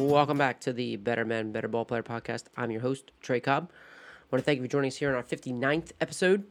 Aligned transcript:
Welcome 0.00 0.38
back 0.38 0.60
to 0.62 0.72
the 0.72 0.96
Better 0.96 1.26
Men, 1.26 1.52
Better 1.52 1.68
Ball 1.68 1.84
Player 1.84 2.02
podcast. 2.02 2.44
I'm 2.56 2.70
your 2.70 2.80
host, 2.80 3.12
Trey 3.20 3.38
Cobb. 3.38 3.70
I 3.70 4.24
want 4.32 4.40
to 4.40 4.46
thank 4.46 4.56
you 4.56 4.64
for 4.64 4.70
joining 4.70 4.88
us 4.88 4.96
here 4.96 5.10
on 5.10 5.14
our 5.14 5.22
59th 5.22 5.92
episode. 6.00 6.44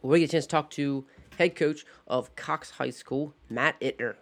we 0.00 0.20
get 0.20 0.30
a 0.30 0.32
chance 0.32 0.46
to 0.46 0.50
talk 0.50 0.70
to 0.70 1.04
head 1.36 1.54
coach 1.54 1.84
of 2.08 2.34
Cox 2.34 2.70
High 2.70 2.88
School, 2.88 3.34
Matt 3.50 3.78
Itner. 3.82 4.14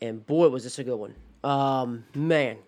And 0.00 0.26
boy, 0.26 0.48
was 0.48 0.64
this 0.64 0.80
a 0.80 0.84
good 0.84 0.96
one. 0.96 1.14
Um, 1.44 2.04
man, 2.16 2.58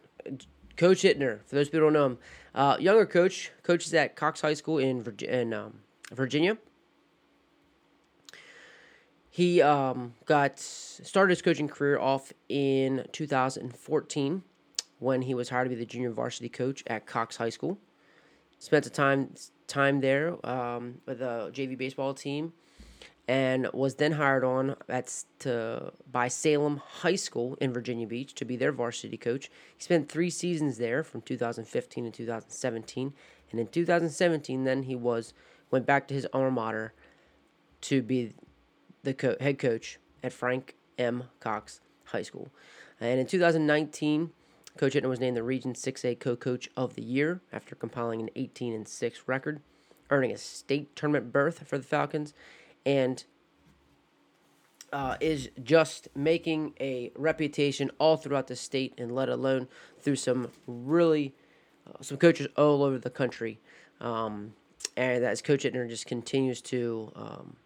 Coach 0.76 1.02
Itner, 1.02 1.40
for 1.44 1.56
those 1.56 1.68
people 1.68 1.80
who 1.80 1.86
don't 1.86 1.92
know 1.92 2.06
him, 2.06 2.18
uh, 2.54 2.76
younger 2.78 3.04
coach, 3.04 3.50
coaches 3.64 3.92
at 3.94 4.14
Cox 4.14 4.40
High 4.42 4.54
School 4.54 4.78
in, 4.78 5.04
in 5.28 5.52
um, 5.52 5.80
Virginia. 6.12 6.56
He 9.36 9.60
um, 9.60 10.14
got 10.24 10.58
started 10.58 11.28
his 11.28 11.42
coaching 11.42 11.68
career 11.68 11.98
off 11.98 12.32
in 12.48 13.04
2014 13.12 14.42
when 14.98 15.20
he 15.20 15.34
was 15.34 15.50
hired 15.50 15.66
to 15.66 15.68
be 15.68 15.74
the 15.74 15.84
junior 15.84 16.10
varsity 16.10 16.48
coach 16.48 16.82
at 16.86 17.04
Cox 17.04 17.36
High 17.36 17.50
School. 17.50 17.76
Spent 18.58 18.86
a 18.86 18.90
time 18.90 19.34
time 19.66 20.00
there 20.00 20.38
um, 20.48 21.02
with 21.04 21.18
the 21.18 21.50
JV 21.52 21.76
baseball 21.76 22.14
team, 22.14 22.54
and 23.28 23.68
was 23.74 23.96
then 23.96 24.12
hired 24.12 24.42
on 24.42 24.74
at 24.88 25.14
to 25.40 25.92
by 26.10 26.28
Salem 26.28 26.78
High 26.78 27.16
School 27.16 27.58
in 27.60 27.74
Virginia 27.74 28.06
Beach 28.06 28.34
to 28.36 28.46
be 28.46 28.56
their 28.56 28.72
varsity 28.72 29.18
coach. 29.18 29.50
He 29.76 29.84
spent 29.84 30.08
three 30.08 30.30
seasons 30.30 30.78
there 30.78 31.04
from 31.04 31.20
2015 31.20 32.04
to 32.04 32.10
2017, 32.10 33.12
and 33.50 33.60
in 33.60 33.66
2017, 33.66 34.64
then 34.64 34.84
he 34.84 34.94
was 34.94 35.34
went 35.70 35.84
back 35.84 36.08
to 36.08 36.14
his 36.14 36.26
alma 36.32 36.50
mater 36.50 36.94
to 37.82 38.00
be 38.00 38.32
the 39.06 39.14
co- 39.14 39.36
head 39.40 39.58
coach 39.58 39.98
at 40.22 40.32
Frank 40.32 40.74
M. 40.98 41.24
Cox 41.40 41.80
High 42.06 42.22
School. 42.22 42.50
And 43.00 43.20
in 43.20 43.26
2019, 43.26 44.30
Coach 44.76 44.94
Ittner 44.94 45.08
was 45.08 45.20
named 45.20 45.36
the 45.36 45.42
Region 45.42 45.72
6A 45.72 46.18
Co-Coach 46.18 46.68
of 46.76 46.96
the 46.96 47.02
Year 47.02 47.40
after 47.52 47.74
compiling 47.74 48.20
an 48.20 48.30
18 48.34 48.74
and 48.74 48.86
6 48.86 49.22
record, 49.26 49.60
earning 50.10 50.32
a 50.32 50.36
state 50.36 50.94
tournament 50.96 51.32
berth 51.32 51.66
for 51.66 51.78
the 51.78 51.84
Falcons, 51.84 52.34
and 52.84 53.24
uh, 54.92 55.16
is 55.20 55.50
just 55.62 56.08
making 56.14 56.74
a 56.80 57.12
reputation 57.14 57.90
all 57.98 58.16
throughout 58.16 58.48
the 58.48 58.56
state, 58.56 58.92
and 58.98 59.14
let 59.14 59.28
alone 59.28 59.68
through 60.00 60.16
some 60.16 60.50
really 60.66 61.32
uh, 61.86 62.02
some 62.02 62.16
coaches 62.16 62.48
all 62.56 62.82
over 62.82 62.98
the 62.98 63.10
country. 63.10 63.60
Um, 64.00 64.52
and 64.96 65.24
as 65.24 65.42
Coach 65.42 65.64
Ittner 65.64 65.88
just 65.88 66.06
continues 66.06 66.60
to 66.62 67.12
um, 67.14 67.56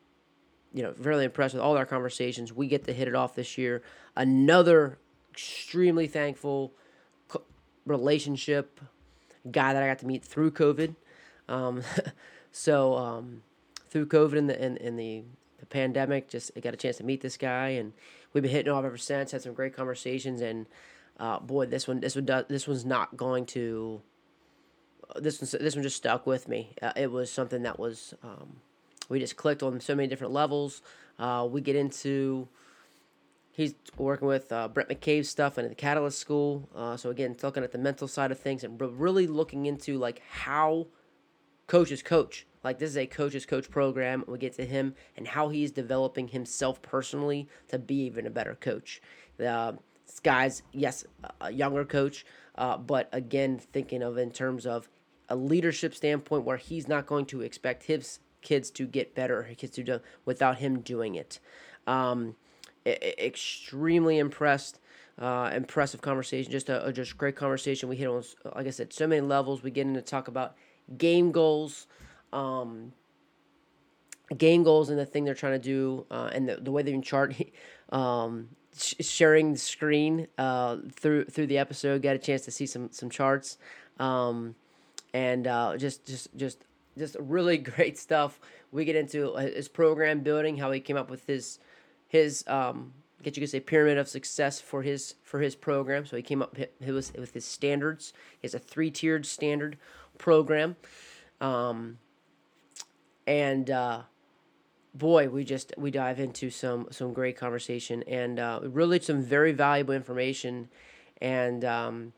you 0.73 0.83
know, 0.83 0.95
really 0.99 1.25
impressed 1.25 1.55
with 1.55 1.63
all 1.63 1.77
our 1.77 1.87
conversations. 1.87 2.53
We 2.53 2.69
get 2.69 2.85
to 2.85 2.93
hit 2.93 3.09
it 3.09 3.15
off 3.15 3.35
this 3.35 3.59
year. 3.59 3.83
Another 4.17 4.99
extremely 5.33 6.07
thankful 6.07 6.73
relationship 7.87 8.81
guy 9.51 9.73
that 9.73 9.83
I 9.83 9.87
got 9.87 9.99
to 10.01 10.07
meet 10.07 10.25
through 10.25 10.53
COVID. 10.53 10.95
Um, 11.49 11.83
so 12.53 12.95
um, 12.97 13.43
through 13.89 14.07
COVID 14.07 14.39
and 14.39 14.51
the 14.51 14.65
in, 14.65 14.77
in 14.77 14.97
the, 14.97 15.25
the 15.59 15.67
pandemic, 15.67 16.29
just 16.29 16.51
I 16.57 16.61
got 16.61 16.75
a 16.75 16.77
chance 16.77 16.99
to 16.99 17.05
meet 17.05 17.21
this 17.21 17.37
guy, 17.37 17.71
and 17.71 17.93
we've 18.33 18.43
been 18.43 18.53
hitting 18.53 18.73
off 18.73 18.85
ever 18.85 18.99
since. 18.99 19.33
Had 19.33 19.43
some 19.43 19.55
great 19.55 19.75
conversations, 19.75 20.41
and 20.41 20.67
uh, 21.19 21.41
boy, 21.41 21.67
this 21.67 21.89
one 21.89 22.01
this 22.01 22.15
one 22.15 22.25
does, 22.25 22.45
this 22.49 22.69
one's 22.69 22.85
not 22.85 23.17
going 23.17 23.47
to. 23.47 24.01
This 25.17 25.41
one 25.41 25.63
this 25.63 25.75
one 25.75 25.83
just 25.83 25.97
stuck 25.97 26.27
with 26.27 26.49
me. 26.49 26.75
Uh, 26.81 26.93
it 26.97 27.11
was 27.11 27.31
something 27.31 27.63
that 27.63 27.79
was. 27.79 28.15
Um, 28.23 28.57
we 29.11 29.19
just 29.19 29.37
clicked 29.37 29.63
on 29.63 29.79
so 29.81 29.95
many 29.95 30.09
different 30.09 30.33
levels. 30.33 30.81
Uh, 31.19 31.47
we 31.51 31.61
get 31.61 31.77
into 31.77 32.49
he's 33.53 33.75
working 33.99 34.27
with 34.27 34.51
uh, 34.53 34.69
Brett 34.69 34.89
McCabe's 34.89 35.29
stuff 35.29 35.59
and 35.59 35.71
the 35.71 35.75
Catalyst 35.75 36.19
School. 36.19 36.69
Uh, 36.75 36.97
so 36.97 37.11
again, 37.11 37.37
looking 37.43 37.63
at 37.63 37.73
the 37.73 37.79
mental 37.79 38.09
side 38.09 38.31
of 38.31 38.39
things 38.39 38.65
and 38.65 38.81
really 38.81 39.27
looking 39.27 39.67
into 39.67 39.99
like 39.99 40.23
how 40.31 40.87
coaches 41.67 42.03
coach. 42.03 42.47
Like 42.65 42.79
this 42.79 42.91
is 42.91 42.97
a 42.97 43.07
coaches 43.07 43.45
coach 43.45 43.71
program. 43.71 44.25
We 44.27 44.39
get 44.39 44.55
to 44.55 44.65
him 44.65 44.95
and 45.17 45.29
how 45.29 45.49
he's 45.51 45.73
developing 45.73 46.29
himself 46.29 46.81
personally 46.81 47.49
to 47.69 47.79
be 47.79 47.97
even 48.05 48.27
a 48.27 48.31
better 48.31 48.55
coach. 48.55 49.03
Uh, 49.45 49.73
guy's 50.23 50.63
yes 50.73 51.05
a 51.41 51.53
younger 51.53 51.85
coach, 51.85 52.27
uh, 52.57 52.77
but 52.77 53.09
again 53.13 53.59
thinking 53.59 54.03
of 54.03 54.19
in 54.19 54.31
terms 54.31 54.67
of 54.67 54.89
a 55.29 55.37
leadership 55.37 55.95
standpoint 55.95 56.45
where 56.45 56.57
he's 56.57 56.89
not 56.89 57.07
going 57.07 57.25
to 57.27 57.41
expect 57.41 57.85
his 57.85 58.19
kids 58.43 58.71
to 58.71 58.87
get 58.87 59.15
better, 59.15 59.49
kids 59.57 59.75
to 59.77 59.83
do 59.83 60.01
without 60.25 60.59
him 60.59 60.81
doing 60.81 61.15
it. 61.15 61.41
Um, 61.87 62.37
extremely 62.87 64.19
impressed. 64.19 64.79
Uh, 65.19 65.51
impressive 65.55 66.01
conversation, 66.01 66.51
just 66.51 66.71
a, 66.71 66.87
a, 66.87 66.93
just 66.95 67.19
great 67.19 67.37
conversation. 67.37 67.91
We 67.91 67.97
hit 67.97 68.09
on, 68.09 68.25
like 68.57 68.67
I 68.67 68.71
said, 68.71 68.91
so 68.91 69.07
many 69.07 69.21
levels. 69.21 69.63
We 69.63 69.71
get 69.71 69.87
into 69.87 70.01
talk 70.01 70.29
about 70.29 70.55
game 70.97 71.31
goals, 71.31 71.87
um, 72.33 72.93
game 74.35 74.63
goals, 74.63 74.89
and 74.89 74.99
the 74.99 75.05
thing 75.05 75.25
they're 75.25 75.35
trying 75.35 75.53
to 75.53 75.59
do, 75.59 76.07
uh, 76.11 76.31
and 76.33 76.49
the, 76.49 76.57
the 76.57 76.73
way 76.73 76.83
they 76.83 76.93
can 76.93 77.03
chart, 77.03 77.35
um, 77.91 78.49
sh- 78.75 78.95
sharing 79.01 79.53
the 79.53 79.59
screen 79.59 80.27
uh, 80.39 80.79
through 80.93 81.27
through 81.27 81.49
the 81.49 81.59
episode. 81.59 82.01
Got 82.01 82.17
a 82.17 82.19
chance 82.19 82.47
to 82.47 82.51
see 82.51 82.65
some 82.65 82.91
some 82.91 83.11
charts, 83.11 83.59
um, 83.99 84.55
and 85.13 85.47
uh, 85.47 85.77
just 85.77 86.07
just 86.07 86.35
just 86.35 86.65
just 87.01 87.17
really 87.19 87.59
great 87.73 87.99
stuff. 87.99 88.39
We 88.71 88.85
get 88.85 88.95
into 88.95 89.33
uh, 89.33 89.41
his 89.41 89.69
program 89.69 90.21
building, 90.21 90.59
how 90.59 90.71
he 90.71 90.81
came 90.81 90.97
up 90.97 91.11
with 91.11 91.27
his 91.27 91.59
his 92.07 92.45
um, 92.47 92.93
I 93.21 93.25
guess 93.25 93.37
you 93.37 93.43
could 93.43 93.51
say 93.51 93.61
pyramid 93.61 93.99
of 93.99 94.09
success 94.09 94.61
for 94.61 94.83
his 94.83 95.17
for 95.23 95.41
his 95.41 95.55
program. 95.55 96.07
So 96.07 96.17
he 96.17 96.23
came 96.23 96.41
up 96.41 96.57
with 96.57 96.71
with 97.19 97.35
his 97.35 97.45
standards. 97.45 98.13
He 98.41 98.47
has 98.47 98.55
a 98.55 98.59
three 98.59 98.91
tiered 98.91 99.27
standard 99.27 99.77
program, 100.17 100.77
um, 101.41 101.99
and 103.27 103.71
uh, 103.71 104.03
boy, 104.95 105.29
we 105.29 105.45
just 105.45 105.75
we 105.77 105.91
dive 105.91 106.21
into 106.21 106.51
some 106.51 106.89
some 106.91 107.13
great 107.13 107.37
conversation 107.37 108.03
and 108.05 108.39
uh, 108.39 108.61
really 108.63 109.01
some 109.01 109.23
very 109.23 109.53
valuable 109.53 109.95
information, 109.95 110.69
and 111.21 111.65
um, 111.65 112.13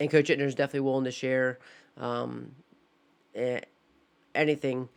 and 0.00 0.10
Coach 0.10 0.28
Ittner 0.28 0.46
is 0.46 0.54
definitely 0.56 0.80
willing 0.80 1.04
to 1.04 1.12
share 1.12 1.60
um, 1.96 2.52
anything 4.34 4.88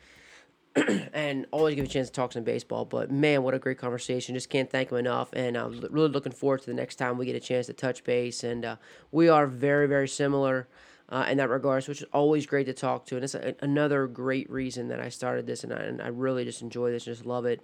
and 1.14 1.46
always 1.52 1.76
give 1.76 1.86
a 1.86 1.88
chance 1.88 2.10
to 2.10 2.14
talk 2.14 2.34
some 2.34 2.44
baseball. 2.44 2.86
But 2.86 3.12
man, 3.12 3.44
what 3.44 3.54
a 3.54 3.60
great 3.60 3.78
conversation! 3.78 4.36
Just 4.36 4.50
can't 4.50 4.70
thank 4.70 4.92
him 4.92 4.98
enough. 4.98 5.30
And 5.34 5.56
I'm 5.58 5.80
really 5.90 6.10
looking 6.10 6.32
forward 6.32 6.62
to 6.62 6.68
the 6.68 6.74
next 6.74 6.96
time 6.96 7.18
we 7.18 7.26
get 7.26 7.36
a 7.36 7.40
chance 7.40 7.68
to 7.68 7.74
touch 7.74 8.04
base. 8.04 8.44
And 8.44 8.66
uh, 8.66 8.76
we 9.12 9.30
are 9.30 9.48
very, 9.48 9.88
very 9.88 10.08
similar 10.08 10.68
uh, 11.10 11.26
in 11.30 11.38
that 11.38 11.50
regards, 11.50 11.88
which 11.88 12.02
is 12.02 12.08
always 12.12 12.46
great 12.46 12.66
to 12.66 12.74
talk 12.74 13.06
to. 13.08 13.16
And 13.16 13.24
it's 13.24 13.36
a, 13.36 13.56
another 13.62 14.08
great 14.08 14.50
reason 14.50 14.90
that 14.90 15.00
I 15.00 15.10
started 15.10 15.48
this, 15.48 15.64
and 15.64 15.74
I, 15.74 15.78
and 15.78 16.02
I 16.02 16.08
really 16.08 16.44
just 16.44 16.62
enjoy 16.62 16.92
this, 16.92 17.06
just 17.06 17.26
love 17.26 17.46
it. 17.46 17.62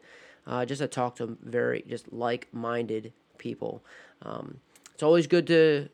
Uh, 0.47 0.65
just 0.65 0.81
to 0.81 0.87
talk 0.87 1.17
to 1.17 1.37
very 1.43 1.83
just 1.87 2.11
like-minded 2.11 3.13
people. 3.37 3.83
Um, 4.23 4.59
it's 4.93 5.03
always 5.03 5.27
good 5.27 5.45
to 5.47 5.89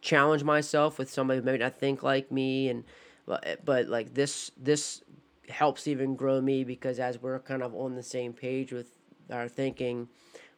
challenge 0.00 0.44
myself 0.44 0.98
with 0.98 1.10
somebody 1.10 1.40
who 1.40 1.44
maybe 1.44 1.58
not 1.58 1.80
think 1.80 2.04
like 2.04 2.30
me 2.30 2.68
and 2.68 2.84
but 3.28 3.46
eh, 3.46 3.56
but 3.64 3.86
like 3.88 4.14
this 4.14 4.50
this 4.56 5.02
helps 5.48 5.86
even 5.86 6.16
grow 6.16 6.40
me 6.40 6.64
because 6.64 6.98
as 6.98 7.20
we're 7.22 7.38
kind 7.38 7.62
of 7.62 7.74
on 7.74 7.94
the 7.94 8.02
same 8.02 8.32
page 8.32 8.72
with 8.72 8.88
our 9.30 9.48
thinking, 9.48 10.08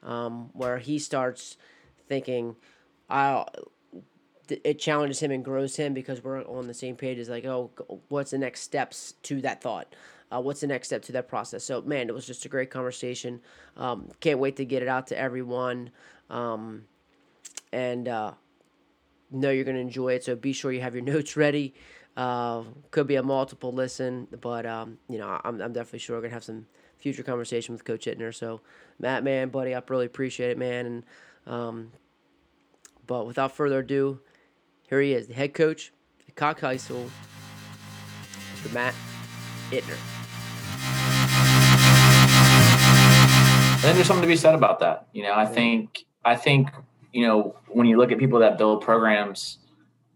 um, 0.02 0.50
where 0.52 0.78
he 0.78 0.98
starts 0.98 1.56
thinking, 2.08 2.56
I 3.10 3.44
it 4.48 4.78
challenges 4.78 5.20
him 5.20 5.30
and 5.30 5.44
grows 5.44 5.76
him 5.76 5.94
because 5.94 6.24
we're 6.24 6.44
on 6.44 6.66
the 6.66 6.74
same 6.74 6.96
page. 6.96 7.18
Is 7.18 7.28
like, 7.28 7.44
oh, 7.44 7.70
what's 8.08 8.30
the 8.30 8.38
next 8.38 8.60
steps 8.62 9.14
to 9.24 9.40
that 9.42 9.60
thought? 9.60 9.94
Uh, 10.32 10.40
what's 10.40 10.60
the 10.60 10.66
next 10.66 10.88
step 10.88 11.02
to 11.02 11.12
that 11.12 11.28
process? 11.28 11.64
So, 11.64 11.82
man, 11.82 12.08
it 12.08 12.14
was 12.14 12.26
just 12.26 12.44
a 12.44 12.48
great 12.48 12.70
conversation. 12.70 13.40
Um, 13.76 14.08
can't 14.20 14.38
wait 14.38 14.56
to 14.56 14.64
get 14.64 14.82
it 14.82 14.88
out 14.88 15.08
to 15.08 15.18
everyone. 15.18 15.90
Um, 16.30 16.84
and 17.72 18.06
uh, 18.06 18.32
know 19.30 19.50
you're 19.50 19.64
going 19.64 19.76
to 19.76 19.80
enjoy 19.80 20.14
it. 20.14 20.24
So, 20.24 20.36
be 20.36 20.52
sure 20.52 20.72
you 20.72 20.80
have 20.80 20.94
your 20.94 21.04
notes 21.14 21.36
ready. 21.36 21.74
Uh, 22.16 22.64
could 22.90 23.06
be 23.06 23.14
a 23.14 23.22
multiple 23.22 23.72
listen, 23.72 24.26
but 24.40 24.66
um, 24.66 24.98
you 25.08 25.18
know, 25.18 25.40
I'm, 25.44 25.60
I'm 25.60 25.72
definitely 25.72 26.00
sure 26.00 26.16
we're 26.16 26.22
gonna 26.22 26.34
have 26.34 26.44
some 26.44 26.66
future 26.98 27.22
conversation 27.22 27.72
with 27.72 27.84
Coach 27.84 28.06
Itner. 28.06 28.34
So, 28.34 28.60
Matt, 28.98 29.24
man, 29.24 29.48
buddy, 29.48 29.74
I 29.74 29.82
really 29.88 30.06
appreciate 30.06 30.50
it, 30.50 30.58
man. 30.58 30.86
And 30.86 31.04
um, 31.46 31.92
but 33.06 33.26
without 33.26 33.52
further 33.52 33.78
ado, 33.78 34.20
here 34.88 35.00
he 35.00 35.12
is, 35.12 35.28
the 35.28 35.34
head 35.34 35.54
coach 35.54 35.92
at 36.28 36.34
Cox 36.34 36.60
High 36.60 36.76
School, 36.76 37.08
Mr. 38.56 38.72
Matt 38.74 38.94
Itner. 39.70 39.96
And 43.72 43.86
think 43.86 43.94
there's 43.94 44.08
something 44.08 44.22
to 44.22 44.28
be 44.28 44.36
said 44.36 44.54
about 44.54 44.80
that. 44.80 45.06
You 45.14 45.22
know, 45.22 45.32
I 45.32 45.46
think 45.46 46.04
I 46.22 46.36
think 46.36 46.68
you 47.14 47.26
know 47.26 47.56
when 47.68 47.86
you 47.86 47.96
look 47.96 48.12
at 48.12 48.18
people 48.18 48.40
that 48.40 48.58
build 48.58 48.82
programs 48.82 49.56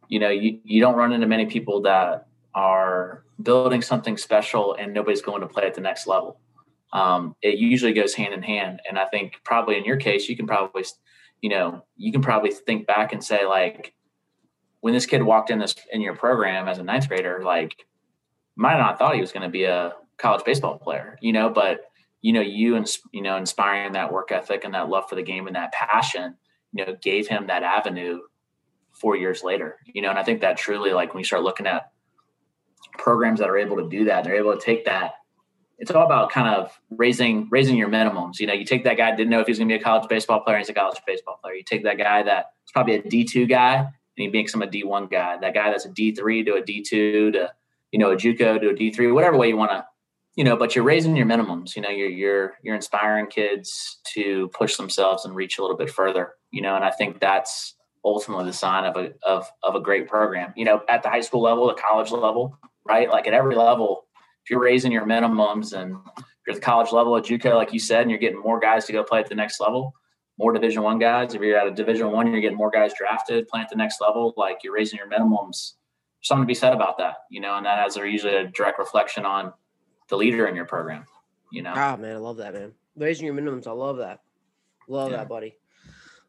you 0.09 0.19
know, 0.19 0.31
you, 0.31 0.61
you 0.65 0.81
don't 0.81 0.97
run 0.97 1.13
into 1.13 1.27
many 1.27 1.47
people 1.47 1.83
that 1.83 2.27
are 2.55 3.25
building 3.43 3.83
something 3.83 4.17
special 4.17 4.75
and 4.75 4.93
nobody's 4.93 5.23
going 5.23 5.41
to 5.41 5.47
play 5.47 5.65
at 5.67 5.75
the 5.75 5.81
next 5.81 6.07
level. 6.07 6.41
Um, 6.93 7.35
it 7.43 7.59
usually 7.59 7.93
goes 7.93 8.15
hand 8.15 8.33
in 8.33 8.43
hand. 8.43 8.81
And 8.89 8.99
I 8.99 9.07
think 9.07 9.41
probably 9.43 9.77
in 9.77 9.85
your 9.85 9.97
case, 9.97 10.29
you 10.29 10.37
can 10.37 10.47
probably, 10.47 10.85
you 11.41 11.51
know, 11.51 11.85
you 11.97 12.13
can 12.13 12.23
probably 12.23 12.53
think 12.53 12.87
back 12.87 13.13
and 13.13 13.23
say 13.23 13.45
like, 13.45 13.95
when 14.81 14.93
this 14.95 15.07
kid 15.07 15.23
walked 15.23 15.51
in 15.51 15.59
this 15.59 15.75
in 15.91 16.01
your 16.01 16.15
program 16.15 16.69
as 16.69 16.79
a 16.79 16.83
ninth 16.83 17.09
grader, 17.09 17.43
like, 17.43 17.87
might 18.55 18.79
not 18.79 18.99
thought 18.99 19.15
he 19.15 19.21
was 19.21 19.33
going 19.33 19.43
to 19.43 19.49
be 19.49 19.65
a 19.65 19.95
college 20.19 20.45
baseball 20.45 20.79
player, 20.79 21.19
you 21.21 21.33
know, 21.33 21.49
but 21.49 21.91
you 22.21 22.33
know, 22.33 22.41
you 22.41 22.77
and 22.77 22.87
you 23.13 23.23
know, 23.23 23.37
inspiring 23.37 23.93
that 23.93 24.13
work 24.13 24.31
ethic 24.31 24.65
and 24.65 24.75
that 24.75 24.89
love 24.89 25.09
for 25.09 25.15
the 25.15 25.23
game 25.23 25.47
and 25.47 25.57
that 25.57 25.73
passion, 25.73 26.35
you 26.73 26.85
know, 26.85 26.97
gave 27.03 27.27
him 27.27 27.47
that 27.47 27.63
avenue 27.63 28.21
four 29.05 29.17
years 29.17 29.43
later, 29.43 29.77
you 29.85 30.01
know, 30.01 30.09
and 30.09 30.19
I 30.19 30.23
think 30.23 30.41
that 30.41 30.57
truly, 30.57 30.93
like, 30.93 31.13
when 31.13 31.21
you 31.21 31.25
start 31.25 31.43
looking 31.43 31.67
at 31.67 31.91
programs 32.97 33.41
that 33.41 33.51
are 33.51 33.59
able 33.59 33.77
to 33.77 33.89
do 33.89 34.07
that, 34.07 34.25
they're 34.25 34.37
able 34.37 34.57
to 34.57 34.65
take 34.65 34.87
that 34.87 35.13
it's 35.79 35.91
all 35.91 36.05
about 36.05 36.31
kind 36.31 36.55
of 36.55 36.79
raising 36.91 37.49
raising 37.51 37.77
your 37.77 37.89
minimums. 37.89 38.39
You 38.39 38.47
know, 38.47 38.53
you 38.53 38.65
take 38.65 38.85
that 38.85 38.97
guy 38.97 39.15
didn't 39.15 39.31
know 39.31 39.41
if 39.41 39.47
he's 39.47 39.59
going 39.59 39.69
to 39.69 39.75
be 39.75 39.81
a 39.81 39.83
college 39.83 40.09
baseball 40.09 40.41
player, 40.41 40.59
he's 40.59 40.69
a 40.69 40.75
college 40.75 40.99
baseball 41.07 41.39
player. 41.43 41.55
You 41.55 41.63
take 41.63 41.85
that 41.85 41.99
guy 41.99 42.23
that's 42.23 42.73
probably 42.73 42.95
a 42.95 43.03
D 43.03 43.25
two 43.25 43.47
guy, 43.47 43.77
and 43.77 43.89
he 44.17 44.29
makes 44.29 44.55
him 44.55 44.63
a 44.63 44.67
D 44.67 44.85
one 44.85 45.07
guy. 45.07 45.37
That 45.37 45.55
guy 45.55 45.71
that's 45.71 45.85
a 45.85 45.91
D 45.91 46.15
three 46.15 46.45
to 46.45 46.55
a 46.55 46.63
D 46.63 46.83
two 46.83 47.33
to 47.33 47.53
you 47.91 47.99
know 47.99 48.13
a 48.13 48.17
JUCO 48.17 48.61
to 48.61 48.71
a 48.71 48.75
D 48.75 48.93
three, 48.93 49.11
whatever 49.11 49.37
way 49.37 49.49
you 49.49 49.57
want 49.57 49.73
to, 49.73 49.85
you 50.37 50.45
know. 50.45 50.57
But 50.57 50.77
you're 50.77 50.85
raising 50.85 51.17
your 51.17 51.27
minimums. 51.27 51.75
You 51.75 51.83
know, 51.83 51.91
you're 51.91 52.09
you're 52.09 52.55
you're 52.63 52.77
inspiring 52.77 53.27
kids 53.27 53.99
to 54.15 54.49
push 54.49 54.77
themselves 54.77 55.25
and 55.25 55.35
reach 55.35 55.59
a 55.59 55.63
little 55.63 55.77
bit 55.77 55.91
further. 55.91 56.35
You 56.53 56.63
know, 56.63 56.77
and 56.77 56.85
I 56.85 56.93
think 56.93 57.21
that's 57.21 57.75
ultimately 58.05 58.45
the 58.45 58.53
sign 58.53 58.85
of 58.85 58.97
a 58.97 59.13
of 59.23 59.49
of 59.63 59.75
a 59.75 59.81
great 59.81 60.09
program. 60.09 60.53
You 60.57 60.65
know, 60.65 60.83
at 60.89 61.03
the 61.03 61.09
high 61.09 61.21
school 61.21 61.43
level, 61.43 61.67
the 61.69 61.75
college 61.75 62.11
level, 62.11 62.59
right? 62.87 63.09
Like 63.09 63.27
at 63.27 63.35
every 63.35 63.57
level 63.57 64.05
if 64.45 64.51
you're 64.51 64.61
raising 64.61 64.93
your 64.93 65.07
minimums 65.07 65.73
and 65.73 65.93
you're 66.47 66.55
at 66.55 66.57
the 66.57 66.61
college 66.61 66.93
level 66.93 67.17
at 67.17 67.25
JUCO, 67.25 67.55
like 67.55 67.73
you 67.73 67.79
said, 67.79 68.03
and 68.03 68.11
you're 68.11 68.21
getting 68.21 68.41
more 68.41 68.61
guys 68.61 68.85
to 68.87 68.93
go 68.93 69.03
play 69.03 69.21
at 69.21 69.29
the 69.29 69.35
next 69.35 69.59
level, 69.59 69.95
more 70.39 70.53
Division 70.53 70.83
One 70.83 70.99
guys. 70.99 71.35
If 71.35 71.41
you're 71.41 71.59
at 71.59 71.67
a 71.67 71.71
Division 71.71 72.11
One, 72.11 72.31
you're 72.31 72.43
getting 72.43 72.59
more 72.59 72.71
guys 72.71 72.93
drafted, 72.97 73.49
playing 73.49 73.65
at 73.65 73.71
the 73.71 73.77
next 73.77 74.03
level. 74.03 74.35
Like 74.37 74.59
you're 74.63 74.75
raising 74.75 74.99
your 74.99 75.09
minimums. 75.09 75.73
something 76.21 76.43
to 76.43 76.47
be 76.47 76.55
said 76.55 76.75
about 76.75 76.99
that, 76.99 77.17
you 77.31 77.41
know, 77.41 77.57
and 77.57 77.65
that 77.65 77.79
has 77.79 77.97
a 77.97 78.07
usually 78.07 78.35
a 78.35 78.47
direct 78.49 78.79
reflection 78.79 79.25
on 79.25 79.53
the 80.11 80.17
leader 80.17 80.47
in 80.47 80.55
your 80.55 80.67
program. 80.67 81.07
You 81.51 81.63
know. 81.63 81.73
Ah, 81.75 81.97
man, 81.97 82.17
I 82.17 82.19
love 82.19 82.37
that, 82.37 82.53
man. 82.53 82.73
Raising 82.97 83.25
your 83.25 83.35
minimums, 83.35 83.67
I 83.67 83.73
love 83.73 83.97
that. 83.99 84.21
Love 84.89 85.11
yeah. 85.11 85.19
that, 85.19 85.29
buddy. 85.29 85.57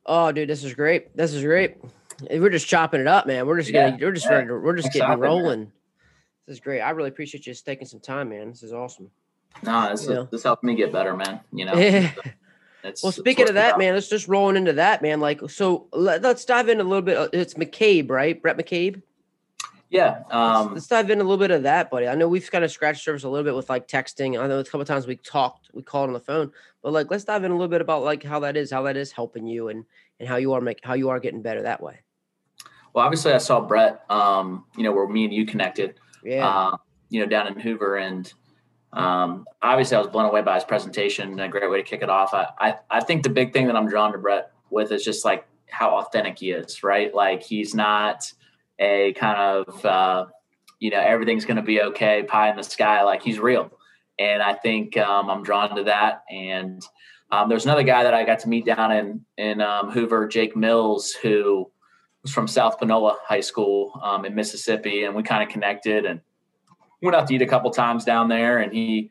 Oh, 0.06 0.32
dude, 0.32 0.50
this 0.50 0.64
is 0.64 0.74
great. 0.74 1.16
This 1.16 1.34
is 1.34 1.44
great. 1.44 1.78
We're 2.30 2.50
just 2.50 2.68
chopping 2.68 3.02
it 3.02 3.08
up, 3.08 3.28
man. 3.28 3.46
We're 3.48 3.58
just 3.58 3.72
yeah. 3.72 3.90
getting, 3.90 4.06
we're 4.06 4.14
just 4.14 4.30
ready 4.30 4.48
to, 4.48 4.58
we're 4.60 4.76
just 4.76 4.94
getting 4.94 5.20
rolling. 5.20 5.60
Man. 5.60 5.72
This 6.48 6.56
is 6.56 6.60
great. 6.60 6.82
I 6.82 6.92
really 6.92 7.10
appreciate 7.10 7.46
you 7.46 7.54
just 7.54 7.66
taking 7.66 7.88
some 7.88 8.00
time, 8.00 8.30
man. 8.30 8.50
This 8.50 8.64
is 8.64 8.72
awesome. 8.72 9.10
No, 9.64 9.90
this, 9.90 10.08
is, 10.08 10.30
this 10.30 10.44
helped 10.44 10.64
me 10.64 10.76
get 10.76 10.92
better, 10.92 11.16
man. 11.16 11.40
You 11.52 11.66
know. 11.66 12.10
Well, 13.02 13.12
speaking 13.12 13.48
of 13.48 13.56
that, 13.56 13.80
man, 13.80 13.96
let's 13.96 14.10
just 14.10 14.28
rolling 14.28 14.58
into 14.58 14.74
that, 14.74 15.02
man. 15.02 15.20
Like, 15.20 15.50
so 15.50 15.88
let, 15.92 16.24
us 16.24 16.46
dive 16.46 16.70
in 16.70 16.80
a 16.80 16.84
little 16.84 17.02
bit. 17.02 17.30
It's 17.34 17.56
McCabe, 17.56 18.12
right? 18.12 18.40
Brett 18.40 18.58
McCabe. 18.58 19.02
Yeah. 19.90 20.24
Um, 20.32 20.62
let's, 20.62 20.74
let's, 20.74 20.88
dive 20.88 21.10
in 21.12 21.20
a 21.20 21.24
little 21.24 21.38
bit 21.38 21.52
of 21.52 21.64
that, 21.64 21.90
buddy. 21.92 22.08
I 22.08 22.16
know 22.16 22.28
we've 22.28 22.50
kind 22.52 22.64
of 22.64 22.72
scratched 22.72 23.04
surface 23.04 23.24
a 23.24 23.30
little 23.30 23.44
bit 23.44 23.56
with 23.56 23.70
like 23.70 23.88
texting. 23.88 24.40
I 24.40 24.48
know 24.48 24.60
a 24.60 24.64
couple 24.64 24.84
times 24.84 25.08
we 25.08 25.16
talked, 25.18 25.70
we 25.74 25.84
called 25.84 26.10
on 26.10 26.14
the 26.14 26.20
phone, 26.20 26.52
but 26.82 26.92
like, 26.92 27.12
let's 27.12 27.24
dive 27.24 27.44
in 27.44 27.52
a 27.52 27.54
little 27.54 27.68
bit 27.68 27.82
about 27.82 28.04
like 28.04 28.24
how 28.24 28.40
that 28.42 28.58
is, 28.58 28.72
how 28.72 28.82
that 28.84 28.98
is 28.98 29.12
helping 29.12 29.46
you, 29.46 29.70
and 29.70 29.86
and 30.20 30.28
how 30.28 30.38
you 30.38 30.54
are 30.54 30.62
make 30.62 30.80
how 30.84 30.94
you 30.94 31.10
are 31.10 31.20
getting 31.20 31.42
better 31.42 31.62
that 31.62 31.82
way. 31.82 32.00
Well, 32.94 33.06
obviously, 33.06 33.34
I 33.34 33.38
saw 33.38 33.62
Brett. 33.62 34.04
Um, 34.10 34.66
you 34.76 34.84
know, 34.84 34.92
where 34.92 35.08
me 35.08 35.26
and 35.26 35.34
you 35.34 35.46
connected 35.46 36.00
yeah. 36.26 36.48
Uh, 36.48 36.78
you 37.10 37.22
know, 37.22 37.28
down 37.28 37.48
in 37.48 37.60
Hoover. 37.60 37.98
And 37.98 38.32
um, 38.92 39.46
obviously, 39.62 39.96
I 39.96 40.00
was 40.00 40.10
blown 40.10 40.26
away 40.26 40.42
by 40.42 40.56
his 40.56 40.64
presentation. 40.64 41.40
A 41.40 41.48
great 41.48 41.70
way 41.70 41.78
to 41.78 41.84
kick 41.84 42.02
it 42.02 42.10
off. 42.10 42.34
I, 42.34 42.48
I, 42.60 42.76
I 42.90 43.00
think 43.02 43.24
the 43.24 43.30
big 43.30 43.54
thing 43.54 43.68
that 43.68 43.76
I'm 43.76 43.88
drawn 43.88 44.12
to 44.12 44.18
Brett 44.18 44.52
with 44.72 44.92
is 44.92 45.04
just 45.04 45.24
like 45.24 45.48
how 45.70 45.98
authentic 46.00 46.40
he 46.40 46.52
is, 46.52 46.84
right? 46.84 47.14
Like 47.14 47.44
he's 47.44 47.76
not 47.76 48.34
a 48.80 49.14
kind 49.14 49.38
of, 49.38 49.86
uh, 49.86 50.26
you 50.80 50.92
know, 50.92 51.00
everything's 51.00 51.46
going 51.46 51.58
to 51.58 51.64
be 51.64 51.82
okay, 51.82 52.24
pie 52.24 52.50
in 52.50 52.58
the 52.58 52.64
sky. 52.64 53.04
Like 53.04 53.22
he's 53.22 53.40
real. 53.40 53.72
And 54.20 54.42
I 54.42 54.54
think 54.54 54.98
um, 54.98 55.30
I'm 55.30 55.44
drawn 55.44 55.76
to 55.76 55.84
that. 55.84 56.24
And 56.30 56.82
um, 57.32 57.50
there's 57.50 57.66
another 57.66 57.84
guy 57.84 58.04
that 58.04 58.14
I 58.14 58.24
got 58.24 58.40
to 58.40 58.50
meet 58.50 58.66
down 58.66 58.92
in 58.92 59.26
in 59.38 59.62
um, 59.62 59.92
Hoover, 59.92 60.28
Jake 60.28 60.56
Mills, 60.56 61.12
who 61.12 61.70
was 62.22 62.32
from 62.32 62.48
South 62.48 62.80
Panola 62.80 63.18
High 63.28 63.42
School 63.42 64.00
um, 64.04 64.26
in 64.26 64.36
Mississippi, 64.36 65.04
and 65.04 65.16
we 65.16 65.24
kind 65.24 65.44
of 65.44 65.50
connected 65.50 66.06
and 66.06 66.22
went 67.02 67.16
out 67.16 67.28
to 67.28 67.36
eat 67.36 67.42
a 67.42 67.48
couple 67.48 67.72
times 67.72 68.06
down 68.06 68.30
there. 68.30 68.60
And 68.60 68.72
he, 68.74 69.10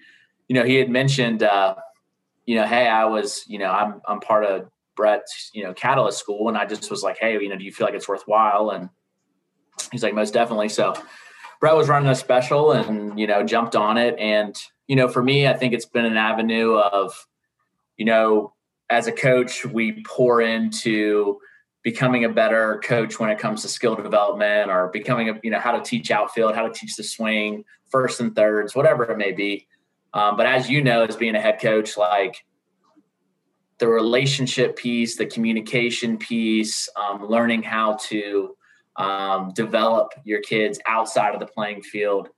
you 0.48 0.54
know, 0.54 0.64
he 0.64 0.76
had 0.76 0.90
mentioned, 0.90 1.42
uh, 1.42 1.74
you 2.46 2.56
know, 2.56 2.66
hey, 2.66 2.86
I 2.86 3.04
was, 3.04 3.44
you 3.46 3.58
know, 3.58 3.70
I'm 3.70 4.00
I'm 4.06 4.20
part 4.20 4.44
of 4.44 4.70
Brett's, 4.96 5.50
you 5.52 5.64
know, 5.64 5.74
Catalyst 5.74 6.18
School, 6.18 6.48
and 6.48 6.56
I 6.56 6.66
just 6.66 6.90
was 6.90 7.02
like, 7.02 7.18
hey, 7.18 7.34
you 7.34 7.48
know, 7.48 7.56
do 7.56 7.64
you 7.64 7.72
feel 7.72 7.86
like 7.86 7.94
it's 7.94 8.08
worthwhile? 8.08 8.70
And 8.70 8.88
he's 9.92 10.02
like, 10.02 10.14
most 10.14 10.34
definitely. 10.34 10.68
So 10.68 10.94
Brett 11.60 11.76
was 11.76 11.88
running 11.88 12.08
a 12.08 12.14
special, 12.14 12.72
and 12.72 13.18
you 13.18 13.26
know, 13.26 13.42
jumped 13.44 13.76
on 13.76 13.96
it. 13.96 14.18
And 14.18 14.54
you 14.86 14.96
know, 14.96 15.08
for 15.08 15.22
me, 15.22 15.46
I 15.46 15.54
think 15.54 15.72
it's 15.72 15.86
been 15.86 16.04
an 16.04 16.16
avenue 16.16 16.74
of, 16.74 17.26
you 17.96 18.04
know, 18.04 18.52
as 18.90 19.06
a 19.06 19.12
coach, 19.12 19.64
we 19.64 20.02
pour 20.04 20.40
into 20.42 21.38
becoming 21.84 22.24
a 22.24 22.28
better 22.28 22.80
coach 22.82 23.20
when 23.20 23.30
it 23.30 23.38
comes 23.38 23.62
to 23.62 23.68
skill 23.68 23.94
development 23.94 24.70
or 24.70 24.88
becoming 24.88 25.28
a 25.28 25.38
you 25.44 25.50
know 25.50 25.60
how 25.60 25.70
to 25.70 25.82
teach 25.82 26.10
outfield 26.10 26.54
how 26.54 26.66
to 26.66 26.72
teach 26.72 26.96
the 26.96 27.04
swing 27.04 27.62
first 27.90 28.20
and 28.20 28.34
thirds 28.34 28.74
whatever 28.74 29.04
it 29.04 29.18
may 29.18 29.30
be 29.30 29.68
um, 30.14 30.36
but 30.36 30.46
as 30.46 30.68
you 30.68 30.82
know 30.82 31.04
as 31.04 31.14
being 31.14 31.36
a 31.36 31.40
head 31.40 31.60
coach 31.60 31.96
like 31.96 32.44
the 33.78 33.86
relationship 33.86 34.76
piece 34.76 35.16
the 35.16 35.26
communication 35.26 36.16
piece 36.16 36.88
um, 36.96 37.28
learning 37.28 37.62
how 37.62 37.92
to 38.00 38.56
um, 38.96 39.52
develop 39.54 40.12
your 40.24 40.40
kids 40.40 40.78
outside 40.86 41.34
of 41.34 41.40
the 41.40 41.46
playing 41.46 41.82
field 41.82 42.28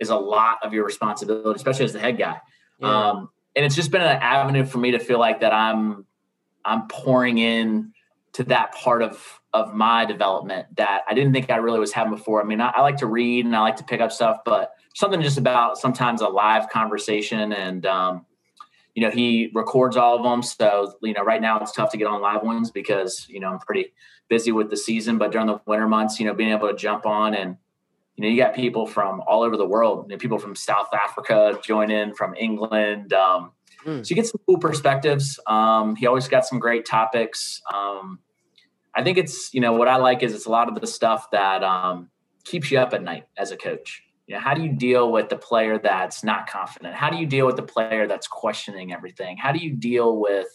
is 0.00 0.10
a 0.10 0.16
lot 0.16 0.58
of 0.62 0.72
your 0.72 0.84
responsibility 0.84 1.56
especially 1.56 1.84
as 1.84 1.92
the 1.92 2.00
head 2.00 2.18
guy 2.18 2.40
yeah. 2.80 3.10
Um, 3.10 3.30
and 3.54 3.64
it's 3.64 3.74
just 3.74 3.90
been 3.90 4.02
an 4.02 4.18
avenue 4.20 4.64
for 4.64 4.78
me 4.78 4.92
to 4.92 4.98
feel 4.98 5.18
like 5.18 5.40
that 5.40 5.52
i'm 5.52 6.06
i'm 6.64 6.88
pouring 6.88 7.38
in 7.38 7.92
to 8.32 8.44
that 8.44 8.74
part 8.74 9.02
of 9.02 9.40
of 9.52 9.74
my 9.74 10.04
development 10.04 10.66
that 10.76 11.02
I 11.06 11.14
didn't 11.14 11.32
think 11.32 11.50
I 11.50 11.56
really 11.56 11.78
was 11.78 11.92
having 11.92 12.14
before. 12.14 12.40
I 12.40 12.44
mean, 12.44 12.60
I, 12.60 12.70
I, 12.70 12.80
like 12.80 12.96
to 12.98 13.06
read 13.06 13.44
and 13.44 13.54
I 13.54 13.60
like 13.60 13.76
to 13.76 13.84
pick 13.84 14.00
up 14.00 14.10
stuff, 14.10 14.38
but 14.44 14.72
something 14.94 15.20
just 15.20 15.36
about 15.36 15.76
sometimes 15.76 16.22
a 16.22 16.28
live 16.28 16.70
conversation 16.70 17.52
and 17.52 17.84
um, 17.84 18.26
you 18.94 19.02
know 19.02 19.10
he 19.10 19.50
records 19.54 19.96
all 19.96 20.16
of 20.16 20.22
them. 20.22 20.42
So 20.42 20.94
you 21.02 21.12
know, 21.12 21.22
right 21.22 21.40
now 21.40 21.60
it's 21.60 21.72
tough 21.72 21.90
to 21.92 21.96
get 21.96 22.06
on 22.06 22.20
live 22.20 22.42
ones 22.42 22.70
because 22.70 23.26
you 23.28 23.40
know 23.40 23.48
I'm 23.48 23.58
pretty 23.58 23.92
busy 24.28 24.52
with 24.52 24.70
the 24.70 24.76
season. 24.76 25.18
But 25.18 25.32
during 25.32 25.46
the 25.46 25.60
winter 25.66 25.88
months, 25.88 26.18
you 26.20 26.26
know, 26.26 26.34
being 26.34 26.50
able 26.50 26.68
to 26.68 26.76
jump 26.76 27.06
on 27.06 27.34
and 27.34 27.56
you 28.16 28.22
know 28.22 28.28
you 28.28 28.36
got 28.36 28.54
people 28.54 28.86
from 28.86 29.22
all 29.26 29.42
over 29.42 29.56
the 29.56 29.66
world. 29.66 30.06
You 30.08 30.16
know, 30.16 30.18
people 30.18 30.38
from 30.38 30.54
South 30.54 30.88
Africa 30.92 31.58
join 31.62 31.90
in, 31.90 32.14
from 32.14 32.34
England. 32.34 33.12
Um, 33.12 33.52
Mm. 33.84 34.04
So 34.04 34.10
you 34.10 34.16
get 34.16 34.26
some 34.26 34.40
cool 34.46 34.58
perspectives. 34.58 35.38
Um, 35.46 35.96
he 35.96 36.06
always 36.06 36.28
got 36.28 36.46
some 36.46 36.58
great 36.58 36.84
topics. 36.84 37.60
Um, 37.72 38.18
I 38.94 39.02
think 39.02 39.18
it's, 39.18 39.52
you 39.54 39.60
know, 39.60 39.72
what 39.72 39.88
I 39.88 39.96
like 39.96 40.22
is 40.22 40.34
it's 40.34 40.46
a 40.46 40.50
lot 40.50 40.68
of 40.68 40.80
the 40.80 40.86
stuff 40.86 41.30
that 41.30 41.62
um, 41.64 42.10
keeps 42.44 42.70
you 42.70 42.78
up 42.78 42.92
at 42.92 43.02
night 43.02 43.24
as 43.36 43.50
a 43.50 43.56
coach. 43.56 44.02
You 44.26 44.36
know, 44.36 44.40
how 44.40 44.54
do 44.54 44.62
you 44.62 44.72
deal 44.72 45.10
with 45.10 45.28
the 45.28 45.36
player 45.36 45.78
that's 45.78 46.22
not 46.22 46.48
confident? 46.48 46.94
How 46.94 47.10
do 47.10 47.16
you 47.16 47.26
deal 47.26 47.46
with 47.46 47.56
the 47.56 47.62
player 47.62 48.06
that's 48.06 48.28
questioning 48.28 48.92
everything? 48.92 49.36
How 49.36 49.52
do 49.52 49.58
you 49.58 49.74
deal 49.74 50.16
with 50.16 50.46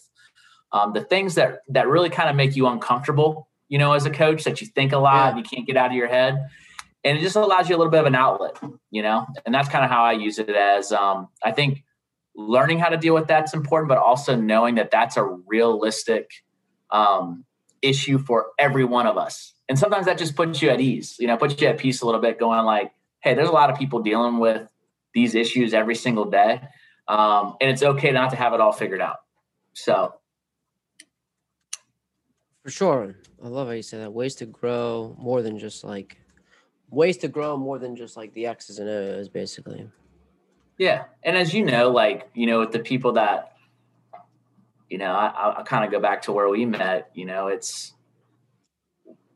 um, 0.72 0.94
the 0.94 1.04
things 1.04 1.36
that 1.36 1.60
that 1.70 1.88
really 1.88 2.10
kind 2.10 2.30
of 2.30 2.36
make 2.36 2.56
you 2.56 2.68
uncomfortable? 2.68 3.50
You 3.68 3.78
know, 3.78 3.94
as 3.94 4.06
a 4.06 4.10
coach, 4.10 4.46
that 4.46 4.62
you 4.62 4.68
think 4.68 4.94
a 4.94 4.98
lot, 4.98 5.34
yeah. 5.34 5.38
you 5.38 5.44
can't 5.44 5.68
get 5.68 5.76
out 5.76 5.88
of 5.88 5.98
your 5.98 6.08
head, 6.08 6.48
and 7.04 7.18
it 7.18 7.22
just 7.22 7.36
allows 7.36 7.70
you 7.70 7.76
a 7.76 7.78
little 7.78 7.92
bit 7.92 8.00
of 8.00 8.06
an 8.06 8.16
outlet. 8.16 8.58
You 8.90 9.04
know, 9.04 9.26
and 9.46 9.54
that's 9.54 9.70
kind 9.70 9.84
of 9.84 9.92
how 9.92 10.04
I 10.04 10.14
use 10.14 10.40
it. 10.40 10.50
As 10.50 10.92
um, 10.92 11.28
I 11.44 11.52
think 11.52 11.84
learning 12.38 12.80
how 12.80 12.90
to 12.90 12.98
deal 12.98 13.16
with 13.16 13.28
that's 13.28 13.54
important, 13.54 13.90
but 13.90 13.98
also 13.98 14.36
knowing 14.36 14.76
that 14.76 14.92
that's 14.92 15.18
a 15.18 15.24
realistic 15.24 16.32
um, 16.92 17.44
issue 17.82 18.18
for 18.18 18.48
every 18.58 18.86
one 18.86 19.08
of 19.08 19.18
us. 19.18 19.54
And 19.68 19.78
sometimes 19.78 20.06
that 20.06 20.18
just 20.18 20.36
puts 20.36 20.62
you 20.62 20.70
at 20.70 20.80
ease, 20.80 21.16
you 21.20 21.28
know, 21.28 21.36
puts 21.36 21.60
you 21.62 21.68
at 21.68 21.78
peace 21.78 22.02
a 22.02 22.06
little 22.06 22.22
bit, 22.22 22.40
going 22.40 22.64
like, 22.64 22.92
hey, 23.20 23.34
there's 23.34 23.50
a 23.50 23.54
lot 23.54 23.70
of 23.70 23.78
people 23.78 24.02
dealing 24.02 24.40
with 24.40 24.70
these 25.14 25.36
issues 25.36 25.74
every 25.74 25.96
single 25.96 26.26
day. 26.26 26.62
Um, 27.08 27.56
and 27.62 27.70
it's 27.70 27.84
okay 27.84 28.12
not 28.12 28.32
to 28.32 28.36
have 28.36 28.54
it 28.54 28.62
all 28.62 28.74
figured 28.74 29.02
out. 29.02 29.18
So, 29.74 30.16
for 32.64 32.70
sure. 32.70 33.16
I 33.44 33.48
love 33.48 33.68
how 33.68 33.74
you 33.74 33.82
say 33.82 34.00
that. 34.00 34.12
Ways 34.12 34.36
to 34.36 34.46
grow 34.46 35.16
more 35.18 35.42
than 35.42 35.58
just 35.58 35.84
like 35.84 36.20
ways 36.90 37.18
to 37.18 37.28
grow 37.28 37.56
more 37.58 37.80
than 37.80 37.96
just 37.96 38.18
like 38.18 38.34
the 38.34 38.46
X's 38.48 38.80
and 38.80 38.90
O's, 38.90 39.30
basically. 39.30 39.88
Yeah, 40.78 41.06
and 41.24 41.38
as 41.38 41.54
you 41.54 41.64
know, 41.64 41.90
like 41.90 42.30
you 42.34 42.46
know, 42.46 42.60
with 42.60 42.72
the 42.72 42.80
people 42.80 43.14
that, 43.14 43.54
you 44.90 44.98
know, 44.98 45.12
I, 45.12 45.60
I 45.60 45.64
kind 45.64 45.86
of 45.86 45.92
go 45.92 46.00
back 46.00 46.24
to 46.24 46.32
where 46.32 46.50
we 46.50 46.66
met. 46.66 47.10
You 47.14 47.26
know, 47.26 47.48
it's 47.48 47.94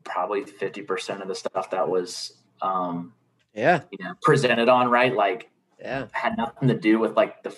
probably 0.04 0.44
fifty 0.44 0.82
percent 0.82 1.22
of 1.22 1.28
the 1.28 1.34
stuff 1.34 1.70
that 1.70 1.88
was, 1.88 2.34
um, 2.60 3.12
yeah, 3.54 3.82
you 3.90 4.04
know, 4.04 4.14
presented 4.22 4.68
on 4.68 4.88
right, 4.88 5.14
like, 5.14 5.50
yeah, 5.78 6.06
had 6.12 6.36
nothing 6.36 6.68
to 6.68 6.78
do 6.78 6.98
with 6.98 7.16
like 7.16 7.42
the 7.42 7.56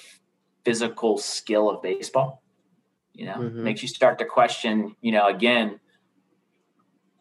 physical 0.65 1.19
skill 1.19 1.71
of 1.71 1.83
baseball. 1.83 2.43
you 3.13 3.27
know, 3.27 3.35
mm-hmm. 3.35 3.63
makes 3.63 3.83
you 3.83 3.89
start 3.89 4.19
to 4.19 4.25
question, 4.25 4.97
you 5.01 5.13
know, 5.13 5.29
again, 5.29 5.79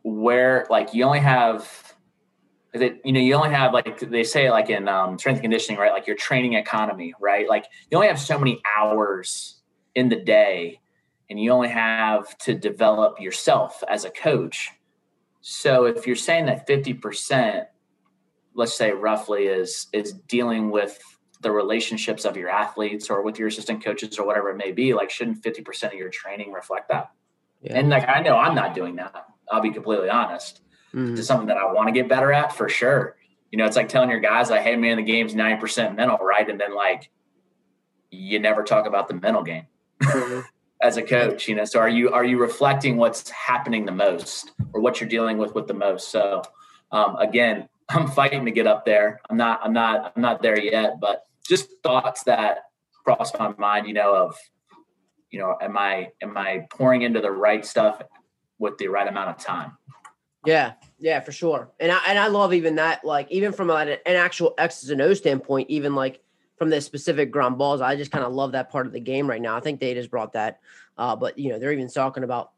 where 0.04 0.66
like 0.70 0.94
you 0.94 1.04
only 1.04 1.20
have 1.20 1.94
that 2.74 3.00
you 3.06 3.14
know 3.14 3.20
you 3.20 3.36
only 3.36 3.52
have 3.52 3.74
like 3.74 4.00
they 4.00 4.24
say 4.24 4.50
like 4.50 4.70
in 4.70 4.88
um, 4.88 5.18
strength 5.18 5.38
and 5.38 5.44
conditioning 5.44 5.80
right? 5.80 5.92
Like 5.92 6.08
your 6.08 6.16
training 6.16 6.54
economy 6.54 7.14
right? 7.20 7.48
Like 7.48 7.66
you 7.90 7.98
only 7.98 8.08
have 8.08 8.20
so 8.20 8.38
many 8.38 8.62
hours 8.78 9.62
in 9.96 10.10
the 10.10 10.16
day 10.16 10.80
and 11.30 11.40
you 11.40 11.52
only 11.52 11.70
have 11.70 12.38
to 12.40 12.54
develop 12.54 13.20
yourself 13.20 13.84
as 13.88 14.06
a 14.06 14.10
coach. 14.10 14.72
So 15.42 15.86
if 15.86 16.08
you're 16.08 16.16
saying 16.16 16.48
that 16.48 16.68
50% 16.68 17.66
let's 18.56 18.76
say 18.78 18.92
roughly 18.92 19.46
is 19.46 19.88
is 19.94 20.14
dealing 20.14 20.72
with 20.72 21.00
the 21.42 21.52
relationships 21.52 22.24
of 22.24 22.38
your 22.38 22.50
athletes 22.50 23.10
or 23.10 23.22
with 23.22 23.38
your 23.38 23.50
assistant 23.50 23.84
coaches 23.84 24.18
or 24.18 24.26
whatever 24.26 24.50
it 24.50 24.56
may 24.56 24.72
be 24.72 24.94
like 24.94 25.10
shouldn't 25.10 25.42
50% 25.42 25.88
of 25.88 25.94
your 25.94 26.10
training 26.10 26.54
reflect 26.54 26.90
that 26.90 27.12
yeah. 27.62 27.78
and 27.78 27.90
like 27.90 28.08
i 28.08 28.22
know 28.22 28.38
i'm 28.38 28.56
not 28.56 28.74
doing 28.74 28.96
that 28.96 29.28
I'll 29.52 29.62
be 29.62 29.72
completely 29.72 30.10
honest. 30.10 30.62
Mm-hmm. 30.94 31.16
It's 31.16 31.28
something 31.28 31.48
that 31.48 31.58
I 31.58 31.72
want 31.72 31.88
to 31.88 31.94
get 31.94 32.08
better 32.08 32.32
at 32.32 32.54
for 32.56 32.70
sure. 32.70 33.16
You 33.52 33.58
know, 33.58 33.66
it's 33.66 33.76
like 33.76 33.90
telling 33.90 34.10
your 34.10 34.20
guys 34.20 34.50
like, 34.50 34.62
hey 34.62 34.76
man, 34.76 34.98
the 34.98 35.04
game's 35.04 35.36
90% 35.36 35.96
mental, 35.96 36.18
right? 36.18 36.50
And 36.50 36.60
then 36.60 36.76
like 36.76 37.10
you 38.10 38.40
never 38.40 38.64
talk 38.64 38.88
about 38.88 39.08
the 39.08 39.14
mental 39.16 39.44
game 39.44 39.68
mm-hmm. 40.02 40.42
as 40.82 40.98
a 40.98 41.04
coach, 41.04 41.48
you 41.48 41.56
know. 41.56 41.66
So 41.66 41.80
are 41.80 41.90
you 41.90 42.12
are 42.12 42.26
you 42.26 42.40
reflecting 42.40 42.98
what's 42.98 43.30
happening 43.30 43.86
the 43.86 43.92
most 43.92 44.52
or 44.74 44.82
what 44.82 45.00
you're 45.00 45.10
dealing 45.10 45.38
with 45.38 45.54
with 45.54 45.68
the 45.68 45.74
most? 45.74 46.10
So 46.10 46.42
um, 46.92 47.16
again, 47.18 47.70
I'm 47.90 48.08
fighting 48.08 48.46
to 48.46 48.52
get 48.52 48.68
up 48.68 48.86
there. 48.86 49.22
I'm 49.30 49.38
not 49.38 49.62
I'm 49.64 49.74
not 49.74 50.14
I'm 50.16 50.22
not 50.22 50.42
there 50.42 50.60
yet, 50.60 51.00
but 51.00 51.26
just 51.48 51.70
thoughts 51.84 52.24
that 52.24 52.60
cross 53.04 53.32
my 53.38 53.54
mind, 53.58 53.88
you 53.88 53.94
know, 53.94 54.16
of 54.16 54.38
you 55.30 55.40
know, 55.40 55.58
am 55.62 55.78
I 55.78 56.12
am 56.22 56.38
I 56.38 56.68
pouring 56.70 57.02
into 57.02 57.20
the 57.20 57.32
right 57.32 57.66
stuff 57.66 58.02
with 58.64 58.78
the 58.78 58.88
right 58.88 59.08
amount 59.08 59.30
of 59.30 59.38
time. 59.38 59.78
Yeah, 60.46 60.74
yeah, 61.00 61.20
for 61.20 61.32
sure. 61.32 61.72
And 61.80 61.92
I 61.92 62.00
and 62.08 62.18
I 62.18 62.28
love 62.28 62.54
even 62.54 62.76
that, 62.76 63.06
like 63.06 63.30
even 63.30 63.52
from 63.52 63.70
an, 63.70 63.90
an 63.90 64.16
actual 64.16 64.54
X's 64.58 64.90
and 64.90 65.02
O 65.02 65.14
standpoint, 65.14 65.70
even 65.70 65.94
like 65.96 66.22
from 66.58 66.70
the 66.70 66.82
specific 66.82 67.30
ground 67.30 67.58
balls, 67.58 67.82
I 67.82 67.96
just 67.96 68.12
kind 68.12 68.26
of 68.26 68.34
love 68.34 68.54
that 68.54 68.70
part 68.70 68.88
of 68.88 68.94
the 68.94 69.00
game 69.00 69.30
right 69.30 69.42
now. 69.42 69.56
I 69.56 69.60
think 69.60 69.80
just 69.80 70.10
brought 70.10 70.34
that, 70.34 70.60
uh, 70.98 71.16
but 71.16 71.38
you 71.38 71.50
know 71.50 71.60
they're 71.60 71.74
even 71.74 71.90
talking 71.90 72.24
about 72.24 72.53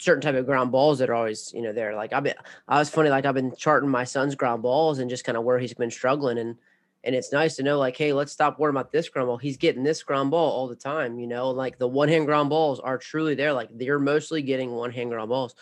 certain 0.00 0.22
type 0.22 0.34
of 0.34 0.46
ground 0.46 0.72
balls 0.72 0.98
that 0.98 1.10
are 1.10 1.14
always 1.14 1.52
you 1.54 1.62
know 1.62 1.72
there. 1.72 1.94
Like 1.94 2.12
I've 2.12 2.24
been, 2.24 2.34
I 2.66 2.78
was 2.78 2.88
funny, 2.90 3.10
like 3.10 3.26
I've 3.26 3.34
been 3.34 3.54
charting 3.54 3.90
my 3.90 4.04
son's 4.04 4.34
ground 4.34 4.62
balls 4.62 4.98
and 4.98 5.10
just 5.10 5.24
kind 5.24 5.36
of 5.36 5.44
where 5.44 5.58
he's 5.58 5.74
been 5.74 5.90
struggling 5.90 6.38
and 6.38 6.56
and 7.02 7.14
it's 7.14 7.32
nice 7.32 7.56
to 7.56 7.62
know 7.62 7.78
like 7.78 7.96
hey 7.96 8.12
let's 8.12 8.32
stop 8.32 8.58
worrying 8.58 8.76
about 8.76 8.92
this 8.92 9.08
ground 9.08 9.28
ball. 9.28 9.36
He's 9.36 9.56
getting 9.56 9.82
this 9.82 10.02
ground 10.02 10.30
ball 10.30 10.50
all 10.50 10.68
the 10.68 10.76
time 10.76 11.18
you 11.18 11.26
know 11.26 11.50
like 11.50 11.78
the 11.78 11.88
one 11.88 12.08
hand 12.08 12.26
ground 12.26 12.50
balls 12.50 12.80
are 12.80 12.98
truly 12.98 13.34
there 13.34 13.52
like 13.52 13.68
they're 13.72 13.98
mostly 13.98 14.42
getting 14.42 14.72
one 14.72 14.90
hand 14.90 15.10
ground 15.10 15.28
balls. 15.28 15.54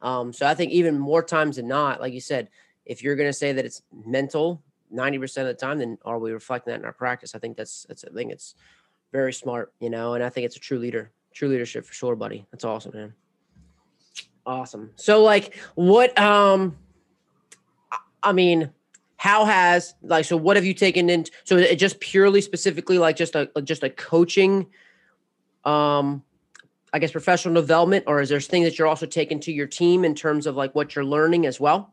Um, 0.00 0.32
so 0.32 0.46
i 0.46 0.54
think 0.54 0.72
even 0.72 0.98
more 0.98 1.22
times 1.22 1.56
than 1.56 1.68
not 1.68 2.00
like 2.00 2.12
you 2.12 2.20
said 2.20 2.48
if 2.84 3.02
you're 3.02 3.14
going 3.14 3.28
to 3.28 3.32
say 3.32 3.52
that 3.52 3.64
it's 3.64 3.82
mental 4.04 4.62
90% 4.92 5.22
of 5.42 5.46
the 5.46 5.54
time 5.54 5.78
then 5.78 5.96
are 6.04 6.18
we 6.18 6.32
reflecting 6.32 6.72
that 6.72 6.80
in 6.80 6.84
our 6.84 6.92
practice? 6.92 7.34
I 7.34 7.38
think 7.38 7.56
that's 7.56 7.86
that's 7.88 8.04
i 8.04 8.12
think 8.12 8.32
it's 8.32 8.54
very 9.12 9.32
smart 9.32 9.72
you 9.80 9.90
know 9.90 10.14
and 10.14 10.24
i 10.24 10.28
think 10.28 10.44
it's 10.46 10.56
a 10.56 10.60
true 10.60 10.78
leader 10.78 11.12
true 11.32 11.48
leadership 11.48 11.84
for 11.86 11.94
sure 11.94 12.16
buddy. 12.16 12.46
That's 12.50 12.64
awesome 12.64 12.92
man 12.94 13.14
awesome. 14.46 14.90
So 14.96 15.22
like 15.22 15.56
what 15.74 16.16
um 16.18 16.76
i 18.22 18.32
mean 18.32 18.70
how 19.16 19.44
has 19.44 19.94
like 20.02 20.24
so 20.24 20.36
what 20.36 20.56
have 20.56 20.64
you 20.64 20.74
taken 20.74 21.08
in 21.10 21.24
so 21.44 21.56
it 21.56 21.76
just 21.76 22.00
purely 22.00 22.40
specifically 22.40 22.98
like 22.98 23.16
just 23.16 23.34
a 23.34 23.48
just 23.62 23.82
a 23.82 23.90
coaching 23.90 24.66
um 25.64 26.22
i 26.92 26.98
guess 26.98 27.12
professional 27.12 27.54
development 27.54 28.04
or 28.06 28.20
is 28.20 28.28
there 28.28 28.40
things 28.40 28.66
that 28.66 28.78
you're 28.78 28.88
also 28.88 29.06
taking 29.06 29.38
to 29.40 29.52
your 29.52 29.66
team 29.66 30.04
in 30.04 30.14
terms 30.14 30.46
of 30.46 30.56
like 30.56 30.74
what 30.74 30.94
you're 30.94 31.04
learning 31.04 31.46
as 31.46 31.60
well 31.60 31.92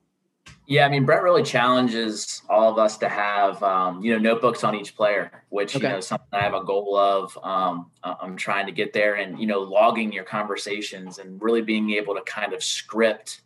yeah 0.67 0.85
i 0.85 0.89
mean 0.89 1.05
brett 1.05 1.23
really 1.23 1.43
challenges 1.43 2.41
all 2.49 2.71
of 2.71 2.77
us 2.77 2.97
to 2.97 3.09
have 3.09 3.61
um, 3.63 4.03
you 4.03 4.11
know 4.11 4.17
notebooks 4.17 4.63
on 4.63 4.75
each 4.75 4.95
player 4.95 5.43
which 5.49 5.75
okay. 5.75 5.87
you 5.87 5.93
know 5.93 5.99
something 5.99 6.27
i 6.33 6.41
have 6.41 6.53
a 6.53 6.63
goal 6.63 6.95
of 6.95 7.37
um, 7.43 7.91
i'm 8.03 8.35
trying 8.35 8.65
to 8.65 8.71
get 8.71 8.93
there 8.93 9.15
and 9.15 9.39
you 9.39 9.47
know 9.47 9.59
logging 9.59 10.11
your 10.11 10.23
conversations 10.23 11.17
and 11.17 11.41
really 11.41 11.61
being 11.61 11.91
able 11.91 12.15
to 12.15 12.21
kind 12.21 12.53
of 12.53 12.63
script 12.63 13.41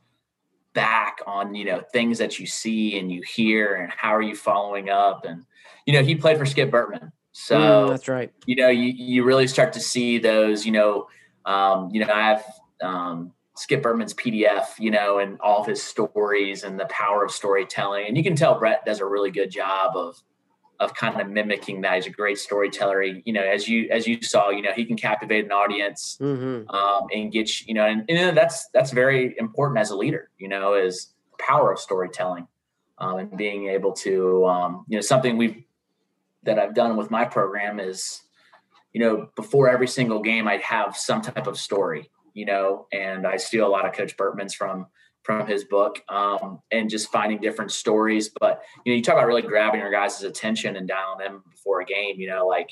back 0.73 1.19
on 1.25 1.55
you 1.55 1.65
know 1.65 1.81
things 1.93 2.17
that 2.17 2.39
you 2.39 2.47
see 2.47 2.97
and 2.99 3.11
you 3.11 3.21
hear 3.21 3.75
and 3.75 3.91
how 3.95 4.13
are 4.13 4.21
you 4.21 4.35
following 4.35 4.89
up? 4.89 5.25
And 5.25 5.45
you 5.85 5.93
know 5.93 6.03
he 6.03 6.15
played 6.15 6.37
for 6.37 6.45
skip 6.45 6.71
bertman 6.71 7.11
so 7.31 7.59
mm, 7.59 7.89
that's 7.89 8.07
right. 8.07 8.31
you 8.45 8.55
know 8.55 8.69
you, 8.69 8.93
you 8.95 9.23
really 9.23 9.47
start 9.47 9.73
to 9.73 9.79
see 9.79 10.17
those 10.17 10.65
you 10.65 10.71
know 10.71 11.07
um, 11.45 11.89
you 11.91 11.99
know 11.99 12.11
i 12.11 12.21
have 12.21 12.43
um, 12.81 13.31
skip 13.55 13.83
bertman's 13.83 14.13
pdf 14.13 14.79
you 14.79 14.89
know 14.89 15.19
and 15.19 15.39
all 15.41 15.61
of 15.61 15.67
his 15.67 15.81
stories 15.81 16.63
and 16.63 16.79
the 16.79 16.85
power 16.85 17.23
of 17.23 17.31
storytelling 17.31 18.07
and 18.07 18.17
you 18.17 18.23
can 18.23 18.35
tell 18.35 18.57
brett 18.57 18.85
does 18.85 18.99
a 18.99 19.05
really 19.05 19.31
good 19.31 19.51
job 19.51 19.95
of 19.95 20.21
of 20.79 20.93
kind 20.93 21.19
of 21.19 21.29
mimicking 21.29 21.81
that. 21.81 21.95
He's 21.95 22.07
a 22.07 22.09
great 22.09 22.37
storyteller. 22.37 23.01
He, 23.01 23.21
you 23.25 23.33
know, 23.33 23.43
as 23.43 23.67
you 23.67 23.89
as 23.89 24.07
you 24.07 24.21
saw, 24.21 24.49
you 24.49 24.61
know, 24.61 24.73
he 24.73 24.85
can 24.85 24.97
captivate 24.97 25.45
an 25.45 25.51
audience 25.51 26.17
mm-hmm. 26.21 26.69
um, 26.69 27.07
and 27.13 27.31
get 27.31 27.61
you, 27.61 27.65
you 27.69 27.73
know, 27.73 27.85
and, 27.85 28.09
and, 28.09 28.35
that's 28.35 28.67
that's 28.69 28.91
very 28.91 29.35
important 29.37 29.79
as 29.79 29.89
a 29.89 29.95
leader. 29.95 30.29
You 30.37 30.49
know, 30.49 30.73
is 30.73 31.13
power 31.39 31.71
of 31.71 31.79
storytelling 31.79 32.47
um, 32.97 33.17
and 33.17 33.37
being 33.37 33.67
able 33.67 33.93
to, 33.93 34.45
um, 34.45 34.85
you 34.87 34.97
know, 34.97 35.01
something 35.01 35.37
we've 35.37 35.63
that 36.43 36.59
I've 36.59 36.75
done 36.75 36.97
with 36.97 37.09
my 37.09 37.23
program 37.25 37.79
is, 37.79 38.21
you 38.91 38.99
know, 38.99 39.29
before 39.35 39.69
every 39.69 39.87
single 39.87 40.21
game, 40.21 40.47
I'd 40.47 40.61
have 40.61 40.97
some 40.97 41.21
type 41.21 41.47
of 41.47 41.57
story. 41.57 42.09
You 42.33 42.45
know, 42.45 42.87
and 42.91 43.27
I 43.27 43.37
steal 43.37 43.67
a 43.67 43.69
lot 43.69 43.85
of 43.85 43.93
Coach 43.93 44.17
Bertman's 44.17 44.53
from 44.53 44.87
from 45.23 45.47
his 45.47 45.63
book 45.63 46.01
um, 46.09 46.59
and 46.71 46.89
just 46.89 47.11
finding 47.11 47.39
different 47.39 47.71
stories. 47.71 48.29
But 48.39 48.61
you 48.85 48.91
know, 48.91 48.97
you 48.97 49.03
talk 49.03 49.15
about 49.15 49.27
really 49.27 49.41
grabbing 49.41 49.79
your 49.79 49.91
guys' 49.91 50.21
attention 50.23 50.75
and 50.75 50.87
dialing 50.87 51.19
them 51.19 51.43
before 51.49 51.81
a 51.81 51.85
game. 51.85 52.19
You 52.19 52.29
know, 52.29 52.47
like 52.47 52.69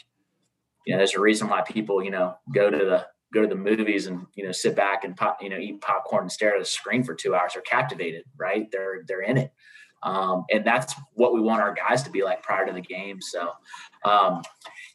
you 0.85 0.93
know, 0.93 0.97
there's 0.97 1.15
a 1.15 1.21
reason 1.21 1.47
why 1.47 1.61
people 1.61 2.03
you 2.03 2.11
know 2.11 2.35
go 2.53 2.69
to 2.69 2.77
the 2.77 3.07
go 3.33 3.41
to 3.41 3.47
the 3.47 3.55
movies 3.55 4.07
and 4.07 4.25
you 4.35 4.43
know 4.43 4.51
sit 4.51 4.75
back 4.75 5.03
and 5.03 5.15
pop, 5.15 5.41
you 5.41 5.49
know 5.49 5.57
eat 5.57 5.81
popcorn 5.81 6.23
and 6.23 6.31
stare 6.31 6.55
at 6.55 6.61
a 6.61 6.65
screen 6.65 7.03
for 7.03 7.15
two 7.15 7.35
hours. 7.35 7.53
They're 7.53 7.61
captivated, 7.61 8.23
right? 8.37 8.67
They're 8.71 9.03
they're 9.07 9.21
in 9.21 9.37
it. 9.37 9.51
Um, 10.03 10.45
and 10.51 10.65
that's 10.65 10.95
what 11.13 11.33
we 11.33 11.41
want 11.41 11.61
our 11.61 11.73
guys 11.75 12.03
to 12.03 12.09
be 12.09 12.23
like 12.23 12.41
prior 12.41 12.65
to 12.65 12.73
the 12.73 12.81
game. 12.81 13.21
So, 13.21 13.51
um, 14.03 14.41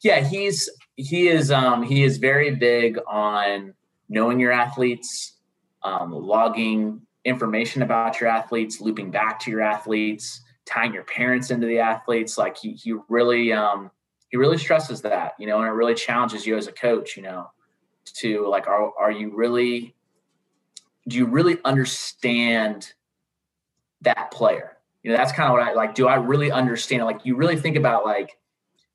yeah, 0.02 0.20
he's 0.20 0.68
he 0.96 1.28
is 1.28 1.50
um, 1.50 1.82
he 1.82 2.02
is 2.02 2.18
very 2.18 2.54
big 2.56 2.98
on 3.08 3.74
knowing 4.08 4.40
your 4.40 4.52
athletes, 4.52 5.34
um, 5.82 6.12
logging 6.12 7.02
information 7.24 7.82
about 7.82 8.20
your 8.20 8.30
athletes, 8.30 8.80
looping 8.80 9.10
back 9.10 9.40
to 9.40 9.50
your 9.50 9.60
athletes, 9.60 10.40
tying 10.64 10.94
your 10.94 11.04
parents 11.04 11.50
into 11.50 11.66
the 11.66 11.78
athletes. 11.78 12.38
Like 12.38 12.56
he, 12.56 12.72
he 12.72 12.94
really, 13.08 13.52
um, 13.52 13.90
he 14.28 14.36
really 14.36 14.58
stresses 14.58 15.02
that, 15.02 15.34
you 15.38 15.46
know, 15.46 15.58
and 15.58 15.66
it 15.66 15.72
really 15.72 15.94
challenges 15.94 16.46
you 16.46 16.56
as 16.56 16.66
a 16.66 16.72
coach, 16.72 17.16
you 17.16 17.22
know, 17.22 17.50
to 18.14 18.46
like, 18.48 18.66
are, 18.66 18.92
are 18.98 19.10
you 19.10 19.34
really, 19.34 19.94
do 21.08 21.16
you 21.16 21.26
really 21.26 21.58
understand 21.64 22.92
that 24.02 24.30
player? 24.30 24.76
You 25.02 25.10
know, 25.12 25.16
that's 25.16 25.32
kind 25.32 25.48
of 25.48 25.52
what 25.52 25.62
I 25.62 25.72
like. 25.72 25.94
Do 25.94 26.08
I 26.08 26.16
really 26.16 26.50
understand? 26.50 27.04
Like, 27.04 27.20
you 27.24 27.36
really 27.36 27.56
think 27.56 27.76
about 27.76 28.04
like, 28.04 28.36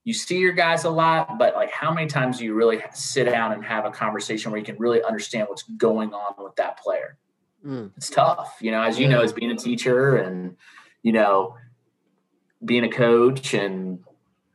you 0.03 0.13
see 0.13 0.37
your 0.37 0.53
guys 0.53 0.83
a 0.83 0.89
lot, 0.89 1.37
but 1.37 1.55
like, 1.55 1.71
how 1.71 1.93
many 1.93 2.07
times 2.07 2.39
do 2.39 2.45
you 2.45 2.53
really 2.53 2.81
sit 2.93 3.25
down 3.25 3.51
and 3.51 3.63
have 3.63 3.85
a 3.85 3.91
conversation 3.91 4.51
where 4.51 4.59
you 4.59 4.65
can 4.65 4.77
really 4.77 5.03
understand 5.03 5.47
what's 5.47 5.63
going 5.63 6.13
on 6.13 6.33
with 6.43 6.55
that 6.55 6.79
player? 6.79 7.17
Mm. 7.65 7.91
It's 7.95 8.09
tough, 8.09 8.57
you 8.61 8.71
know, 8.71 8.81
as 8.81 8.97
you 8.97 9.07
know, 9.07 9.21
as 9.21 9.31
being 9.31 9.51
a 9.51 9.55
teacher 9.55 10.15
and, 10.15 10.57
you 11.03 11.11
know, 11.11 11.55
being 12.65 12.83
a 12.83 12.89
coach 12.89 13.53
and 13.53 13.99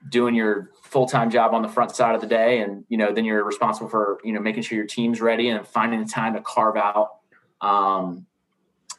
doing 0.09 0.35
your 0.35 0.71
full-time 0.83 1.31
job 1.31 1.55
on 1.55 1.63
the 1.63 1.69
front 1.69 1.95
side 1.95 2.17
of 2.17 2.21
the 2.21 2.27
day. 2.27 2.61
And, 2.61 2.85
you 2.89 2.97
know, 2.97 3.13
then 3.13 3.25
you're 3.25 3.45
responsible 3.45 3.89
for, 3.89 4.19
you 4.25 4.33
know, 4.33 4.41
making 4.41 4.65
sure 4.65 4.77
your 4.77 4.87
team's 4.87 5.21
ready 5.21 5.49
and 5.49 5.65
finding 5.67 6.03
the 6.03 6.11
time 6.11 6.35
to 6.35 6.41
carve 6.41 6.77
out, 6.77 7.19
um, 7.61 8.27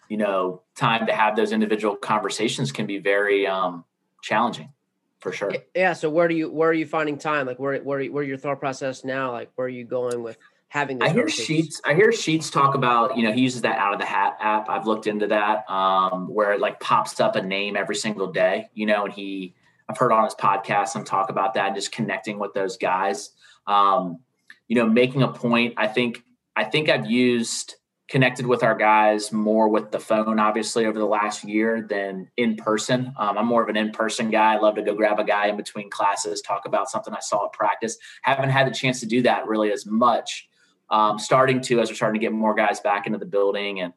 you 0.07 0.15
know, 0.15 0.61
time 0.75 1.07
to 1.07 1.13
have 1.13 1.35
those 1.35 1.51
individual 1.51 1.97
conversations 1.97 2.71
can 2.71 2.85
be 2.85 2.99
very 2.99 3.45
um, 3.45 3.83
challenging 4.21 4.71
for 5.19 5.31
sure. 5.31 5.53
Yeah. 5.75 5.93
So 5.93 6.09
where 6.09 6.27
do 6.27 6.35
you, 6.35 6.49
where 6.49 6.69
are 6.69 6.73
you 6.73 6.85
finding 6.85 7.17
time? 7.17 7.47
Like 7.47 7.59
where, 7.59 7.77
where, 7.79 8.05
where 8.05 8.23
your 8.23 8.37
thought 8.37 8.59
process 8.59 9.03
now? 9.03 9.31
Like 9.31 9.51
where 9.55 9.65
are 9.65 9.69
you 9.69 9.85
going 9.85 10.23
with 10.23 10.37
having 10.69 11.01
I 11.01 11.09
hear 11.09 11.29
sheets 11.29 11.81
I 11.85 11.93
hear 11.93 12.11
sheets 12.11 12.49
talk 12.49 12.75
about, 12.75 13.17
you 13.17 13.23
know, 13.23 13.31
he 13.31 13.41
uses 13.41 13.61
that 13.61 13.77
out 13.77 13.93
of 13.93 13.99
the 13.99 14.05
hat 14.05 14.37
app. 14.41 14.69
I've 14.69 14.85
looked 14.85 15.07
into 15.07 15.27
that 15.27 15.69
um, 15.69 16.27
where 16.27 16.53
it 16.53 16.59
like 16.59 16.79
pops 16.79 17.19
up 17.19 17.35
a 17.35 17.41
name 17.41 17.77
every 17.77 17.95
single 17.95 18.31
day, 18.31 18.69
you 18.73 18.85
know, 18.85 19.05
and 19.05 19.13
he 19.13 19.55
I've 19.89 19.97
heard 19.97 20.11
on 20.11 20.25
his 20.25 20.35
podcast 20.35 20.89
some 20.89 21.05
talk 21.05 21.29
about 21.29 21.53
that 21.53 21.67
and 21.67 21.75
just 21.75 21.91
connecting 21.91 22.39
with 22.39 22.53
those 22.53 22.77
guys. 22.77 23.31
Um, 23.65 24.19
you 24.67 24.75
know, 24.75 24.85
making 24.85 25.23
a 25.23 25.29
point. 25.29 25.75
I 25.77 25.87
think 25.87 26.23
I 26.55 26.65
think 26.65 26.89
I've 26.89 27.09
used 27.09 27.75
connected 28.07 28.45
with 28.45 28.63
our 28.63 28.75
guys 28.75 29.31
more 29.31 29.67
with 29.67 29.91
the 29.91 29.99
phone, 29.99 30.39
obviously, 30.39 30.85
over 30.85 30.97
the 30.97 31.05
last 31.05 31.43
year 31.43 31.85
than 31.89 32.29
in 32.37 32.55
person. 32.55 33.13
Um, 33.17 33.37
I'm 33.37 33.45
more 33.45 33.61
of 33.61 33.69
an 33.69 33.75
in 33.75 33.91
person 33.91 34.29
guy. 34.29 34.53
I 34.53 34.59
love 34.59 34.75
to 34.75 34.81
go 34.81 34.95
grab 34.95 35.19
a 35.19 35.25
guy 35.25 35.47
in 35.47 35.57
between 35.57 35.89
classes, 35.89 36.41
talk 36.41 36.65
about 36.65 36.89
something 36.89 37.13
I 37.13 37.19
saw 37.19 37.45
at 37.45 37.53
practice. 37.53 37.97
Haven't 38.21 38.49
had 38.49 38.67
the 38.67 38.73
chance 38.73 39.01
to 39.01 39.05
do 39.05 39.21
that 39.23 39.47
really 39.47 39.71
as 39.71 39.85
much. 39.85 40.47
Um, 40.89 41.19
starting 41.19 41.59
to 41.63 41.81
as 41.81 41.89
we're 41.89 41.95
starting 41.95 42.21
to 42.21 42.25
get 42.25 42.31
more 42.31 42.55
guys 42.55 42.79
back 42.79 43.07
into 43.07 43.19
the 43.19 43.25
building 43.25 43.81
and 43.81 43.91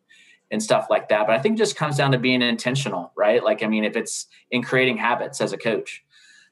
and 0.50 0.60
stuff 0.60 0.88
like 0.90 1.08
that. 1.08 1.26
But 1.28 1.36
I 1.36 1.38
think 1.38 1.56
just 1.56 1.76
comes 1.76 1.96
down 1.96 2.10
to 2.10 2.18
being 2.18 2.42
intentional, 2.42 3.12
right? 3.16 3.42
Like, 3.42 3.62
I 3.62 3.68
mean, 3.68 3.84
if 3.84 3.96
it's 3.96 4.26
in 4.50 4.64
creating 4.64 4.96
habits 4.96 5.40
as 5.40 5.52
a 5.52 5.56
coach, 5.56 6.02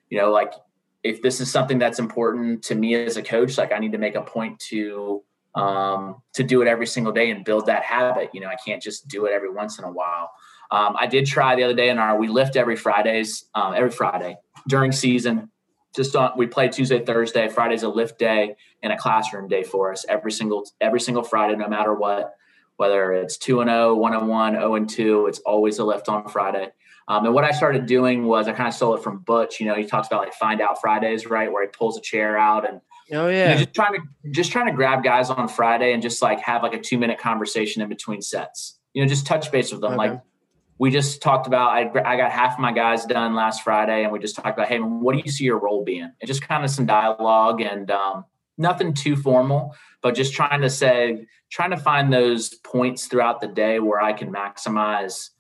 you 0.09 0.19
know, 0.19 0.31
like 0.31 0.53
if 1.03 1.23
this 1.23 1.41
is 1.41 1.51
something 1.51 1.79
that's 1.79 1.99
important 1.99 2.63
to 2.65 2.77
me 2.77 2.95
as 2.95 3.17
a 3.17 3.23
coach, 3.23 3.59
like 3.59 3.73
I 3.73 3.79
need 3.79 3.93
to 3.93 3.99
make 3.99 4.15
a 4.15 4.23
point 4.23 4.61
to 4.71 5.25
um, 5.59 6.23
to 6.35 6.45
do 6.45 6.63
it 6.63 6.69
every 6.69 6.87
single 6.87 7.13
day 7.13 7.31
and 7.31 7.45
build 7.45 7.67
that 7.67 7.83
habit. 7.83 8.31
You 8.33 8.41
know, 8.41 8.47
I 8.47 8.57
can't 8.65 8.81
just 8.81 9.09
do 9.09 9.27
it 9.27 9.33
every 9.33 9.51
once 9.51 9.79
in 9.79 9.85
a 9.85 9.91
while. 9.91 10.31
Um, 10.71 10.95
I 10.97 11.07
did 11.07 11.27
try 11.27 11.57
the 11.57 11.65
other 11.65 11.75
day 11.75 11.89
in 11.89 11.99
our 11.99 12.17
we 12.17 12.29
lift 12.29 12.55
every 12.55 12.77
Fridays, 12.77 13.45
um, 13.55 13.75
every 13.75 13.91
Friday 13.91 14.37
during 14.69 14.93
season. 14.93 15.51
Just 15.97 16.15
on 16.15 16.33
we 16.37 16.47
play 16.47 16.69
Tuesday, 16.69 17.05
Thursday. 17.05 17.49
Friday's 17.49 17.83
a 17.83 17.89
lift 17.89 18.19
day 18.19 18.55
and 18.83 18.93
a 18.93 18.97
classroom 18.97 19.49
day 19.49 19.65
for 19.65 19.91
us 19.91 20.05
every 20.09 20.31
single 20.31 20.65
every 20.81 21.01
single 21.01 21.25
Friday, 21.25 21.57
no 21.57 21.67
matter 21.67 21.95
what. 21.95 22.35
Whether 22.77 23.13
it's 23.15 23.37
two 23.37 23.61
and 23.61 23.69
0, 23.69 23.97
1 23.97 24.15
and 24.15 24.29
1, 24.29 24.53
0 24.55 24.75
and 24.77 24.89
2, 24.89 25.27
it's 25.27 25.41
always 25.41 25.81
a 25.81 25.85
lift 25.85 26.09
on 26.09 26.29
Friday. 26.29 26.69
Um, 27.09 27.25
and 27.25 27.35
what 27.35 27.43
I 27.43 27.51
started 27.51 27.87
doing 27.87 28.27
was 28.27 28.47
I 28.47 28.53
kind 28.53 28.69
of 28.69 28.75
stole 28.75 28.95
it 28.95 29.03
from 29.03 29.19
Butch. 29.21 29.59
You 29.59 29.67
know, 29.67 29.75
he 29.75 29.85
talks 29.85 30.07
about 30.07 30.21
like 30.21 30.35
find 30.35 30.61
out 30.61 30.81
Fridays, 30.81 31.27
right? 31.27 31.51
Where 31.51 31.65
he 31.65 31.69
pulls 31.69 31.99
a 31.99 32.03
chair 32.03 32.39
out 32.39 32.69
and 32.69 32.81
Oh 33.13 33.29
yeah. 33.29 33.45
You 33.45 33.55
know, 33.55 33.61
just 33.61 33.75
trying 33.75 33.95
to 33.95 34.31
just 34.31 34.53
trying 34.53 34.67
to 34.67 34.73
grab 34.73 35.03
guys 35.03 35.31
on 35.31 35.49
Friday 35.49 35.93
and 35.93 36.03
just 36.03 36.23
like 36.23 36.41
have 36.41 36.63
like 36.63 36.75
a 36.75 36.81
two 36.81 36.99
minute 36.99 37.19
conversation 37.19 37.83
in 37.83 37.89
between 37.89 38.23
sets. 38.23 38.79
You 38.93 39.03
know, 39.03 39.09
just 39.09 39.27
touch 39.27 39.51
base 39.51 39.73
with 39.73 39.81
them. 39.81 39.93
Okay. 39.93 40.11
Like 40.11 40.21
we 40.79 40.91
just 40.91 41.21
talked 41.21 41.47
about, 41.47 41.71
I, 41.71 41.91
I 42.05 42.17
got 42.17 42.31
half 42.31 42.55
of 42.55 42.61
my 42.61 42.73
guys 42.73 43.05
done 43.05 43.35
last 43.35 43.63
Friday, 43.63 44.05
and 44.05 44.13
we 44.13 44.21
just 44.21 44.37
talked 44.37 44.57
about, 44.57 44.69
hey, 44.69 44.79
what 44.79 45.13
do 45.15 45.21
you 45.25 45.31
see 45.31 45.45
your 45.45 45.59
role 45.59 45.85
being? 45.85 46.05
And 46.05 46.27
just 46.27 46.47
kind 46.47 46.65
of 46.65 46.71
some 46.71 46.87
dialogue 46.87 47.61
and 47.61 47.91
um, 47.91 48.25
nothing 48.57 48.95
too 48.95 49.17
formal, 49.17 49.75
but 50.03 50.15
just 50.15 50.35
trying 50.35 50.61
to 50.61 50.71
say, 50.71 51.27
trying 51.51 51.71
to 51.71 51.77
find 51.77 52.13
those 52.13 52.55
points 52.55 53.07
throughout 53.07 53.41
the 53.41 53.49
day 53.49 53.81
where 53.81 54.01
I 54.01 54.13
can 54.13 54.33
maximize. 54.33 55.31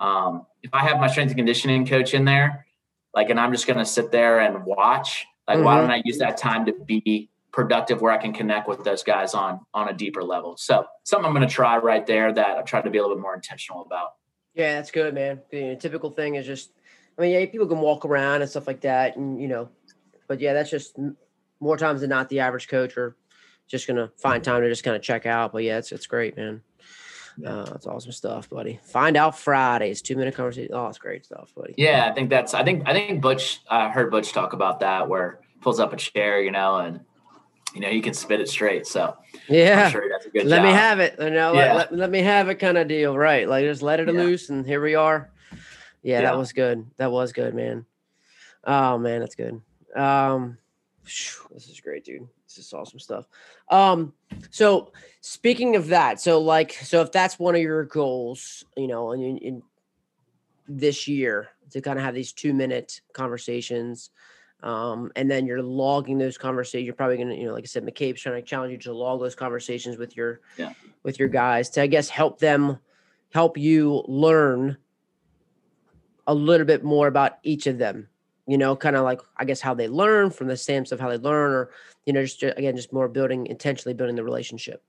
Um, 0.00 0.46
if 0.62 0.72
I 0.72 0.80
have 0.80 0.98
my 0.98 1.08
strength 1.08 1.30
and 1.30 1.38
conditioning 1.38 1.86
coach 1.86 2.14
in 2.14 2.24
there, 2.24 2.66
like, 3.14 3.28
and 3.28 3.38
I'm 3.38 3.52
just 3.52 3.66
going 3.66 3.78
to 3.78 3.84
sit 3.84 4.10
there 4.10 4.40
and 4.40 4.64
watch 4.64 5.26
like, 5.48 5.56
mm-hmm. 5.56 5.64
why 5.64 5.80
don't 5.80 5.90
I 5.90 6.02
use 6.04 6.18
that 6.18 6.36
time 6.36 6.66
to 6.66 6.72
be 6.72 7.30
productive 7.52 8.00
where 8.02 8.12
I 8.12 8.18
can 8.18 8.32
connect 8.32 8.68
with 8.68 8.84
those 8.84 9.02
guys 9.02 9.34
on 9.34 9.60
on 9.72 9.88
a 9.88 9.92
deeper 9.92 10.22
level? 10.22 10.56
So 10.56 10.86
something 11.04 11.26
I'm 11.26 11.34
going 11.34 11.46
to 11.46 11.52
try 11.52 11.76
right 11.78 12.06
there 12.06 12.32
that 12.32 12.58
I've 12.58 12.64
tried 12.64 12.82
to 12.82 12.90
be 12.90 12.98
a 12.98 13.02
little 13.02 13.16
bit 13.16 13.22
more 13.22 13.34
intentional 13.34 13.82
about. 13.82 14.14
Yeah, 14.54 14.74
that's 14.74 14.90
good, 14.90 15.14
man. 15.14 15.42
The 15.50 15.76
typical 15.76 16.10
thing 16.10 16.36
is 16.36 16.46
just, 16.46 16.70
I 17.18 17.22
mean, 17.22 17.32
yeah, 17.32 17.44
people 17.46 17.66
can 17.66 17.80
walk 17.80 18.04
around 18.04 18.40
and 18.40 18.50
stuff 18.50 18.66
like 18.66 18.80
that, 18.80 19.16
and 19.16 19.40
you 19.40 19.48
know, 19.48 19.68
but 20.28 20.40
yeah, 20.40 20.54
that's 20.54 20.70
just 20.70 20.96
more 21.60 21.76
times 21.76 22.00
than 22.00 22.10
not 22.10 22.28
the 22.28 22.40
average 22.40 22.68
coach 22.68 22.96
are 22.96 23.16
just 23.68 23.86
gonna 23.86 24.10
find 24.16 24.42
time 24.42 24.62
to 24.62 24.68
just 24.68 24.84
kind 24.84 24.96
of 24.96 25.02
check 25.02 25.26
out. 25.26 25.52
But 25.52 25.62
yeah, 25.62 25.78
it's 25.78 25.92
it's 25.92 26.06
great, 26.06 26.36
man. 26.36 26.62
Uh, 27.44 27.64
that's 27.64 27.86
awesome 27.86 28.12
stuff, 28.12 28.48
buddy. 28.48 28.80
Find 28.84 29.16
out 29.16 29.38
Fridays, 29.38 30.00
two 30.00 30.16
minute 30.16 30.34
conversation. 30.34 30.72
Oh, 30.74 30.86
it's 30.86 30.98
great 30.98 31.24
stuff, 31.24 31.52
buddy. 31.54 31.74
Yeah, 31.76 32.08
I 32.10 32.14
think 32.14 32.30
that's. 32.30 32.54
I 32.54 32.64
think 32.64 32.84
I 32.86 32.92
think 32.92 33.20
Butch. 33.20 33.60
I 33.68 33.86
uh, 33.86 33.90
heard 33.90 34.10
Butch 34.10 34.32
talk 34.32 34.52
about 34.52 34.80
that 34.80 35.08
where 35.08 35.40
pulls 35.60 35.80
up 35.80 35.92
a 35.92 35.96
chair, 35.96 36.40
you 36.40 36.50
know, 36.50 36.76
and 36.76 37.00
you 37.74 37.80
know 37.80 37.88
you 37.88 38.00
can 38.00 38.14
spit 38.14 38.40
it 38.40 38.48
straight. 38.48 38.86
So 38.86 39.16
yeah, 39.48 39.90
sure 39.90 40.04
let 40.34 40.46
job. 40.46 40.64
me 40.64 40.70
have 40.70 41.00
it. 41.00 41.16
You 41.18 41.30
know, 41.30 41.52
yeah. 41.52 41.74
let, 41.74 41.90
let, 41.92 41.98
let, 41.98 42.10
me 42.10 42.20
have 42.20 42.48
it 42.48 42.56
kind 42.56 42.78
of 42.78 42.88
deal, 42.88 43.16
right? 43.16 43.46
Like 43.48 43.64
just 43.64 43.82
let 43.82 44.00
it 44.00 44.08
yeah. 44.08 44.14
loose, 44.14 44.48
and 44.48 44.66
here 44.66 44.80
we 44.80 44.94
are. 44.94 45.30
Yeah, 46.02 46.20
yeah, 46.20 46.20
that 46.22 46.38
was 46.38 46.52
good. 46.52 46.86
That 46.96 47.12
was 47.12 47.32
good, 47.32 47.54
man. 47.54 47.84
Oh 48.64 48.96
man, 48.96 49.20
that's 49.20 49.34
good. 49.34 49.60
Um, 49.94 50.56
this 51.04 51.68
is 51.68 51.80
great, 51.80 52.04
dude. 52.04 52.28
This 52.46 52.58
is 52.58 52.72
awesome 52.72 53.00
stuff. 53.00 53.26
Um, 53.70 54.12
so 54.50 54.92
speaking 55.20 55.76
of 55.76 55.88
that, 55.88 56.20
so 56.20 56.40
like, 56.40 56.72
so 56.72 57.02
if 57.02 57.10
that's 57.12 57.38
one 57.38 57.54
of 57.54 57.60
your 57.60 57.84
goals, 57.84 58.64
you 58.76 58.86
know, 58.86 59.12
in, 59.12 59.38
in 59.38 59.62
this 60.68 61.08
year 61.08 61.48
to 61.70 61.80
kind 61.80 61.98
of 61.98 62.04
have 62.04 62.14
these 62.14 62.32
two 62.32 62.54
minute 62.54 63.00
conversations, 63.12 64.10
um, 64.62 65.10
and 65.16 65.30
then 65.30 65.46
you're 65.46 65.62
logging 65.62 66.18
those 66.18 66.38
conversations. 66.38 66.86
You're 66.86 66.94
probably 66.94 67.18
gonna, 67.18 67.34
you 67.34 67.46
know, 67.46 67.52
like 67.52 67.64
I 67.64 67.66
said, 67.66 67.84
McCabe's 67.84 68.22
trying 68.22 68.36
to 68.36 68.42
challenge 68.42 68.72
you 68.72 68.78
to 68.78 68.92
log 68.92 69.20
those 69.20 69.34
conversations 69.34 69.98
with 69.98 70.16
your, 70.16 70.40
yeah. 70.56 70.72
with 71.02 71.18
your 71.18 71.28
guys 71.28 71.68
to, 71.70 71.82
I 71.82 71.86
guess, 71.86 72.08
help 72.08 72.38
them, 72.38 72.78
help 73.32 73.58
you 73.58 74.04
learn 74.06 74.76
a 76.26 76.34
little 76.34 76.66
bit 76.66 76.84
more 76.84 77.06
about 77.06 77.38
each 77.42 77.66
of 77.66 77.78
them 77.78 78.08
you 78.46 78.58
know, 78.58 78.76
kind 78.76 78.96
of 78.96 79.04
like 79.04 79.20
I 79.36 79.44
guess 79.44 79.60
how 79.60 79.74
they 79.74 79.88
learn 79.88 80.30
from 80.30 80.46
the 80.46 80.56
stamps 80.56 80.92
of 80.92 81.00
how 81.00 81.08
they 81.08 81.18
learn, 81.18 81.52
or 81.52 81.70
you 82.04 82.12
know, 82.12 82.22
just 82.22 82.42
again, 82.42 82.76
just 82.76 82.92
more 82.92 83.08
building 83.08 83.46
intentionally 83.46 83.94
building 83.94 84.16
the 84.16 84.24
relationship. 84.24 84.82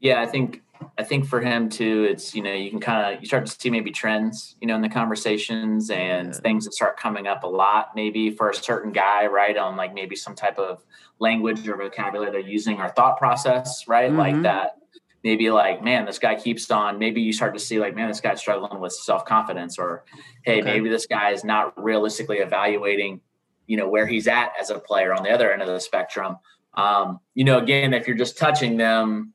Yeah, 0.00 0.22
I 0.22 0.26
think 0.26 0.62
I 0.96 1.04
think 1.04 1.26
for 1.26 1.40
him 1.40 1.68
too, 1.68 2.06
it's 2.10 2.34
you 2.34 2.42
know 2.42 2.52
you 2.52 2.70
can 2.70 2.80
kind 2.80 3.14
of 3.14 3.20
you 3.20 3.26
start 3.26 3.44
to 3.46 3.52
see 3.52 3.68
maybe 3.68 3.90
trends, 3.90 4.56
you 4.60 4.66
know, 4.66 4.74
in 4.74 4.80
the 4.80 4.88
conversations 4.88 5.90
and 5.90 6.28
yeah. 6.28 6.40
things 6.40 6.64
that 6.64 6.72
start 6.72 6.96
coming 6.96 7.26
up 7.26 7.44
a 7.44 7.46
lot, 7.46 7.90
maybe 7.94 8.30
for 8.30 8.48
a 8.48 8.54
certain 8.54 8.92
guy, 8.92 9.26
right, 9.26 9.56
on 9.56 9.76
like 9.76 9.92
maybe 9.92 10.16
some 10.16 10.34
type 10.34 10.58
of 10.58 10.82
language 11.18 11.68
or 11.68 11.76
vocabulary 11.76 12.30
they're 12.30 12.40
using 12.40 12.80
or 12.80 12.88
thought 12.88 13.18
process, 13.18 13.86
right, 13.86 14.08
mm-hmm. 14.08 14.18
like 14.18 14.42
that 14.42 14.78
maybe 15.22 15.50
like, 15.50 15.82
man, 15.82 16.06
this 16.06 16.18
guy 16.18 16.34
keeps 16.34 16.70
on. 16.70 16.98
Maybe 16.98 17.20
you 17.20 17.32
start 17.32 17.54
to 17.54 17.60
see 17.60 17.78
like, 17.78 17.94
man, 17.94 18.08
this 18.08 18.20
guy's 18.20 18.40
struggling 18.40 18.80
with 18.80 18.92
self 18.92 19.24
confidence, 19.24 19.78
or 19.78 20.04
hey, 20.42 20.60
okay. 20.60 20.62
maybe 20.62 20.88
this 20.88 21.06
guy 21.06 21.30
is 21.30 21.44
not 21.44 21.80
realistically 21.82 22.38
evaluating, 22.38 23.20
you 23.66 23.76
know, 23.76 23.88
where 23.88 24.06
he's 24.06 24.28
at 24.28 24.52
as 24.60 24.70
a 24.70 24.78
player 24.78 25.12
on 25.12 25.22
the 25.22 25.30
other 25.30 25.52
end 25.52 25.62
of 25.62 25.68
the 25.68 25.80
spectrum. 25.80 26.36
Um, 26.74 27.20
you 27.34 27.44
know, 27.44 27.58
again, 27.58 27.92
if 27.94 28.06
you're 28.06 28.16
just 28.16 28.38
touching 28.38 28.76
them 28.76 29.34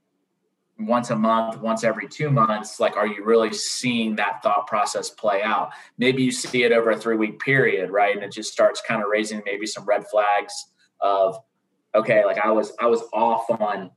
once 0.80 1.10
a 1.10 1.16
month, 1.16 1.60
once 1.62 1.84
every 1.84 2.08
two 2.08 2.30
months, 2.30 2.80
like, 2.80 2.98
are 2.98 3.08
you 3.08 3.24
really 3.24 3.54
seeing 3.54 4.16
that 4.16 4.42
thought 4.44 4.68
process 4.68 5.10
play 5.10 5.42
out? 5.42 5.72
Maybe 5.98 6.24
you 6.24 6.32
see 6.32 6.64
it 6.64 6.72
over 6.72 6.92
a 6.92 6.98
three 6.98 7.18
week 7.18 7.40
period, 7.40 7.92
right? 7.92 8.16
And 8.16 8.24
it 8.24 8.32
just 8.32 8.52
starts 8.52 8.82
kind 8.86 9.02
of 9.02 9.10
raising 9.10 9.42
maybe 9.46 9.66
some 9.66 9.86
red 9.86 10.06
flags 10.08 10.54
of, 11.00 11.38
okay, 11.94 12.26
like 12.26 12.40
I 12.40 12.52
was, 12.52 12.74
I 12.80 12.88
was 12.88 13.04
off 13.14 13.46
on 13.50 13.92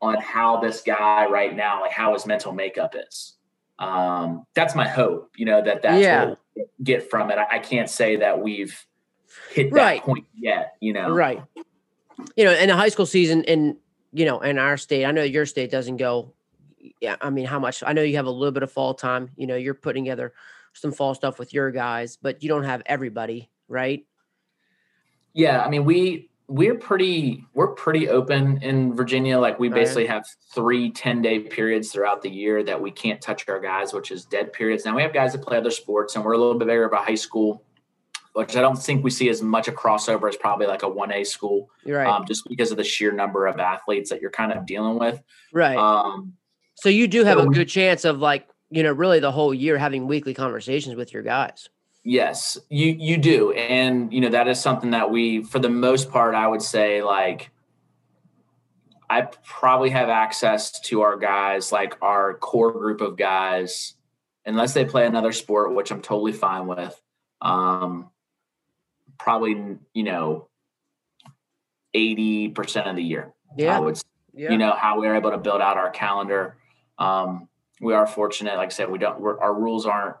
on 0.00 0.16
how 0.20 0.60
this 0.60 0.82
guy 0.82 1.26
right 1.26 1.54
now, 1.54 1.80
like 1.80 1.92
how 1.92 2.12
his 2.12 2.26
mental 2.26 2.52
makeup 2.52 2.94
is. 2.96 3.34
Um, 3.78 4.44
that's 4.54 4.74
my 4.74 4.88
hope, 4.88 5.32
you 5.36 5.44
know, 5.44 5.62
that 5.62 5.82
that's 5.82 6.02
yeah. 6.02 6.24
what 6.24 6.38
we'll 6.56 6.66
get 6.82 7.08
from 7.08 7.30
it. 7.30 7.38
I, 7.38 7.56
I, 7.56 7.58
can't 7.60 7.88
say 7.88 8.16
that 8.16 8.40
we've 8.40 8.84
hit 9.52 9.70
that 9.70 9.76
right. 9.76 10.02
point 10.02 10.26
yet, 10.34 10.74
you 10.80 10.92
know. 10.92 11.10
Right. 11.10 11.40
You 12.36 12.44
know, 12.44 12.52
in 12.52 12.68
the 12.68 12.76
high 12.76 12.88
school 12.88 13.06
season 13.06 13.44
in 13.44 13.76
you 14.12 14.24
know, 14.24 14.40
in 14.40 14.58
our 14.58 14.76
state, 14.76 15.04
I 15.04 15.12
know 15.12 15.22
your 15.22 15.46
state 15.46 15.70
doesn't 15.70 15.98
go 15.98 16.32
yeah, 17.00 17.16
I 17.20 17.30
mean 17.30 17.46
how 17.46 17.58
much 17.58 17.82
I 17.86 17.92
know 17.92 18.02
you 18.02 18.16
have 18.16 18.26
a 18.26 18.30
little 18.30 18.52
bit 18.52 18.62
of 18.62 18.72
fall 18.72 18.94
time, 18.94 19.30
you 19.36 19.46
know, 19.46 19.56
you're 19.56 19.74
putting 19.74 20.04
together 20.04 20.32
some 20.72 20.92
fall 20.92 21.14
stuff 21.14 21.38
with 21.38 21.52
your 21.52 21.70
guys, 21.70 22.16
but 22.20 22.42
you 22.42 22.48
don't 22.48 22.64
have 22.64 22.82
everybody, 22.86 23.50
right? 23.68 24.04
Yeah, 25.32 25.60
I 25.60 25.68
mean 25.68 25.84
we 25.84 26.27
we're 26.48 26.76
pretty 26.76 27.44
we're 27.52 27.68
pretty 27.68 28.08
open 28.08 28.62
in 28.62 28.94
Virginia. 28.94 29.38
Like 29.38 29.60
we 29.60 29.68
basically 29.68 30.06
have 30.06 30.26
three 30.54 30.90
10 30.90 31.20
day 31.20 31.40
periods 31.40 31.92
throughout 31.92 32.22
the 32.22 32.30
year 32.30 32.62
that 32.64 32.80
we 32.80 32.90
can't 32.90 33.20
touch 33.20 33.46
our 33.48 33.60
guys, 33.60 33.92
which 33.92 34.10
is 34.10 34.24
dead 34.24 34.54
periods. 34.54 34.86
Now 34.86 34.96
we 34.96 35.02
have 35.02 35.12
guys 35.12 35.32
that 35.32 35.42
play 35.42 35.58
other 35.58 35.70
sports 35.70 36.16
and 36.16 36.24
we're 36.24 36.32
a 36.32 36.38
little 36.38 36.58
bit 36.58 36.66
bigger 36.66 36.86
of 36.86 36.92
a 36.94 36.96
high 36.96 37.16
school, 37.16 37.62
which 38.32 38.56
I 38.56 38.62
don't 38.62 38.82
think 38.82 39.04
we 39.04 39.10
see 39.10 39.28
as 39.28 39.42
much 39.42 39.68
a 39.68 39.72
crossover 39.72 40.26
as 40.26 40.36
probably 40.36 40.66
like 40.66 40.82
a 40.82 40.88
one 40.88 41.12
A 41.12 41.22
school. 41.22 41.68
Right. 41.84 42.06
Um, 42.06 42.24
just 42.26 42.48
because 42.48 42.70
of 42.70 42.78
the 42.78 42.84
sheer 42.84 43.12
number 43.12 43.46
of 43.46 43.60
athletes 43.60 44.08
that 44.08 44.22
you're 44.22 44.30
kind 44.30 44.52
of 44.52 44.64
dealing 44.64 44.98
with. 44.98 45.22
Right. 45.52 45.76
Um, 45.76 46.32
so 46.76 46.88
you 46.88 47.08
do 47.08 47.24
have 47.24 47.38
so 47.38 47.44
a 47.44 47.48
good 47.48 47.68
chance 47.68 48.06
of 48.06 48.20
like, 48.20 48.48
you 48.70 48.82
know, 48.82 48.92
really 48.92 49.20
the 49.20 49.32
whole 49.32 49.52
year 49.52 49.76
having 49.76 50.06
weekly 50.06 50.32
conversations 50.32 50.96
with 50.96 51.12
your 51.12 51.22
guys. 51.22 51.68
Yes, 52.04 52.56
you 52.70 52.92
you 52.98 53.18
do, 53.18 53.52
and 53.52 54.12
you 54.12 54.20
know 54.20 54.30
that 54.30 54.48
is 54.48 54.60
something 54.60 54.90
that 54.90 55.10
we, 55.10 55.42
for 55.42 55.58
the 55.58 55.68
most 55.68 56.10
part, 56.10 56.34
I 56.34 56.46
would 56.46 56.62
say 56.62 57.02
like 57.02 57.50
I 59.10 59.22
probably 59.44 59.90
have 59.90 60.08
access 60.08 60.80
to 60.80 61.02
our 61.02 61.16
guys, 61.16 61.72
like 61.72 61.96
our 62.00 62.34
core 62.34 62.72
group 62.72 63.00
of 63.00 63.16
guys, 63.16 63.94
unless 64.46 64.74
they 64.74 64.84
play 64.84 65.06
another 65.06 65.32
sport, 65.32 65.74
which 65.74 65.90
I'm 65.90 66.02
totally 66.02 66.32
fine 66.32 66.66
with. 66.66 67.00
Um, 67.40 68.10
probably 69.18 69.76
you 69.92 70.04
know 70.04 70.48
eighty 71.94 72.48
percent 72.48 72.88
of 72.88 72.96
the 72.96 73.02
year. 73.02 73.32
Yeah, 73.56 73.76
I 73.76 73.80
would. 73.80 74.00
Yeah. 74.34 74.52
You 74.52 74.58
know 74.58 74.72
how 74.72 75.00
we're 75.00 75.16
able 75.16 75.32
to 75.32 75.38
build 75.38 75.60
out 75.60 75.76
our 75.76 75.90
calendar. 75.90 76.56
Um, 76.98 77.48
we 77.80 77.94
are 77.94 78.06
fortunate, 78.06 78.56
like 78.56 78.66
I 78.66 78.70
said, 78.70 78.90
we 78.90 78.98
don't. 78.98 79.20
our 79.20 79.54
rules 79.54 79.86
aren't 79.86 80.16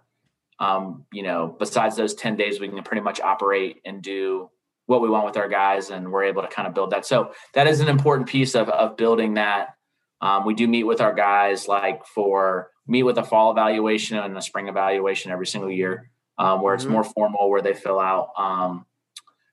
um, 0.60 1.04
you 1.12 1.22
know, 1.22 1.54
besides 1.58 1.96
those 1.96 2.14
10 2.14 2.36
days, 2.36 2.60
we 2.60 2.68
can 2.68 2.82
pretty 2.82 3.02
much 3.02 3.20
operate 3.20 3.80
and 3.84 4.02
do 4.02 4.50
what 4.86 5.02
we 5.02 5.08
want 5.08 5.26
with 5.26 5.36
our 5.36 5.48
guys 5.48 5.90
and 5.90 6.10
we're 6.10 6.24
able 6.24 6.42
to 6.42 6.48
kind 6.48 6.66
of 6.66 6.74
build 6.74 6.90
that. 6.90 7.04
So 7.04 7.32
that 7.54 7.66
is 7.66 7.80
an 7.80 7.88
important 7.88 8.26
piece 8.26 8.54
of, 8.54 8.68
of 8.70 8.96
building 8.96 9.34
that 9.34 9.74
Um, 10.20 10.44
we 10.44 10.54
do 10.54 10.66
meet 10.66 10.84
with 10.84 11.00
our 11.00 11.14
guys 11.14 11.68
like 11.68 12.04
for 12.04 12.70
meet 12.86 13.04
with 13.04 13.18
a 13.18 13.22
fall 13.22 13.52
evaluation 13.52 14.18
and 14.18 14.36
a 14.36 14.42
spring 14.42 14.66
evaluation 14.66 15.30
every 15.30 15.46
single 15.46 15.70
year, 15.70 16.10
um, 16.38 16.60
where 16.60 16.74
mm-hmm. 16.74 16.86
it's 16.86 16.90
more 16.90 17.04
formal, 17.04 17.50
where 17.50 17.62
they 17.62 17.74
fill 17.74 18.00
out 18.00 18.30
um, 18.36 18.86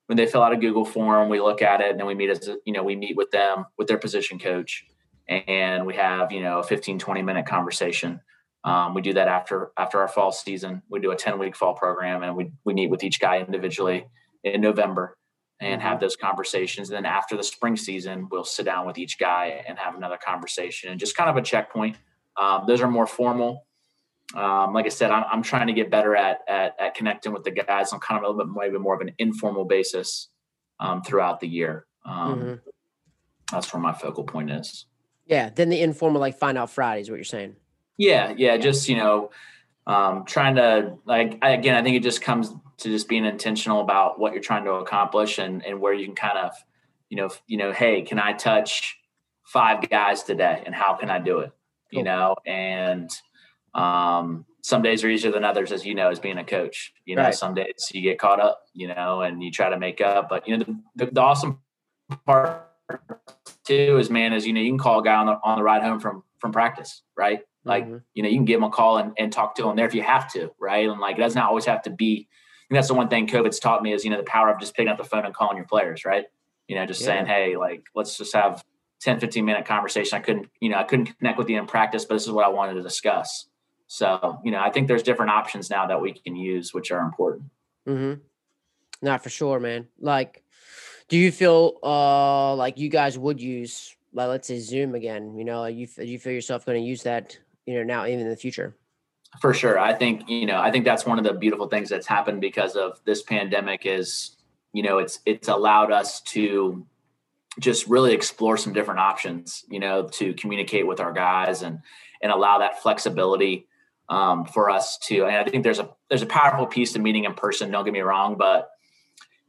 when 0.08 0.18
they 0.18 0.28
fill 0.28 0.44
out 0.44 0.54
a 0.54 0.58
Google 0.58 0.86
form, 0.86 1.30
we 1.30 1.40
look 1.40 1.62
at 1.62 1.82
it 1.82 1.92
and 1.92 2.00
then 2.00 2.08
we 2.08 2.16
meet 2.16 2.30
as 2.30 2.50
you 2.66 2.74
know 2.74 2.84
we 2.84 2.96
meet 2.96 3.16
with 3.16 3.32
them 3.32 3.66
with 3.78 3.88
their 3.88 3.98
position 3.98 4.40
coach, 4.40 4.86
and 5.28 5.86
we 5.86 5.96
have 5.96 6.32
you 6.32 6.42
know 6.42 6.60
a 6.60 6.64
15 6.64 7.00
20 7.00 7.22
minute 7.22 7.46
conversation. 7.46 8.22
Um, 8.66 8.96
we 8.96 9.02
do 9.04 9.14
that 9.14 9.28
after 9.28 9.72
after 9.78 10.00
our 10.00 10.08
fall 10.08 10.32
season. 10.32 10.82
We 10.90 11.00
do 11.00 11.12
a 11.12 11.16
10 11.16 11.38
week 11.38 11.56
fall 11.56 11.76
program 11.76 12.24
and 12.24 12.36
we 12.36 12.52
we 12.66 12.74
meet 12.74 12.90
with 12.90 13.04
each 13.04 13.20
guy 13.20 13.38
individually 13.40 14.08
in 14.44 14.60
November 14.60 15.18
and 15.62 15.82
have 15.82 15.94
mm-hmm. 15.94 16.02
those 16.02 16.16
conversations. 16.16 16.90
And 16.90 16.98
then 16.98 17.06
after 17.06 17.38
the 17.38 17.44
spring 17.44 17.78
season, 17.78 18.28
we'll 18.30 18.44
sit 18.44 18.66
down 18.66 18.88
with 18.88 18.98
each 18.98 19.20
guy 19.20 19.64
and 19.68 19.78
have 19.78 19.96
another 19.96 20.18
conversation 20.18 20.90
and 20.90 21.00
just 21.00 21.16
kind 21.16 21.30
of 21.30 21.38
a 21.38 21.44
checkpoint. 21.44 21.98
Um, 22.38 22.64
those 22.68 22.82
are 22.82 22.90
more 22.90 23.08
formal. 23.08 23.66
Um, 24.34 24.74
like 24.74 24.86
I 24.86 24.90
said, 24.90 25.12
I'm, 25.12 25.24
I'm, 25.32 25.44
trying 25.44 25.68
to 25.68 25.74
get 25.74 25.92
better 25.92 26.16
at, 26.16 26.40
at, 26.50 26.76
at 26.80 26.96
connecting 26.96 27.32
with 27.32 27.44
the 27.44 27.52
guys 27.52 27.94
on 27.94 28.00
kind 28.00 28.18
of 28.18 28.24
a 28.24 28.32
little 28.32 28.46
bit 28.46 28.60
maybe 28.60 28.80
more 28.80 28.96
of 28.96 29.02
an 29.02 29.14
informal 29.20 29.66
basis 29.66 30.30
um, 30.80 31.04
throughout 31.04 31.40
the 31.40 31.48
year. 31.48 31.86
Um, 32.04 32.40
mm-hmm. 32.40 32.54
That's 33.52 33.72
where 33.72 33.82
my 33.82 33.94
focal 33.94 34.24
point 34.24 34.50
is. 34.50 34.88
Yeah. 35.28 35.52
Then 35.52 35.70
the 35.70 35.80
informal, 35.80 36.20
like 36.20 36.38
find 36.38 36.58
out 36.58 36.72
Friday 36.72 37.02
is 37.02 37.10
what 37.10 37.18
you're 37.18 37.24
saying. 37.24 37.56
Yeah. 37.98 38.34
Yeah. 38.36 38.58
Just, 38.58 38.90
you 38.90 38.98
know, 38.98 39.32
um, 39.88 40.26
trying 40.26 40.56
to 40.56 40.98
like, 41.06 41.38
I, 41.42 41.52
again, 41.52 41.76
I 41.76 41.84
think 41.84 41.96
it 41.96 42.04
just 42.04 42.22
comes 42.22 42.50
to 42.78 42.90
just 42.90 43.08
being 43.08 43.26
intentional 43.26 43.82
about 43.82 44.20
what 44.20 44.34
you're 44.34 44.42
trying 44.42 44.66
to 44.66 44.74
accomplish 44.74 45.38
and, 45.38 45.66
and 45.66 45.80
where 45.80 45.94
you 45.94 46.06
can 46.06 46.16
kind 46.16 46.38
of, 46.38 46.54
you 47.10 47.18
know, 47.18 47.30
you 47.48 47.58
know, 47.58 47.72
Hey, 47.72 48.02
can 48.02 48.20
I 48.20 48.34
touch 48.34 48.98
five 49.44 49.88
guys 49.90 50.24
today 50.24 50.64
and 50.66 50.74
how 50.74 50.96
can 50.96 51.10
I 51.10 51.20
do 51.20 51.40
it? 51.40 51.52
Cool. 51.92 52.00
You 52.00 52.04
know, 52.04 52.36
and, 52.46 53.10
um, 53.74 54.46
some 54.66 54.82
days 54.82 55.04
are 55.04 55.10
easier 55.10 55.32
than 55.32 55.44
others, 55.44 55.72
as 55.72 55.86
you 55.86 55.94
know, 55.94 56.10
as 56.10 56.20
being 56.20 56.40
a 56.40 56.44
coach. 56.44 56.92
You 57.06 57.16
know, 57.16 57.22
right. 57.22 57.36
some 57.36 57.54
days 57.54 57.92
you 57.94 58.02
get 58.02 58.18
caught 58.18 58.40
up, 58.40 58.64
you 58.74 58.88
know, 58.88 59.22
and 59.22 59.44
you 59.44 59.52
try 59.52 59.70
to 59.70 59.78
make 59.78 60.02
up. 60.02 60.28
But 60.28 60.48
you 60.48 60.58
know, 60.58 60.64
the, 60.64 61.06
the, 61.06 61.12
the 61.12 61.22
awesome 61.22 61.60
part 62.26 62.68
too 63.64 63.98
is, 64.00 64.10
man, 64.10 64.34
is 64.34 64.48
you 64.48 64.54
know, 64.54 64.62
you 64.62 64.72
can 64.72 64.80
call 64.80 65.02
a 65.02 65.04
guy 65.04 65.14
on 65.14 65.28
the 65.28 65.40
on 65.44 65.60
the 65.60 65.64
ride 65.64 65.84
home 65.84 66.00
from 66.00 66.24
from 66.40 66.52
practice, 66.52 67.04
right? 67.16 67.42
Like, 67.66 67.86
mm-hmm. 67.86 67.98
you 68.14 68.24
know, 68.24 68.30
you 68.30 68.36
can 68.38 68.46
give 68.46 68.60
them 68.60 68.66
a 68.66 68.70
call 68.70 68.98
and, 68.98 69.14
and 69.18 69.32
talk 69.32 69.56
to 69.56 69.64
them 69.64 69.76
there 69.76 69.86
if 69.86 69.96
you 69.96 70.04
have 70.04 70.32
to, 70.34 70.52
right? 70.60 70.88
And 70.88 71.00
like, 71.00 71.18
it 71.18 71.22
doesn't 71.22 71.42
always 71.42 71.66
have 71.66 71.82
to 71.84 71.90
be. 71.90 72.28
that's 72.70 72.88
the 72.88 72.94
one 72.94 73.10
thing 73.10 73.28
COVID's 73.28 73.60
taught 73.60 73.82
me 73.82 73.92
is, 73.92 74.06
you 74.06 74.12
know, 74.12 74.18
the 74.18 74.24
power 74.24 74.50
of 74.52 74.60
just 74.60 74.76
picking 74.76 74.92
up 74.92 74.98
the 74.98 75.04
phone 75.04 75.26
and 75.26 75.34
calling 75.34 75.58
your 75.58 75.66
players, 75.66 76.06
right? 76.06 76.26
You 76.68 76.76
know, 76.76 76.86
just 76.86 77.02
yeah. 77.02 77.08
saying, 77.08 77.26
hey, 77.26 77.58
like, 77.58 77.86
let's 77.96 78.18
just 78.18 78.34
have 78.34 78.64
10, 79.02 79.20
15 79.20 79.44
minute 79.44 79.66
conversation. 79.66 80.18
I 80.18 80.22
couldn't, 80.22 80.48
you 80.60 80.70
know, 80.70 80.78
I 80.78 80.84
couldn't 80.84 81.18
connect 81.18 81.38
with 81.38 81.50
you 81.50 81.60
in 81.60 81.66
practice, 81.66 82.06
but 82.06 82.16
this 82.16 82.26
is 82.26 82.32
what 82.32 82.46
I 82.46 82.50
wanted 82.50 82.76
to 82.76 82.82
discuss. 82.82 83.48
So, 83.88 84.40
you 84.44 84.52
know, 84.52 84.60
I 84.60 84.72
think 84.72 84.88
there's 84.88 85.04
different 85.04 85.32
options 85.32 85.70
now 85.70 85.88
that 85.88 86.02
we 86.02 86.14
can 86.14 86.36
use, 86.36 86.74
which 86.74 86.92
are 86.92 87.02
important. 87.02 87.46
Mm-hmm. 87.88 88.22
Not 89.02 89.24
for 89.24 89.30
sure, 89.30 89.60
man. 89.60 89.88
Like, 90.00 90.44
do 91.08 91.18
you 91.18 91.32
feel 91.32 91.78
uh 91.84 92.56
like 92.56 92.80
you 92.80 92.90
guys 92.90 93.18
would 93.18 93.40
use, 93.40 93.96
like, 94.14 94.28
let's 94.28 94.48
say 94.48 94.60
Zoom 94.60 94.96
again? 94.96 95.38
You 95.38 95.46
know, 95.46 95.66
you 95.66 95.88
you 95.98 96.18
feel 96.18 96.34
yourself 96.34 96.66
going 96.66 96.82
to 96.82 96.88
use 96.88 97.04
that, 97.04 97.38
you 97.66 97.76
know, 97.76 97.84
now 97.84 98.06
even 98.06 98.22
in 98.22 98.30
the 98.30 98.36
future? 98.36 98.76
For 99.42 99.54
sure, 99.54 99.78
I 99.78 99.94
think 99.94 100.30
you 100.30 100.46
know, 100.46 100.60
I 100.60 100.72
think 100.72 100.86
that's 100.86 101.06
one 101.06 101.18
of 101.18 101.26
the 101.26 101.34
beautiful 101.34 101.68
things 101.68 101.90
that's 101.90 102.08
happened 102.08 102.42
because 102.42 102.76
of 102.76 103.00
this 103.06 103.22
pandemic 103.22 103.86
is, 103.86 104.38
you 104.72 104.84
know, 104.84 104.98
it's 105.00 105.20
it's 105.26 105.48
allowed 105.48 105.92
us 105.92 106.22
to 106.22 106.86
just 107.60 107.88
really 107.88 108.14
explore 108.14 108.58
some 108.58 108.74
different 108.74 109.00
options, 109.00 109.66
you 109.70 109.80
know, 109.80 110.08
to 110.08 110.34
communicate 110.34 110.88
with 110.88 111.00
our 111.00 111.12
guys 111.12 111.62
and 111.62 111.80
and 112.22 112.32
allow 112.32 112.60
that 112.60 112.82
flexibility 112.82 113.68
um, 114.10 114.46
for 114.46 114.70
us 114.70 114.98
to. 115.00 115.26
And 115.26 115.36
I 115.36 115.44
think 115.44 115.64
there's 115.64 115.80
a 115.80 115.90
there's 116.10 116.22
a 116.22 116.28
powerful 116.28 116.66
piece 116.66 116.94
to 116.94 117.00
meeting 117.00 117.26
in 117.26 117.34
person. 117.34 117.72
Don't 117.72 117.84
get 117.84 117.94
me 117.94 118.02
wrong, 118.02 118.36
but 118.38 118.70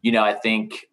you 0.02 0.12
know, 0.12 0.24
I 0.24 0.34
think 0.34 0.88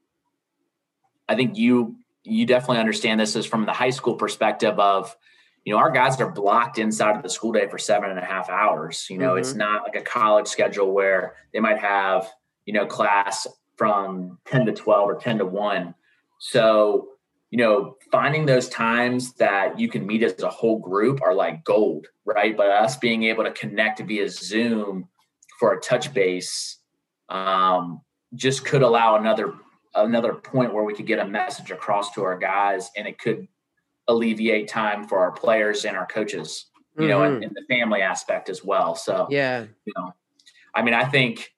I 1.28 1.36
think 1.36 1.58
you 1.58 1.96
you 2.24 2.46
definitely 2.46 2.80
understand 2.80 3.20
this 3.20 3.36
is 3.36 3.46
from 3.46 3.66
the 3.66 3.74
high 3.74 3.90
school 3.90 4.16
perspective 4.16 4.80
of 4.80 5.16
you 5.65 5.73
know 5.73 5.80
our 5.80 5.91
guys 5.91 6.19
are 6.19 6.32
blocked 6.32 6.78
inside 6.78 7.15
of 7.15 7.23
the 7.23 7.30
school 7.30 7.52
day 7.52 7.67
for 7.67 7.78
seven 7.78 8.10
and 8.10 8.19
a 8.19 8.26
half 8.26 8.49
hours 8.49 9.08
you 9.10 9.17
know 9.17 9.32
mm-hmm. 9.32 9.39
it's 9.39 9.54
not 9.54 9.84
like 9.84 9.95
a 9.95 10.02
college 10.02 10.47
schedule 10.47 10.91
where 10.91 11.36
they 11.54 11.60
might 11.60 11.80
have 11.80 12.30
you 12.65 12.73
know 12.73 12.86
class 12.86 13.47
from 13.78 14.38
10 14.45 14.67
to 14.67 14.71
12 14.71 15.10
or 15.10 15.15
10 15.15 15.39
to 15.39 15.45
1 15.45 15.95
so 16.39 17.10
you 17.54 17.58
know, 17.58 17.97
finding 18.12 18.47
those 18.47 18.67
times 18.67 19.34
that 19.34 19.80
you 19.80 19.88
can 19.88 20.08
meet 20.08 20.23
as 20.23 20.41
a 20.41 20.49
whole 20.49 20.80
group 20.80 21.21
are 21.21 21.36
like 21.36 21.63
gold, 21.63 22.08
right? 22.26 22.58
But 22.58 22.71
us 22.71 22.97
being 22.97 23.21
able 23.26 23.43
to 23.43 23.52
connect 23.52 23.99
via 23.99 24.28
Zoom 24.28 25.08
for 25.60 25.73
a 25.73 25.80
touch 25.80 26.12
base 26.15 26.80
um, 27.30 28.02
just 28.34 28.65
could 28.65 28.82
allow 28.82 29.17
another 29.17 29.54
another 29.93 30.34
point 30.34 30.73
where 30.73 30.84
we 30.84 30.95
could 30.95 31.06
get 31.06 31.19
a 31.19 31.28
message 31.28 31.69
across 31.69 32.12
to 32.13 32.23
our 32.23 32.39
guys, 32.39 32.89
and 32.97 33.08
it 33.08 33.19
could 33.19 33.47
alleviate 34.08 34.68
time 34.68 35.08
for 35.08 35.20
our 35.20 35.32
players 35.32 35.86
and 35.86 35.96
our 35.96 36.06
coaches, 36.06 36.66
you 36.96 37.02
mm-hmm. 37.02 37.10
know, 37.10 37.24
and, 37.24 37.44
and 37.44 37.56
the 37.56 37.63
family 37.68 38.02
aspect 38.02 38.50
as 38.50 38.63
well. 38.63 38.96
So 38.96 39.28
yeah, 39.30 39.66
you 39.86 39.94
know, 39.98 40.13
I 40.76 40.82
mean, 40.82 40.94
I 40.94 41.06
think 41.06 41.54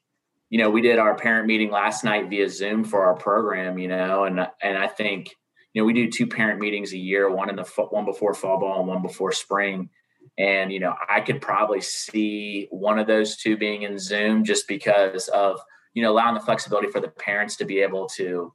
you 0.49 0.59
know 0.59 0.69
we 0.69 0.81
did 0.81 0.99
our 0.99 1.15
parent 1.15 1.47
meeting 1.47 1.71
last 1.71 2.03
night 2.03 2.29
via 2.29 2.49
Zoom 2.49 2.83
for 2.83 3.05
our 3.05 3.15
program, 3.15 3.77
you 3.79 3.87
know, 3.87 4.25
and 4.25 4.47
and 4.61 4.77
I 4.77 4.87
think 4.87 5.35
you 5.75 5.81
know, 5.81 5.85
we 5.85 5.93
do 5.93 6.09
two 6.09 6.25
parent 6.25 6.61
meetings 6.61 6.93
a 6.93 6.97
year, 6.97 7.29
one 7.29 7.49
in 7.49 7.57
the 7.57 7.63
one 7.89 8.05
before 8.05 8.33
fall 8.33 8.57
ball 8.61 8.79
and 8.79 8.87
one 8.87 9.01
before 9.01 9.33
spring. 9.33 9.89
And, 10.37 10.71
you 10.71 10.79
know, 10.79 10.95
I 11.09 11.19
could 11.19 11.41
probably 11.41 11.81
see 11.81 12.67
one 12.71 12.97
of 12.97 13.07
those 13.07 13.35
two 13.35 13.57
being 13.57 13.81
in 13.81 13.99
Zoom 13.99 14.45
just 14.45 14.69
because 14.69 15.27
of, 15.27 15.59
you 15.93 16.01
know, 16.01 16.13
allowing 16.13 16.33
the 16.33 16.39
flexibility 16.39 16.87
for 16.87 17.01
the 17.01 17.09
parents 17.09 17.57
to 17.57 17.65
be 17.65 17.79
able 17.79 18.07
to, 18.15 18.53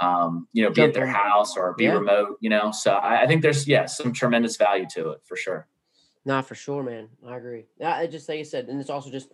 um, 0.00 0.48
you 0.52 0.64
know, 0.64 0.70
be 0.70 0.82
at 0.82 0.94
their 0.94 1.06
house 1.06 1.56
or 1.56 1.74
be 1.74 1.84
yeah. 1.84 1.92
remote, 1.92 2.38
you 2.40 2.50
know. 2.50 2.72
So 2.72 2.92
I, 2.94 3.22
I 3.22 3.26
think 3.26 3.42
there's, 3.42 3.68
yeah, 3.68 3.86
some 3.86 4.12
tremendous 4.12 4.56
value 4.56 4.86
to 4.94 5.10
it 5.10 5.20
for 5.24 5.36
sure. 5.36 5.68
Not 6.24 6.46
for 6.46 6.54
sure, 6.54 6.82
man. 6.82 7.08
I 7.26 7.36
agree. 7.36 7.66
Yeah, 7.78 8.04
just 8.06 8.28
like 8.28 8.38
you 8.38 8.44
said, 8.44 8.68
and 8.68 8.80
it's 8.80 8.90
also 8.90 9.10
just 9.10 9.32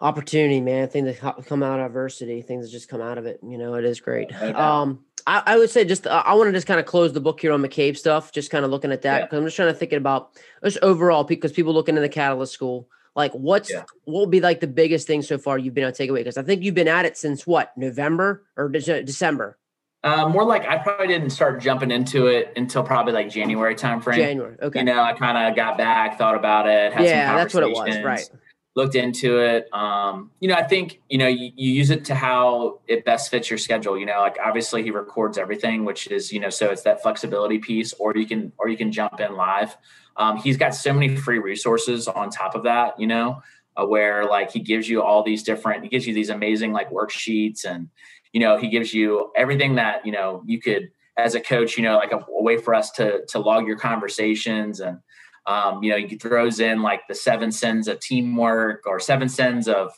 opportunity, 0.00 0.60
man. 0.60 0.88
Things 0.88 1.20
that 1.20 1.46
come 1.46 1.62
out 1.62 1.78
of 1.78 1.86
adversity, 1.86 2.42
things 2.42 2.66
that 2.66 2.72
just 2.72 2.88
come 2.88 3.00
out 3.00 3.18
of 3.18 3.26
it. 3.26 3.38
You 3.42 3.58
know, 3.58 3.74
it 3.74 3.84
is 3.84 4.00
great. 4.00 4.32
Um, 4.42 5.04
I, 5.24 5.42
I 5.46 5.56
would 5.56 5.70
say 5.70 5.84
just 5.84 6.06
uh, 6.06 6.22
I 6.26 6.34
want 6.34 6.48
to 6.48 6.52
just 6.52 6.66
kind 6.66 6.80
of 6.80 6.86
close 6.86 7.12
the 7.12 7.20
book 7.20 7.40
here 7.40 7.52
on 7.52 7.62
McCabe 7.62 7.96
stuff. 7.96 8.32
Just 8.32 8.50
kind 8.50 8.64
of 8.64 8.72
looking 8.72 8.90
at 8.90 9.02
that 9.02 9.22
because 9.22 9.36
yeah. 9.36 9.38
I'm 9.38 9.44
just 9.46 9.56
trying 9.56 9.72
to 9.72 9.78
thinking 9.78 9.98
about 9.98 10.32
just 10.64 10.78
overall 10.82 11.22
because 11.22 11.52
people 11.52 11.72
looking 11.72 11.96
in 11.96 12.02
the 12.02 12.08
Catalyst 12.08 12.52
School, 12.52 12.88
like 13.14 13.32
what's 13.32 13.70
yeah. 13.70 13.84
what 14.04 14.20
will 14.20 14.26
be 14.26 14.40
like 14.40 14.60
the 14.60 14.66
biggest 14.66 15.06
thing 15.06 15.22
so 15.22 15.38
far 15.38 15.58
you've 15.58 15.74
been 15.74 15.84
able 15.84 15.92
to 15.92 15.98
take 15.98 16.10
away? 16.10 16.20
Because 16.20 16.38
I 16.38 16.42
think 16.42 16.62
you've 16.62 16.74
been 16.74 16.88
at 16.88 17.04
it 17.04 17.16
since 17.16 17.46
what 17.46 17.76
November 17.76 18.44
or 18.56 18.68
December. 18.68 19.58
Uh, 20.04 20.28
more 20.28 20.44
like 20.44 20.66
I 20.66 20.78
probably 20.78 21.06
didn't 21.06 21.30
start 21.30 21.60
jumping 21.60 21.92
into 21.92 22.26
it 22.26 22.52
until 22.56 22.82
probably 22.82 23.12
like 23.12 23.30
January 23.30 23.76
timeframe. 23.76 24.16
January, 24.16 24.56
okay. 24.60 24.80
You 24.80 24.84
know, 24.84 25.00
I 25.00 25.12
kind 25.12 25.38
of 25.38 25.54
got 25.54 25.78
back, 25.78 26.18
thought 26.18 26.34
about 26.34 26.66
it. 26.66 26.92
Had 26.92 27.04
yeah, 27.04 27.36
that's 27.36 27.54
what 27.54 27.62
it 27.62 27.70
was, 27.70 27.96
right? 28.02 28.28
looked 28.74 28.94
into 28.94 29.38
it. 29.38 29.72
Um, 29.72 30.30
you 30.40 30.48
know, 30.48 30.54
I 30.54 30.62
think, 30.62 31.00
you 31.08 31.18
know, 31.18 31.26
you, 31.26 31.52
you, 31.54 31.72
use 31.72 31.90
it 31.90 32.06
to 32.06 32.14
how 32.14 32.80
it 32.86 33.04
best 33.04 33.30
fits 33.30 33.50
your 33.50 33.58
schedule. 33.58 33.98
You 33.98 34.06
know, 34.06 34.20
like 34.20 34.38
obviously 34.42 34.82
he 34.82 34.90
records 34.90 35.36
everything, 35.36 35.84
which 35.84 36.06
is, 36.06 36.32
you 36.32 36.40
know, 36.40 36.50
so 36.50 36.70
it's 36.70 36.82
that 36.82 37.02
flexibility 37.02 37.58
piece, 37.58 37.92
or 37.94 38.16
you 38.16 38.26
can, 38.26 38.52
or 38.58 38.68
you 38.68 38.76
can 38.76 38.90
jump 38.90 39.20
in 39.20 39.36
live. 39.36 39.76
Um, 40.16 40.36
he's 40.36 40.56
got 40.56 40.74
so 40.74 40.92
many 40.92 41.16
free 41.16 41.38
resources 41.38 42.08
on 42.08 42.30
top 42.30 42.54
of 42.54 42.64
that, 42.64 42.98
you 42.98 43.06
know, 43.06 43.42
uh, 43.76 43.86
where 43.86 44.24
like 44.26 44.50
he 44.50 44.60
gives 44.60 44.88
you 44.88 45.02
all 45.02 45.22
these 45.22 45.42
different, 45.42 45.82
he 45.82 45.88
gives 45.88 46.06
you 46.06 46.14
these 46.14 46.30
amazing 46.30 46.72
like 46.72 46.90
worksheets 46.90 47.64
and, 47.64 47.88
you 48.32 48.40
know, 48.40 48.56
he 48.56 48.68
gives 48.68 48.92
you 48.92 49.30
everything 49.36 49.76
that, 49.76 50.04
you 50.04 50.12
know, 50.12 50.42
you 50.46 50.60
could, 50.60 50.90
as 51.16 51.34
a 51.34 51.40
coach, 51.40 51.76
you 51.76 51.82
know, 51.82 51.96
like 51.96 52.12
a, 52.12 52.16
a 52.16 52.42
way 52.42 52.56
for 52.56 52.74
us 52.74 52.90
to, 52.92 53.24
to 53.26 53.38
log 53.38 53.66
your 53.66 53.76
conversations 53.76 54.80
and, 54.80 54.98
um, 55.46 55.82
you 55.82 55.90
know, 55.90 55.98
he 55.98 56.16
throws 56.16 56.60
in 56.60 56.82
like 56.82 57.00
the 57.08 57.14
seven 57.14 57.50
sins 57.50 57.88
of 57.88 58.00
teamwork 58.00 58.86
or 58.86 59.00
seven 59.00 59.28
sins 59.28 59.68
of, 59.68 59.92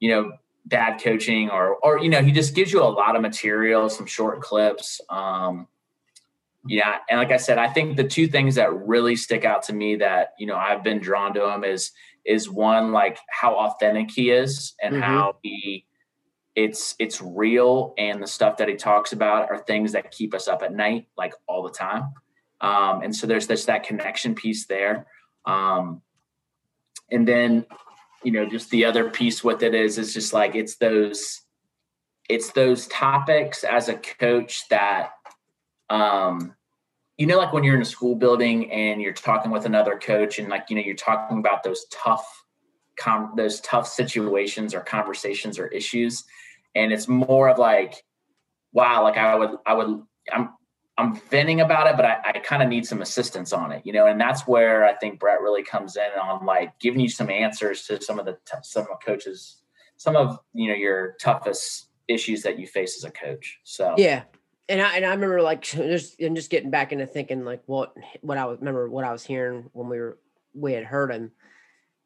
you 0.00 0.10
know, 0.10 0.32
bad 0.66 1.02
coaching 1.02 1.48
or, 1.48 1.76
or, 1.76 1.98
you 1.98 2.08
know, 2.08 2.22
he 2.22 2.32
just 2.32 2.54
gives 2.54 2.72
you 2.72 2.82
a 2.82 2.84
lot 2.84 3.16
of 3.16 3.22
material, 3.22 3.88
some 3.88 4.06
short 4.06 4.40
clips. 4.40 5.00
Um, 5.08 5.68
yeah. 6.66 6.98
And 7.08 7.18
like 7.18 7.32
I 7.32 7.36
said, 7.36 7.58
I 7.58 7.68
think 7.68 7.96
the 7.96 8.04
two 8.04 8.26
things 8.26 8.56
that 8.56 8.72
really 8.86 9.16
stick 9.16 9.44
out 9.44 9.62
to 9.64 9.72
me 9.72 9.96
that, 9.96 10.34
you 10.38 10.46
know, 10.46 10.56
I've 10.56 10.84
been 10.84 11.00
drawn 11.00 11.34
to 11.34 11.48
him 11.52 11.64
is, 11.64 11.92
is 12.24 12.50
one, 12.50 12.92
like 12.92 13.18
how 13.30 13.54
authentic 13.54 14.10
he 14.10 14.30
is 14.30 14.74
and 14.82 14.94
mm-hmm. 14.94 15.02
how 15.02 15.36
he, 15.42 15.86
it's 16.56 16.96
it's 16.98 17.22
real 17.22 17.94
and 17.96 18.20
the 18.20 18.26
stuff 18.26 18.56
that 18.56 18.68
he 18.68 18.74
talks 18.74 19.12
about 19.12 19.48
are 19.50 19.58
things 19.58 19.92
that 19.92 20.10
keep 20.10 20.34
us 20.34 20.48
up 20.48 20.62
at 20.62 20.74
night 20.74 21.06
like 21.16 21.32
all 21.46 21.62
the 21.62 21.70
time 21.70 22.12
um, 22.60 23.02
and 23.02 23.14
so 23.14 23.26
there's 23.26 23.46
this 23.46 23.64
that 23.66 23.84
connection 23.84 24.34
piece 24.34 24.66
there. 24.66 25.06
Um, 25.46 26.02
and 27.10 27.26
then, 27.26 27.64
you 28.22 28.32
know, 28.32 28.46
just 28.46 28.70
the 28.70 28.84
other 28.84 29.10
piece 29.10 29.42
with 29.42 29.62
it 29.62 29.74
is, 29.74 29.98
is 29.98 30.12
just 30.12 30.32
like, 30.32 30.54
it's 30.54 30.76
those, 30.76 31.40
it's 32.28 32.52
those 32.52 32.86
topics 32.88 33.64
as 33.64 33.88
a 33.88 33.94
coach 33.94 34.68
that, 34.68 35.12
um, 35.90 36.54
you 37.18 37.26
know, 37.26 37.36
like 37.36 37.52
when 37.52 37.64
you're 37.64 37.74
in 37.74 37.82
a 37.82 37.86
school 37.86 38.14
building 38.14 38.70
and 38.72 39.02
you're 39.02 39.12
talking 39.12 39.50
with 39.50 39.66
another 39.66 39.98
coach 39.98 40.38
and 40.38 40.48
like, 40.48 40.70
you 40.70 40.76
know, 40.76 40.82
you're 40.82 40.94
talking 40.94 41.38
about 41.38 41.62
those 41.62 41.84
tough, 41.90 42.44
com- 42.98 43.34
those 43.36 43.60
tough 43.60 43.86
situations 43.86 44.74
or 44.74 44.80
conversations 44.80 45.58
or 45.58 45.66
issues. 45.66 46.24
And 46.74 46.92
it's 46.92 47.08
more 47.08 47.50
of 47.50 47.58
like, 47.58 48.02
wow, 48.72 49.02
like 49.02 49.18
I 49.18 49.34
would, 49.34 49.50
I 49.66 49.74
would, 49.74 50.02
I'm, 50.32 50.50
I'm 50.96 51.16
venting 51.30 51.60
about 51.60 51.86
it, 51.86 51.96
but 51.96 52.04
I, 52.04 52.18
I 52.24 52.38
kind 52.40 52.62
of 52.62 52.68
need 52.68 52.86
some 52.86 53.00
assistance 53.00 53.52
on 53.52 53.72
it, 53.72 53.82
you 53.84 53.92
know, 53.92 54.06
and 54.06 54.20
that's 54.20 54.46
where 54.46 54.84
I 54.84 54.94
think 54.94 55.18
Brett 55.18 55.40
really 55.40 55.62
comes 55.62 55.96
in 55.96 56.18
on 56.20 56.44
like 56.44 56.78
giving 56.78 57.00
you 57.00 57.08
some 57.08 57.30
answers 57.30 57.86
to 57.86 58.02
some 58.02 58.18
of 58.18 58.26
the 58.26 58.32
t- 58.44 58.58
some 58.62 58.86
of 58.90 58.98
coaches, 59.04 59.62
some 59.96 60.14
of 60.14 60.38
you 60.52 60.68
know 60.68 60.74
your 60.74 61.16
toughest 61.18 61.88
issues 62.06 62.42
that 62.42 62.58
you 62.58 62.66
face 62.66 62.98
as 62.98 63.04
a 63.04 63.10
coach. 63.10 63.60
So 63.64 63.94
yeah, 63.96 64.24
and 64.70 64.80
I 64.80 64.96
and 64.96 65.04
I 65.04 65.10
remember 65.10 65.42
like 65.42 65.62
just 65.62 66.20
and 66.20 66.36
just 66.36 66.50
getting 66.50 66.70
back 66.70 66.92
into 66.92 67.06
thinking 67.06 67.44
like 67.44 67.62
what 67.66 67.94
what 68.22 68.38
I 68.38 68.46
remember 68.46 68.88
what 68.88 69.04
I 69.04 69.12
was 69.12 69.24
hearing 69.24 69.68
when 69.72 69.88
we 69.88 69.98
were 69.98 70.18
we 70.54 70.72
had 70.72 70.84
heard 70.84 71.12
him, 71.12 71.32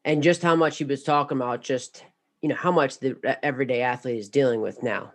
and 0.03 0.23
just 0.23 0.41
how 0.41 0.55
much 0.55 0.77
he 0.77 0.83
was 0.83 1.03
talking 1.03 1.37
about 1.37 1.61
just 1.61 2.03
you 2.41 2.49
know 2.49 2.55
how 2.55 2.71
much 2.71 2.99
the 2.99 3.37
everyday 3.43 3.81
athlete 3.81 4.19
is 4.19 4.29
dealing 4.29 4.61
with 4.61 4.83
now 4.83 5.13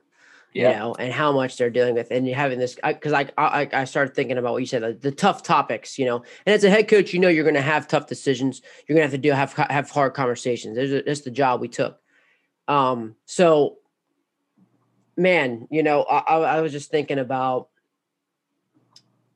yeah. 0.53 0.71
you 0.71 0.77
know, 0.77 0.95
and 0.95 1.13
how 1.13 1.33
much 1.33 1.57
they're 1.57 1.71
dealing 1.71 1.95
with, 1.95 2.11
and 2.11 2.27
having 2.29 2.59
this 2.59 2.77
because 2.83 3.13
I, 3.13 3.29
I 3.39 3.69
I 3.73 3.85
started 3.85 4.15
thinking 4.15 4.39
about 4.39 4.53
what 4.53 4.59
you 4.59 4.67
said, 4.67 4.83
the, 4.83 4.93
the 4.93 5.13
tough 5.13 5.43
topics, 5.43 5.99
you 5.99 6.07
know, 6.07 6.25
and 6.45 6.55
as 6.55 6.65
a 6.65 6.71
head 6.71 6.89
coach, 6.89 7.13
you 7.13 7.21
know, 7.21 7.29
you're 7.29 7.45
going 7.45 7.55
to 7.55 7.61
have 7.61 7.87
tough 7.87 8.07
decisions. 8.07 8.63
You're 8.87 8.97
going 8.97 9.07
to 9.07 9.11
have 9.11 9.13
to 9.13 9.19
do 9.19 9.31
have 9.31 9.53
have 9.71 9.91
hard 9.91 10.15
conversations. 10.15 10.77
There's 10.77 11.05
that's 11.05 11.21
the 11.21 11.31
job 11.31 11.61
we 11.61 11.69
took. 11.69 12.01
Um, 12.67 13.15
so, 13.27 13.77
man, 15.21 15.69
you 15.71 15.83
know, 15.83 16.03
I, 16.03 16.39
I 16.39 16.61
was 16.61 16.73
just 16.73 16.91
thinking 16.91 17.19
about. 17.19 17.69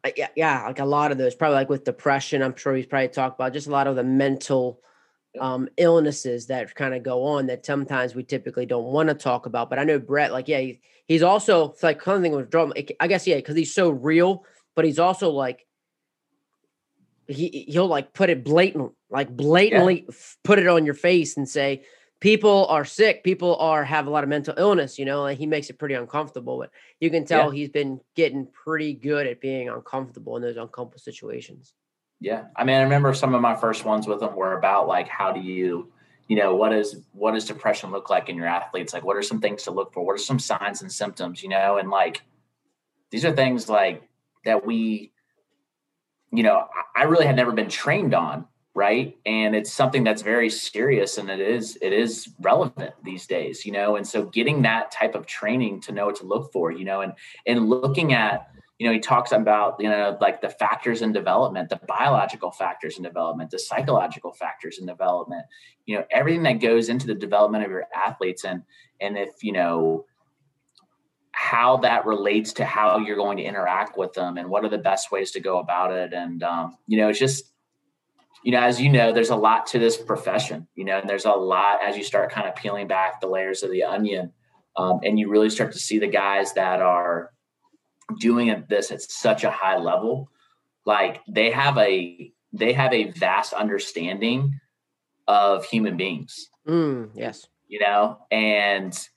Uh, 0.03 0.11
yeah, 0.17 0.29
yeah, 0.37 0.67
like 0.67 0.81
a 0.81 0.85
lot 0.85 1.13
of 1.13 1.19
those, 1.19 1.35
probably 1.35 1.55
like 1.55 1.71
with 1.71 1.85
depression. 1.85 2.43
I'm 2.43 2.57
sure 2.57 2.75
he's 2.75 2.87
probably 2.87 3.09
talked 3.09 3.39
about 3.39 3.53
just 3.53 3.69
a 3.69 3.71
lot 3.71 3.87
of 3.87 3.97
the 3.97 4.05
mental 4.05 4.81
um, 5.41 5.69
illnesses 5.77 6.47
that 6.47 6.75
kind 6.75 6.95
of 6.95 7.03
go 7.03 7.25
on 7.25 7.47
that 7.47 7.65
sometimes 7.65 8.15
we 8.15 8.23
typically 8.23 8.67
don't 8.67 8.85
want 8.85 9.09
to 9.09 9.15
talk 9.15 9.47
about. 9.47 9.71
But 9.71 9.79
I 9.79 9.85
know 9.85 9.99
Brett, 9.99 10.33
like, 10.33 10.47
yeah, 10.49 10.61
he, 10.61 10.81
he's 11.07 11.23
also 11.23 11.71
it's 11.71 11.83
like 11.83 12.03
something 12.03 12.33
with 12.33 12.51
drama. 12.51 12.75
I 13.01 13.07
guess 13.07 13.27
yeah, 13.27 13.37
because 13.37 13.57
he's 13.57 13.75
so 13.75 13.91
real, 13.91 14.45
but 14.75 14.85
he's 14.85 14.99
also 14.99 15.31
like 15.31 15.67
he 17.27 17.65
he'll 17.69 17.87
like 17.87 18.13
put 18.13 18.31
it 18.31 18.45
blatant, 18.45 18.93
like 19.11 19.35
blatantly 19.35 20.05
yeah. 20.07 20.15
put 20.45 20.59
it 20.59 20.69
on 20.69 20.85
your 20.85 20.95
face 20.95 21.37
and 21.37 21.49
say 21.49 21.85
people 22.25 22.67
are 22.71 22.87
sick, 22.87 23.23
people 23.23 23.55
are 23.57 23.85
have 23.85 24.07
a 24.07 24.11
lot 24.11 24.25
of 24.25 24.31
mental 24.31 24.55
illness. 24.57 24.99
You 24.99 25.05
know, 25.05 25.21
like 25.21 25.37
he 25.37 25.47
makes 25.47 25.69
it 25.69 25.79
pretty 25.79 25.95
uncomfortable. 25.95 26.59
But 26.59 26.71
you 26.99 27.11
can 27.11 27.27
tell 27.27 27.53
yeah. 27.53 27.59
he's 27.59 27.69
been 27.69 28.01
getting 28.15 28.47
pretty 28.47 28.95
good 28.95 29.27
at 29.27 29.43
being 29.43 29.69
uncomfortable 29.69 30.35
in 30.37 30.43
those 30.43 30.57
uncomfortable 30.57 31.01
situations. 31.01 31.75
Yeah. 32.21 32.45
I 32.57 32.65
mean, 32.65 32.77
I 32.77 32.83
remember 32.83 33.13
some 33.13 33.35
of 33.35 33.43
my 33.43 33.55
first 33.55 33.85
ones 33.85 34.07
with 34.07 34.21
them 34.21 34.35
were 34.35 34.57
about 34.57 34.89
like, 34.89 35.07
how 35.07 35.33
do 35.33 35.41
you, 35.41 35.93
you 36.27 36.37
know, 36.37 36.55
what 36.55 36.73
is, 36.73 37.03
what 37.13 37.33
does 37.33 37.45
depression 37.45 37.91
look 37.91 38.09
like 38.09 38.31
in 38.31 38.37
your 38.37 38.47
athletes? 38.47 38.95
Like, 38.95 39.05
what 39.05 39.19
are 39.19 39.23
some 39.23 39.43
things 39.43 39.65
to 39.65 39.71
look 39.71 39.93
for? 39.93 40.03
What 40.03 40.15
are 40.15 40.19
some 40.19 40.39
signs 40.39 40.81
and 40.81 40.91
symptoms, 40.91 41.43
you 41.43 41.51
know? 41.51 41.77
And 41.77 41.91
like, 41.91 42.23
these 43.11 43.27
are 43.27 43.33
things 43.33 43.69
like 43.69 44.09
that 44.47 44.65
we, 44.65 45.13
you 46.33 46.43
know, 46.43 46.69
I 46.97 47.03
really 47.03 47.27
had 47.27 47.37
never 47.37 47.53
been 47.53 47.69
trained 47.69 48.15
on. 48.15 48.47
Right. 48.77 49.17
And 49.25 49.55
it's 49.55 49.73
something 49.73 50.03
that's 50.03 50.23
very 50.23 50.51
serious 50.51 51.17
and 51.19 51.31
it 51.31 51.39
is, 51.39 51.79
it 51.81 51.93
is 51.93 52.31
relevant 52.41 52.93
these 53.05 53.25
days, 53.25 53.65
you 53.65 53.71
know? 53.71 53.95
And 53.95 54.05
so 54.05 54.25
getting 54.25 54.63
that 54.63 54.91
type 54.91 55.15
of 55.15 55.27
training 55.27 55.81
to 55.83 55.93
know 55.93 56.07
what 56.07 56.17
to 56.17 56.27
look 56.27 56.53
for, 56.53 56.73
you 56.73 56.85
know, 56.85 57.01
and, 57.01 57.13
and 57.47 57.69
looking 57.69 58.15
at, 58.15 58.49
you 58.81 58.89
know, 58.89 58.93
he 58.93 58.99
talks 58.99 59.31
about, 59.31 59.77
you 59.79 59.89
know, 59.89 60.19
like 60.21 60.41
the 60.41 60.49
factors 60.49 61.03
in 61.03 61.13
development, 61.13 61.69
the 61.69 61.81
biological 61.87 62.51
factors 62.51 62.97
in 62.97 63.05
development, 63.05 63.53
the 63.53 63.61
psychological 63.61 64.33
factors 64.33 64.79
in 64.81 64.87
development, 64.87 65.47
you 65.87 65.97
know, 65.97 66.05
everything 66.11 66.43
that 66.43 66.55
goes 66.55 66.89
into 66.89 67.07
the 67.07 67.15
development 67.15 67.65
of 67.65 67.71
your 67.71 67.87
athletes. 67.95 68.45
And, 68.45 68.65
and 69.01 69.17
if, 69.17 69.45
you 69.45 69.53
know, 69.53 70.05
how 71.31 71.77
that 71.77 72.07
relates 72.07 72.53
to 72.55 72.65
how 72.65 72.99
you're 72.99 73.15
going 73.15 73.37
to 73.37 73.45
interact 73.45 73.97
with 73.97 74.13
them 74.15 74.37
and 74.37 74.49
what 74.51 74.65
are 74.65 74.69
the 74.69 74.79
best 74.79 75.13
ways 75.13 75.31
to 75.31 75.41
go 75.41 75.59
about 75.59 75.93
it. 75.93 76.13
And, 76.13 76.43
um, 76.43 76.77
you 76.89 76.99
know, 76.99 77.09
it's 77.09 77.21
just, 77.21 77.53
you 78.45 78.53
know, 78.53 78.61
as 78.61 78.81
you 78.81 78.91
know, 78.91 79.13
there's 79.13 79.31
a 79.31 79.37
lot 79.37 79.67
to 79.69 79.79
this 79.79 79.97
profession, 79.97 80.69
you 80.77 80.85
know, 80.85 80.99
and 80.99 81.09
there's 81.09 81.25
a 81.25 81.33
lot 81.33 81.83
as 81.83 81.97
you 81.97 82.05
start 82.05 82.31
kind 82.31 82.47
of 82.47 82.55
peeling 82.55 82.87
back 82.87 83.21
the 83.21 83.27
layers 83.27 83.63
of 83.63 83.71
the 83.71 83.83
onion. 83.83 84.33
Um, 84.77 85.01
and 85.03 85.19
you 85.19 85.29
really 85.29 85.51
start 85.51 85.73
to 85.73 85.79
see 85.79 85.99
the 85.99 86.09
guys 86.09 86.53
that 86.55 86.83
are, 86.83 87.31
doing 88.19 88.65
this 88.69 88.91
at 88.91 89.03
such 89.03 89.45
a 89.45 89.51
high 89.51 89.79
level 89.79 90.29
like 90.85 91.21
they 91.29 91.51
have 91.51 91.79
a 91.79 92.33
they 92.53 92.73
have 92.73 92.93
a 92.93 93.11
vast 93.13 93.53
understanding 93.53 94.61
of 95.27 95.65
human 95.65 95.97
beings 95.97 96.51
mm, 96.69 97.09
yes 97.15 97.47
you 97.67 97.81
know 97.81 98.19
and 98.31 99.09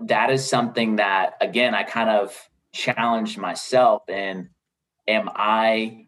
that 0.00 0.30
is 0.30 0.44
something 0.44 0.96
that 0.96 1.34
again 1.40 1.74
i 1.74 1.82
kind 1.82 2.10
of 2.10 2.48
challenged 2.72 3.38
myself 3.38 4.02
and 4.08 4.48
am 5.06 5.30
i 5.34 6.07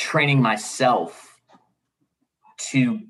training 0.00 0.40
myself 0.40 1.38
to 2.70 3.00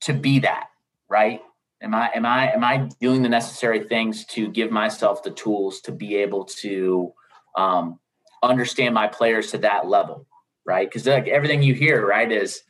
to 0.00 0.14
be 0.14 0.38
that 0.40 0.68
right? 1.08 1.42
Am 1.82 1.94
i 1.94 2.10
am 2.14 2.26
i 2.26 2.50
am 2.52 2.64
i 2.64 2.88
doing 3.00 3.22
the 3.22 3.28
necessary 3.28 3.84
things 3.84 4.24
to 4.26 4.48
give 4.48 4.70
myself 4.70 5.22
the 5.22 5.30
tools 5.30 5.80
to 5.82 5.92
be 5.92 6.16
able 6.16 6.44
to 6.44 7.12
um, 7.56 7.98
understand 8.42 8.94
my 8.94 9.06
players 9.06 9.50
to 9.50 9.58
that 9.58 9.86
level 9.86 10.26
right? 10.68 10.86
Because 10.88 11.06
like 11.06 11.28
everything 11.28 11.62
you 11.62 11.74
hear 11.74 12.06
right 12.06 12.30
is 12.30 12.62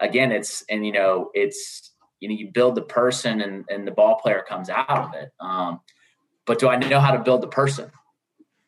again 0.00 0.32
it's 0.32 0.64
and 0.70 0.84
you 0.86 0.92
know 0.92 1.30
it's 1.34 1.92
you 2.20 2.28
know 2.28 2.34
you 2.34 2.50
build 2.52 2.74
the 2.74 2.82
person 2.82 3.40
and 3.40 3.64
and 3.68 3.86
the 3.86 3.90
ball 3.90 4.16
player 4.16 4.44
comes 4.48 4.70
out 4.70 4.88
of 4.88 5.14
it. 5.14 5.30
Um, 5.40 5.80
but 6.46 6.58
do 6.58 6.68
i 6.68 6.76
know 6.76 7.00
how 7.00 7.12
to 7.12 7.22
build 7.22 7.40
the 7.40 7.48
person 7.48 7.90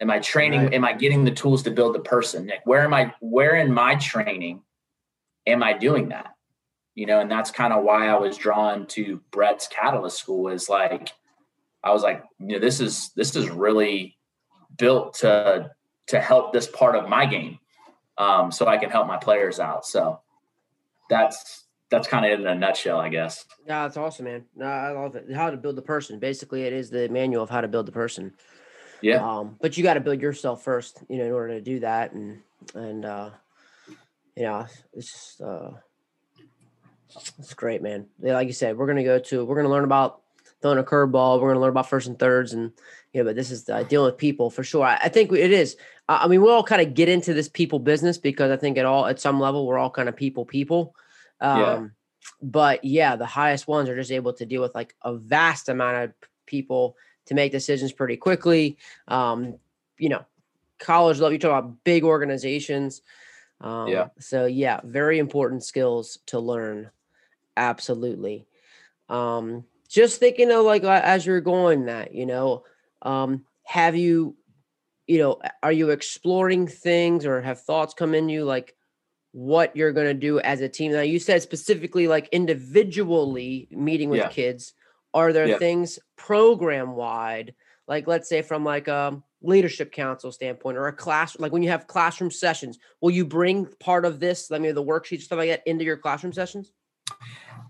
am 0.01 0.11
i 0.11 0.19
training 0.19 0.65
right. 0.65 0.75
am 0.75 0.85
i 0.85 0.93
getting 0.93 1.25
the 1.25 1.31
tools 1.31 1.63
to 1.63 1.71
build 1.71 1.95
the 1.95 2.01
person 2.01 2.47
like 2.47 2.67
where 2.67 2.83
am 2.83 2.95
i 2.95 3.13
where 3.21 3.57
in 3.57 3.73
my 3.73 3.95
training 3.97 4.63
am 5.47 5.63
i 5.63 5.73
doing 5.73 6.09
that 6.09 6.35
you 6.95 7.07
know, 7.07 7.21
and 7.21 7.31
that's 7.31 7.51
kind 7.51 7.73
of 7.73 7.83
why 7.83 8.09
I 8.09 8.19
was 8.19 8.37
drawn 8.37 8.87
to 8.89 9.21
Brett's 9.31 9.67
Catalyst 9.67 10.19
School 10.19 10.49
is 10.49 10.69
like, 10.69 11.11
I 11.83 11.93
was 11.93 12.03
like, 12.03 12.23
you 12.39 12.55
know, 12.55 12.59
this 12.61 12.81
is 12.81 13.11
this 13.17 13.35
is 13.37 13.51
really 13.51 14.17
built 14.77 15.15
to 15.15 15.71
to 16.07 16.21
help 16.21 16.53
this 16.53 16.69
part 16.69 16.95
of 16.95 17.09
my 17.09 17.27
game, 17.27 17.59
um, 18.17 18.53
so 18.53 18.67
I 18.67 18.79
can 18.79 18.91
help 18.91 19.09
my 19.09 19.17
players 19.17 19.59
out. 19.59 19.85
So 19.85 20.21
that's 21.11 21.65
that's 21.91 22.07
kind 22.09 22.25
of 22.25 22.41
in 22.41 22.47
a 22.47 22.55
nutshell, 22.55 23.01
I 23.01 23.09
guess. 23.09 23.45
Yeah, 23.67 23.83
that's 23.83 23.97
awesome, 23.97 24.27
man. 24.27 24.45
No, 24.55 24.67
I 24.67 24.93
love 24.93 25.17
it. 25.17 25.33
How 25.35 25.51
to 25.51 25.57
build 25.57 25.77
the 25.77 25.83
person. 25.83 26.19
Basically, 26.21 26.63
it 26.63 26.73
is 26.73 26.91
the 26.91 27.09
manual 27.09 27.43
of 27.43 27.51
how 27.51 27.61
to 27.61 27.69
build 27.69 27.87
the 27.87 27.93
person. 27.93 28.35
Yeah. 29.05 29.39
Um, 29.39 29.57
but 29.61 29.77
you 29.77 29.83
got 29.83 29.95
to 29.95 30.01
build 30.01 30.23
yourself 30.23 30.65
first, 30.65 31.03
you 31.09 31.19
know, 31.19 31.25
in 31.25 31.33
order 31.33 31.55
to 31.55 31.61
do 31.61 31.81
that, 31.81 32.13
and 32.13 32.41
and 32.75 33.05
uh, 33.05 33.31
you 34.35 34.45
know, 34.45 34.67
it's 34.95 35.13
just 35.13 35.41
uh, 35.43 35.73
that's 37.37 37.53
great, 37.53 37.83
man. 37.83 38.07
Like 38.19 38.47
you 38.47 38.55
said, 38.55 38.79
we're 38.79 38.87
gonna 38.87 39.05
go 39.05 39.19
to 39.19 39.45
we're 39.45 39.57
gonna 39.57 39.69
learn 39.69 39.85
about 39.85 40.23
throwing 40.63 40.79
a 40.79 40.83
curveball. 40.83 41.41
We're 41.41 41.51
gonna 41.51 41.61
learn 41.61 41.71
about 41.71 41.91
first 41.91 42.07
and 42.07 42.19
thirds, 42.19 42.55
and 42.55 42.73
you 43.13 43.21
know, 43.21 43.29
but 43.29 43.37
this 43.37 43.51
is 43.51 43.69
uh, 43.69 43.83
dealing 43.83 44.07
with 44.07 44.17
people 44.17 44.49
for 44.49 44.65
sure. 44.65 44.85
I, 44.85 44.97
I 44.97 45.09
think 45.11 45.31
it 45.33 45.53
is. 45.53 45.77
Uh, 46.09 46.21
I 46.23 46.29
mean, 46.29 46.41
we 46.41 46.51
all 46.51 46.65
kind 46.65 46.81
of 46.81 46.95
get 46.95 47.11
into 47.11 47.35
this 47.35 47.51
people 47.51 47.79
business 47.79 48.17
because 48.17 48.51
I 48.51 48.57
think 48.57 48.79
at 48.79 48.87
all 48.87 49.05
at 49.05 49.21
some 49.21 49.39
level 49.39 49.67
we're 49.67 49.79
all 49.79 49.91
kind 49.91 50.09
of 50.09 50.17
people 50.17 50.47
people. 50.47 50.97
Um, 51.43 51.61
yeah. 51.61 51.87
But 52.41 52.85
yeah, 52.85 53.17
the 53.17 53.27
highest 53.27 53.69
ones 53.69 53.91
are 53.91 53.97
just 53.97 54.11
able 54.11 54.33
to 54.33 54.47
deal 54.47 54.63
with 54.63 54.75
like 54.75 54.95
a 55.03 55.15
vast 55.15 55.69
amount 55.69 56.05
of 56.05 56.13
people 56.47 56.97
to 57.27 57.35
make 57.35 57.53
decisions 57.53 57.93
pretty 57.93 58.17
quickly. 58.17 58.79
Um, 59.09 59.59
you 59.99 60.09
know, 60.09 60.25
college 60.79 61.19
level. 61.19 61.33
You 61.33 61.39
talk 61.39 61.65
about 61.65 61.85
big 61.85 62.05
organizations. 62.05 63.03
Um, 63.61 63.89
yeah. 63.89 64.09
So 64.19 64.47
yeah, 64.47 64.81
very 64.85 65.19
important 65.19 65.65
skills 65.65 66.19
to 66.27 66.39
learn 66.39 66.91
absolutely. 67.57 68.47
Um, 69.09 69.65
just 69.89 70.19
thinking 70.19 70.51
of 70.51 70.65
like 70.65 70.85
as 70.85 71.25
you're 71.25 71.41
going 71.41 71.87
that, 71.87 72.15
you 72.15 72.27
know, 72.27 72.65
um, 73.03 73.45
have 73.65 73.97
you, 73.97 74.37
you 75.07 75.19
know, 75.19 75.41
are 75.63 75.73
you 75.73 75.91
exploring 75.91 76.67
things 76.67 77.27
or 77.27 77.41
have 77.41 77.61
thoughts 77.61 77.95
come 77.95 78.15
in 78.15 78.29
you 78.29 78.45
like 78.45 78.75
what 79.33 79.77
you're 79.77 79.93
going 79.93 80.07
to 80.07 80.15
do 80.15 80.41
as 80.41 80.61
a 80.61 80.69
team? 80.69 80.93
Now 80.93 81.01
you 81.01 81.19
said 81.19 81.43
specifically 81.43 82.09
like 82.09 82.29
individually 82.33 83.69
meeting 83.71 84.11
with 84.11 84.21
yeah. 84.21 84.29
kids. 84.29 84.75
Are 85.15 85.33
there 85.33 85.47
yeah. 85.47 85.59
things 85.59 85.99
program 86.17 86.97
wide, 86.97 87.55
like 87.89 88.07
let's 88.07 88.29
say 88.29 88.43
from 88.43 88.65
like 88.65 88.89
a 88.89 88.97
um, 88.97 89.23
leadership 89.43 89.93
council 89.93 90.33
standpoint 90.33 90.77
or 90.77 90.89
a 90.89 90.93
class, 90.93 91.39
like 91.39 91.53
when 91.53 91.63
you 91.63 91.71
have 91.71 91.87
classroom 91.87 92.31
sessions, 92.31 92.79
will 93.01 93.11
you 93.13 93.25
bring 93.25 93.67
part 93.81 94.05
of 94.05 94.21
this, 94.21 94.51
let 94.51 94.61
me 94.61 94.73
the 94.73 94.83
worksheets 94.83 95.23
stuff 95.23 95.39
like 95.39 95.49
that 95.49 95.63
into 95.67 95.85
your 95.85 95.97
classroom 95.97 96.33
sessions? 96.33 96.73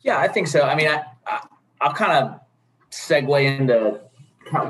Yeah, 0.03 0.19
I 0.19 0.29
think 0.29 0.49
so. 0.49 0.63
I 0.63 0.75
mean, 0.75 0.89
I, 0.89 1.05
I 1.81 1.89
will 1.89 1.95
kind 1.95 2.13
of 2.13 2.41
segue 2.91 3.59
into 3.59 4.01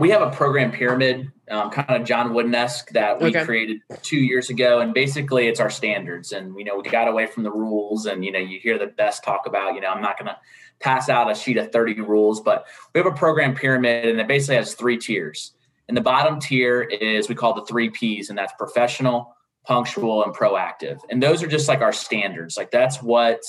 we 0.01 0.11
have 0.11 0.23
a 0.23 0.31
program 0.31 0.71
pyramid, 0.71 1.31
um, 1.51 1.71
kind 1.71 2.01
of 2.01 2.07
John 2.07 2.33
Wooden 2.33 2.55
esque 2.55 2.91
that 2.91 3.21
we 3.21 3.29
okay. 3.29 3.45
created 3.45 3.81
two 4.03 4.19
years 4.19 4.51
ago, 4.51 4.81
and 4.81 4.95
basically 4.95 5.49
it's 5.49 5.61
our 5.61 5.71
standards. 5.71 6.33
And 6.33 6.59
you 6.59 6.65
know, 6.65 6.77
we 6.77 6.89
got 6.89 7.09
away 7.09 7.27
from 7.27 7.43
the 7.43 7.51
rules, 7.51 8.07
and 8.07 8.25
you 8.25 8.33
know, 8.33 8.39
you 8.39 8.59
hear 8.61 8.79
the 8.79 8.87
best 8.87 9.25
talk 9.25 9.47
about. 9.47 9.75
You 9.75 9.81
know, 9.81 9.89
I'm 9.89 10.03
not 10.03 10.19
going 10.19 10.29
to 10.29 10.37
pass 10.85 11.09
out 11.09 11.31
a 11.31 11.35
sheet 11.35 11.57
of 11.57 11.73
30 11.73 12.03
rules, 12.03 12.43
but 12.43 12.67
we 12.95 12.99
have 13.01 13.07
a 13.07 13.17
program 13.17 13.55
pyramid, 13.55 14.07
and 14.07 14.21
it 14.21 14.29
basically 14.29 14.57
has 14.57 14.75
three 14.75 14.99
tiers. 14.99 15.55
And 15.89 15.97
the 15.97 16.03
bottom 16.03 16.39
tier 16.39 16.83
is 16.83 17.29
we 17.29 17.35
call 17.35 17.55
the 17.55 17.65
three 17.65 17.89
P's, 17.89 18.29
and 18.29 18.39
that's 18.39 18.53
professional, 18.59 19.35
punctual, 19.65 20.23
and 20.25 20.35
proactive. 20.35 21.01
And 21.09 21.23
those 21.23 21.43
are 21.43 21.47
just 21.47 21.69
like 21.69 21.81
our 21.81 21.93
standards. 21.93 22.59
Like 22.59 22.71
that's 22.71 23.03
what 23.03 23.41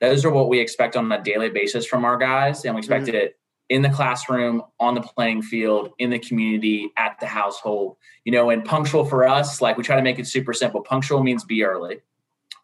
those 0.00 0.24
are 0.24 0.30
what 0.30 0.48
we 0.48 0.60
expect 0.60 0.96
on 0.96 1.12
a 1.12 1.22
daily 1.22 1.50
basis 1.50 1.84
from 1.84 2.04
our 2.04 2.16
guys, 2.16 2.64
and 2.64 2.74
we 2.74 2.78
expect 2.78 3.06
mm-hmm. 3.06 3.16
it 3.16 3.38
in 3.68 3.82
the 3.82 3.90
classroom, 3.90 4.62
on 4.80 4.94
the 4.94 5.02
playing 5.02 5.42
field, 5.42 5.90
in 5.98 6.08
the 6.08 6.18
community, 6.18 6.90
at 6.96 7.20
the 7.20 7.26
household. 7.26 7.96
You 8.24 8.32
know, 8.32 8.48
and 8.48 8.64
punctual 8.64 9.04
for 9.04 9.28
us, 9.28 9.60
like 9.60 9.76
we 9.76 9.84
try 9.84 9.96
to 9.96 10.02
make 10.02 10.18
it 10.18 10.26
super 10.26 10.54
simple. 10.54 10.80
Punctual 10.80 11.22
means 11.22 11.44
be 11.44 11.64
early. 11.64 11.98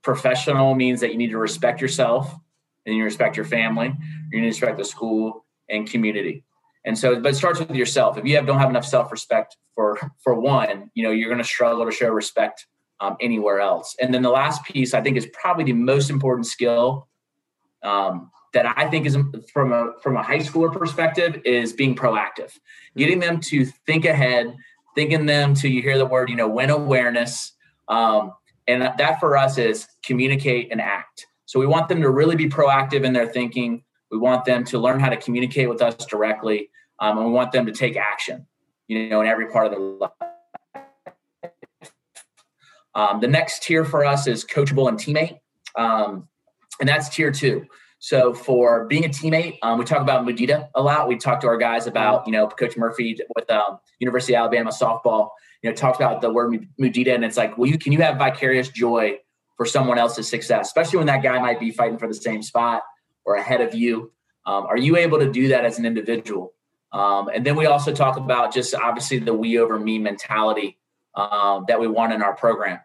Professional 0.03 0.75
means 0.75 1.01
that 1.01 1.13
you 1.13 1.19
need 1.19 1.31
to 1.31 1.39
respect 1.39 1.81
yourself 1.81 2.35
and 2.87 2.97
you 2.97 3.05
respect 3.05 3.37
your 3.37 3.47
family. 3.47 3.93
You 4.33 4.41
need 4.41 4.47
to 4.47 4.49
respect 4.49 4.79
the 4.79 4.85
school 4.85 5.45
and 5.69 5.89
community. 5.89 6.45
And 6.85 6.99
so, 6.99 7.19
but 7.21 7.33
it 7.33 7.37
starts 7.37 7.59
with 7.59 7.71
yourself. 7.71 8.19
If 8.19 8.27
you 8.27 8.37
have 8.37 8.47
don't 8.47 8.59
have 8.59 8.71
enough 8.71 8.85
self 8.85 9.11
respect 9.11 9.57
for 9.75 9.99
for 10.23 10.35
one, 10.35 10.91
you 10.95 11.03
know 11.03 11.11
you're 11.11 11.31
going 11.31 11.43
to 11.43 11.49
struggle 11.49 11.85
to 11.87 11.91
show 11.91 12.09
respect 12.09 12.67
um, 13.01 13.17
anywhere 13.21 13.61
else. 13.61 13.97
And 14.01 14.13
then 14.13 14.23
the 14.23 14.31
last 14.31 14.65
piece, 14.65 14.95
I 14.95 15.01
think, 15.01 15.17
is 15.17 15.27
probably 15.33 15.65
the 15.65 15.73
most 15.73 16.11
important 16.11 16.47
skill 16.47 17.09
um, 17.83 18.31
that 18.53 18.73
I 18.77 18.89
think 18.89 19.07
is 19.07 19.17
from 19.53 19.73
a 19.73 19.93
from 20.03 20.17
a 20.17 20.23
high 20.23 20.39
schooler 20.39 20.73
perspective 20.73 21.41
is 21.45 21.73
being 21.73 21.95
proactive, 21.97 22.53
getting 22.97 23.19
them 23.19 23.41
to 23.43 23.65
think 23.65 24.05
ahead, 24.05 24.55
thinking 24.95 25.27
them 25.27 25.55
to 25.57 25.69
you 25.69 25.83
hear 25.83 25.99
the 25.99 26.07
word 26.07 26.29
you 26.29 26.37
know 26.37 26.49
win 26.49 26.71
awareness, 26.71 27.53
um, 27.89 28.33
and 28.67 28.83
that 28.83 29.21
for 29.21 29.37
us 29.37 29.59
is 29.59 29.87
communicate 30.03 30.69
and 30.71 30.81
act. 30.81 31.27
So 31.47 31.61
we 31.61 31.67
want 31.67 31.89
them 31.89 32.01
to 32.03 32.11
really 32.11 32.37
be 32.37 32.49
proactive 32.49 33.05
in 33.05 33.13
their 33.13 33.27
thinking. 33.27 33.85
We 34.11 34.19
want 34.19 34.45
them 34.45 34.65
to 34.65 34.79
learn 34.79 35.01
how 35.01 35.09
to 35.09 35.17
communicate 35.17 35.69
with 35.69 35.83
us 35.83 35.95
directly, 36.07 36.71
um, 37.01 37.19
and 37.19 37.27
we 37.27 37.33
want 37.33 37.53
them 37.53 37.67
to 37.67 37.73
take 37.73 37.97
action. 37.97 38.47
You 38.89 39.09
know, 39.09 39.23
in 39.23 39.27
every 39.27 39.47
part 39.49 39.67
of 39.67 39.73
their 39.73 39.81
life. 39.81 40.11
Um, 42.95 43.21
the 43.21 43.29
next 43.29 43.63
tier 43.63 43.85
for 43.85 44.05
us 44.05 44.27
is 44.27 44.45
coachable 44.45 44.89
and 44.89 44.99
teammate, 44.99 45.41
um, 45.77 46.29
and 46.81 46.89
that's 46.89 47.09
tier 47.09 47.33
two. 47.33 47.67
So 47.99 48.35
for 48.35 48.85
being 48.85 49.07
a 49.07 49.09
teammate, 49.09 49.59
um, 49.63 49.79
we 49.79 49.87
talk 49.87 50.03
about 50.03 50.27
Mudita 50.27 50.69
a 50.75 50.83
lot. 50.83 51.09
We 51.09 51.17
talk 51.17 51.41
to 51.41 51.47
our 51.47 51.57
guys 51.57 51.87
about, 51.87 52.27
you 52.27 52.33
know, 52.33 52.47
Coach 52.47 52.77
Murphy 52.77 53.19
with 53.35 53.51
um, 53.51 53.79
University 53.99 54.37
of 54.37 54.41
Alabama 54.41 54.71
softball, 54.71 55.31
you 55.63 55.71
know, 55.71 55.75
talks 55.75 55.97
about 55.97 56.21
the 56.21 56.31
word 56.31 56.69
Mudita, 56.79 57.15
and 57.15 57.25
it's 57.25 57.39
like, 57.39 57.57
well, 57.57 57.69
you 57.69 57.79
can 57.79 57.93
you 57.93 58.03
have 58.03 58.19
vicarious 58.19 58.69
joy 58.69 59.17
for 59.57 59.67
someone 59.67 59.99
else's 59.99 60.29
success, 60.29 60.67
especially 60.67 60.99
when 60.99 61.07
that 61.07 61.23
guy 61.23 61.39
might 61.39 61.61
be 61.61 61.71
fighting 61.71 61.99
for 61.99 62.09
the 62.09 62.15
same 62.15 62.43
spot 62.43 62.83
or 63.25 63.37
ahead 63.37 63.61
of 63.61 63.75
you. 63.75 64.13
Um, 64.47 64.67
are 64.67 64.77
you 64.77 64.97
able 64.97 65.19
to 65.19 65.31
do 65.31 65.49
that 65.49 65.65
as 65.65 65.79
an 65.79 65.87
individual? 65.87 66.53
Um, 66.93 67.29
and 67.35 67.45
then 67.45 67.57
we 67.57 67.67
also 67.67 67.93
talk 67.93 68.17
about 68.17 68.53
just 68.53 68.75
obviously 68.75 69.19
the 69.19 69.35
we 69.35 69.59
over 69.59 69.79
me 69.79 69.99
mentality 69.99 70.79
um, 71.15 71.65
that 71.69 71.81
we 71.81 71.89
want 71.89 72.13
in 72.13 72.23
our 72.23 72.35
program. 72.35 72.79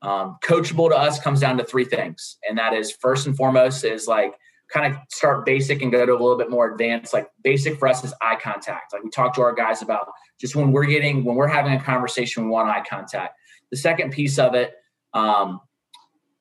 Um, 0.00 0.38
coachable 0.44 0.90
to 0.90 0.96
us 0.96 1.18
comes 1.18 1.40
down 1.40 1.58
to 1.58 1.64
three 1.64 1.84
things, 1.84 2.38
and 2.48 2.56
that 2.58 2.72
is 2.72 2.92
first 2.92 3.26
and 3.26 3.36
foremost 3.36 3.84
is 3.84 4.06
like 4.06 4.34
kind 4.72 4.92
of 4.92 5.00
start 5.10 5.44
basic 5.46 5.82
and 5.82 5.90
go 5.90 6.04
to 6.04 6.12
a 6.12 6.20
little 6.20 6.36
bit 6.36 6.50
more 6.50 6.70
advanced. 6.70 7.12
Like 7.12 7.28
basic 7.42 7.78
for 7.78 7.88
us 7.88 8.04
is 8.04 8.14
eye 8.20 8.38
contact. 8.40 8.92
Like 8.92 9.02
we 9.02 9.10
talk 9.10 9.34
to 9.34 9.40
our 9.40 9.54
guys 9.54 9.82
about 9.82 10.08
just 10.40 10.54
when 10.54 10.70
we're 10.70 10.86
getting 10.86 11.24
when 11.24 11.36
we're 11.36 11.48
having 11.48 11.72
a 11.72 11.80
conversation, 11.82 12.44
we 12.44 12.50
want 12.50 12.68
eye 12.68 12.84
contact. 12.88 13.34
The 13.70 13.76
second 13.76 14.12
piece 14.12 14.38
of 14.38 14.54
it, 14.54 14.74
um, 15.14 15.60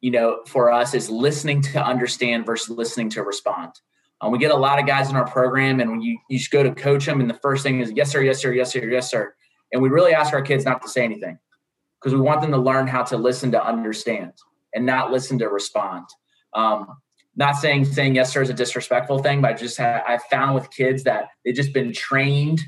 you 0.01 0.11
know, 0.11 0.41
for 0.47 0.71
us 0.71 0.93
is 0.93 1.09
listening 1.09 1.61
to 1.61 1.83
understand 1.83 2.45
versus 2.45 2.69
listening 2.69 3.09
to 3.11 3.23
respond. 3.23 3.71
Um, 4.21 4.31
we 4.31 4.39
get 4.39 4.51
a 4.51 4.55
lot 4.55 4.79
of 4.79 4.87
guys 4.87 5.09
in 5.09 5.15
our 5.15 5.27
program, 5.27 5.79
and 5.79 5.91
when 5.91 6.01
you 6.01 6.17
you 6.29 6.37
just 6.37 6.51
go 6.51 6.63
to 6.63 6.73
coach 6.73 7.05
them, 7.05 7.21
and 7.21 7.29
the 7.29 7.35
first 7.35 7.63
thing 7.63 7.79
is 7.79 7.91
yes 7.95 8.11
sir, 8.11 8.21
yes 8.21 8.39
sir, 8.39 8.51
yes 8.51 8.71
sir, 8.71 8.83
yes 8.87 9.09
sir, 9.09 9.33
and 9.71 9.81
we 9.81 9.89
really 9.89 10.13
ask 10.13 10.33
our 10.33 10.41
kids 10.41 10.65
not 10.65 10.81
to 10.81 10.89
say 10.89 11.03
anything 11.03 11.37
because 11.99 12.13
we 12.13 12.21
want 12.21 12.41
them 12.41 12.51
to 12.51 12.57
learn 12.57 12.87
how 12.87 13.03
to 13.03 13.17
listen 13.17 13.51
to 13.51 13.63
understand 13.63 14.33
and 14.73 14.85
not 14.85 15.11
listen 15.11 15.37
to 15.39 15.49
respond. 15.49 16.05
Um, 16.53 16.97
not 17.35 17.55
saying 17.55 17.85
saying 17.85 18.15
yes 18.15 18.33
sir 18.33 18.41
is 18.41 18.49
a 18.49 18.53
disrespectful 18.53 19.19
thing, 19.19 19.41
but 19.41 19.51
I 19.51 19.53
just 19.53 19.77
have, 19.77 20.03
I 20.07 20.17
found 20.29 20.55
with 20.55 20.71
kids 20.71 21.03
that 21.03 21.29
they've 21.45 21.55
just 21.55 21.73
been 21.73 21.93
trained 21.93 22.61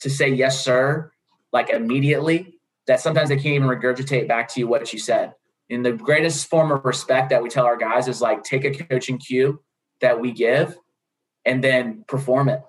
to 0.00 0.10
say 0.10 0.28
yes 0.28 0.62
sir 0.62 1.10
like 1.52 1.70
immediately 1.70 2.60
that 2.86 3.00
sometimes 3.00 3.28
they 3.28 3.36
can't 3.36 3.46
even 3.46 3.68
regurgitate 3.68 4.28
back 4.28 4.48
to 4.48 4.60
you 4.60 4.68
what 4.68 4.92
you 4.92 4.98
said. 4.98 5.32
And 5.70 5.84
the 5.84 5.92
greatest 5.92 6.48
form 6.48 6.72
of 6.72 6.84
respect 6.84 7.30
that 7.30 7.42
we 7.42 7.48
tell 7.48 7.64
our 7.64 7.76
guys 7.76 8.08
is 8.08 8.20
like 8.20 8.42
take 8.42 8.64
a 8.64 8.70
coaching 8.84 9.18
cue 9.18 9.62
that 10.00 10.20
we 10.20 10.32
give 10.32 10.76
and 11.44 11.62
then 11.62 12.04
perform 12.08 12.48
it. 12.48 12.62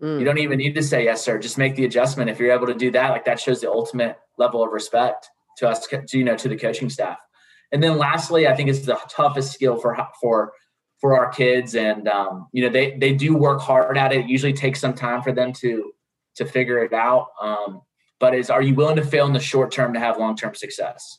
Mm. 0.00 0.18
You 0.18 0.24
don't 0.24 0.38
even 0.38 0.58
need 0.58 0.74
to 0.74 0.82
say 0.82 1.04
yes 1.04 1.24
sir. 1.24 1.38
Just 1.38 1.58
make 1.58 1.76
the 1.76 1.84
adjustment. 1.84 2.30
If 2.30 2.38
you're 2.38 2.52
able 2.52 2.66
to 2.68 2.74
do 2.74 2.90
that, 2.92 3.10
like 3.10 3.24
that 3.24 3.40
shows 3.40 3.60
the 3.60 3.70
ultimate 3.70 4.18
level 4.38 4.62
of 4.62 4.70
respect 4.72 5.28
to 5.58 5.68
us, 5.68 5.86
to, 5.86 6.04
you 6.12 6.24
know, 6.24 6.36
to 6.36 6.48
the 6.48 6.56
coaching 6.56 6.90
staff. 6.90 7.18
And 7.72 7.82
then 7.82 7.98
lastly, 7.98 8.46
I 8.46 8.54
think 8.54 8.68
it's 8.68 8.86
the 8.86 8.98
toughest 9.08 9.52
skill 9.52 9.76
for 9.76 9.96
for 10.20 10.52
for 11.04 11.18
our 11.18 11.28
kids 11.30 11.74
and 11.74 12.08
um, 12.08 12.48
you 12.52 12.62
know 12.62 12.70
they 12.70 12.96
they 12.96 13.12
do 13.12 13.36
work 13.36 13.60
hard 13.60 13.98
at 13.98 14.10
it. 14.10 14.20
it 14.20 14.26
usually 14.26 14.54
takes 14.54 14.80
some 14.80 14.94
time 14.94 15.20
for 15.20 15.32
them 15.32 15.52
to 15.52 15.92
to 16.36 16.46
figure 16.46 16.82
it 16.82 16.94
out 16.94 17.28
um, 17.42 17.82
but 18.20 18.34
is 18.34 18.48
are 18.48 18.62
you 18.62 18.74
willing 18.74 18.96
to 18.96 19.04
fail 19.04 19.26
in 19.26 19.34
the 19.34 19.38
short 19.38 19.70
term 19.70 19.92
to 19.92 20.00
have 20.00 20.18
long 20.18 20.34
term 20.34 20.54
success 20.54 21.18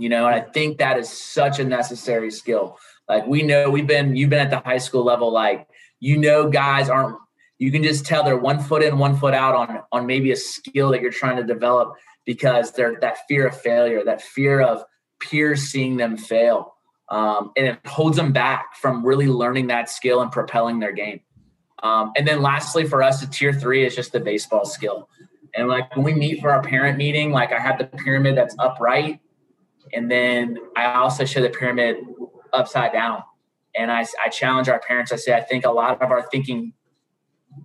you 0.00 0.08
know 0.08 0.26
and 0.26 0.34
i 0.34 0.40
think 0.40 0.78
that 0.78 0.98
is 0.98 1.08
such 1.08 1.58
a 1.58 1.64
necessary 1.64 2.30
skill 2.30 2.78
like 3.08 3.26
we 3.26 3.42
know 3.42 3.70
we've 3.70 3.86
been 3.86 4.16
you've 4.16 4.30
been 4.30 4.40
at 4.40 4.50
the 4.50 4.60
high 4.60 4.78
school 4.78 5.04
level 5.04 5.32
like 5.32 5.68
you 6.00 6.16
know 6.16 6.48
guys 6.48 6.88
aren't 6.88 7.16
you 7.58 7.70
can 7.70 7.82
just 7.82 8.06
tell 8.06 8.24
they're 8.24 8.38
one 8.38 8.58
foot 8.58 8.82
in 8.82 8.98
one 8.98 9.16
foot 9.16 9.34
out 9.34 9.54
on 9.54 9.82
on 9.92 10.06
maybe 10.06 10.32
a 10.32 10.36
skill 10.36 10.90
that 10.90 11.00
you're 11.00 11.10
trying 11.10 11.36
to 11.36 11.44
develop 11.44 11.92
because 12.24 12.72
they're 12.72 12.98
that 13.00 13.18
fear 13.28 13.46
of 13.46 13.60
failure 13.60 14.02
that 14.04 14.22
fear 14.22 14.60
of 14.60 14.82
peers 15.20 15.62
seeing 15.64 15.96
them 15.96 16.16
fail 16.16 16.74
um, 17.10 17.50
and 17.56 17.66
it 17.66 17.78
holds 17.86 18.16
them 18.16 18.32
back 18.32 18.76
from 18.76 19.04
really 19.04 19.26
learning 19.26 19.66
that 19.66 19.90
skill 19.90 20.22
and 20.22 20.30
propelling 20.30 20.78
their 20.78 20.92
game. 20.92 21.20
Um, 21.82 22.12
and 22.16 22.26
then 22.26 22.40
lastly, 22.40 22.86
for 22.86 23.02
us, 23.02 23.20
the 23.20 23.26
tier 23.26 23.52
three 23.52 23.84
is 23.84 23.96
just 23.96 24.12
the 24.12 24.20
baseball 24.20 24.64
skill. 24.64 25.08
And 25.54 25.66
like 25.66 25.94
when 25.96 26.04
we 26.04 26.14
meet 26.14 26.40
for 26.40 26.50
our 26.50 26.62
parent 26.62 26.98
meeting, 26.98 27.32
like 27.32 27.52
I 27.52 27.58
have 27.58 27.78
the 27.78 27.86
pyramid 27.86 28.36
that's 28.36 28.54
upright, 28.58 29.18
and 29.92 30.10
then 30.10 30.58
I 30.76 30.94
also 30.94 31.24
show 31.24 31.42
the 31.42 31.50
pyramid 31.50 31.96
upside 32.52 32.92
down. 32.92 33.22
And 33.76 33.90
I, 33.90 34.04
I 34.24 34.28
challenge 34.28 34.68
our 34.68 34.80
parents. 34.80 35.12
I 35.12 35.16
say, 35.16 35.34
I 35.34 35.40
think 35.40 35.64
a 35.64 35.70
lot 35.70 36.02
of 36.02 36.10
our 36.10 36.22
thinking 36.30 36.72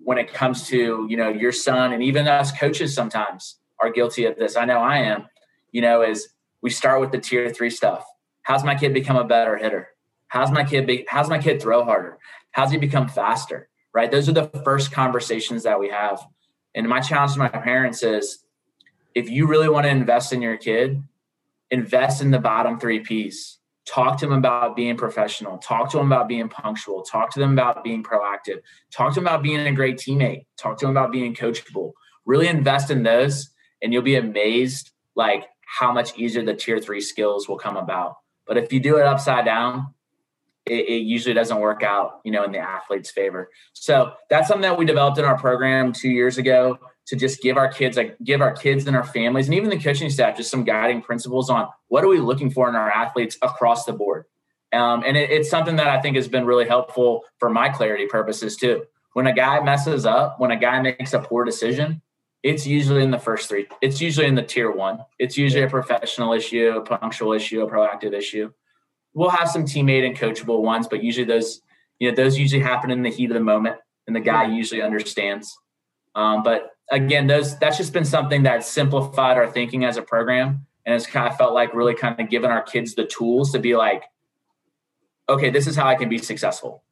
when 0.04 0.18
it 0.18 0.34
comes 0.34 0.68
to 0.68 1.06
you 1.10 1.18
know 1.18 1.30
your 1.30 1.52
son 1.52 1.94
and 1.94 2.02
even 2.04 2.28
us 2.28 2.52
coaches 2.52 2.94
sometimes 2.94 3.58
are 3.80 3.92
guilty 3.92 4.26
of 4.26 4.36
this. 4.36 4.56
I 4.56 4.66
know 4.66 4.80
I 4.80 4.98
am. 4.98 5.26
You 5.72 5.82
know, 5.82 6.02
is 6.02 6.30
we 6.62 6.70
start 6.70 7.02
with 7.02 7.12
the 7.12 7.20
tier 7.20 7.50
three 7.50 7.70
stuff 7.70 8.06
How's 8.46 8.64
my 8.64 8.76
kid 8.76 8.94
become 8.94 9.18
a 9.18 9.24
better 9.24 9.58
hitter? 9.58 9.88
How's 10.28 10.52
my 10.52 10.64
kid 10.64 10.86
be, 10.86 11.04
how's 11.10 11.30
my 11.30 11.40
kid 11.40 11.60
throw 11.60 11.84
harder? 11.84 12.20
How's 12.52 12.70
he 12.70 12.78
become 12.78 13.10
faster? 13.10 13.70
Right? 13.92 14.12
Those 14.12 14.30
are 14.30 14.34
the 14.34 14.52
first 14.64 14.92
conversations 14.92 15.64
that 15.64 15.80
we 15.80 15.90
have. 15.90 16.24
And 16.76 16.88
my 16.88 17.00
challenge 17.00 17.34
to 17.34 17.40
my 17.40 17.48
parents 17.48 18.04
is 18.04 18.44
if 19.16 19.32
you 19.32 19.48
really 19.48 19.68
want 19.68 19.86
to 19.86 19.90
invest 19.90 20.32
in 20.32 20.44
your 20.44 20.58
kid, 20.58 21.02
invest 21.76 22.22
in 22.22 22.32
the 22.32 22.40
bottom 22.40 22.80
three 22.80 23.00
P's. 23.00 23.60
Talk 23.86 24.18
to 24.20 24.26
them 24.26 24.38
about 24.38 24.76
being 24.76 24.98
professional. 24.98 25.60
Talk 25.60 25.92
to 25.92 25.98
them 25.98 26.08
about 26.08 26.28
being 26.28 26.50
punctual. 26.50 27.04
Talk 27.04 27.32
to 27.34 27.40
them 27.40 27.54
about 27.54 27.84
being 27.84 28.02
proactive. 28.02 28.62
Talk 28.92 29.14
to 29.14 29.20
them 29.20 29.28
about 29.28 29.44
being 29.44 29.60
a 29.60 29.72
great 29.72 29.98
teammate. 29.98 30.46
Talk 30.58 30.80
to 30.80 30.86
them 30.86 30.98
about 30.98 31.12
being 31.12 31.36
coachable. 31.36 31.92
Really 32.26 32.48
invest 32.48 32.90
in 32.90 33.04
those, 33.04 33.52
and 33.84 33.94
you'll 33.94 34.02
be 34.02 34.16
amazed 34.16 34.92
like 35.16 35.46
how 35.80 35.92
much 35.92 36.18
easier 36.18 36.44
the 36.44 36.56
tier 36.56 36.80
three 36.80 37.02
skills 37.02 37.48
will 37.48 37.58
come 37.58 37.78
about. 37.78 38.16
But 38.48 38.58
if 38.58 38.74
you 38.74 38.80
do 38.80 38.98
it 38.98 39.06
upside 39.06 39.46
down, 39.46 39.94
it, 40.66 40.88
it, 40.88 41.04
usually 41.04 41.36
doesn't 41.36 41.60
work 41.60 41.84
out, 41.84 42.22
you 42.24 42.32
know, 42.32 42.44
in 42.44 42.52
the 42.52 42.60
athlete's 42.60 43.12
favor. 43.12 43.52
So 43.74 44.14
that's 44.32 44.48
something 44.48 44.64
that 44.64 44.80
we 44.80 44.86
developed 44.86 45.20
in 45.20 45.26
our 45.26 45.38
program 45.38 45.94
two 45.94 46.10
years 46.10 46.40
ago 46.40 46.80
to 47.08 47.16
just 47.16 47.42
give 47.42 47.58
our 47.58 47.72
kids, 47.72 47.98
like 47.98 48.18
give 48.24 48.42
our 48.42 48.54
kids 48.54 48.88
and 48.88 48.96
our 48.96 49.04
families, 49.04 49.48
and 49.48 49.54
even 49.54 49.70
the 49.70 49.80
coaching 49.80 50.10
staff, 50.10 50.38
just 50.38 50.50
some 50.50 50.64
guiding 50.64 51.02
principles 51.02 51.50
on 51.50 51.68
what 51.88 52.04
are 52.04 52.08
we 52.08 52.20
looking 52.20 52.50
for 52.50 52.68
in 52.68 52.76
our 52.76 52.90
athletes 52.90 53.38
across 53.42 53.86
the 53.86 53.94
board. 53.94 54.26
Um, 54.74 55.04
and 55.06 55.16
it, 55.16 55.30
it's 55.30 55.50
something 55.50 55.76
that 55.76 55.88
I 55.88 56.02
think 56.02 56.16
has 56.16 56.28
been 56.28 56.46
really 56.46 56.68
helpful 56.68 57.24
for 57.40 57.50
my 57.50 57.70
clarity 57.70 58.08
purposes 58.08 58.56
too. 58.56 58.84
When 59.14 59.28
a 59.28 59.34
guy 59.34 59.62
messes 59.62 60.06
up, 60.06 60.40
when 60.40 60.52
a 60.52 60.58
guy 60.58 60.82
makes 60.82 61.14
a 61.14 61.20
poor 61.20 61.46
decision, 61.46 62.02
it's 62.44 62.68
usually 62.68 63.02
in 63.02 63.12
the 63.12 63.20
first 63.20 63.50
three. 63.50 63.68
It's 63.82 64.02
usually 64.02 64.28
in 64.28 64.36
the 64.36 64.44
tier 64.44 64.72
one. 64.72 65.00
It's 65.18 65.38
usually 65.38 65.64
a 65.64 65.70
professional 65.70 66.34
issue, 66.34 66.74
a 66.76 66.82
punctual 66.82 67.34
issue, 67.34 67.62
a 67.62 67.70
proactive 67.70 68.14
issue. 68.14 68.52
We'll 69.14 69.30
have 69.30 69.50
some 69.50 69.64
teammate 69.64 70.06
and 70.06 70.18
coachable 70.18 70.62
ones, 70.62 70.88
but 70.88 71.04
usually 71.04 71.26
those, 71.26 71.62
you 72.00 72.10
know, 72.10 72.16
those 72.16 72.38
usually 72.38 72.62
happen 72.62 72.92
in 72.92 73.02
the 73.02 73.10
heat 73.10 73.32
of 73.32 73.36
the 73.36 73.40
moment, 73.40 73.78
and 74.06 74.16
the 74.16 74.20
guy 74.20 74.46
usually 74.46 74.82
understands. 74.82 75.58
Um, 76.14 76.44
but 76.44 76.75
again, 76.92 77.28
those 77.28 77.58
that's 77.60 77.78
just 77.78 77.94
been 77.94 78.06
something 78.06 78.44
that 78.44 78.64
simplified 78.64 79.38
our 79.38 79.48
thinking 79.50 79.86
as 79.86 79.98
a 79.98 80.02
program, 80.02 80.66
and 80.86 80.96
it's 80.96 81.06
kind 81.06 81.28
of 81.28 81.38
felt 81.38 81.54
like 81.54 81.74
really 81.74 81.96
kind 81.96 82.20
of 82.20 82.30
giving 82.30 82.52
our 82.52 82.62
kids 82.62 82.96
the 82.96 83.06
tools 83.06 83.52
to 83.52 83.60
be 83.60 83.76
like, 83.76 84.04
okay, 85.28 85.50
this 85.50 85.68
is 85.68 85.76
how 85.76 85.88
I 85.88 85.96
can 85.96 86.10
be 86.10 86.18
successful. 86.18 86.84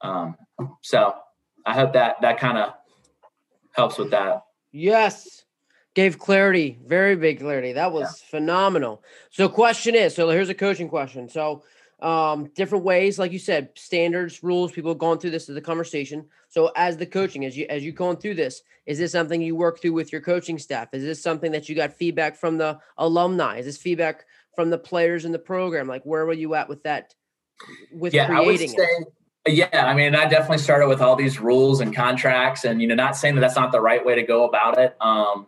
Um, 0.00 0.36
so 0.80 1.14
I 1.66 1.74
hope 1.74 1.92
that 1.94 2.16
that 2.22 2.38
kind 2.38 2.58
of 2.58 2.74
helps 3.72 3.98
with 3.98 4.10
that. 4.10 4.44
Yes. 4.72 5.44
Gave 5.94 6.18
clarity, 6.18 6.78
very 6.84 7.14
big 7.14 7.38
clarity. 7.38 7.72
That 7.72 7.92
was 7.92 8.20
yeah. 8.20 8.30
phenomenal. 8.30 9.02
So 9.30 9.48
question 9.48 9.94
is, 9.94 10.12
so 10.14 10.28
here's 10.28 10.48
a 10.48 10.54
coaching 10.54 10.88
question. 10.88 11.28
So 11.28 11.62
um, 12.00 12.50
different 12.54 12.84
ways, 12.84 13.18
like 13.18 13.32
you 13.32 13.38
said, 13.38 13.70
standards, 13.74 14.42
rules. 14.42 14.72
People 14.72 14.90
have 14.90 14.98
gone 14.98 15.18
through 15.18 15.30
this 15.30 15.48
as 15.48 15.56
a 15.56 15.60
conversation. 15.60 16.26
So, 16.48 16.70
as 16.76 16.96
the 16.96 17.06
coaching, 17.06 17.44
as 17.44 17.56
you 17.56 17.66
as 17.68 17.84
you 17.84 17.92
going 17.92 18.16
through 18.16 18.34
this, 18.34 18.62
is 18.86 18.98
this 18.98 19.12
something 19.12 19.40
you 19.40 19.56
work 19.56 19.80
through 19.80 19.92
with 19.92 20.12
your 20.12 20.20
coaching 20.20 20.58
staff? 20.58 20.88
Is 20.92 21.02
this 21.02 21.22
something 21.22 21.52
that 21.52 21.68
you 21.68 21.74
got 21.74 21.92
feedback 21.92 22.36
from 22.36 22.58
the 22.58 22.78
alumni? 22.98 23.58
Is 23.58 23.66
this 23.66 23.78
feedback 23.78 24.26
from 24.54 24.70
the 24.70 24.78
players 24.78 25.24
in 25.24 25.32
the 25.32 25.38
program? 25.38 25.88
Like, 25.88 26.04
where 26.04 26.26
were 26.26 26.32
you 26.32 26.54
at 26.54 26.68
with 26.68 26.82
that? 26.82 27.14
With 27.92 28.12
yeah, 28.12 28.26
creating 28.26 28.70
say, 28.70 28.76
it? 28.76 29.08
Yeah, 29.46 29.86
I 29.86 29.94
mean, 29.94 30.14
I 30.14 30.26
definitely 30.26 30.58
started 30.58 30.88
with 30.88 31.02
all 31.02 31.16
these 31.16 31.38
rules 31.38 31.80
and 31.80 31.94
contracts, 31.94 32.64
and 32.64 32.80
you 32.80 32.88
know, 32.88 32.94
not 32.94 33.16
saying 33.16 33.34
that 33.34 33.42
that's 33.42 33.56
not 33.56 33.72
the 33.72 33.80
right 33.80 34.04
way 34.04 34.14
to 34.14 34.22
go 34.22 34.44
about 34.44 34.78
it. 34.78 34.96
Um, 35.00 35.46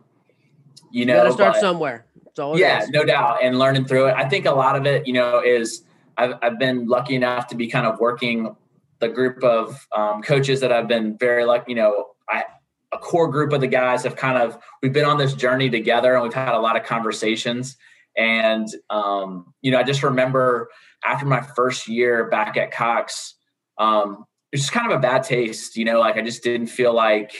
you 0.90 1.06
know, 1.06 1.14
you 1.14 1.20
got 1.22 1.24
to 1.24 1.32
start 1.32 1.52
but, 1.54 1.60
somewhere. 1.60 2.06
yeah, 2.54 2.84
no 2.90 3.04
doubt, 3.04 3.42
and 3.42 3.58
learning 3.58 3.86
through 3.86 4.08
it. 4.08 4.14
I 4.14 4.28
think 4.28 4.44
a 4.44 4.52
lot 4.52 4.76
of 4.76 4.86
it, 4.86 5.06
you 5.06 5.14
know, 5.14 5.40
is 5.40 5.82
I've, 6.16 6.34
I've 6.42 6.58
been 6.58 6.86
lucky 6.86 7.14
enough 7.14 7.46
to 7.48 7.54
be 7.54 7.68
kind 7.68 7.86
of 7.86 7.98
working 8.00 8.54
the 8.98 9.08
group 9.08 9.44
of 9.44 9.86
um, 9.94 10.22
coaches 10.22 10.60
that 10.60 10.72
I've 10.72 10.88
been 10.88 11.18
very 11.18 11.44
lucky, 11.44 11.72
you 11.72 11.76
know, 11.76 12.06
I, 12.28 12.44
a 12.92 12.98
core 12.98 13.28
group 13.28 13.52
of 13.52 13.60
the 13.60 13.66
guys 13.66 14.04
have 14.04 14.16
kind 14.16 14.38
of, 14.38 14.58
we've 14.82 14.92
been 14.92 15.04
on 15.04 15.18
this 15.18 15.34
journey 15.34 15.68
together 15.68 16.14
and 16.14 16.22
we've 16.22 16.32
had 16.32 16.54
a 16.54 16.60
lot 16.60 16.76
of 16.76 16.84
conversations. 16.84 17.76
And, 18.16 18.66
um, 18.88 19.52
you 19.60 19.70
know, 19.70 19.78
I 19.78 19.82
just 19.82 20.02
remember 20.02 20.70
after 21.04 21.26
my 21.26 21.42
first 21.42 21.88
year 21.88 22.30
back 22.30 22.56
at 22.56 22.70
Cox, 22.70 23.34
um, 23.76 24.24
it 24.50 24.56
was 24.56 24.62
just 24.62 24.72
kind 24.72 24.90
of 24.90 24.96
a 24.96 25.02
bad 25.02 25.24
taste, 25.24 25.76
you 25.76 25.84
know, 25.84 26.00
like 26.00 26.16
I 26.16 26.22
just 26.22 26.42
didn't 26.42 26.68
feel 26.68 26.94
like, 26.94 27.34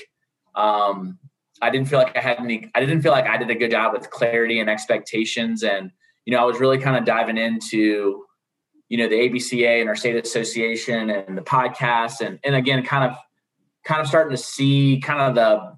um, 0.55 1.19
I 1.63 1.71
didn't 1.71 1.89
feel 1.89 1.99
like 1.99 2.15
I 2.15 2.21
had 2.21 2.39
any, 2.39 2.71
I 2.75 2.81
didn't 2.81 3.01
feel 3.01 3.13
like 3.13 3.27
I 3.27 3.39
did 3.39 3.49
a 3.49 3.55
good 3.55 3.71
job 3.71 3.95
with 3.95 4.11
clarity 4.11 4.61
and 4.61 4.69
expectations. 4.69 5.63
And, 5.63 5.91
you 6.27 6.35
know, 6.35 6.43
I 6.43 6.45
was 6.45 6.61
really 6.61 6.77
kind 6.77 6.99
of 6.99 7.07
diving 7.07 7.39
into, 7.39 8.26
you 8.89 8.99
know 8.99 9.09
the 9.09 9.17
ABCA 9.17 9.81
and 9.81 9.89
our 9.89 9.97
state 9.97 10.17
association 10.17 11.11
and 11.11 11.37
the 11.37 11.43
podcast 11.43 12.21
and 12.21 12.39
and 12.45 12.55
again 12.55 12.85
kind 12.85 13.11
of 13.11 13.17
kind 13.85 14.01
of 14.01 14.07
starting 14.07 14.37
to 14.37 14.43
see 14.43 15.01
kind 15.01 15.21
of 15.21 15.35
the 15.35 15.77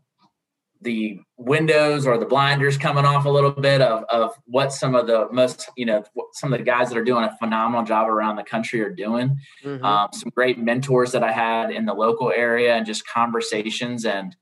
the 0.81 1.19
windows 1.37 2.07
or 2.07 2.19
the 2.19 2.27
blinders 2.27 2.79
coming 2.79 3.05
off 3.05 3.25
a 3.25 3.29
little 3.29 3.51
bit 3.51 3.81
of, 3.81 4.05
of 4.11 4.33
what 4.47 4.73
some 4.73 4.95
of 4.95 5.07
the 5.07 5.29
most 5.33 5.69
you 5.77 5.85
know 5.85 6.05
some 6.33 6.53
of 6.53 6.59
the 6.59 6.65
guys 6.65 6.89
that 6.89 6.99
are 6.99 7.05
doing 7.05 7.25
a 7.25 7.37
phenomenal 7.39 7.85
job 7.85 8.09
around 8.09 8.37
the 8.37 8.45
country 8.45 8.81
are 8.81 8.91
doing 8.91 9.37
mm-hmm. 9.65 9.85
um, 9.85 10.09
some 10.13 10.31
great 10.35 10.59
mentors 10.59 11.13
that 11.13 11.25
i 11.25 11.33
had 11.33 11.71
in 11.71 11.85
the 11.85 11.95
local 11.95 12.31
area 12.31 12.75
and 12.75 12.87
just 12.87 13.07
conversations 13.07 14.05
and 14.05 14.37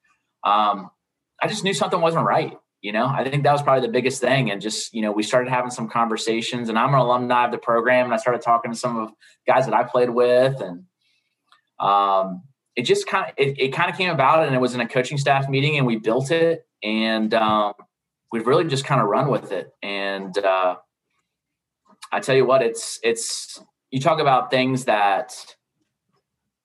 um, 0.44 0.90
i 1.42 1.48
just 1.48 1.64
knew 1.64 1.74
something 1.74 2.00
wasn't 2.00 2.24
right 2.24 2.56
you 2.80 2.92
know? 2.92 3.06
I 3.06 3.28
think 3.28 3.42
that 3.44 3.52
was 3.52 3.62
probably 3.62 3.86
the 3.86 3.92
biggest 3.92 4.20
thing 4.20 4.50
and 4.50 4.60
just 4.60 4.94
you 4.94 5.02
know 5.02 5.12
we 5.12 5.22
started 5.22 5.50
having 5.50 5.70
some 5.70 5.88
conversations 5.88 6.68
and 6.68 6.78
i'm 6.78 6.94
an 6.94 7.00
alumni 7.00 7.44
of 7.44 7.50
the 7.50 7.58
program 7.58 8.04
and 8.04 8.14
i 8.14 8.16
started 8.16 8.42
talking 8.42 8.70
to 8.70 8.76
some 8.76 8.96
of 8.96 9.10
guys 9.46 9.66
that 9.66 9.74
i 9.74 9.82
played 9.82 10.10
with 10.10 10.60
and 10.60 10.84
um, 11.78 12.42
it 12.74 12.82
just 12.82 13.06
kind 13.06 13.26
of 13.26 13.34
it, 13.36 13.58
it 13.58 13.72
kind 13.72 13.90
of 13.90 13.96
came 13.96 14.10
about 14.10 14.46
and 14.46 14.54
it 14.54 14.60
was 14.60 14.74
in 14.74 14.80
a 14.80 14.88
coaching 14.88 15.18
staff 15.18 15.48
meeting 15.48 15.76
and 15.76 15.86
we 15.86 15.96
built 15.96 16.30
it 16.30 16.66
and 16.82 17.34
um, 17.34 17.74
we've 18.32 18.46
really 18.46 18.64
just 18.64 18.84
kind 18.84 19.00
of 19.00 19.08
run 19.08 19.28
with 19.28 19.52
it 19.52 19.72
and 19.82 20.36
uh, 20.38 20.76
i 22.12 22.20
tell 22.20 22.36
you 22.36 22.46
what 22.46 22.62
it's 22.62 22.98
it's 23.02 23.60
you 23.90 24.00
talk 24.00 24.20
about 24.20 24.50
things 24.50 24.86
that 24.86 25.34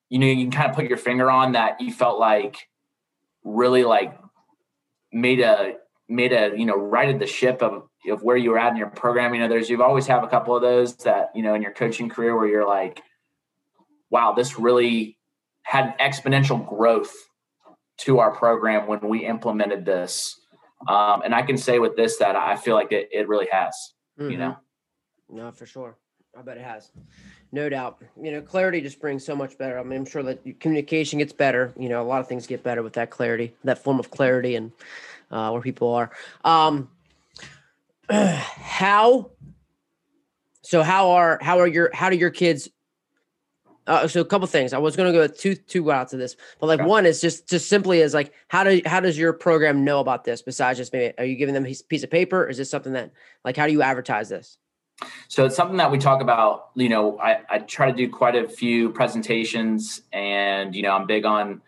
you 0.09 0.19
know 0.19 0.27
you 0.27 0.35
can 0.43 0.51
kind 0.51 0.69
of 0.69 0.75
put 0.75 0.87
your 0.87 0.97
finger 0.97 1.29
on 1.29 1.53
that 1.53 1.79
you 1.81 1.91
felt 1.91 2.19
like 2.19 2.67
really 3.43 3.83
like 3.83 4.17
made 5.11 5.39
a 5.39 5.75
made 6.11 6.33
a 6.33 6.51
you 6.55 6.65
know 6.65 6.75
righted 6.75 7.19
the 7.19 7.27
ship 7.27 7.61
of 7.61 7.87
of 8.09 8.23
where 8.23 8.37
you 8.37 8.51
were 8.51 8.59
at 8.59 8.71
in 8.71 8.77
your 8.77 8.89
program. 8.89 9.33
You 9.33 9.41
know, 9.41 9.47
there's 9.47 9.69
you've 9.69 9.81
always 9.81 10.07
have 10.07 10.23
a 10.23 10.27
couple 10.27 10.55
of 10.55 10.61
those 10.61 10.95
that 10.97 11.29
you 11.33 11.41
know 11.41 11.53
in 11.53 11.61
your 11.61 11.73
coaching 11.73 12.09
career 12.09 12.37
where 12.37 12.47
you're 12.47 12.67
like, 12.67 13.01
wow, 14.09 14.33
this 14.33 14.59
really 14.59 15.17
had 15.63 15.97
exponential 15.99 16.67
growth 16.67 17.13
to 17.99 18.19
our 18.19 18.31
program 18.31 18.87
when 18.87 18.99
we 19.01 19.25
implemented 19.25 19.85
this. 19.85 20.39
Um, 20.87 21.21
and 21.23 21.35
I 21.35 21.43
can 21.43 21.57
say 21.57 21.77
with 21.79 21.95
this 21.95 22.17
that 22.17 22.35
I 22.35 22.55
feel 22.55 22.75
like 22.75 22.91
it, 22.91 23.09
it 23.11 23.27
really 23.27 23.47
has. 23.51 23.75
Mm-hmm. 24.19 24.31
You 24.31 24.37
know, 24.37 24.57
no, 25.29 25.51
for 25.51 25.65
sure. 25.65 25.97
I 26.37 26.41
bet 26.41 26.57
it 26.57 26.63
has. 26.63 26.91
No 27.51 27.67
doubt. 27.67 28.01
You 28.21 28.31
know, 28.31 28.41
clarity 28.41 28.79
just 28.79 29.01
brings 29.01 29.25
so 29.25 29.35
much 29.35 29.57
better. 29.57 29.77
I 29.77 29.83
mean, 29.83 29.99
I'm 29.99 30.05
sure 30.05 30.23
that 30.23 30.59
communication 30.61 31.19
gets 31.19 31.33
better. 31.33 31.73
You 31.77 31.89
know, 31.89 32.01
a 32.01 32.07
lot 32.07 32.21
of 32.21 32.27
things 32.27 32.47
get 32.47 32.63
better 32.63 32.81
with 32.81 32.93
that 32.93 33.09
clarity, 33.09 33.53
that 33.65 33.83
form 33.83 33.99
of 33.99 34.09
clarity, 34.11 34.55
and 34.55 34.71
uh, 35.31 35.49
where 35.51 35.61
people 35.61 35.93
are. 35.93 36.11
Um, 36.43 36.89
how? 38.09 39.31
So 40.61 40.83
how 40.83 41.11
are 41.11 41.39
how 41.41 41.59
are 41.59 41.67
your 41.67 41.89
how 41.93 42.09
do 42.09 42.17
your 42.17 42.29
kids? 42.29 42.69
Uh, 43.87 44.07
so 44.07 44.21
a 44.21 44.25
couple 44.25 44.47
things. 44.47 44.73
I 44.73 44.77
was 44.77 44.95
going 44.95 45.11
to 45.11 45.17
go 45.17 45.27
two 45.27 45.55
two 45.55 45.83
routes 45.83 46.11
to 46.11 46.17
this, 46.17 46.35
but 46.59 46.67
like 46.67 46.79
okay. 46.79 46.87
one 46.87 47.05
is 47.05 47.19
just 47.19 47.49
just 47.49 47.67
simply 47.67 48.01
as 48.01 48.13
like 48.13 48.31
how 48.47 48.63
do 48.63 48.81
how 48.85 48.99
does 48.99 49.17
your 49.17 49.33
program 49.33 49.83
know 49.83 49.99
about 49.99 50.23
this? 50.23 50.41
Besides 50.41 50.77
just 50.77 50.93
maybe 50.93 51.13
are 51.17 51.25
you 51.25 51.35
giving 51.35 51.53
them 51.53 51.65
a 51.65 51.73
piece 51.89 52.03
of 52.03 52.11
paper? 52.11 52.47
Is 52.47 52.57
this 52.57 52.69
something 52.69 52.93
that 52.93 53.11
like 53.43 53.57
how 53.57 53.65
do 53.65 53.73
you 53.73 53.81
advertise 53.81 54.29
this? 54.29 54.57
So 55.27 55.45
it's 55.45 55.55
something 55.55 55.77
that 55.77 55.91
we 55.91 55.97
talk 55.97 56.21
about. 56.21 56.69
You 56.75 56.89
know, 56.89 57.19
I, 57.19 57.39
I 57.49 57.59
try 57.59 57.89
to 57.89 57.97
do 57.97 58.07
quite 58.09 58.35
a 58.35 58.47
few 58.47 58.91
presentations, 58.91 60.01
and 60.13 60.75
you 60.75 60.83
know, 60.83 60.91
I'm 60.91 61.07
big 61.07 61.25
on 61.25 61.61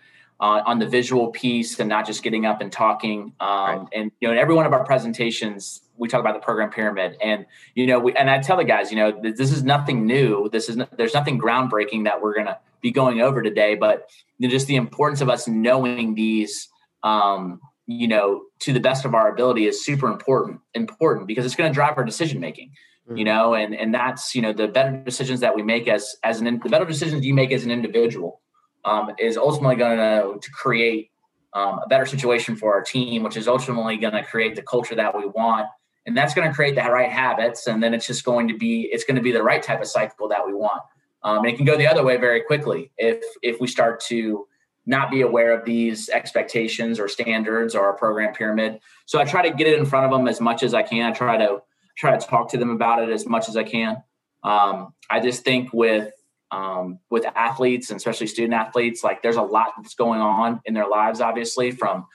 uh, 0.44 0.62
on 0.66 0.78
the 0.78 0.86
visual 0.86 1.30
piece 1.30 1.80
and 1.80 1.88
not 1.88 2.06
just 2.06 2.22
getting 2.22 2.46
up 2.46 2.60
and 2.60 2.70
talking. 2.70 3.34
Um, 3.40 3.50
right. 3.50 3.88
And 3.94 4.12
you 4.20 4.28
know, 4.28 4.34
in 4.34 4.38
every 4.38 4.54
one 4.54 4.66
of 4.66 4.74
our 4.74 4.84
presentations, 4.84 5.80
we 5.96 6.10
talk 6.10 6.20
about 6.20 6.34
the 6.34 6.42
program 6.42 6.70
pyramid, 6.70 7.16
and 7.24 7.46
you 7.76 7.88
know, 7.88 7.98
we 7.98 8.14
and 8.14 8.30
I 8.30 8.40
tell 8.40 8.58
the 8.58 8.66
guys, 8.66 8.92
you 8.92 8.98
know, 8.98 9.18
this 9.22 9.54
is 9.54 9.64
nothing 9.64 10.06
new. 10.06 10.50
This 10.50 10.68
is 10.68 10.78
there's 10.98 11.14
nothing 11.14 11.40
groundbreaking 11.40 12.04
that 12.04 12.22
we're 12.22 12.36
gonna 12.36 12.60
be 12.82 12.92
going 12.92 13.22
over 13.22 13.42
today, 13.42 13.76
but 13.76 14.10
you 14.38 14.46
know, 14.46 14.52
just 14.52 14.68
the 14.68 14.76
importance 14.76 15.22
of 15.22 15.30
us 15.30 15.48
knowing 15.48 16.14
these. 16.14 16.68
Um, 17.04 17.62
you 17.86 18.08
know, 18.08 18.44
to 18.60 18.72
the 18.72 18.80
best 18.80 19.04
of 19.04 19.14
our 19.14 19.30
ability 19.30 19.66
is 19.66 19.84
super 19.84 20.08
important, 20.08 20.62
important 20.74 21.28
because 21.28 21.46
it's 21.46 21.54
going 21.54 21.70
to 21.70 21.74
drive 21.74 21.98
our 21.98 22.06
decision 22.06 22.40
making. 22.40 22.70
Mm-hmm. 23.10 23.18
You 23.18 23.26
know, 23.26 23.54
and 23.56 23.76
and 23.76 23.94
that's 23.94 24.34
you 24.36 24.42
know 24.42 24.54
the 24.54 24.70
better 24.70 24.92
decisions 24.92 25.42
that 25.42 25.54
we 25.54 25.64
make 25.64 25.90
as 25.90 26.16
as 26.24 26.40
an 26.40 26.62
the 26.64 26.70
better 26.70 26.86
decisions 26.86 27.26
you 27.26 27.34
make 27.34 27.52
as 27.52 27.66
an 27.66 27.72
individual 27.72 28.42
um, 28.86 29.12
is 29.20 29.38
ultimately 29.38 29.76
going 29.76 29.98
to, 29.98 30.40
to 30.40 30.52
create 30.52 31.12
um, 31.54 31.80
a 31.84 31.88
better 31.88 32.06
situation 32.06 32.56
for 32.56 32.74
our 32.74 32.82
team, 32.82 33.24
which 33.24 33.38
is 33.38 33.48
ultimately 33.48 33.98
going 33.98 34.14
to 34.14 34.24
create 34.24 34.56
the 34.56 34.62
culture 34.62 34.96
that 34.96 35.16
we 35.16 35.26
want. 35.26 35.68
And 36.06 36.18
that's 36.18 36.34
going 36.34 36.48
to 36.48 36.54
create 36.54 36.76
the 36.76 36.82
right 36.82 37.10
habits. 37.10 37.68
And 37.68 37.82
then 37.82 37.94
it's 37.94 38.08
just 38.08 38.26
going 38.26 38.48
to 38.50 38.58
be, 38.58 38.90
it's 38.92 39.04
going 39.04 39.16
to 39.16 39.22
be 39.22 39.32
the 39.32 39.44
right 39.44 39.64
type 39.64 39.82
of 39.82 39.88
cycle 39.88 40.28
that 40.30 40.46
we 40.46 40.54
want. 40.54 40.82
Um, 41.24 41.40
and 41.40 41.48
it 41.48 41.56
can 41.56 41.66
go 41.66 41.78
the 41.78 41.88
other 41.88 42.04
way 42.04 42.18
very 42.18 42.42
quickly 42.42 42.92
if, 42.98 43.24
if 43.42 43.62
we 43.62 43.68
start 43.68 44.02
to 44.08 44.46
not 44.86 45.10
be 45.10 45.22
aware 45.22 45.58
of 45.58 45.64
these 45.64 46.10
expectations 46.10 47.00
or 47.00 47.08
standards 47.08 47.74
or 47.76 47.86
our 47.86 47.94
program 47.94 48.34
pyramid. 48.34 48.80
So 49.06 49.20
I 49.20 49.24
try 49.24 49.48
to 49.48 49.56
get 49.56 49.68
it 49.68 49.80
in 49.80 49.86
front 49.86 50.06
of 50.06 50.12
them 50.12 50.28
as 50.28 50.42
much 50.42 50.62
as 50.64 50.74
I 50.74 50.84
can. 50.84 51.10
I 51.10 51.14
try 51.14 51.38
to 51.38 51.62
try 51.96 52.18
to 52.18 52.26
talk 52.26 52.50
to 52.50 52.58
them 52.58 52.72
about 52.72 53.02
it 53.02 53.10
as 53.10 53.26
much 53.26 53.48
as 53.48 53.56
I 53.56 53.64
can. 53.64 54.04
Um, 54.44 54.94
I 55.10 55.20
just 55.22 55.44
think 55.44 55.72
with 55.72 56.12
um, 56.54 57.00
with 57.10 57.26
athletes 57.36 57.90
and 57.90 57.98
especially 57.98 58.28
student 58.28 58.54
athletes 58.54 59.04
like 59.04 59.24
there's 59.24 59.38
a 59.38 59.42
lot 59.42 59.70
that's 59.78 59.96
going 59.96 60.22
on 60.22 60.62
in 60.66 60.74
their 60.74 60.88
lives 60.88 61.20
obviously 61.20 61.72
from 61.72 62.06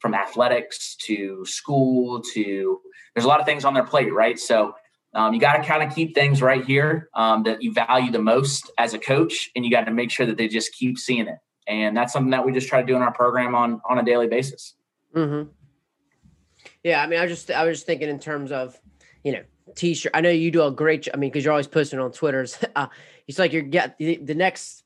from 0.00 0.14
athletics 0.14 0.96
to 0.96 1.46
school 1.46 2.20
to 2.20 2.80
there's 3.14 3.24
a 3.24 3.28
lot 3.28 3.40
of 3.40 3.46
things 3.46 3.64
on 3.64 3.72
their 3.72 3.84
plate 3.84 4.12
right? 4.12 4.38
So 4.38 4.74
um, 5.14 5.32
you 5.32 5.40
got 5.40 5.56
to 5.56 5.62
kind 5.62 5.82
of 5.82 5.94
keep 5.94 6.14
things 6.14 6.42
right 6.42 6.64
here 6.64 7.08
um, 7.14 7.44
that 7.44 7.62
you 7.62 7.72
value 7.72 8.10
the 8.10 8.18
most 8.18 8.70
as 8.76 8.94
a 8.94 8.98
coach 8.98 9.50
and 9.54 9.64
you 9.64 9.70
got 9.70 9.84
to 9.84 9.92
make 9.92 10.10
sure 10.10 10.26
that 10.26 10.36
they 10.36 10.48
just 10.48 10.74
keep 10.74 10.98
seeing 10.98 11.28
it. 11.28 11.38
And 11.68 11.96
that's 11.96 12.12
something 12.12 12.32
that 12.32 12.44
we 12.44 12.52
just 12.52 12.68
try 12.68 12.80
to 12.80 12.86
do 12.86 12.96
in 12.96 13.02
our 13.02 13.12
program 13.12 13.54
on 13.54 13.80
on 13.88 13.98
a 13.98 14.04
daily 14.04 14.26
basis. 14.26 14.74
Mm-hmm. 15.14 15.48
yeah 16.82 17.00
i 17.00 17.06
mean 17.06 17.20
i 17.20 17.26
just 17.28 17.48
i 17.52 17.64
was 17.64 17.76
just 17.78 17.86
thinking 17.86 18.08
in 18.08 18.18
terms 18.18 18.50
of 18.50 18.76
you 19.22 19.30
know 19.30 19.44
t-shirt 19.76 20.10
i 20.12 20.20
know 20.20 20.28
you 20.28 20.50
do 20.50 20.64
a 20.64 20.72
great 20.72 21.06
i 21.14 21.16
mean 21.16 21.30
because 21.30 21.44
you're 21.44 21.52
always 21.52 21.68
posting 21.68 22.00
on 22.00 22.10
twitters 22.10 22.58
uh, 22.74 22.88
it's 23.26 23.38
like 23.38 23.52
you're 23.52 23.62
get 23.62 23.96
the, 23.98 24.16
the 24.16 24.34
next 24.34 24.84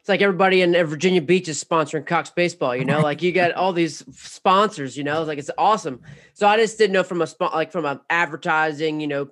it's 0.00 0.08
like 0.08 0.22
everybody 0.22 0.62
in 0.62 0.72
Virginia 0.86 1.20
Beach 1.20 1.48
is 1.48 1.62
sponsoring 1.62 2.06
Cox 2.06 2.30
baseball, 2.30 2.74
you 2.74 2.86
know, 2.86 3.00
like 3.00 3.20
you 3.20 3.30
got 3.30 3.52
all 3.52 3.74
these 3.74 4.04
sponsors, 4.16 4.96
you 4.96 5.04
know, 5.04 5.22
like 5.22 5.38
it's 5.38 5.50
awesome. 5.58 6.00
So 6.32 6.48
I 6.48 6.56
just 6.56 6.78
didn't 6.78 6.94
know 6.94 7.02
from 7.02 7.20
a 7.20 7.26
spot, 7.26 7.52
like 7.52 7.70
from 7.70 7.84
a 7.84 8.00
advertising, 8.08 9.00
you 9.00 9.06
know, 9.06 9.28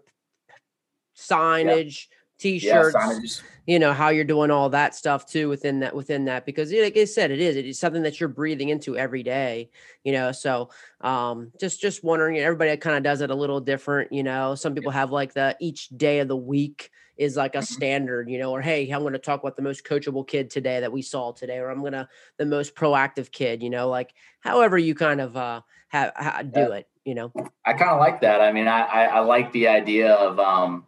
signage, 1.16 2.08
yep. 2.10 2.18
t-shirts 2.38 2.94
yeah, 2.94 3.48
you 3.66 3.78
know 3.78 3.92
how 3.92 4.10
you're 4.10 4.24
doing 4.24 4.50
all 4.50 4.68
that 4.68 4.94
stuff 4.94 5.26
too 5.26 5.48
within 5.48 5.80
that 5.80 5.94
within 5.94 6.26
that 6.26 6.44
because 6.44 6.70
like 6.72 6.96
i 6.96 7.04
said 7.04 7.30
it 7.30 7.40
is 7.40 7.56
it 7.56 7.66
is 7.66 7.78
something 7.78 8.02
that 8.02 8.20
you're 8.20 8.28
breathing 8.28 8.68
into 8.68 8.96
every 8.96 9.22
day 9.22 9.70
you 10.04 10.12
know? 10.12 10.30
So 10.30 10.68
um 11.00 11.52
just 11.58 11.80
just 11.80 12.04
wondering 12.04 12.38
everybody 12.38 12.76
kind 12.76 12.96
of 12.96 13.02
does 13.02 13.22
it 13.22 13.30
a 13.30 13.34
little 13.34 13.60
different 13.60 14.12
you 14.12 14.22
know? 14.22 14.54
Some 14.54 14.74
people 14.74 14.92
have 14.92 15.10
like 15.10 15.32
the 15.32 15.56
each 15.58 15.88
day 15.88 16.20
of 16.20 16.28
the 16.28 16.36
week 16.36 16.90
is 17.16 17.36
like 17.36 17.54
a 17.54 17.58
mm-hmm. 17.58 17.64
standard, 17.64 18.28
you 18.28 18.38
know, 18.38 18.52
or 18.52 18.60
hey, 18.60 18.88
I'm 18.90 19.00
going 19.00 19.12
to 19.12 19.18
talk 19.18 19.40
about 19.40 19.56
the 19.56 19.62
most 19.62 19.84
coachable 19.84 20.26
kid 20.26 20.50
today 20.50 20.80
that 20.80 20.92
we 20.92 21.02
saw 21.02 21.32
today, 21.32 21.58
or 21.58 21.70
I'm 21.70 21.80
going 21.80 21.92
to 21.92 22.08
the 22.36 22.46
most 22.46 22.74
proactive 22.74 23.30
kid, 23.30 23.62
you 23.62 23.70
know, 23.70 23.88
like 23.88 24.12
however 24.40 24.76
you 24.78 24.94
kind 24.94 25.20
of 25.20 25.36
uh 25.36 25.60
have, 25.88 26.12
have 26.16 26.52
do 26.52 26.60
yeah. 26.60 26.74
it, 26.74 26.88
you 27.04 27.14
know. 27.14 27.32
I 27.64 27.72
kind 27.72 27.90
of 27.90 27.98
like 27.98 28.20
that. 28.20 28.40
I 28.40 28.52
mean, 28.52 28.68
I, 28.68 28.80
I 28.80 29.04
I 29.04 29.20
like 29.20 29.52
the 29.52 29.68
idea 29.68 30.12
of 30.12 30.38
um, 30.38 30.84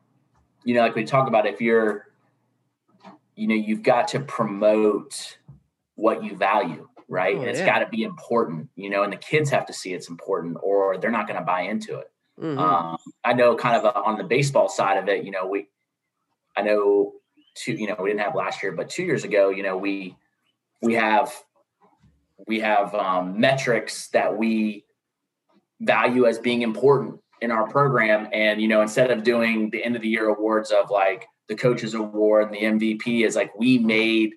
you 0.65 0.75
know, 0.75 0.83
like 0.83 0.95
we 0.95 1.05
talk 1.05 1.29
about 1.29 1.47
if 1.47 1.61
you're, 1.61 2.07
you 3.37 3.47
know, 3.47 3.55
you've 3.55 3.83
got 3.83 4.09
to 4.09 4.21
promote 4.21 5.39
what 5.95 6.23
you 6.23 6.37
value, 6.37 6.89
right? 7.09 7.37
Oh, 7.37 7.41
and 7.41 7.49
it's 7.49 7.61
yeah. 7.61 7.67
got 7.67 7.79
to 7.79 7.89
be 7.89 8.03
important, 8.03 8.69
you 8.77 8.91
know, 8.91 9.03
and 9.03 9.13
the 9.13 9.17
kids 9.17 9.51
have 9.51 9.67
to 9.67 9.73
see 9.73 9.95
it's 9.95 10.09
important, 10.09 10.59
or 10.63 10.99
they're 10.99 11.11
not 11.11 11.27
going 11.27 11.39
to 11.39 11.45
buy 11.45 11.63
into 11.63 11.99
it. 11.99 12.11
Mm-hmm. 12.41 12.59
Um, 12.59 12.99
I 13.25 13.33
know 13.33 13.57
kind 13.57 13.77
of 13.77 13.85
uh, 13.85 14.01
on 14.01 14.19
the 14.19 14.25
baseball 14.25 14.69
side 14.69 14.99
of 14.99 15.09
it, 15.09 15.25
you 15.25 15.31
know, 15.31 15.47
we 15.47 15.69
I 16.59 16.63
know 16.63 17.13
two, 17.55 17.73
you 17.73 17.87
know, 17.87 17.97
we 18.01 18.11
didn't 18.11 18.23
have 18.23 18.35
last 18.35 18.63
year, 18.63 18.73
but 18.73 18.89
two 18.89 19.05
years 19.05 19.25
ago, 19.25 19.51
you 19.51 19.63
know, 19.63 19.77
we 19.77 20.17
we 20.83 20.95
have 20.95 21.33
we 22.47 22.61
have 22.61 22.95
um, 22.95 23.39
metrics 23.41 24.09
that 24.09 24.37
we 24.37 24.85
value 25.81 26.27
as 26.27 26.39
being 26.39 26.63
important 26.63 27.21
in 27.41 27.51
our 27.51 27.69
program. 27.69 28.29
And, 28.33 28.61
you 28.61 28.69
know, 28.69 28.83
instead 28.83 29.11
of 29.11 29.23
doing 29.23 29.71
the 29.71 29.85
end 29.85 29.97
of 29.97 30.03
the 30.03 30.09
year 30.09 30.29
awards 30.29 30.71
of 30.71 30.91
like 30.91 31.27
the 31.49 31.55
coaches 31.55 31.95
award 31.95 32.53
and 32.53 32.81
the 32.81 32.89
MVP 32.91 33.25
is 33.25 33.37
like 33.37 33.57
we 33.57 33.79
made, 33.79 34.35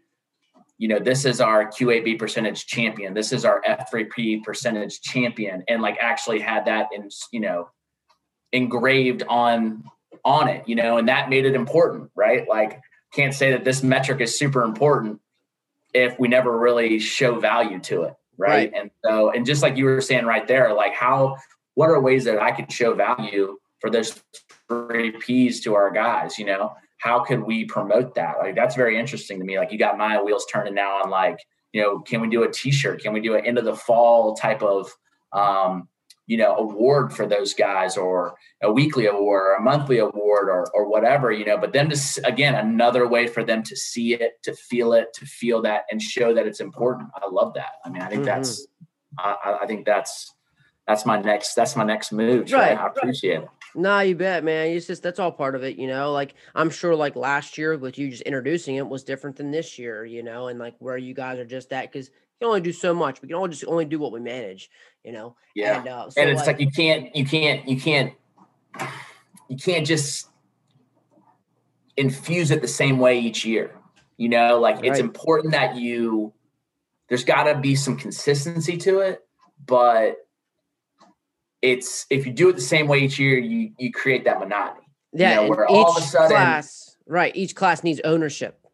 you 0.78 0.88
know, 0.88 1.00
this 1.00 1.26
is 1.26 1.42
our 1.42 1.66
QAB 1.66 2.20
percentage 2.20 2.66
champion. 2.68 3.14
This 3.14 3.32
is 3.32 3.46
our 3.46 3.62
F3P 3.68 4.44
percentage 4.44 5.02
champion. 5.02 5.64
And 5.68 5.82
like 5.82 5.98
actually 6.00 6.40
had 6.40 6.66
that 6.66 6.88
in, 6.94 7.10
you 7.32 7.40
know, 7.40 7.70
engraved 8.52 9.24
on 9.28 9.84
on 10.24 10.48
it, 10.48 10.68
you 10.68 10.76
know, 10.76 10.98
and 10.98 11.08
that 11.08 11.30
made 11.30 11.46
it 11.46 11.56
important, 11.56 12.12
right? 12.16 12.48
Like, 12.48 12.82
can't 13.14 13.34
say 13.34 13.52
that 13.52 13.64
this 13.64 13.84
metric 13.84 14.22
is 14.22 14.38
super 14.38 14.64
important 14.64 15.20
if 15.94 16.18
we 16.20 16.28
never 16.28 16.58
really 16.58 17.00
show 17.00 17.40
value 17.40 17.80
to 17.80 18.04
it, 18.04 18.14
right? 18.38 18.50
right? 18.50 18.74
And 18.76 18.92
so, 19.04 19.32
and 19.32 19.46
just 19.46 19.62
like 19.62 19.78
you 19.78 19.86
were 19.86 20.02
saying 20.02 20.26
right 20.26 20.48
there, 20.48 20.74
like, 20.74 20.94
how, 20.94 21.38
what 21.74 21.90
are 21.90 22.00
ways 22.00 22.24
that 22.26 22.42
I 22.42 22.52
could 22.52 22.72
show 22.72 22.94
value 22.94 23.58
for 23.80 23.90
those 23.90 24.22
three 24.68 25.12
P's 25.12 25.62
to 25.62 25.74
our 25.76 25.92
guys, 25.92 26.38
you 26.40 26.46
know? 26.46 26.74
How 26.98 27.20
could 27.22 27.42
we 27.42 27.66
promote 27.66 28.14
that? 28.16 28.38
Like, 28.40 28.56
that's 28.56 28.76
very 28.76 28.98
interesting 28.98 29.40
to 29.40 29.46
me. 29.46 29.58
Like, 29.58 29.72
you 29.72 29.80
got 29.80 29.98
my 29.98 30.22
wheels 30.22 30.46
turning 30.52 30.76
now 30.76 31.02
on, 31.02 31.10
like, 31.10 31.40
you 31.74 31.82
know, 31.82 32.00
can 32.00 32.22
we 32.22 32.30
do 32.30 32.44
a 32.44 32.52
t 32.52 32.72
shirt? 32.72 33.02
Can 33.02 33.12
we 33.12 33.22
do 33.22 33.36
an 33.36 33.46
end 33.46 33.58
of 33.58 33.66
the 33.66 33.76
fall 33.76 34.36
type 34.36 34.62
of, 34.62 34.94
um, 35.34 35.88
you 36.32 36.38
know 36.38 36.56
award 36.56 37.12
for 37.12 37.28
those 37.28 37.54
guys 37.54 37.98
or 37.98 38.36
a 38.64 38.72
weekly 38.72 39.08
award 39.08 39.48
or 39.48 39.56
a 39.56 39.62
monthly 39.62 39.98
award 39.98 40.48
or 40.48 40.66
or 40.74 40.90
whatever 40.90 41.30
you 41.30 41.44
know 41.44 41.58
but 41.58 41.74
then 41.74 41.90
to 41.90 42.22
again 42.24 42.56
another 42.56 43.06
way 43.06 43.28
for 43.28 43.44
them 43.44 43.62
to 43.62 43.76
see 43.76 44.14
it 44.14 44.42
to 44.42 44.56
feel 44.56 44.94
it 44.94 45.08
to 45.14 45.26
feel 45.26 45.62
that 45.62 45.84
and 45.92 46.02
show 46.02 46.34
that 46.34 46.48
it's 46.48 46.62
important 46.62 47.10
i 47.22 47.28
love 47.30 47.54
that 47.54 47.74
i 47.84 47.90
mean 47.90 48.02
i 48.02 48.08
think 48.08 48.22
mm-hmm. 48.22 48.38
that's 48.38 48.66
I, 49.20 49.58
I, 49.64 49.66
think 49.68 49.86
that's 49.86 50.34
that's 50.88 51.06
my 51.06 51.22
next 51.22 51.54
that's 51.54 51.76
my 51.76 51.84
next 51.84 52.14
move 52.14 52.50
right 52.54 52.78
i 52.78 52.88
appreciate 52.88 53.40
right. 53.40 53.44
it 53.44 53.50
Nah, 53.74 54.02
you 54.02 54.18
bet, 54.18 54.44
man. 54.44 54.68
It's 54.68 54.86
just 54.86 55.02
that's 55.02 55.18
all 55.18 55.32
part 55.32 55.56
of 55.56 55.64
it, 55.64 55.78
you 55.78 55.88
know. 55.88 56.12
Like 56.12 56.34
I'm 56.54 56.70
sure, 56.70 56.94
like 56.94 57.16
last 57.16 57.58
year 57.58 57.78
with 57.78 57.98
you 57.98 58.10
just 58.10 58.24
introducing 58.24 58.76
it 58.76 58.86
was 58.86 59.06
different 59.06 59.38
than 59.38 59.50
this 59.50 59.80
year, 59.80 60.04
you 60.04 60.24
know, 60.24 60.50
and 60.50 60.60
like 60.60 60.76
where 60.80 60.98
you 60.98 61.14
guys 61.14 61.40
are 61.40 61.46
just 61.46 61.72
at 61.72 61.90
because 61.90 62.12
can 62.42 62.48
only 62.48 62.62
do 62.62 62.74
so 62.74 62.94
much. 62.94 63.22
We 63.22 63.28
can 63.28 63.38
only 63.38 63.50
just 63.50 63.66
only 63.68 63.86
do 63.86 64.00
what 64.00 64.12
we 64.12 64.20
manage, 64.20 64.70
you 65.04 65.12
know. 65.12 65.36
Yeah. 65.56 65.80
And, 65.80 65.88
uh, 65.88 66.10
so 66.10 66.22
and 66.22 66.30
it's 66.30 66.40
like, 66.40 66.48
like 66.48 66.60
you 66.60 66.72
can't, 66.72 67.16
you 67.16 67.26
can't, 67.26 67.68
you 67.68 67.80
can't, 67.80 68.14
you 69.48 69.58
can't 69.58 69.86
just 69.86 70.28
infuse 71.98 72.52
it 72.52 72.62
the 72.62 72.68
same 72.68 72.98
way 72.98 73.20
each 73.20 73.46
year. 73.46 73.76
You 74.18 74.30
know, 74.30 74.60
like 74.60 74.78
right. 74.78 74.86
it's 74.86 75.00
important 75.00 75.54
that 75.54 75.76
you. 75.76 76.34
There's 77.10 77.26
got 77.26 77.44
to 77.44 77.60
be 77.60 77.76
some 77.76 77.98
consistency 77.98 78.78
to 78.78 79.00
it, 79.00 79.20
but 79.66 80.16
it's 81.62 82.06
if 82.10 82.26
you 82.26 82.32
do 82.32 82.48
it 82.48 82.56
the 82.56 82.62
same 82.62 82.88
way 82.88 83.00
each 83.00 83.20
year, 83.20 83.38
you 83.38 83.72
you 83.78 83.92
create 83.92 84.24
that 84.24 84.40
monotony. 84.40 84.88
Yeah, 85.12 85.30
you 85.30 85.36
know, 85.36 85.50
where 85.50 85.68
all 85.68 85.92
of 85.92 85.98
a 85.98 86.02
sudden, 86.02 86.30
class, 86.30 86.96
right? 87.06 87.36
Each 87.36 87.54
class 87.54 87.84
needs 87.84 88.00
ownership. 88.06 88.66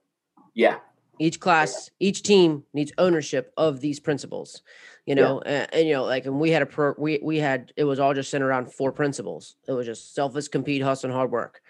Yeah, 0.53 0.77
each 1.19 1.39
class, 1.39 1.89
each 1.99 2.23
team 2.23 2.63
needs 2.73 2.91
ownership 2.97 3.53
of 3.57 3.81
these 3.81 3.99
principles, 3.99 4.61
you 5.05 5.15
know, 5.15 5.41
yeah. 5.45 5.51
and, 5.51 5.73
and, 5.73 5.87
you 5.87 5.93
know, 5.93 6.03
like, 6.03 6.25
and 6.25 6.39
we 6.39 6.51
had 6.51 6.61
a 6.61 6.65
pro, 6.65 6.93
we 6.97 7.19
we 7.23 7.37
had 7.37 7.71
it 7.75 7.83
was 7.83 7.99
all 7.99 8.13
just 8.13 8.29
centered 8.29 8.47
around 8.47 8.71
four 8.71 8.91
principles. 8.91 9.55
It 9.67 9.73
was 9.73 9.85
just 9.85 10.13
selfless, 10.13 10.47
compete, 10.47 10.81
hustle, 10.81 11.09
and 11.09 11.15
hard 11.15 11.31
work. 11.31 11.61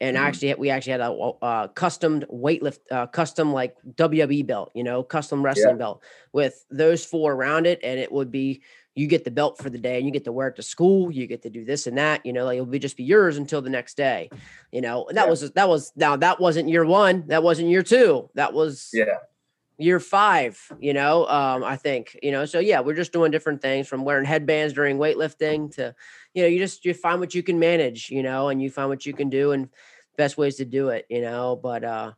And 0.00 0.16
mm-hmm. 0.16 0.26
actually, 0.26 0.54
we 0.54 0.70
actually 0.70 0.92
had 0.92 1.00
a, 1.00 1.70
custom 1.74 2.20
weightlift, 2.22 2.78
uh, 2.90 3.06
custom 3.06 3.52
like 3.52 3.76
WWE 3.94 4.46
belt, 4.46 4.72
you 4.74 4.82
know, 4.82 5.02
custom 5.02 5.42
wrestling 5.42 5.76
yeah. 5.76 5.78
belt 5.78 6.02
with 6.32 6.64
those 6.70 7.04
four 7.04 7.32
around 7.32 7.66
it, 7.66 7.80
and 7.82 7.98
it 8.00 8.10
would 8.10 8.30
be 8.30 8.62
you 8.94 9.06
get 9.06 9.24
the 9.24 9.30
belt 9.30 9.58
for 9.58 9.70
the 9.70 9.78
day 9.78 9.96
and 9.96 10.06
you 10.06 10.12
get 10.12 10.24
to 10.24 10.32
wear 10.32 10.48
it 10.48 10.56
to 10.56 10.62
school 10.62 11.10
you 11.10 11.26
get 11.26 11.42
to 11.42 11.50
do 11.50 11.64
this 11.64 11.86
and 11.86 11.98
that 11.98 12.24
you 12.24 12.32
know 12.32 12.44
like 12.44 12.56
it'll 12.56 12.66
be 12.66 12.78
just 12.78 12.96
be 12.96 13.04
yours 13.04 13.36
until 13.36 13.60
the 13.60 13.70
next 13.70 13.96
day 13.96 14.30
you 14.72 14.80
know 14.80 15.06
and 15.06 15.16
that 15.16 15.24
yeah. 15.24 15.30
was 15.30 15.50
that 15.52 15.68
was 15.68 15.92
now 15.96 16.16
that 16.16 16.40
wasn't 16.40 16.68
year 16.68 16.84
one 16.84 17.26
that 17.26 17.42
wasn't 17.42 17.68
year 17.68 17.82
two 17.82 18.28
that 18.34 18.52
was 18.52 18.90
yeah 18.92 19.18
year 19.76 19.98
five 19.98 20.70
you 20.78 20.92
know 20.92 21.26
um 21.26 21.64
i 21.64 21.76
think 21.76 22.16
you 22.22 22.30
know 22.30 22.44
so 22.44 22.60
yeah 22.60 22.80
we're 22.80 22.94
just 22.94 23.12
doing 23.12 23.32
different 23.32 23.60
things 23.60 23.88
from 23.88 24.04
wearing 24.04 24.24
headbands 24.24 24.72
during 24.72 24.98
weightlifting 24.98 25.72
to 25.74 25.92
you 26.32 26.42
know 26.42 26.48
you 26.48 26.58
just 26.58 26.84
you 26.84 26.94
find 26.94 27.18
what 27.18 27.34
you 27.34 27.42
can 27.42 27.58
manage 27.58 28.08
you 28.08 28.22
know 28.22 28.48
and 28.48 28.62
you 28.62 28.70
find 28.70 28.88
what 28.88 29.04
you 29.04 29.12
can 29.12 29.28
do 29.28 29.50
and 29.50 29.68
best 30.16 30.38
ways 30.38 30.56
to 30.56 30.64
do 30.64 30.90
it 30.90 31.04
you 31.08 31.20
know 31.20 31.56
but 31.60 31.82
uh 31.82 32.12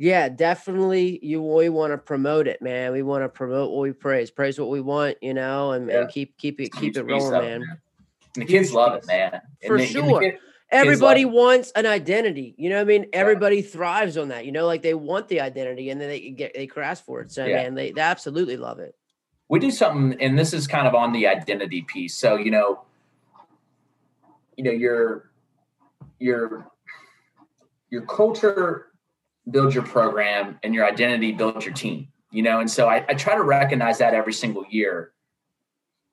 yeah, 0.00 0.28
definitely. 0.28 1.18
You 1.22 1.42
we 1.42 1.68
want 1.68 1.92
to 1.92 1.98
promote 1.98 2.46
it, 2.46 2.62
man. 2.62 2.92
We 2.92 3.02
want 3.02 3.24
to 3.24 3.28
promote 3.28 3.72
what 3.72 3.80
we 3.80 3.92
praise, 3.92 4.30
praise 4.30 4.58
what 4.58 4.70
we 4.70 4.80
want, 4.80 5.16
you 5.20 5.34
know, 5.34 5.72
and, 5.72 5.88
yeah. 5.88 6.02
and 6.02 6.08
keep 6.08 6.38
keep 6.38 6.60
it 6.60 6.72
keep 6.72 6.96
it 6.96 7.02
rolling, 7.02 7.32
man. 7.32 7.60
man. 7.60 7.80
The 8.34 8.44
kids 8.44 8.72
love 8.72 8.94
it, 8.94 9.06
man. 9.08 9.40
For 9.66 9.76
the, 9.76 9.86
sure. 9.86 10.32
Everybody 10.70 11.24
wants 11.24 11.72
an 11.72 11.84
identity. 11.86 12.54
You 12.56 12.70
know 12.70 12.76
what 12.76 12.82
I 12.82 12.84
mean? 12.84 13.06
Everybody 13.12 13.56
yeah. 13.56 13.68
thrives 13.68 14.16
on 14.16 14.28
that. 14.28 14.46
You 14.46 14.52
know, 14.52 14.66
like 14.66 14.82
they 14.82 14.94
want 14.94 15.26
the 15.26 15.40
identity 15.40 15.90
and 15.90 16.00
then 16.00 16.08
they 16.08 16.30
get 16.30 16.54
they 16.54 16.68
crash 16.68 17.00
for 17.00 17.20
it. 17.22 17.32
So 17.32 17.44
yeah. 17.44 17.64
man, 17.64 17.74
they, 17.74 17.90
they 17.90 18.00
absolutely 18.00 18.56
love 18.56 18.78
it. 18.78 18.94
We 19.48 19.58
do 19.58 19.70
something, 19.72 20.20
and 20.20 20.38
this 20.38 20.52
is 20.52 20.68
kind 20.68 20.86
of 20.86 20.94
on 20.94 21.12
the 21.12 21.26
identity 21.26 21.82
piece. 21.82 22.14
So, 22.14 22.36
you 22.36 22.52
know, 22.52 22.82
you 24.56 24.62
know, 24.62 24.70
your 24.70 25.30
your 26.20 26.70
your 27.90 28.02
culture 28.02 28.87
build 29.50 29.74
your 29.74 29.84
program 29.84 30.58
and 30.62 30.74
your 30.74 30.86
identity 30.86 31.32
build 31.32 31.64
your 31.64 31.74
team 31.74 32.08
you 32.30 32.42
know? 32.42 32.60
And 32.60 32.70
so 32.70 32.88
I, 32.88 33.04
I 33.08 33.14
try 33.14 33.34
to 33.34 33.42
recognize 33.42 33.98
that 33.98 34.14
every 34.14 34.32
single 34.32 34.64
year 34.68 35.12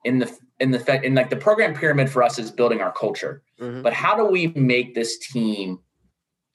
in 0.04 0.20
the 0.20 0.38
in 0.60 0.72
the 0.72 0.80
fact 0.80 1.04
in 1.04 1.16
like 1.16 1.30
the 1.30 1.36
program 1.36 1.74
pyramid 1.74 2.10
for 2.10 2.24
us 2.24 2.40
is 2.40 2.52
building 2.52 2.82
our 2.82 2.92
culture. 2.92 3.42
Mm-hmm. 3.60 3.84
but 3.84 3.94
how 3.94 4.18
do 4.18 4.26
we 4.26 4.48
make 4.48 4.96
this 4.96 5.18
team 5.18 5.80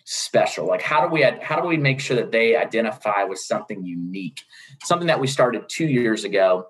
special? 0.05 0.67
Like 0.67 0.83
how 0.83 1.07
do 1.07 1.13
we 1.13 1.23
how 1.23 1.61
do 1.61 1.67
we 1.67 1.77
make 1.77 2.01
sure 2.01 2.17
that 2.17 2.31
they 2.31 2.57
identify 2.57 3.25
with 3.25 3.39
something 3.39 3.85
unique? 3.85 4.41
Something 4.85 5.09
that 5.09 5.21
we 5.21 5.27
started 5.27 5.69
two 5.69 5.87
years 5.87 6.25
ago 6.25 6.67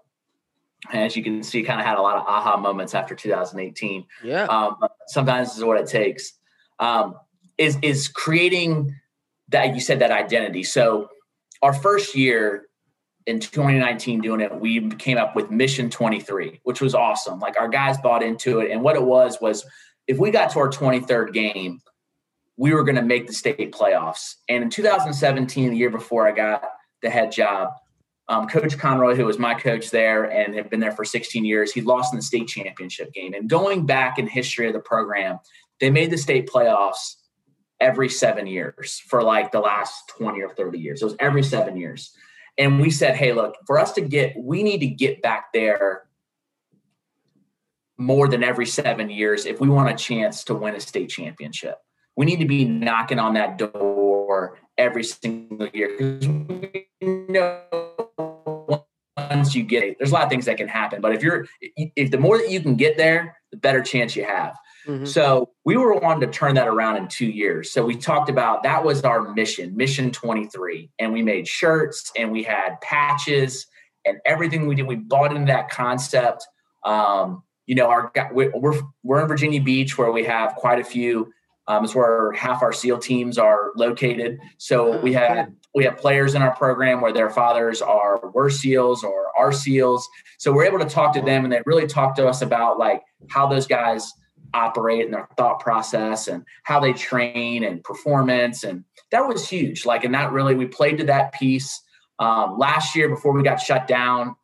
as 0.92 1.14
you 1.14 1.22
can 1.22 1.42
see 1.42 1.62
kind 1.62 1.78
of 1.78 1.84
had 1.84 1.98
a 1.98 2.02
lot 2.02 2.16
of 2.16 2.22
aha 2.26 2.56
moments 2.56 2.94
after 2.94 3.14
2018 3.14 4.06
yeah. 4.24 4.44
Um, 4.44 4.76
sometimes 5.08 5.48
this 5.48 5.58
is 5.58 5.64
what 5.64 5.78
it 5.78 5.86
takes. 5.86 6.32
Um, 6.78 7.16
is 7.58 7.76
is 7.82 8.08
creating 8.08 8.94
that 9.50 9.74
you 9.74 9.80
said 9.80 9.98
that 10.00 10.10
identity. 10.10 10.62
So 10.62 11.08
our 11.62 11.72
first 11.72 12.14
year 12.14 12.66
in 13.26 13.40
2019 13.40 14.20
doing 14.20 14.40
it, 14.40 14.60
we 14.60 14.88
came 14.90 15.18
up 15.18 15.36
with 15.36 15.50
Mission 15.50 15.90
23, 15.90 16.60
which 16.64 16.80
was 16.80 16.94
awesome. 16.94 17.38
Like 17.38 17.58
our 17.58 17.68
guys 17.68 17.98
bought 17.98 18.22
into 18.22 18.60
it. 18.60 18.70
And 18.70 18.82
what 18.82 18.96
it 18.96 19.02
was 19.02 19.38
was 19.40 19.64
if 20.06 20.18
we 20.18 20.30
got 20.30 20.50
to 20.50 20.58
our 20.60 20.70
23rd 20.70 21.32
game, 21.32 21.80
we 22.56 22.74
were 22.74 22.84
going 22.84 22.96
to 22.96 23.02
make 23.02 23.26
the 23.26 23.32
state 23.32 23.72
playoffs. 23.72 24.34
And 24.48 24.62
in 24.62 24.70
2017, 24.70 25.70
the 25.70 25.76
year 25.76 25.90
before 25.90 26.28
I 26.28 26.32
got 26.32 26.62
the 27.02 27.10
head 27.10 27.32
job, 27.32 27.70
um, 28.28 28.46
Coach 28.46 28.78
Conroy, 28.78 29.16
who 29.16 29.24
was 29.24 29.38
my 29.38 29.54
coach 29.54 29.90
there 29.90 30.24
and 30.24 30.54
had 30.54 30.70
been 30.70 30.78
there 30.78 30.92
for 30.92 31.04
16 31.04 31.44
years, 31.44 31.72
he 31.72 31.80
lost 31.80 32.12
in 32.12 32.18
the 32.18 32.22
state 32.22 32.46
championship 32.48 33.12
game. 33.12 33.34
And 33.34 33.48
going 33.48 33.86
back 33.86 34.18
in 34.18 34.26
history 34.26 34.66
of 34.66 34.72
the 34.72 34.80
program, 34.80 35.38
they 35.80 35.90
made 35.90 36.10
the 36.10 36.18
state 36.18 36.48
playoffs 36.48 37.16
every 37.80 38.08
seven 38.08 38.46
years 38.46 39.02
for 39.06 39.22
like 39.22 39.52
the 39.52 39.60
last 39.60 40.08
20 40.18 40.42
or 40.42 40.50
30 40.50 40.78
years. 40.78 41.02
It 41.02 41.06
was 41.06 41.16
every 41.18 41.42
seven 41.42 41.76
years. 41.76 42.12
And 42.58 42.80
we 42.80 42.90
said, 42.90 43.16
hey, 43.16 43.32
look, 43.32 43.54
for 43.66 43.78
us 43.78 43.92
to 43.92 44.00
get, 44.00 44.34
we 44.38 44.62
need 44.62 44.80
to 44.80 44.86
get 44.86 45.22
back 45.22 45.52
there 45.54 46.04
more 47.96 48.28
than 48.28 48.42
every 48.42 48.66
seven 48.66 49.10
years 49.10 49.46
if 49.46 49.60
we 49.60 49.68
want 49.68 49.90
a 49.90 49.94
chance 49.94 50.44
to 50.44 50.54
win 50.54 50.74
a 50.74 50.80
state 50.80 51.10
championship. 51.10 51.76
we 52.16 52.26
need 52.26 52.38
to 52.38 52.46
be 52.46 52.64
knocking 52.64 53.18
on 53.18 53.34
that 53.34 53.56
door 53.56 54.58
every 54.76 55.04
single 55.04 55.68
year 55.68 55.96
because 55.96 56.26
we 56.28 56.86
know 57.28 57.62
once 59.16 59.54
you 59.54 59.62
get 59.62 59.84
it, 59.84 59.96
there's 59.98 60.10
a 60.10 60.14
lot 60.14 60.24
of 60.24 60.30
things 60.30 60.46
that 60.46 60.56
can 60.56 60.68
happen. 60.68 61.00
But 61.00 61.14
if 61.14 61.22
you're, 61.22 61.46
if 61.60 62.10
the 62.10 62.18
more 62.18 62.38
that 62.38 62.50
you 62.50 62.60
can 62.60 62.74
get 62.74 62.96
there, 62.96 63.36
the 63.52 63.58
better 63.58 63.82
chance 63.82 64.16
you 64.16 64.24
have. 64.24 64.56
Mm-hmm. 64.86 65.04
So 65.04 65.50
we 65.64 65.76
were 65.76 65.94
wanting 65.96 66.28
to 66.28 66.38
turn 66.38 66.54
that 66.54 66.68
around 66.68 66.96
in 66.96 67.08
two 67.08 67.26
years. 67.26 67.70
So 67.70 67.84
we 67.84 67.96
talked 67.96 68.30
about 68.30 68.62
that 68.62 68.84
was 68.84 69.02
our 69.04 69.32
mission, 69.34 69.76
mission 69.76 70.10
23. 70.10 70.90
And 70.98 71.12
we 71.12 71.22
made 71.22 71.46
shirts 71.46 72.10
and 72.16 72.32
we 72.32 72.42
had 72.42 72.80
patches 72.80 73.66
and 74.04 74.18
everything 74.24 74.66
we 74.66 74.74
did. 74.74 74.86
We 74.86 74.96
bought 74.96 75.34
into 75.34 75.52
that 75.52 75.68
concept. 75.70 76.46
Um, 76.84 77.42
you 77.66 77.74
know, 77.74 77.88
our 77.88 78.10
we're 78.32 78.80
we're 79.04 79.22
in 79.22 79.28
Virginia 79.28 79.60
Beach 79.60 79.96
where 79.96 80.10
we 80.10 80.24
have 80.24 80.54
quite 80.56 80.80
a 80.80 80.84
few. 80.84 81.32
Um, 81.68 81.84
it's 81.84 81.94
where 81.94 82.32
half 82.32 82.62
our 82.62 82.72
SEAL 82.72 82.98
teams 82.98 83.38
are 83.38 83.70
located. 83.76 84.40
So 84.58 84.94
oh, 84.94 85.00
we 85.00 85.12
have 85.12 85.52
we 85.74 85.84
have 85.84 85.98
players 85.98 86.34
in 86.34 86.42
our 86.42 86.54
program 86.56 87.00
where 87.00 87.12
their 87.12 87.30
fathers 87.30 87.80
are 87.80 88.18
were 88.34 88.50
SEALs 88.50 89.04
or 89.04 89.26
are 89.38 89.52
SEALs. 89.52 90.08
So 90.38 90.52
we're 90.52 90.64
able 90.64 90.80
to 90.80 90.88
talk 90.88 91.12
to 91.14 91.20
them, 91.20 91.44
and 91.44 91.52
they 91.52 91.62
really 91.64 91.86
talk 91.86 92.16
to 92.16 92.26
us 92.26 92.42
about 92.42 92.78
like 92.78 93.02
how 93.28 93.46
those 93.46 93.68
guys 93.68 94.12
operate 94.54 95.04
and 95.04 95.14
their 95.14 95.28
thought 95.36 95.60
process 95.60 96.28
and 96.28 96.44
how 96.64 96.80
they 96.80 96.92
train 96.92 97.64
and 97.64 97.82
performance. 97.84 98.64
And 98.64 98.84
that 99.10 99.26
was 99.26 99.48
huge. 99.48 99.84
Like, 99.86 100.04
and 100.04 100.14
that 100.14 100.32
really, 100.32 100.54
we 100.54 100.66
played 100.66 100.98
to 100.98 101.04
that 101.04 101.32
piece. 101.32 101.80
Um, 102.18 102.58
last 102.58 102.94
year 102.94 103.08
before 103.08 103.32
we 103.32 103.42
got 103.42 103.56
shut 103.56 103.86
down, 103.86 104.36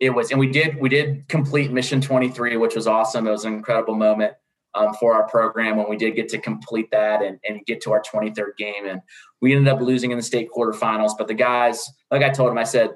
it 0.00 0.10
was, 0.10 0.30
and 0.30 0.40
we 0.40 0.48
did, 0.50 0.78
we 0.80 0.88
did 0.88 1.28
complete 1.28 1.70
mission 1.70 2.00
23, 2.00 2.56
which 2.56 2.74
was 2.74 2.86
awesome. 2.86 3.26
It 3.26 3.30
was 3.30 3.44
an 3.44 3.54
incredible 3.54 3.94
moment 3.94 4.34
um, 4.74 4.94
for 4.94 5.14
our 5.14 5.28
program 5.28 5.76
when 5.76 5.88
we 5.88 5.96
did 5.96 6.16
get 6.16 6.28
to 6.30 6.38
complete 6.38 6.90
that 6.90 7.22
and, 7.22 7.38
and 7.48 7.64
get 7.66 7.80
to 7.82 7.92
our 7.92 8.02
23rd 8.02 8.56
game. 8.56 8.86
And 8.86 9.00
we 9.40 9.54
ended 9.54 9.72
up 9.72 9.80
losing 9.80 10.10
in 10.10 10.16
the 10.16 10.22
state 10.22 10.48
quarterfinals. 10.54 11.12
But 11.16 11.28
the 11.28 11.34
guys, 11.34 11.90
like 12.10 12.22
I 12.22 12.30
told 12.30 12.50
them, 12.50 12.58
I 12.58 12.64
said, 12.64 12.90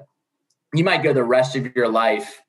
you 0.73 0.83
might 0.83 1.03
go 1.03 1.13
the 1.13 1.23
rest 1.23 1.55
of 1.55 1.75
your 1.75 1.87
life 1.87 2.41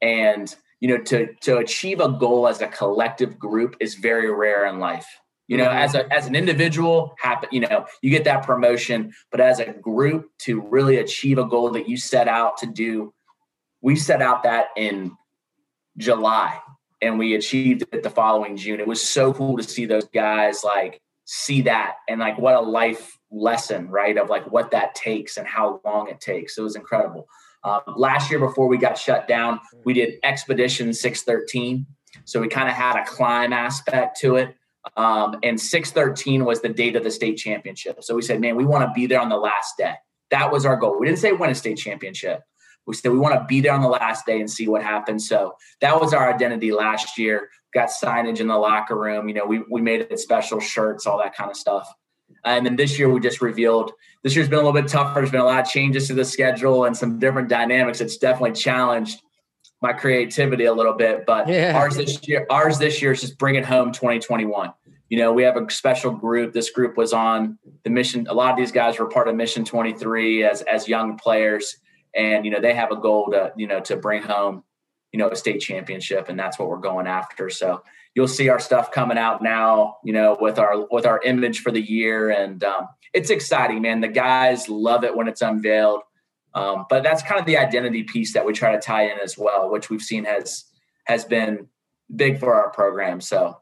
and 0.00 0.54
you 0.84 0.90
know 0.90 1.02
to 1.02 1.32
to 1.40 1.56
achieve 1.56 1.98
a 1.98 2.10
goal 2.10 2.46
as 2.46 2.60
a 2.60 2.66
collective 2.66 3.38
group 3.38 3.74
is 3.80 3.94
very 3.94 4.30
rare 4.30 4.66
in 4.66 4.78
life. 4.78 5.06
You 5.48 5.56
know 5.56 5.64
mm-hmm. 5.64 5.78
as 5.78 5.94
a 5.94 6.12
as 6.12 6.26
an 6.26 6.34
individual 6.34 7.14
happen 7.18 7.48
you 7.52 7.60
know 7.60 7.86
you 8.02 8.10
get 8.10 8.24
that 8.24 8.44
promotion 8.44 9.14
but 9.30 9.40
as 9.40 9.60
a 9.60 9.72
group 9.72 10.28
to 10.40 10.60
really 10.60 10.98
achieve 10.98 11.38
a 11.38 11.46
goal 11.46 11.70
that 11.70 11.88
you 11.88 11.96
set 11.96 12.28
out 12.28 12.58
to 12.58 12.66
do 12.66 13.14
we 13.80 13.96
set 13.96 14.20
out 14.20 14.42
that 14.42 14.66
in 14.76 15.12
july 15.96 16.60
and 17.00 17.18
we 17.18 17.34
achieved 17.34 17.84
it 17.92 18.02
the 18.02 18.10
following 18.10 18.56
june. 18.56 18.80
It 18.80 18.86
was 18.86 19.06
so 19.06 19.32
cool 19.32 19.56
to 19.56 19.62
see 19.62 19.86
those 19.86 20.08
guys 20.08 20.64
like 20.64 21.00
see 21.24 21.62
that 21.62 21.96
and 22.08 22.20
like 22.20 22.38
what 22.38 22.56
a 22.56 22.60
life 22.60 23.18
lesson 23.30 23.88
right 23.88 24.18
of 24.18 24.28
like 24.28 24.50
what 24.50 24.70
that 24.72 24.94
takes 24.94 25.38
and 25.38 25.46
how 25.46 25.80
long 25.84 26.08
it 26.08 26.20
takes. 26.20 26.58
It 26.58 26.62
was 26.62 26.76
incredible 26.76 27.26
um, 27.64 27.80
last 27.96 28.30
year, 28.30 28.38
before 28.38 28.68
we 28.68 28.76
got 28.76 28.98
shut 28.98 29.26
down, 29.26 29.60
we 29.84 29.94
did 29.94 30.14
Expedition 30.22 30.92
613. 30.92 31.86
So 32.24 32.40
we 32.40 32.48
kind 32.48 32.68
of 32.68 32.74
had 32.74 32.96
a 32.96 33.04
climb 33.04 33.52
aspect 33.52 34.18
to 34.20 34.36
it. 34.36 34.54
Um, 34.96 35.38
and 35.42 35.58
613 35.58 36.44
was 36.44 36.60
the 36.60 36.68
date 36.68 36.94
of 36.94 37.04
the 37.04 37.10
state 37.10 37.38
championship. 37.38 38.02
So 38.04 38.14
we 38.14 38.22
said, 38.22 38.40
man, 38.40 38.56
we 38.56 38.66
want 38.66 38.84
to 38.84 38.92
be 38.94 39.06
there 39.06 39.20
on 39.20 39.30
the 39.30 39.36
last 39.36 39.76
day. 39.78 39.94
That 40.30 40.52
was 40.52 40.66
our 40.66 40.76
goal. 40.76 40.98
We 40.98 41.06
didn't 41.06 41.20
say 41.20 41.32
win 41.32 41.50
a 41.50 41.54
state 41.54 41.78
championship. 41.78 42.42
We 42.86 42.94
said 42.94 43.12
we 43.12 43.18
want 43.18 43.34
to 43.34 43.44
be 43.46 43.62
there 43.62 43.72
on 43.72 43.80
the 43.80 43.88
last 43.88 44.26
day 44.26 44.40
and 44.40 44.50
see 44.50 44.68
what 44.68 44.82
happens. 44.82 45.26
So 45.26 45.54
that 45.80 45.98
was 45.98 46.12
our 46.12 46.32
identity 46.32 46.70
last 46.70 47.16
year. 47.16 47.48
Got 47.72 47.88
signage 47.88 48.40
in 48.40 48.46
the 48.46 48.58
locker 48.58 48.96
room. 48.96 49.26
You 49.26 49.34
know, 49.34 49.46
we 49.46 49.62
we 49.70 49.80
made 49.80 50.02
it 50.02 50.18
special 50.20 50.60
shirts, 50.60 51.06
all 51.06 51.18
that 51.18 51.34
kind 51.34 51.50
of 51.50 51.56
stuff. 51.56 51.88
Uh, 52.44 52.50
and 52.50 52.66
then 52.66 52.76
this 52.76 52.98
year 52.98 53.08
we 53.08 53.20
just 53.20 53.40
revealed 53.40 53.92
this 54.22 54.34
year's 54.34 54.48
been 54.48 54.58
a 54.58 54.62
little 54.62 54.80
bit 54.80 54.88
tougher. 54.88 55.20
There's 55.20 55.30
been 55.30 55.40
a 55.40 55.44
lot 55.44 55.60
of 55.60 55.68
changes 55.68 56.06
to 56.08 56.14
the 56.14 56.24
schedule 56.24 56.84
and 56.84 56.96
some 56.96 57.18
different 57.18 57.48
dynamics. 57.48 58.00
It's 58.00 58.16
definitely 58.16 58.52
challenged 58.52 59.20
my 59.82 59.92
creativity 59.92 60.64
a 60.64 60.72
little 60.72 60.94
bit. 60.94 61.26
But 61.26 61.46
yeah. 61.46 61.76
ours 61.76 61.96
this 61.96 62.26
year, 62.26 62.46
ours 62.50 62.78
this 62.78 63.02
year 63.02 63.12
is 63.12 63.20
just 63.20 63.38
bring 63.38 63.54
it 63.54 63.64
home 63.64 63.92
2021. 63.92 64.72
You 65.10 65.18
know, 65.18 65.32
we 65.32 65.42
have 65.42 65.56
a 65.56 65.70
special 65.70 66.10
group. 66.10 66.54
This 66.54 66.70
group 66.70 66.96
was 66.96 67.12
on 67.12 67.58
the 67.84 67.90
mission. 67.90 68.26
A 68.28 68.34
lot 68.34 68.50
of 68.50 68.56
these 68.56 68.72
guys 68.72 68.98
were 68.98 69.06
part 69.06 69.28
of 69.28 69.36
Mission 69.36 69.64
23 69.64 70.42
as 70.42 70.62
as 70.62 70.88
young 70.88 71.18
players, 71.18 71.76
and 72.14 72.44
you 72.44 72.50
know 72.50 72.60
they 72.60 72.74
have 72.74 72.90
a 72.90 72.96
goal 72.96 73.30
to 73.30 73.52
you 73.56 73.66
know 73.66 73.80
to 73.80 73.96
bring 73.96 74.22
home 74.22 74.64
you 75.12 75.18
know 75.18 75.28
a 75.28 75.36
state 75.36 75.60
championship, 75.60 76.30
and 76.30 76.38
that's 76.38 76.58
what 76.58 76.68
we're 76.68 76.78
going 76.78 77.06
after. 77.06 77.50
So 77.50 77.82
you'll 78.14 78.28
see 78.28 78.48
our 78.48 78.60
stuff 78.60 78.90
coming 78.90 79.18
out 79.18 79.42
now, 79.42 79.96
you 80.04 80.12
know, 80.12 80.36
with 80.40 80.58
our 80.58 80.86
with 80.90 81.06
our 81.06 81.20
image 81.22 81.60
for 81.60 81.70
the 81.70 81.80
year, 81.80 82.30
and 82.30 82.62
um, 82.64 82.88
it's 83.12 83.30
exciting, 83.30 83.82
man. 83.82 84.00
The 84.00 84.08
guys 84.08 84.68
love 84.68 85.04
it 85.04 85.14
when 85.16 85.28
it's 85.28 85.42
unveiled, 85.42 86.02
um, 86.54 86.86
but 86.88 87.02
that's 87.02 87.22
kind 87.22 87.40
of 87.40 87.46
the 87.46 87.58
identity 87.58 88.04
piece 88.04 88.32
that 88.34 88.46
we 88.46 88.52
try 88.52 88.72
to 88.72 88.80
tie 88.80 89.04
in 89.10 89.18
as 89.18 89.36
well, 89.36 89.70
which 89.70 89.90
we've 89.90 90.02
seen 90.02 90.24
has 90.24 90.64
has 91.04 91.24
been 91.24 91.68
big 92.14 92.38
for 92.38 92.54
our 92.54 92.70
program. 92.70 93.20
So 93.20 93.58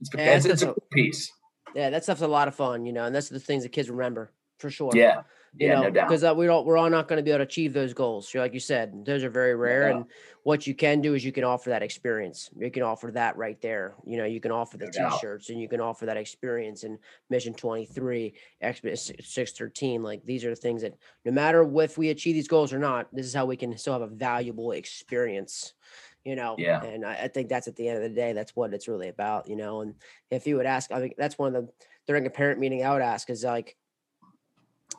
it's, 0.00 0.10
yeah, 0.14 0.36
it's, 0.36 0.44
it's 0.46 0.62
a 0.62 0.74
piece. 0.92 1.32
Yeah, 1.74 1.90
that 1.90 2.04
stuff's 2.04 2.22
a 2.22 2.28
lot 2.28 2.48
of 2.48 2.54
fun, 2.54 2.86
you 2.86 2.92
know, 2.92 3.04
and 3.04 3.14
that's 3.14 3.28
the 3.28 3.40
things 3.40 3.62
that 3.62 3.70
kids 3.70 3.90
remember 3.90 4.32
for 4.58 4.70
sure. 4.70 4.90
Yeah. 4.94 5.22
You 5.58 5.68
yeah, 5.68 5.80
know, 5.80 5.90
because 5.90 6.22
no 6.22 6.32
uh, 6.32 6.34
we 6.34 6.46
don't, 6.46 6.66
we're 6.66 6.76
all 6.76 6.90
not 6.90 7.08
going 7.08 7.16
to 7.16 7.22
be 7.22 7.30
able 7.30 7.38
to 7.38 7.44
achieve 7.44 7.72
those 7.72 7.94
goals. 7.94 8.28
So 8.28 8.40
like 8.40 8.52
you 8.52 8.60
said, 8.60 9.06
those 9.06 9.24
are 9.24 9.30
very 9.30 9.54
rare. 9.54 9.88
No 9.88 9.96
and 9.96 10.06
what 10.42 10.66
you 10.66 10.74
can 10.74 11.00
do 11.00 11.14
is 11.14 11.24
you 11.24 11.32
can 11.32 11.44
offer 11.44 11.70
that 11.70 11.82
experience. 11.82 12.50
You 12.56 12.70
can 12.70 12.82
offer 12.82 13.10
that 13.12 13.36
right 13.36 13.60
there. 13.62 13.94
You 14.04 14.18
know, 14.18 14.26
you 14.26 14.40
can 14.40 14.52
offer 14.52 14.76
the 14.76 14.92
no 14.96 15.10
t-shirts 15.10 15.48
and 15.48 15.60
you 15.60 15.68
can 15.68 15.80
offer 15.80 16.06
that 16.06 16.16
experience 16.16 16.84
in 16.84 16.98
Mission 17.30 17.54
23, 17.54 18.34
Expedition 18.60 19.16
613. 19.18 20.02
Like 20.02 20.24
these 20.24 20.44
are 20.44 20.50
the 20.50 20.56
things 20.56 20.82
that 20.82 20.94
no 21.24 21.32
matter 21.32 21.68
if 21.80 21.96
we 21.96 22.10
achieve 22.10 22.34
these 22.34 22.48
goals 22.48 22.72
or 22.72 22.78
not, 22.78 23.08
this 23.12 23.26
is 23.26 23.34
how 23.34 23.46
we 23.46 23.56
can 23.56 23.76
still 23.78 23.94
have 23.94 24.02
a 24.02 24.06
valuable 24.06 24.72
experience 24.72 25.72
you 26.24 26.34
know 26.34 26.56
yeah 26.58 26.82
and 26.82 27.06
I, 27.06 27.14
I, 27.14 27.28
think 27.28 27.48
that's 27.48 27.68
at 27.68 27.76
the 27.76 27.88
end 27.88 27.98
of 27.98 28.02
the 28.02 28.08
day 28.08 28.32
that's 28.32 28.56
what 28.56 28.74
it's 28.74 28.88
really 28.88 29.08
about 29.08 29.48
you 29.48 29.54
know 29.54 29.82
and 29.82 29.94
if 30.28 30.44
you 30.44 30.56
would 30.56 30.66
ask 30.66 30.90
i 30.90 30.98
think 30.98 31.14
that's 31.16 31.38
one 31.38 31.54
of 31.54 31.66
the 31.66 31.72
during 32.08 32.26
a 32.26 32.30
parent 32.30 32.58
meeting 32.58 32.84
i 32.84 32.92
would 32.92 33.00
ask 33.00 33.30
is 33.30 33.44
like 33.44 33.76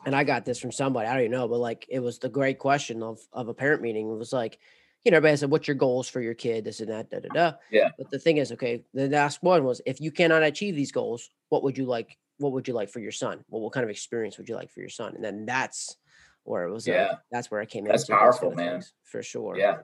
and 0.06 0.14
I 0.14 0.24
got 0.24 0.44
this 0.44 0.58
from 0.58 0.72
somebody, 0.72 1.08
I 1.08 1.14
don't 1.14 1.22
even 1.24 1.32
know, 1.32 1.48
but 1.48 1.58
like 1.58 1.86
it 1.88 2.00
was 2.00 2.18
the 2.18 2.28
great 2.28 2.58
question 2.58 3.02
of 3.02 3.20
of 3.32 3.48
a 3.48 3.54
parent 3.54 3.82
meeting. 3.82 4.10
It 4.10 4.16
was 4.16 4.32
like, 4.32 4.58
you 5.04 5.10
know, 5.10 5.16
everybody 5.16 5.36
said, 5.36 5.50
What's 5.50 5.68
your 5.68 5.76
goals 5.76 6.08
for 6.08 6.20
your 6.20 6.34
kid? 6.34 6.64
This 6.64 6.80
and 6.80 6.90
that, 6.90 7.10
da 7.10 7.20
da 7.20 7.28
da. 7.32 7.56
Yeah. 7.70 7.90
But 7.98 8.10
the 8.10 8.18
thing 8.18 8.38
is, 8.38 8.52
okay, 8.52 8.84
the 8.94 9.08
last 9.08 9.42
one 9.42 9.64
was 9.64 9.80
if 9.86 10.00
you 10.00 10.10
cannot 10.10 10.42
achieve 10.42 10.74
these 10.74 10.92
goals, 10.92 11.30
what 11.48 11.62
would 11.62 11.78
you 11.78 11.86
like? 11.86 12.16
What 12.38 12.52
would 12.52 12.68
you 12.68 12.74
like 12.74 12.90
for 12.90 13.00
your 13.00 13.12
son? 13.12 13.44
Well, 13.48 13.62
what 13.62 13.72
kind 13.72 13.84
of 13.84 13.90
experience 13.90 14.38
would 14.38 14.48
you 14.48 14.54
like 14.54 14.70
for 14.70 14.80
your 14.80 14.88
son? 14.88 15.14
And 15.14 15.24
then 15.24 15.44
that's 15.44 15.96
where 16.44 16.64
it 16.64 16.72
was. 16.72 16.86
Yeah. 16.86 17.08
Like, 17.08 17.18
that's 17.30 17.50
where 17.50 17.60
I 17.60 17.66
came 17.66 17.84
in. 17.84 17.90
That's 17.90 18.06
powerful, 18.06 18.52
man. 18.52 18.82
For 19.04 19.22
sure. 19.22 19.56
Yeah. 19.58 19.78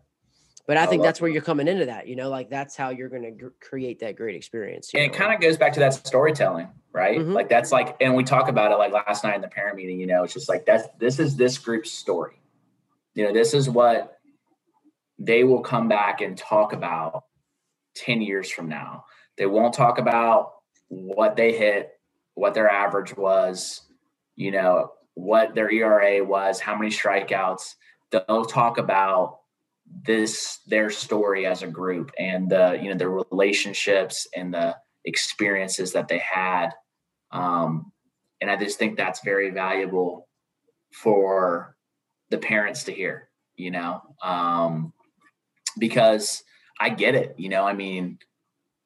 But 0.67 0.79
I, 0.79 0.85
I 0.85 0.87
think 0.87 1.03
that's 1.03 1.21
where 1.21 1.31
you're 1.31 1.43
coming 1.43 1.69
into 1.69 1.87
that, 1.87 2.09
you 2.09 2.17
know, 2.17 2.31
like 2.31 2.49
that's 2.49 2.75
how 2.75 2.89
you're 2.89 3.11
going 3.11 3.23
to 3.23 3.31
g- 3.33 3.55
create 3.61 4.01
that 4.01 4.17
great 4.17 4.35
experience. 4.35 4.91
And 4.95 5.03
know? 5.03 5.07
it 5.07 5.12
kind 5.12 5.35
of 5.35 5.41
goes 5.41 5.59
back 5.59 5.75
to 5.75 5.81
that 5.81 5.93
storytelling, 5.93 6.69
right? 6.93 7.19
Mm-hmm. 7.19 7.33
Like 7.33 7.51
that's 7.51 7.71
like, 7.71 7.97
and 8.01 8.15
we 8.15 8.25
talk 8.25 8.49
about 8.49 8.73
it 8.73 8.77
like 8.77 8.93
last 8.93 9.25
night 9.25 9.35
in 9.35 9.43
the 9.43 9.49
parent 9.49 9.77
meeting, 9.77 10.01
you 10.01 10.07
know, 10.07 10.25
it's 10.25 10.33
just 10.33 10.49
like 10.49 10.65
that's 10.65 10.89
this 10.99 11.19
is 11.19 11.37
this 11.37 11.59
group's 11.59 11.93
story. 11.93 12.41
You 13.15 13.25
know, 13.25 13.33
this 13.33 13.53
is 13.53 13.69
what 13.69 14.19
they 15.19 15.45
will 15.45 15.61
come 15.61 15.87
back 15.87 16.23
and 16.23 16.37
talk 16.37 16.73
about 16.73 17.25
10 17.97 18.23
years 18.23 18.51
from 18.51 18.69
now. 18.69 19.05
They 19.37 19.47
won't 19.47 19.75
talk 19.75 19.99
about 19.99 20.55
what 20.89 21.37
they 21.37 21.53
hit, 21.53 21.93
what 22.35 22.55
their 22.55 22.71
average 22.71 23.17
was, 23.17 23.83
you 24.35 24.51
know, 24.51 24.93
what 25.15 25.55
their 25.55 25.71
ERA 25.71 26.25
was, 26.25 26.59
how 26.59 26.77
many 26.77 26.91
strikeouts. 26.91 27.75
They'll 28.11 28.45
talk 28.45 28.79
about 28.79 29.41
this 30.07 30.59
their 30.66 30.91
story 30.91 31.47
as 31.47 31.62
a 31.62 31.66
group 31.66 32.11
and 32.18 32.51
the 32.51 32.78
you 32.82 32.89
know 32.89 32.97
the 32.97 33.09
relationships 33.09 34.26
and 34.35 34.53
the 34.53 34.76
experiences 35.05 35.93
that 35.93 36.09
they 36.09 36.18
had 36.18 36.70
um, 37.30 37.93
and 38.41 38.51
i 38.51 38.57
just 38.57 38.78
think 38.78 38.97
that's 38.97 39.20
very 39.24 39.51
valuable 39.51 40.28
for 40.91 41.76
the 42.30 42.39
parents 42.39 42.85
to 42.85 42.93
hear 42.93 43.28
you 43.57 43.70
know 43.70 44.01
um, 44.22 44.93
because 45.78 46.43
i 46.80 46.89
get 46.89 47.14
it 47.14 47.35
you 47.39 47.49
know 47.49 47.64
i 47.64 47.72
mean 47.72 48.18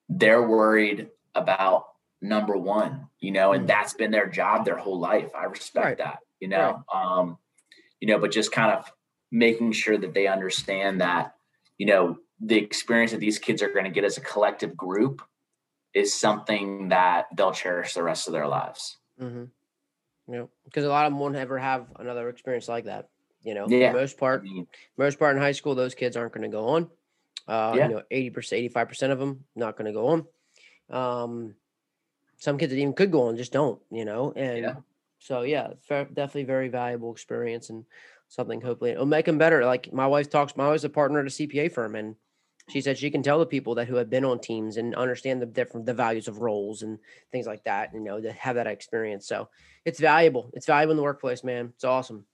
they're 0.08 0.46
worried 0.46 1.08
about 1.34 1.84
number 2.20 2.56
one 2.56 3.06
you 3.20 3.30
know 3.30 3.52
and 3.52 3.64
mm. 3.64 3.68
that's 3.68 3.94
been 3.94 4.10
their 4.10 4.28
job 4.28 4.64
their 4.64 4.76
whole 4.76 4.98
life 4.98 5.30
i 5.36 5.44
respect 5.44 5.86
right. 5.86 5.98
that 5.98 6.18
you 6.40 6.48
know 6.48 6.82
right. 6.92 7.18
um 7.20 7.38
you 8.00 8.08
know 8.08 8.18
but 8.18 8.32
just 8.32 8.50
kind 8.50 8.72
of 8.72 8.90
making 9.30 9.72
sure 9.72 9.98
that 9.98 10.14
they 10.14 10.26
understand 10.26 11.00
that 11.00 11.34
you 11.76 11.86
know 11.86 12.18
the 12.40 12.56
experience 12.56 13.10
that 13.12 13.20
these 13.20 13.38
kids 13.38 13.62
are 13.62 13.72
going 13.72 13.84
to 13.84 13.90
get 13.90 14.04
as 14.04 14.16
a 14.16 14.22
collective 14.22 14.76
group 14.76 15.22
is 15.94 16.18
something 16.18 16.88
that 16.88 17.26
they'll 17.34 17.52
cherish 17.52 17.94
the 17.94 18.02
rest 18.02 18.28
of 18.28 18.32
their 18.32 18.46
lives. 18.46 18.98
Mm-hmm. 19.20 19.44
Yeah, 20.32 20.44
because 20.64 20.84
a 20.84 20.88
lot 20.88 21.06
of 21.06 21.12
them 21.12 21.20
won't 21.20 21.36
ever 21.36 21.58
have 21.58 21.86
another 21.98 22.28
experience 22.28 22.68
like 22.68 22.84
that. 22.84 23.08
You 23.42 23.54
know, 23.54 23.66
yeah. 23.68 23.92
most 23.92 24.18
part, 24.18 24.44
most 24.96 25.18
part 25.18 25.34
in 25.34 25.42
high 25.42 25.52
school, 25.52 25.74
those 25.74 25.94
kids 25.94 26.16
aren't 26.16 26.32
going 26.32 26.42
to 26.42 26.54
go 26.54 26.68
on. 26.68 26.90
Uh, 27.46 27.74
yeah. 27.76 27.88
You 27.88 27.94
know, 27.94 28.02
eighty 28.10 28.30
percent, 28.30 28.58
eighty-five 28.58 28.88
percent 28.88 29.12
of 29.12 29.18
them 29.18 29.44
not 29.56 29.76
going 29.76 29.86
to 29.86 29.92
go 29.92 30.08
on. 30.08 30.26
Um, 30.90 31.54
some 32.36 32.58
kids 32.58 32.72
that 32.72 32.78
even 32.78 32.92
could 32.92 33.10
go 33.10 33.28
on 33.28 33.36
just 33.36 33.52
don't, 33.52 33.80
you 33.90 34.04
know, 34.04 34.32
and 34.36 34.58
Yeah. 34.58 34.74
so 35.18 35.42
yeah, 35.42 35.72
fair, 35.82 36.04
definitely 36.04 36.44
very 36.44 36.68
valuable 36.68 37.12
experience 37.12 37.70
and 37.70 37.84
something 38.28 38.60
hopefully 38.60 38.90
it'll 38.90 39.06
make 39.06 39.26
them 39.26 39.38
better. 39.38 39.64
Like 39.64 39.92
my 39.92 40.06
wife 40.06 40.30
talks, 40.30 40.56
my 40.56 40.68
wife's 40.68 40.84
a 40.84 40.88
partner 40.88 41.20
at 41.20 41.26
a 41.26 41.30
CPA 41.30 41.72
firm, 41.72 41.94
and 41.94 42.14
she 42.68 42.80
said 42.80 42.98
she 42.98 43.10
can 43.10 43.22
tell 43.22 43.38
the 43.38 43.46
people 43.46 43.74
that 43.76 43.88
who 43.88 43.96
have 43.96 44.10
been 44.10 44.24
on 44.24 44.38
teams 44.38 44.76
and 44.76 44.94
understand 44.94 45.40
the 45.40 45.46
different 45.46 45.86
the 45.86 45.94
values 45.94 46.28
of 46.28 46.38
roles 46.38 46.82
and 46.82 46.98
things 47.32 47.46
like 47.46 47.64
that. 47.64 47.90
You 47.94 48.00
know, 48.00 48.20
to 48.20 48.32
have 48.32 48.56
that 48.56 48.66
experience, 48.66 49.26
so 49.26 49.48
it's 49.84 50.00
valuable. 50.00 50.50
It's 50.52 50.66
valuable 50.66 50.92
in 50.92 50.96
the 50.98 51.02
workplace, 51.02 51.42
man. 51.42 51.72
It's 51.74 51.84
awesome. 51.84 52.26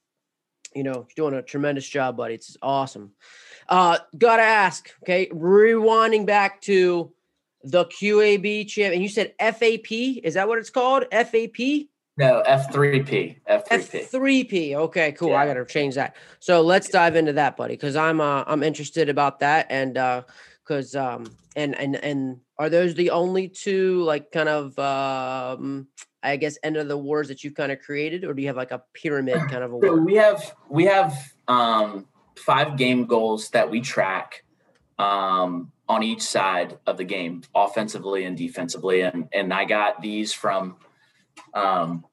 You 0.74 0.82
know, 0.82 1.06
you're 1.16 1.30
doing 1.30 1.38
a 1.38 1.42
tremendous 1.42 1.88
job, 1.88 2.16
buddy. 2.16 2.34
It's 2.34 2.56
awesome. 2.60 3.12
Uh, 3.68 3.98
gotta 4.18 4.42
ask, 4.42 4.90
okay, 5.04 5.28
rewinding 5.28 6.26
back 6.26 6.60
to 6.62 7.12
the 7.62 7.84
QAB 7.86 8.66
champ, 8.68 8.92
and 8.92 9.02
you 9.02 9.08
said 9.08 9.34
FAP. 9.38 9.92
Is 9.92 10.34
that 10.34 10.48
what 10.48 10.58
it's 10.58 10.70
called? 10.70 11.04
FAP. 11.12 11.88
No, 12.16 12.42
F3P. 12.46 13.40
F3P. 13.48 14.08
F3P. 14.08 14.74
Okay, 14.74 15.12
cool. 15.12 15.34
I 15.34 15.46
gotta 15.46 15.64
change 15.64 15.96
that. 15.96 16.14
So 16.38 16.60
let's 16.60 16.88
dive 16.88 17.16
into 17.16 17.32
that, 17.32 17.56
buddy, 17.56 17.74
because 17.74 17.96
I'm 17.96 18.20
uh, 18.20 18.44
I'm 18.46 18.62
interested 18.62 19.08
about 19.08 19.40
that, 19.40 19.66
and 19.68 19.98
uh, 19.98 20.22
because 20.62 20.94
um, 20.94 21.26
and 21.56 21.76
and 21.76 21.96
and 21.96 22.40
are 22.58 22.70
those 22.70 22.94
the 22.94 23.10
only 23.10 23.48
two 23.48 24.02
like 24.04 24.30
kind 24.30 24.48
of 24.48 24.78
um, 24.78 25.88
I 26.22 26.36
guess 26.36 26.56
end 26.62 26.76
of 26.76 26.86
the 26.86 26.96
wars 26.96 27.28
that 27.28 27.42
you've 27.42 27.54
kind 27.54 27.72
of 27.72 27.80
created, 27.80 28.24
or 28.24 28.32
do 28.32 28.42
you 28.42 28.48
have 28.48 28.56
like 28.56 28.70
a 28.70 28.82
pyramid 28.92 29.38
kind 29.50 29.64
of 29.64 29.72
So 29.82 29.96
we 29.96 30.14
have 30.14 30.54
we 30.68 30.84
have 30.84 31.32
um, 31.48 32.06
five 32.36 32.76
game 32.76 33.06
goals 33.06 33.50
that 33.50 33.68
we 33.68 33.80
track 33.80 34.44
um, 35.00 35.72
on 35.88 36.04
each 36.04 36.22
side 36.22 36.78
of 36.86 36.96
the 36.96 37.04
game, 37.04 37.42
offensively 37.56 38.24
and 38.24 38.36
defensively, 38.36 39.00
and 39.00 39.28
and 39.32 39.52
I 39.52 39.64
got 39.64 40.00
these 40.00 40.32
from 40.32 40.76
um, 41.54 42.04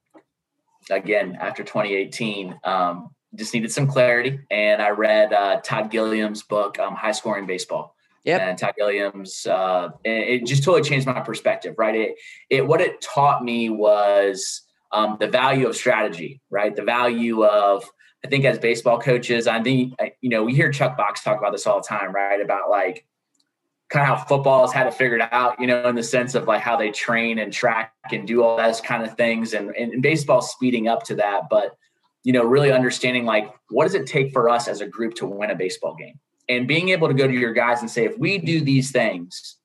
again 0.89 1.37
after 1.39 1.63
2018. 1.63 2.59
Um, 2.63 3.09
just 3.35 3.53
needed 3.53 3.71
some 3.71 3.87
clarity, 3.87 4.39
and 4.49 4.81
I 4.81 4.89
read 4.89 5.31
uh, 5.31 5.61
Todd 5.61 5.89
Guilliams' 5.89 6.45
book, 6.45 6.77
um, 6.79 6.95
High 6.95 7.13
Scoring 7.13 7.47
Baseball. 7.47 7.95
yeah 8.25 8.37
And 8.37 8.57
Todd 8.57 8.73
Guilliams', 8.79 9.47
uh, 9.47 9.91
it, 10.03 10.41
it 10.41 10.45
just 10.45 10.63
totally 10.63 10.83
changed 10.83 11.07
my 11.07 11.21
perspective, 11.21 11.75
right? 11.77 11.95
It, 11.95 12.15
it 12.49 12.67
what 12.67 12.81
it 12.81 12.99
taught 13.01 13.41
me 13.41 13.69
was 13.69 14.63
um, 14.91 15.17
the 15.19 15.27
value 15.27 15.67
of 15.67 15.75
strategy, 15.75 16.41
right? 16.49 16.75
The 16.75 16.83
value 16.83 17.45
of, 17.45 17.85
I 18.25 18.27
think 18.27 18.45
as 18.45 18.59
baseball 18.59 18.99
coaches, 18.99 19.47
I 19.47 19.63
think, 19.63 19.93
you 20.19 20.29
know, 20.29 20.43
we 20.43 20.53
hear 20.53 20.71
Chuck 20.71 20.97
Box 20.97 21.23
talk 21.23 21.37
about 21.37 21.53
this 21.53 21.65
all 21.65 21.81
the 21.81 21.87
time, 21.87 22.13
right? 22.13 22.41
About 22.41 22.69
like 22.69 23.05
kind 23.91 24.09
of 24.09 24.17
how 24.17 24.25
football 24.25 24.61
has 24.61 24.73
had 24.73 24.87
it 24.87 24.93
figured 24.93 25.21
out, 25.31 25.59
you 25.59 25.67
know, 25.67 25.87
in 25.87 25.95
the 25.95 26.03
sense 26.03 26.33
of 26.33 26.47
like 26.47 26.61
how 26.61 26.75
they 26.75 26.91
train 26.91 27.39
and 27.39 27.51
track 27.51 27.93
and 28.11 28.27
do 28.27 28.43
all 28.43 28.57
those 28.57 28.81
kind 28.81 29.03
of 29.03 29.15
things. 29.15 29.53
And, 29.53 29.69
and 29.75 30.01
baseball 30.01 30.41
speeding 30.41 30.87
up 30.87 31.03
to 31.03 31.15
that. 31.15 31.43
But, 31.49 31.75
you 32.23 32.33
know, 32.33 32.43
really 32.43 32.71
understanding 32.71 33.25
like 33.25 33.53
what 33.69 33.83
does 33.83 33.93
it 33.93 34.07
take 34.07 34.31
for 34.31 34.49
us 34.49 34.67
as 34.67 34.81
a 34.81 34.87
group 34.87 35.15
to 35.15 35.25
win 35.25 35.51
a 35.51 35.55
baseball 35.55 35.95
game? 35.95 36.19
And 36.49 36.67
being 36.67 36.89
able 36.89 37.07
to 37.07 37.13
go 37.13 37.27
to 37.27 37.33
your 37.33 37.53
guys 37.53 37.81
and 37.81 37.89
say, 37.89 38.05
if 38.05 38.17
we 38.17 38.37
do 38.37 38.61
these 38.61 38.91
things, 38.91 39.57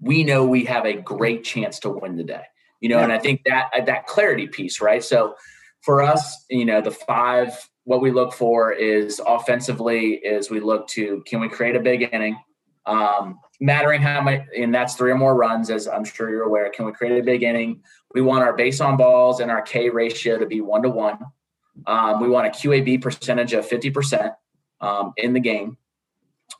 we 0.00 0.24
know 0.24 0.44
we 0.44 0.64
have 0.64 0.84
a 0.84 0.94
great 0.94 1.44
chance 1.44 1.78
to 1.80 1.90
win 1.90 2.16
the 2.16 2.24
day 2.24 2.42
you 2.80 2.88
know 2.88 2.98
and 2.98 3.12
i 3.12 3.18
think 3.18 3.42
that 3.44 3.70
uh, 3.76 3.84
that 3.84 4.06
clarity 4.06 4.46
piece 4.46 4.80
right 4.80 5.02
so 5.02 5.34
for 5.82 6.02
us 6.02 6.44
you 6.50 6.64
know 6.64 6.80
the 6.80 6.90
five 6.90 7.68
what 7.84 8.00
we 8.00 8.10
look 8.10 8.32
for 8.32 8.72
is 8.72 9.20
offensively 9.26 10.14
is 10.14 10.50
we 10.50 10.60
look 10.60 10.86
to 10.88 11.22
can 11.26 11.40
we 11.40 11.48
create 11.48 11.76
a 11.76 11.80
big 11.80 12.08
inning 12.12 12.36
um, 12.86 13.40
mattering 13.60 14.00
how 14.00 14.20
many 14.22 14.44
and 14.56 14.74
that's 14.74 14.94
three 14.94 15.10
or 15.10 15.16
more 15.16 15.34
runs 15.34 15.70
as 15.70 15.88
i'm 15.88 16.04
sure 16.04 16.30
you're 16.30 16.44
aware 16.44 16.70
can 16.70 16.84
we 16.84 16.92
create 16.92 17.18
a 17.18 17.22
big 17.22 17.42
inning 17.42 17.80
we 18.14 18.20
want 18.20 18.44
our 18.44 18.54
base 18.54 18.80
on 18.80 18.96
balls 18.96 19.40
and 19.40 19.50
our 19.50 19.62
k 19.62 19.88
ratio 19.88 20.38
to 20.38 20.46
be 20.46 20.60
one 20.60 20.82
to 20.82 20.90
one 20.90 21.18
um, 21.86 22.20
we 22.20 22.28
want 22.28 22.46
a 22.46 22.50
qab 22.50 23.02
percentage 23.02 23.52
of 23.52 23.66
50% 23.68 24.34
um, 24.80 25.12
in 25.16 25.32
the 25.32 25.40
game 25.40 25.76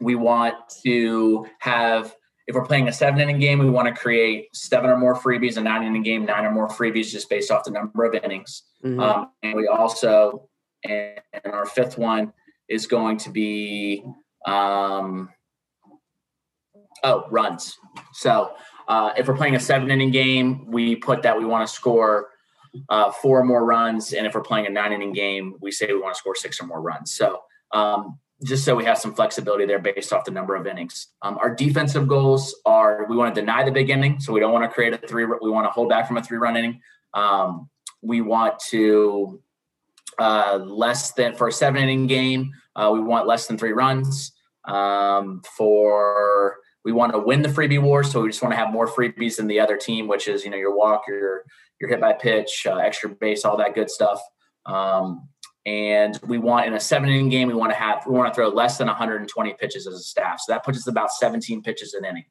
we 0.01 0.15
want 0.15 0.55
to 0.83 1.47
have 1.61 2.15
if 2.47 2.55
we're 2.55 2.65
playing 2.65 2.89
a 2.89 2.93
seven 2.93 3.21
inning 3.21 3.41
game, 3.41 3.59
we 3.59 3.69
want 3.69 3.89
to 3.89 3.95
create 3.95 4.55
seven 4.55 4.89
or 4.89 4.97
more 4.97 5.17
freebies, 5.17 5.57
a 5.57 5.61
nine 5.61 5.83
inning 5.83 6.03
game, 6.03 6.25
nine 6.25 6.45
or 6.45 6.53
more 6.53 6.69
freebies, 6.69 7.11
just 7.11 7.29
based 7.29 7.51
off 7.51 7.65
the 7.65 7.73
number 7.73 8.05
of 8.05 8.15
innings. 8.15 8.63
Mhm. 8.85 9.03
Um, 9.03 9.31
and 9.43 9.55
we 9.55 9.67
also, 9.67 10.49
and, 10.85 11.21
and 11.33 11.53
our 11.53 11.67
fifth 11.67 11.99
one 11.99 12.33
is 12.69 12.87
going 12.87 13.17
to 13.19 13.31
be, 13.31 14.05
um, 14.47 15.31
oh, 17.03 17.25
runs. 17.31 17.77
So 18.13 18.53
uh, 18.89 19.13
if 19.17 19.29
we're 19.29 19.37
playing 19.37 19.57
a 19.57 19.61
seven 19.61 19.91
inning 19.91 20.11
game, 20.11 20.71
we 20.71 20.97
put 20.97 21.23
that 21.23 21.37
we 21.37 21.45
want 21.45 21.67
to 21.67 21.73
score 21.73 22.29
uh, 22.89 23.11
four 23.11 23.45
more 23.45 23.65
runs. 23.65 24.13
And 24.13 24.27
if 24.27 24.35
we're 24.35 24.43
playing 24.43 24.67
a 24.67 24.71
nine 24.71 24.93
inning 24.93 25.13
game, 25.13 25.55
we 25.61 25.73
say 25.73 25.87
we 25.87 26.01
want 26.01 26.15
to 26.15 26.19
score 26.19 26.35
six 26.35 26.61
or 26.61 26.67
more 26.67 26.81
runs. 26.81 27.13
So 27.13 27.41
um, 27.73 28.19
just 28.45 28.65
so 28.65 28.75
we 28.75 28.85
have 28.85 28.99
some 28.99 29.15
flexibility 29.15 29.65
there 29.65 29.79
based 29.79 30.13
off 30.13 30.25
the 30.25 30.31
number 30.31 30.55
of 30.55 30.67
innings. 30.67 31.09
Um, 31.23 31.39
our 31.39 31.55
defensive 31.55 32.07
goals 32.07 32.55
are 32.67 33.07
we 33.09 33.17
want 33.17 33.35
to 33.35 33.41
deny 33.41 33.65
the 33.65 33.71
big 33.71 33.91
inning, 33.91 34.21
so 34.21 34.33
we 34.33 34.41
don't 34.41 34.53
want 34.53 34.69
to 34.69 34.73
create 34.73 34.93
a 34.93 34.99
three. 34.99 35.25
We 35.25 35.51
want 35.51 35.67
to 35.67 35.71
hold 35.71 35.89
back 35.89 36.07
from 36.07 36.17
a 36.19 36.23
three 36.23 36.39
run 36.39 36.57
inning. 36.57 36.81
Um, 37.15 37.71
we 38.03 38.21
want 38.21 38.59
to 38.71 39.41
uh, 40.19 40.61
less 40.63 41.13
than 41.13 41.35
for 41.35 41.49
a 41.49 41.53
seven 41.53 41.83
inning 41.83 42.07
game. 42.07 42.53
Uh, 42.75 42.91
we 42.93 43.01
want 43.01 43.27
less 43.27 43.47
than 43.47 43.57
three 43.57 43.73
runs. 43.73 44.33
Um, 44.67 45.43
for 45.57 46.57
we 46.87 46.93
want 46.93 47.13
to 47.13 47.19
win 47.19 47.43
the 47.43 47.49
freebie 47.49 47.83
war, 47.83 48.05
so 48.05 48.23
we 48.23 48.29
just 48.29 48.41
want 48.41 48.53
to 48.53 48.57
have 48.57 48.73
more 48.73 48.87
freebies 48.87 49.37
than 49.39 49.49
the 49.49 49.59
other 49.59 49.77
team, 49.77 50.07
which 50.07 50.29
is 50.29 50.45
you 50.45 50.51
know 50.53 50.57
your 50.57 50.75
walk, 50.75 51.03
your 51.09 51.43
your 51.81 51.91
hit 51.91 52.01
by 52.01 52.13
pitch, 52.13 52.65
uh, 52.65 52.77
extra 52.77 53.09
base, 53.11 53.45
all 53.45 53.57
that 53.57 53.75
good 53.75 53.91
stuff. 53.91 54.21
Um, 54.67 55.29
and 55.67 56.19
we 56.29 56.39
want 56.39 56.67
in 56.69 56.75
a 56.75 56.81
seven 56.81 57.09
inning 57.09 57.29
game, 57.29 57.49
we 57.49 57.55
want 57.55 57.73
to 57.73 57.77
have 57.77 58.07
we 58.07 58.15
want 58.15 58.33
to 58.33 58.35
throw 58.37 58.49
less 58.49 58.79
than 58.79 58.87
120 58.87 59.55
pitches 59.55 59.89
as 59.89 59.95
a 59.95 59.99
staff. 59.99 60.39
So 60.41 60.53
that 60.53 60.65
puts 60.65 60.79
us 60.79 60.87
about 60.87 61.11
17 61.11 61.61
pitches 61.63 61.93
an 61.93 62.05
inning. 62.05 62.25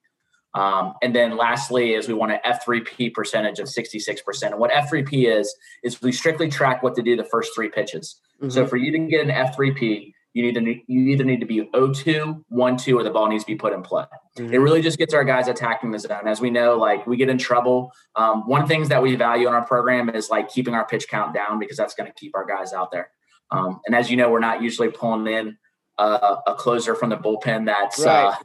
Um, 0.53 0.93
and 1.03 1.13
then 1.13 1.35
lastly 1.35 1.95
is 1.95 2.07
we 2.07 2.13
want 2.13 2.31
an 2.31 2.39
F3P 2.45 3.13
percentage 3.13 3.59
of 3.59 3.67
66%. 3.67 4.43
And 4.51 4.57
what 4.57 4.71
F3P 4.71 5.27
is, 5.37 5.53
is 5.83 6.01
we 6.01 6.13
strictly 6.13 6.47
track 6.47 6.81
what 6.81 6.95
to 6.95 7.01
do 7.01 7.17
the 7.17 7.25
first 7.25 7.51
three 7.53 7.67
pitches. 7.67 8.21
So 8.47 8.63
Mhm. 8.63 8.69
for 8.69 8.77
you 8.77 8.89
to 8.93 8.99
get 8.99 9.19
an 9.19 9.31
F3P, 9.31 10.13
you 10.35 10.43
need 10.43 10.53
to 10.55 10.81
you 10.91 11.07
either 11.07 11.23
need 11.23 11.39
to 11.39 11.45
be 11.45 11.61
0-2, 11.73 12.43
1-2, 12.51 12.99
or 12.99 13.03
the 13.03 13.09
ball 13.09 13.29
needs 13.29 13.45
to 13.45 13.47
be 13.47 13.55
put 13.55 13.71
in 13.71 13.81
play. 13.81 14.03
Mhm. 14.37 14.51
It 14.51 14.59
really 14.59 14.81
just 14.81 14.97
gets 14.97 15.13
our 15.13 15.23
guys 15.23 15.47
attacking 15.47 15.91
the 15.91 15.99
zone. 15.99 16.27
As 16.27 16.41
we 16.41 16.49
know, 16.49 16.77
like 16.77 17.07
we 17.07 17.15
get 17.15 17.29
in 17.29 17.37
trouble. 17.37 17.93
Um, 18.17 18.45
one 18.45 18.61
of 18.61 18.67
the 18.67 18.73
things 18.75 18.89
that 18.89 19.01
we 19.01 19.15
value 19.15 19.47
in 19.47 19.53
our 19.53 19.65
program 19.65 20.09
is 20.09 20.29
like 20.29 20.49
keeping 20.49 20.73
our 20.73 20.85
pitch 20.85 21.07
count 21.07 21.33
down 21.33 21.57
because 21.57 21.77
that's 21.77 21.95
going 21.95 22.11
to 22.11 22.13
keep 22.19 22.35
our 22.35 22.45
guys 22.45 22.73
out 22.73 22.91
there. 22.91 23.11
Um, 23.49 23.79
and 23.85 23.95
as 23.95 24.11
you 24.11 24.17
know, 24.17 24.29
we're 24.29 24.39
not 24.39 24.61
usually 24.61 24.89
pulling 24.89 25.25
in 25.33 25.57
uh, 25.97 26.35
a 26.45 26.53
closer 26.53 26.95
from 26.95 27.11
the 27.11 27.17
bullpen 27.17 27.65
that's 27.65 28.05
uh, 28.05 28.35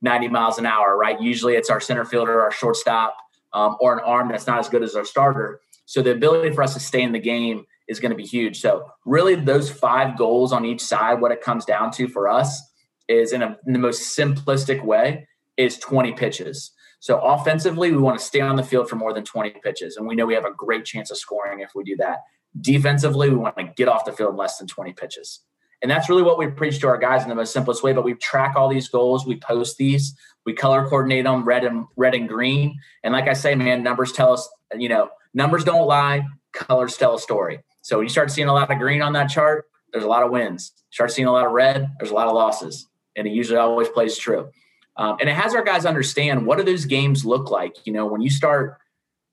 90 0.00 0.28
miles 0.28 0.58
an 0.58 0.66
hour, 0.66 0.96
right? 0.96 1.20
Usually 1.20 1.54
it's 1.56 1.70
our 1.70 1.80
center 1.80 2.04
fielder, 2.04 2.40
our 2.40 2.52
shortstop, 2.52 3.16
um, 3.52 3.76
or 3.80 3.94
an 3.98 4.04
arm 4.04 4.28
that's 4.28 4.46
not 4.46 4.60
as 4.60 4.68
good 4.68 4.84
as 4.84 4.94
our 4.94 5.04
starter. 5.04 5.60
So 5.86 6.02
the 6.02 6.12
ability 6.12 6.54
for 6.54 6.62
us 6.62 6.74
to 6.74 6.80
stay 6.80 7.02
in 7.02 7.10
the 7.10 7.18
game 7.18 7.64
is 7.92 8.00
going 8.00 8.10
to 8.10 8.16
be 8.16 8.26
huge. 8.26 8.60
So 8.60 8.90
really, 9.04 9.36
those 9.36 9.70
five 9.70 10.18
goals 10.18 10.52
on 10.52 10.64
each 10.64 10.80
side, 10.80 11.20
what 11.20 11.30
it 11.30 11.40
comes 11.40 11.64
down 11.64 11.92
to 11.92 12.08
for 12.08 12.28
us 12.28 12.60
is 13.08 13.32
in, 13.32 13.42
a, 13.42 13.56
in 13.66 13.72
the 13.72 13.78
most 13.78 14.16
simplistic 14.16 14.82
way 14.82 15.28
is 15.56 15.78
20 15.78 16.12
pitches. 16.14 16.72
So 16.98 17.20
offensively, 17.20 17.90
we 17.90 17.98
want 17.98 18.18
to 18.18 18.24
stay 18.24 18.40
on 18.40 18.56
the 18.56 18.62
field 18.62 18.88
for 18.88 18.96
more 18.96 19.12
than 19.12 19.24
20 19.24 19.50
pitches, 19.62 19.96
and 19.96 20.06
we 20.06 20.14
know 20.14 20.26
we 20.26 20.34
have 20.34 20.44
a 20.44 20.52
great 20.52 20.84
chance 20.84 21.10
of 21.10 21.18
scoring 21.18 21.60
if 21.60 21.70
we 21.74 21.84
do 21.84 21.96
that. 21.96 22.18
Defensively, 22.60 23.28
we 23.28 23.36
want 23.36 23.56
to 23.56 23.70
get 23.76 23.88
off 23.88 24.04
the 24.04 24.12
field 24.12 24.36
less 24.36 24.58
than 24.58 24.66
20 24.66 24.92
pitches. 24.92 25.40
And 25.82 25.90
that's 25.90 26.08
really 26.08 26.22
what 26.22 26.38
we 26.38 26.46
preach 26.46 26.78
to 26.80 26.86
our 26.86 26.96
guys 26.96 27.24
in 27.24 27.28
the 27.28 27.34
most 27.34 27.52
simplest 27.52 27.82
way. 27.82 27.92
But 27.92 28.04
we 28.04 28.14
track 28.14 28.54
all 28.54 28.68
these 28.68 28.88
goals, 28.88 29.26
we 29.26 29.36
post 29.36 29.78
these, 29.78 30.14
we 30.46 30.52
color 30.52 30.86
coordinate 30.86 31.24
them 31.24 31.44
red 31.44 31.64
and 31.64 31.86
red 31.96 32.14
and 32.14 32.28
green. 32.28 32.78
And 33.02 33.12
like 33.12 33.26
I 33.26 33.32
say, 33.32 33.56
man, 33.56 33.82
numbers 33.82 34.12
tell 34.12 34.32
us, 34.32 34.48
you 34.76 34.88
know, 34.88 35.10
numbers 35.34 35.64
don't 35.64 35.86
lie, 35.86 36.24
colors 36.52 36.96
tell 36.96 37.16
a 37.16 37.18
story. 37.18 37.60
So 37.82 37.98
when 37.98 38.06
you 38.06 38.10
start 38.10 38.30
seeing 38.30 38.48
a 38.48 38.52
lot 38.52 38.70
of 38.70 38.78
green 38.78 39.02
on 39.02 39.12
that 39.12 39.28
chart, 39.28 39.66
there's 39.92 40.04
a 40.04 40.08
lot 40.08 40.22
of 40.22 40.30
wins. 40.30 40.72
Start 40.90 41.12
seeing 41.12 41.28
a 41.28 41.32
lot 41.32 41.46
of 41.46 41.52
red, 41.52 41.92
there's 41.98 42.10
a 42.10 42.14
lot 42.14 42.28
of 42.28 42.34
losses. 42.34 42.88
And 43.16 43.26
it 43.26 43.32
usually 43.32 43.58
always 43.58 43.88
plays 43.88 44.16
true. 44.16 44.50
Um, 44.96 45.16
and 45.20 45.28
it 45.28 45.34
has 45.34 45.54
our 45.54 45.64
guys 45.64 45.84
understand 45.84 46.46
what 46.46 46.58
do 46.58 46.64
those 46.64 46.84
games 46.84 47.24
look 47.24 47.50
like? 47.50 47.86
You 47.86 47.92
know, 47.92 48.06
when 48.06 48.20
you 48.20 48.30
start, 48.30 48.78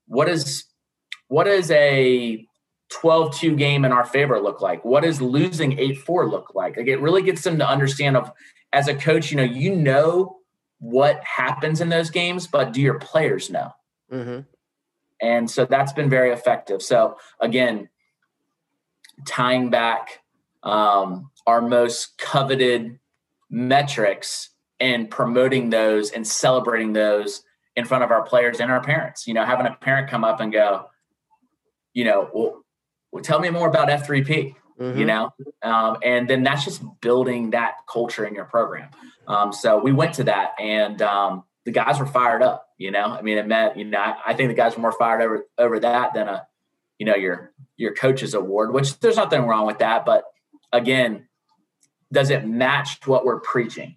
what 0.08 0.28
is 0.28 0.66
what 1.28 1.47
is 1.47 1.70
a 1.70 2.45
12-2 2.91 3.56
game 3.58 3.86
in 3.86 3.91
our 3.91 4.06
favor 4.06 4.39
look 4.39 4.62
like? 4.62 4.84
What 4.84 5.04
does 5.04 5.22
losing 5.22 5.78
8-4 5.78 6.30
look 6.30 6.56
like? 6.56 6.76
Like 6.76 6.88
it 6.88 7.00
really 7.00 7.22
gets 7.22 7.43
them 7.43 7.60
to 7.60 7.70
understand 7.70 8.18
of 8.18 8.32
as 8.74 8.88
a 8.88 8.95
coach, 8.95 9.32
you 9.32 9.38
know, 9.38 9.43
you 9.43 9.76
know 9.76 10.38
what 10.80 11.24
happens 11.24 11.82
in 11.82 11.89
those 11.89 12.10
games, 12.10 12.47
but 12.47 12.72
do 12.72 12.82
your 12.82 12.97
players 12.97 13.50
know? 13.50 13.72
Mhm. 14.12 14.45
And 15.22 15.52
so 15.52 15.66
that's 15.66 15.93
been 15.93 16.10
very 16.10 16.32
effective. 16.32 16.82
So 16.82 17.18
again, 17.39 17.89
tying 19.26 19.70
back 19.70 20.22
um, 20.63 21.32
our 21.47 21.61
most 21.61 22.17
coveted 22.17 22.99
metrics 23.49 24.49
and 24.80 25.09
promoting 25.09 25.70
those 25.70 26.11
and 26.11 26.26
celebrating 26.26 26.93
those 26.93 27.43
in 27.76 27.86
front 27.86 28.03
of 28.03 28.11
our 28.11 28.24
players 28.24 28.59
and 28.59 28.72
our 28.72 28.82
parents. 28.82 29.28
You 29.28 29.34
know, 29.34 29.45
having 29.45 29.65
a 29.65 29.76
parent 29.76 30.09
come 30.09 30.24
up 30.24 30.39
and 30.39 30.51
go, 30.51 30.88
you 31.93 32.03
know, 32.03 32.30
well, 32.34 32.65
well 33.11 33.24
tell 33.24 33.39
me 33.39 33.49
more 33.49 33.67
about 33.67 33.89
F3P. 33.89 34.55
Mm-hmm. 34.80 34.97
You 34.97 35.05
know, 35.05 35.34
um, 35.61 35.97
and 36.05 36.30
then 36.30 36.43
that's 36.43 36.63
just 36.63 36.82
building 37.01 37.49
that 37.49 37.80
culture 37.91 38.26
in 38.26 38.34
your 38.34 38.45
program. 38.45 38.89
Um, 39.28 39.51
so 39.51 39.78
we 39.78 39.91
went 39.91 40.13
to 40.13 40.24
that, 40.24 40.53
and 40.57 41.01
um, 41.01 41.43
the 41.65 41.72
guys 41.72 41.99
were 41.99 42.05
fired 42.05 42.41
up. 42.41 42.70
You 42.78 42.91
know, 42.91 43.07
I 43.07 43.22
mean, 43.22 43.38
it 43.38 43.45
meant 43.45 43.76
you 43.76 43.84
know 43.84 43.99
I, 43.99 44.15
I 44.28 44.34
think 44.34 44.47
the 44.47 44.55
guys 44.55 44.78
were 44.78 44.82
more 44.82 44.93
fired 44.93 45.22
over 45.22 45.45
over 45.57 45.82
that 45.82 46.13
than 46.13 46.30
a 46.30 46.47
you 46.97 47.05
know 47.05 47.15
your 47.15 47.51
your 47.80 47.93
coach's 47.93 48.34
award, 48.34 48.73
which 48.73 48.99
there's 48.99 49.15
nothing 49.15 49.43
wrong 49.43 49.65
with 49.65 49.80
that, 49.80 50.05
but 50.05 50.25
again, 50.73 51.27
does 52.11 52.30
it 52.30 52.45
match 52.45 52.99
what 53.07 53.25
we're 53.25 53.39
preaching? 53.39 53.95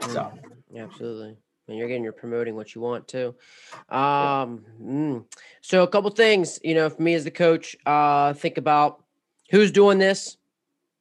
So, 0.00 0.32
mm, 0.72 0.84
absolutely. 0.84 1.38
And 1.66 1.78
you're 1.78 1.88
getting 1.88 2.04
you're 2.04 2.12
promoting 2.12 2.54
what 2.54 2.74
you 2.74 2.80
want 2.82 3.08
to. 3.08 3.28
Um, 3.88 4.64
mm. 4.80 5.24
so 5.62 5.82
a 5.82 5.88
couple 5.88 6.10
things, 6.10 6.60
you 6.62 6.74
know, 6.74 6.90
for 6.90 7.00
me 7.00 7.14
as 7.14 7.24
the 7.24 7.30
coach, 7.30 7.74
uh, 7.86 8.34
think 8.34 8.58
about 8.58 9.02
who's 9.50 9.72
doing 9.72 9.98
this, 9.98 10.36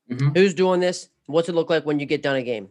mm-hmm. 0.09 0.29
who's 0.35 0.53
doing 0.53 0.79
this, 0.79 1.09
what's 1.25 1.49
it 1.49 1.55
look 1.55 1.69
like 1.69 1.85
when 1.85 1.99
you 1.99 2.05
get 2.05 2.23
done 2.23 2.38
a 2.38 2.43
game. 2.43 2.69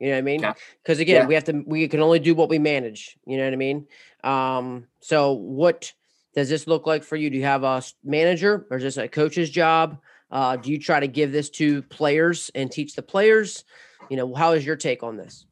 You 0.00 0.08
know 0.08 0.14
what 0.14 0.18
I 0.18 0.22
mean? 0.22 0.40
Because 0.82 0.98
yeah. 0.98 1.02
again, 1.02 1.22
yeah. 1.22 1.26
we 1.28 1.34
have 1.34 1.44
to 1.44 1.62
we 1.64 1.86
can 1.86 2.00
only 2.00 2.18
do 2.18 2.34
what 2.34 2.48
we 2.48 2.58
manage. 2.58 3.16
You 3.24 3.36
know 3.36 3.44
what 3.44 3.52
I 3.52 3.56
mean? 3.56 3.86
Um, 4.24 4.86
so 5.00 5.32
what 5.32 5.92
does 6.34 6.48
this 6.48 6.66
look 6.66 6.86
like 6.86 7.04
for 7.04 7.16
you? 7.16 7.30
Do 7.30 7.36
you 7.36 7.44
have 7.44 7.64
a 7.64 7.82
manager 8.04 8.66
or 8.70 8.78
is 8.78 8.82
this 8.82 8.96
a 8.96 9.08
coach's 9.08 9.50
job? 9.50 9.98
Uh, 10.30 10.56
do 10.56 10.70
you 10.70 10.78
try 10.78 10.98
to 10.98 11.08
give 11.08 11.30
this 11.30 11.50
to 11.50 11.82
players 11.82 12.50
and 12.54 12.70
teach 12.70 12.94
the 12.94 13.02
players? 13.02 13.64
You 14.08 14.16
know, 14.16 14.34
how 14.34 14.52
is 14.52 14.64
your 14.64 14.76
take 14.76 15.02
on 15.02 15.16
this? 15.16 15.46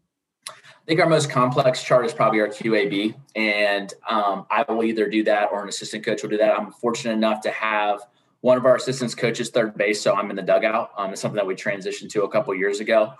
I 0.48 0.52
think 0.86 1.00
our 1.00 1.08
most 1.08 1.30
complex 1.30 1.82
chart 1.84 2.06
is 2.06 2.14
probably 2.14 2.40
our 2.40 2.48
QAB, 2.48 3.14
and 3.36 3.92
um, 4.08 4.46
I 4.50 4.64
will 4.68 4.82
either 4.82 5.08
do 5.08 5.22
that 5.24 5.50
or 5.52 5.62
an 5.62 5.68
assistant 5.68 6.04
coach 6.04 6.22
will 6.22 6.30
do 6.30 6.38
that. 6.38 6.58
I'm 6.58 6.72
fortunate 6.72 7.12
enough 7.12 7.42
to 7.42 7.50
have 7.50 8.00
one 8.40 8.56
of 8.56 8.64
our 8.64 8.76
assistants 8.76 9.14
coaches 9.14 9.50
third 9.50 9.76
base, 9.76 10.00
so 10.00 10.14
I'm 10.14 10.30
in 10.30 10.36
the 10.36 10.42
dugout. 10.42 10.90
Um, 10.96 11.12
it's 11.12 11.20
something 11.20 11.36
that 11.36 11.46
we 11.46 11.54
transitioned 11.54 12.08
to 12.10 12.24
a 12.24 12.28
couple 12.28 12.54
years 12.54 12.80
ago, 12.80 13.12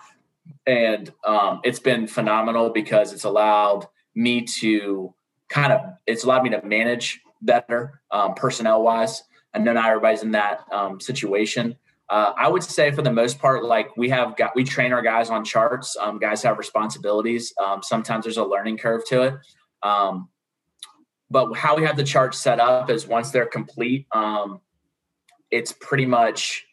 and 0.67 1.13
um, 1.25 1.61
it's 1.63 1.79
been 1.79 2.07
phenomenal 2.07 2.71
because 2.71 3.13
it's 3.13 3.25
allowed 3.25 3.87
me 4.15 4.43
to 4.43 5.15
kind 5.49 5.73
of 5.73 5.81
it's 6.07 6.25
allowed 6.25 6.43
me 6.43 6.51
to 6.51 6.63
manage 6.65 7.21
better 7.43 8.01
um, 8.11 8.35
personnel 8.35 8.83
wise 8.83 9.23
I 9.55 9.59
know 9.59 9.73
not 9.73 9.89
everybody's 9.89 10.23
in 10.23 10.33
that 10.33 10.65
um, 10.73 11.01
situation. 11.01 11.77
Uh, 12.09 12.33
I 12.37 12.49
would 12.49 12.63
say 12.63 12.91
for 12.91 13.03
the 13.03 13.13
most 13.13 13.39
part, 13.39 13.65
like 13.65 13.97
we 13.97 14.09
have 14.11 14.37
got, 14.37 14.55
we 14.57 14.65
train 14.65 14.93
our 14.93 15.03
guys 15.03 15.31
on 15.31 15.45
charts. 15.45 15.97
Um, 15.97 16.19
guys 16.19 16.43
have 16.43 16.59
responsibilities. 16.59 17.53
Um, 17.63 17.83
sometimes 17.83 18.25
there's 18.25 18.37
a 18.37 18.45
learning 18.45 18.79
curve 18.79 19.05
to 19.09 19.23
it. 19.23 19.35
Um, 19.83 20.29
but 21.31 21.53
how 21.55 21.77
we 21.77 21.85
have 21.85 21.97
the 21.97 22.05
charts 22.05 22.39
set 22.39 22.59
up 22.59 22.91
is 22.91 23.07
once 23.07 23.31
they're 23.31 23.47
complete, 23.47 24.07
um, 24.13 24.61
it's 25.51 25.73
pretty 25.73 26.07
much, 26.07 26.67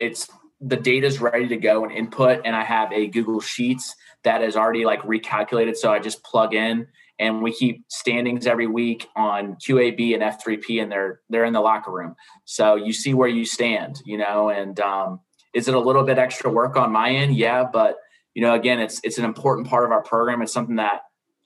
it's 0.00 0.28
the 0.60 0.76
data 0.76 1.06
is 1.06 1.20
ready 1.20 1.46
to 1.48 1.56
go 1.56 1.84
and 1.84 1.92
input. 1.92 2.40
And 2.44 2.56
I 2.56 2.64
have 2.64 2.92
a 2.92 3.06
Google 3.06 3.40
Sheets 3.40 3.94
that 4.24 4.42
is 4.42 4.56
already 4.56 4.84
like 4.84 5.02
recalculated. 5.02 5.76
So 5.76 5.92
I 5.92 6.00
just 6.00 6.24
plug 6.24 6.54
in 6.54 6.88
and 7.18 7.42
we 7.42 7.52
keep 7.52 7.84
standings 7.88 8.46
every 8.46 8.66
week 8.66 9.08
on 9.16 9.56
QAB 9.56 10.14
and 10.14 10.22
F3P, 10.22 10.82
and 10.82 10.90
they're 10.90 11.20
they're 11.28 11.44
in 11.44 11.52
the 11.52 11.60
locker 11.60 11.92
room. 11.92 12.14
So 12.44 12.76
you 12.76 12.92
see 12.92 13.14
where 13.14 13.28
you 13.28 13.44
stand, 13.44 14.00
you 14.04 14.18
know. 14.18 14.50
And 14.50 14.78
um, 14.80 15.20
is 15.54 15.68
it 15.68 15.74
a 15.74 15.80
little 15.80 16.04
bit 16.04 16.18
extra 16.18 16.50
work 16.50 16.76
on 16.76 16.92
my 16.92 17.10
end? 17.10 17.36
Yeah, 17.36 17.64
but 17.64 17.96
you 18.34 18.42
know, 18.42 18.54
again, 18.54 18.78
it's 18.78 19.00
it's 19.02 19.18
an 19.18 19.24
important 19.24 19.66
part 19.66 19.84
of 19.84 19.90
our 19.90 20.02
program. 20.02 20.42
It's 20.42 20.52
something 20.52 20.76
that 20.76 21.00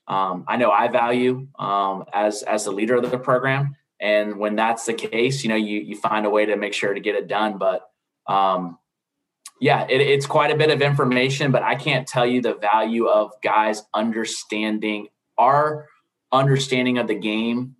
um, 0.09 0.45
I 0.47 0.57
know 0.57 0.71
I 0.71 0.89
value 0.89 1.49
um, 1.59 2.05
as 2.13 2.43
as 2.43 2.65
the 2.65 2.73
leader 2.73 2.97
of 2.97 3.11
the 3.11 3.19
program. 3.19 3.77
And 4.01 4.39
when 4.39 4.57
that's 4.57 4.85
the 4.85 4.95
case, 4.95 5.45
you 5.45 5.49
know, 5.49 5.57
you 5.57 5.81
you 5.81 5.97
find 5.97 6.27
a 6.27 6.31
way 6.31 6.47
to 6.47 6.57
make 6.57 6.75
sure 6.75 6.93
to 6.93 7.01
get 7.01 7.15
it 7.15 7.29
done. 7.29 7.57
But 7.57 7.83
um, 8.27 8.79
yeah, 9.61 9.87
it, 9.89 10.01
it's 10.01 10.27
quite 10.27 10.51
a 10.51 10.57
bit 10.57 10.71
of 10.71 10.83
information, 10.83 11.53
but 11.53 11.63
I 11.63 11.77
can't 11.77 12.07
tell 12.07 12.27
you 12.27 12.43
the 12.43 12.55
value 12.55 13.07
of 13.07 13.31
guys 13.43 13.83
understanding 13.95 15.07
our 15.43 15.89
understanding 16.31 16.99
of 16.99 17.09
the 17.09 17.15
game 17.15 17.77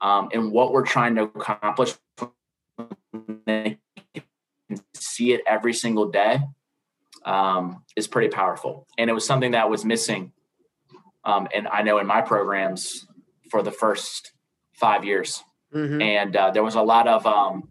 um, 0.00 0.28
and 0.32 0.50
what 0.52 0.72
we're 0.72 0.86
trying 0.86 1.14
to 1.16 1.22
accomplish 1.22 1.94
see 4.94 5.32
it 5.32 5.42
every 5.46 5.74
single 5.74 6.10
day 6.10 6.40
um, 7.24 7.84
is 7.96 8.06
pretty 8.06 8.28
powerful. 8.28 8.86
And 8.96 9.10
it 9.10 9.12
was 9.12 9.26
something 9.26 9.50
that 9.52 9.68
was 9.68 9.84
missing 9.84 10.32
um, 11.24 11.48
and 11.54 11.68
i 11.68 11.82
know 11.82 11.98
in 11.98 12.06
my 12.06 12.20
programs 12.20 13.06
for 13.50 13.62
the 13.62 13.70
first 13.70 14.32
five 14.72 15.04
years. 15.04 15.42
Mm-hmm. 15.74 16.00
and 16.00 16.34
uh, 16.34 16.50
there 16.50 16.64
was 16.64 16.76
a 16.76 16.82
lot 16.82 17.06
of 17.06 17.26
um, 17.26 17.70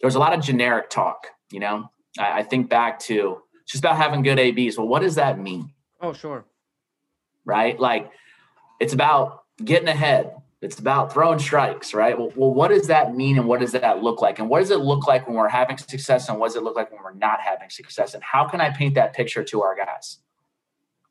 there 0.00 0.06
was 0.06 0.16
a 0.16 0.18
lot 0.18 0.34
of 0.34 0.42
generic 0.42 0.90
talk 0.90 1.28
you 1.50 1.60
know? 1.60 1.90
I, 2.18 2.40
I 2.40 2.42
think 2.42 2.68
back 2.68 2.98
to 3.00 3.40
just 3.66 3.82
about 3.82 3.96
having 3.96 4.22
good 4.22 4.38
abs 4.38 4.76
well 4.76 4.86
what 4.86 5.00
does 5.00 5.14
that 5.14 5.38
mean? 5.38 5.72
Oh 6.00 6.12
sure. 6.12 6.44
Right? 7.44 7.80
Like 7.80 8.10
it's 8.80 8.92
about 8.92 9.44
getting 9.64 9.88
ahead. 9.88 10.34
It's 10.60 10.78
about 10.78 11.12
throwing 11.12 11.38
strikes, 11.38 11.94
right? 11.94 12.18
Well, 12.18 12.32
well, 12.34 12.52
what 12.52 12.68
does 12.68 12.88
that 12.88 13.14
mean 13.14 13.38
and 13.38 13.46
what 13.46 13.60
does 13.60 13.72
that 13.72 14.02
look 14.02 14.20
like? 14.20 14.40
And 14.40 14.48
what 14.48 14.58
does 14.58 14.70
it 14.70 14.80
look 14.80 15.06
like 15.06 15.28
when 15.28 15.36
we're 15.36 15.48
having 15.48 15.78
success 15.78 16.28
and 16.28 16.38
what 16.38 16.48
does 16.48 16.56
it 16.56 16.64
look 16.64 16.74
like 16.74 16.90
when 16.90 17.02
we're 17.02 17.14
not 17.14 17.40
having 17.40 17.70
success? 17.70 18.14
And 18.14 18.22
how 18.24 18.48
can 18.48 18.60
I 18.60 18.70
paint 18.70 18.94
that 18.94 19.14
picture 19.14 19.44
to 19.44 19.62
our 19.62 19.76
guys? 19.76 20.18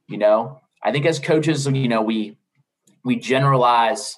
You 0.10 0.18
know, 0.18 0.62
I 0.84 0.92
think 0.92 1.06
as 1.06 1.20
coaches, 1.20 1.66
you 1.66 1.88
know, 1.88 2.02
we 2.02 2.38
we 3.06 3.16
generalize 3.16 4.18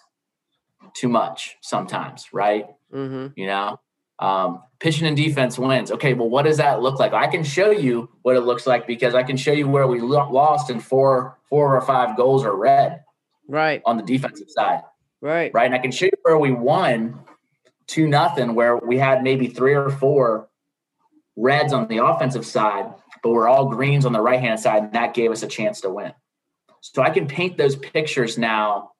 too 0.95 1.09
much 1.09 1.57
sometimes, 1.61 2.27
right? 2.33 2.65
Mm-hmm. 2.91 3.39
You 3.39 3.47
know, 3.47 3.79
um, 4.17 4.63
pitching 4.79 5.07
and 5.07 5.15
defense 5.15 5.59
wins. 5.59 5.91
Okay, 5.91 6.15
well, 6.15 6.29
what 6.29 6.45
does 6.45 6.57
that 6.57 6.81
look 6.81 6.99
like? 6.99 7.13
I 7.13 7.27
can 7.27 7.43
show 7.43 7.69
you 7.69 8.09
what 8.23 8.35
it 8.35 8.41
looks 8.41 8.65
like 8.65 8.87
because 8.87 9.13
I 9.13 9.21
can 9.21 9.37
show 9.37 9.51
you 9.51 9.67
where 9.67 9.85
we 9.85 9.99
lost 9.99 10.71
and 10.71 10.83
four 10.83 11.37
four 11.49 11.75
or 11.75 11.81
five 11.81 12.17
goals 12.17 12.43
are 12.43 12.55
red 12.55 13.03
right. 13.49 13.81
on 13.85 13.97
the 13.97 14.03
defensive 14.03 14.49
side. 14.49 14.81
Right. 15.21 15.51
Right? 15.53 15.65
And 15.65 15.75
i 15.75 15.79
can 15.79 15.91
show 15.91 16.05
you 16.05 16.11
where 16.23 16.37
we 16.37 16.51
won 16.51 17.19
two 17.87 18.07
nothing 18.07 18.55
where 18.55 18.77
we 18.77 18.97
had 18.97 19.23
maybe 19.23 19.47
three 19.47 19.73
or 19.73 19.89
four 19.89 20.47
reds 21.35 21.73
on 21.73 21.87
the 21.87 21.97
offensive 21.97 22.45
side 22.45 22.93
but 23.21 23.31
we're 23.31 23.49
all 23.49 23.65
greens 23.65 24.05
on 24.05 24.13
the 24.13 24.21
right 24.21 24.39
hand 24.39 24.59
side 24.59 24.83
and 24.83 24.93
that 24.93 25.13
gave 25.13 25.31
us 25.31 25.43
a 25.43 25.47
chance 25.47 25.81
to 25.81 25.89
win. 25.89 26.13
So 26.81 27.01
i 27.01 27.09
can 27.09 27.27
paint 27.27 27.57
those 27.57 27.75
pictures 27.75 28.37
now 28.37 28.91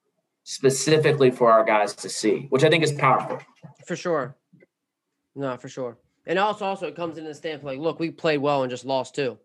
specifically 0.44 1.32
for 1.32 1.52
our 1.52 1.64
guys 1.64 1.94
to 1.96 2.10
see 2.10 2.48
which 2.50 2.64
i 2.64 2.70
think 2.70 2.84
is 2.84 2.92
powerful. 2.92 3.40
For 3.86 3.96
sure. 3.96 4.36
No 5.36 5.56
for 5.58 5.70
sure. 5.70 5.98
And 6.26 6.38
also 6.38 6.66
also 6.66 6.88
it 6.88 6.96
comes 6.96 7.18
in 7.18 7.24
the 7.24 7.34
standpoint 7.34 7.78
like 7.78 7.84
look 7.84 8.00
we 8.00 8.12
played 8.12 8.40
well 8.40 8.64
and 8.64 8.70
just 8.70 8.84
lost 8.84 9.16
too 9.16 9.38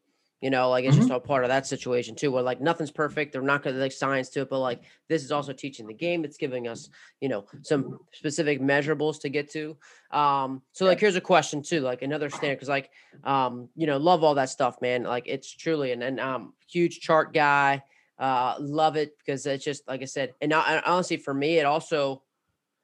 you 0.44 0.50
know, 0.50 0.68
like 0.68 0.84
it's 0.84 0.94
mm-hmm. 0.94 1.08
just 1.08 1.16
a 1.16 1.18
part 1.18 1.42
of 1.42 1.48
that 1.48 1.66
situation 1.66 2.14
too, 2.14 2.30
where 2.30 2.42
like 2.42 2.60
nothing's 2.60 2.90
perfect. 2.90 3.32
They're 3.32 3.40
not 3.40 3.62
going 3.62 3.76
to 3.76 3.80
like 3.80 3.92
science 3.92 4.28
to 4.28 4.42
it, 4.42 4.50
but 4.50 4.58
like 4.58 4.82
this 5.08 5.24
is 5.24 5.32
also 5.32 5.54
teaching 5.54 5.86
the 5.86 5.94
game. 5.94 6.22
It's 6.22 6.36
giving 6.36 6.68
us, 6.68 6.90
you 7.22 7.30
know, 7.30 7.46
some 7.62 7.98
specific 8.12 8.60
measurables 8.60 9.18
to 9.22 9.30
get 9.30 9.50
to. 9.52 9.74
Um, 10.10 10.60
so 10.72 10.84
like 10.84 11.00
here's 11.00 11.16
a 11.16 11.20
question 11.22 11.62
too, 11.62 11.80
like 11.80 12.02
another 12.02 12.28
standard, 12.28 12.56
because 12.56 12.68
like 12.68 12.90
um, 13.24 13.70
you 13.74 13.86
know, 13.86 13.96
love 13.96 14.22
all 14.22 14.34
that 14.34 14.50
stuff, 14.50 14.82
man. 14.82 15.04
Like 15.04 15.24
it's 15.26 15.50
truly 15.50 15.92
and 15.92 16.02
and 16.02 16.20
um 16.20 16.52
huge 16.68 17.00
chart 17.00 17.32
guy. 17.32 17.82
Uh 18.18 18.56
love 18.60 18.96
it 18.96 19.16
because 19.16 19.46
it's 19.46 19.64
just 19.64 19.88
like 19.88 20.02
I 20.02 20.04
said, 20.04 20.34
and, 20.42 20.50
now, 20.50 20.62
and 20.68 20.82
honestly 20.84 21.16
for 21.16 21.32
me, 21.32 21.56
it 21.56 21.64
also 21.64 22.22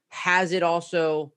has 0.09 0.53
it 0.53 0.63
also, 0.63 1.35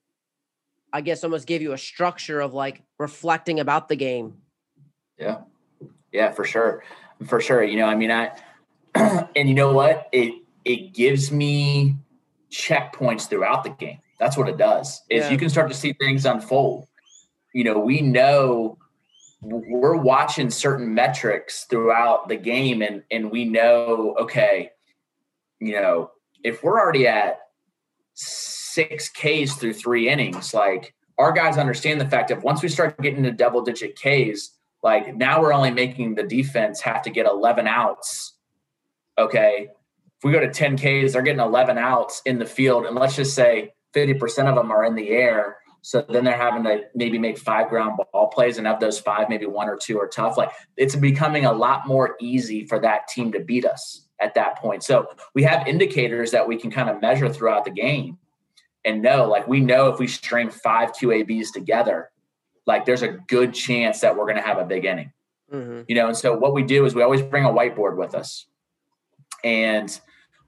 I 0.90 1.02
guess 1.02 1.22
almost 1.22 1.46
give 1.46 1.60
you 1.60 1.74
a 1.74 1.78
structure 1.78 2.40
of 2.40 2.54
like 2.54 2.82
reflecting 2.98 3.60
about 3.60 3.90
the 3.90 3.96
game. 3.96 4.38
Yeah. 5.18 5.42
Yeah, 6.14 6.30
for 6.30 6.44
sure. 6.44 6.84
For 7.26 7.40
sure. 7.40 7.64
You 7.64 7.76
know, 7.76 7.86
I 7.86 7.96
mean, 7.96 8.12
I, 8.12 8.30
and 8.94 9.48
you 9.48 9.54
know 9.54 9.72
what? 9.72 10.08
It, 10.12 10.42
it 10.64 10.94
gives 10.94 11.32
me 11.32 11.96
checkpoints 12.50 13.28
throughout 13.28 13.64
the 13.64 13.70
game. 13.70 13.98
That's 14.20 14.36
what 14.36 14.48
it 14.48 14.56
does. 14.56 15.02
Is 15.10 15.24
yeah. 15.24 15.30
you 15.30 15.36
can 15.36 15.50
start 15.50 15.68
to 15.68 15.74
see 15.74 15.92
things 15.92 16.24
unfold. 16.24 16.86
You 17.52 17.64
know, 17.64 17.80
we 17.80 18.00
know 18.00 18.78
we're 19.42 19.96
watching 19.96 20.50
certain 20.50 20.94
metrics 20.94 21.64
throughout 21.64 22.28
the 22.28 22.36
game 22.36 22.80
and 22.80 23.02
and 23.10 23.30
we 23.30 23.44
know 23.44 24.16
okay, 24.18 24.70
you 25.60 25.72
know, 25.72 26.12
if 26.42 26.62
we're 26.62 26.80
already 26.80 27.06
at 27.06 27.40
6 28.14 29.10
Ks 29.10 29.54
through 29.56 29.74
3 29.74 30.08
innings, 30.08 30.54
like 30.54 30.94
our 31.18 31.32
guys 31.32 31.58
understand 31.58 32.00
the 32.00 32.08
fact 32.08 32.28
that 32.28 32.42
once 32.42 32.62
we 32.62 32.68
start 32.68 32.98
getting 33.00 33.24
to 33.24 33.32
double 33.32 33.62
digit 33.62 33.96
Ks, 33.96 34.52
like 34.84 35.16
now 35.16 35.40
we're 35.40 35.54
only 35.54 35.70
making 35.70 36.14
the 36.14 36.22
defense 36.22 36.80
have 36.82 37.02
to 37.02 37.10
get 37.10 37.26
11 37.26 37.66
outs. 37.66 38.34
Okay. 39.18 39.68
If 40.18 40.24
we 40.24 40.30
go 40.30 40.40
to 40.40 40.50
10 40.50 40.76
Ks, 40.76 41.14
they're 41.14 41.22
getting 41.22 41.40
11 41.40 41.78
outs 41.78 42.20
in 42.26 42.38
the 42.38 42.46
field. 42.46 42.84
And 42.84 42.94
let's 42.94 43.16
just 43.16 43.34
say 43.34 43.72
50% 43.94 44.46
of 44.46 44.54
them 44.54 44.70
are 44.70 44.84
in 44.84 44.94
the 44.94 45.08
air. 45.08 45.56
So 45.80 46.04
then 46.08 46.24
they're 46.24 46.36
having 46.36 46.64
to 46.64 46.82
maybe 46.94 47.18
make 47.18 47.38
five 47.38 47.68
ground 47.68 47.98
ball 48.12 48.28
plays, 48.28 48.56
and 48.56 48.66
of 48.66 48.80
those 48.80 48.98
five, 48.98 49.28
maybe 49.28 49.44
one 49.44 49.68
or 49.68 49.76
two 49.76 49.98
are 49.98 50.06
tough. 50.06 50.38
Like 50.38 50.50
it's 50.76 50.96
becoming 50.96 51.44
a 51.44 51.52
lot 51.52 51.86
more 51.86 52.16
easy 52.20 52.64
for 52.66 52.78
that 52.80 53.08
team 53.08 53.32
to 53.32 53.40
beat 53.40 53.66
us. 53.66 54.06
at 54.20 54.34
that 54.34 54.56
point. 54.58 54.82
So 54.82 55.08
we 55.34 55.42
have 55.42 55.66
indicators 55.66 56.30
that 56.30 56.46
we 56.46 56.56
can 56.56 56.70
kind 56.70 56.88
of 56.88 57.00
measure 57.00 57.28
throughout 57.28 57.64
the 57.64 57.70
game 57.70 58.18
and 58.84 59.02
know, 59.02 59.28
like 59.28 59.48
we 59.48 59.60
know 59.60 59.88
if 59.88 59.98
we 59.98 60.06
string 60.06 60.50
five 60.50 60.92
QABs 60.92 61.52
together, 61.52 62.10
like 62.66 62.84
there's 62.84 63.02
a 63.02 63.08
good 63.08 63.54
chance 63.54 64.00
that 64.00 64.16
we're 64.16 64.24
going 64.24 64.36
to 64.36 64.42
have 64.42 64.58
a 64.58 64.64
big 64.64 64.84
inning. 64.84 65.12
Mm-hmm. 65.52 65.82
You 65.88 65.94
know, 65.94 66.08
and 66.08 66.16
so 66.16 66.36
what 66.36 66.54
we 66.54 66.62
do 66.62 66.84
is 66.84 66.94
we 66.94 67.02
always 67.02 67.22
bring 67.22 67.44
a 67.44 67.50
whiteboard 67.50 67.96
with 67.96 68.14
us. 68.14 68.46
And 69.42 69.98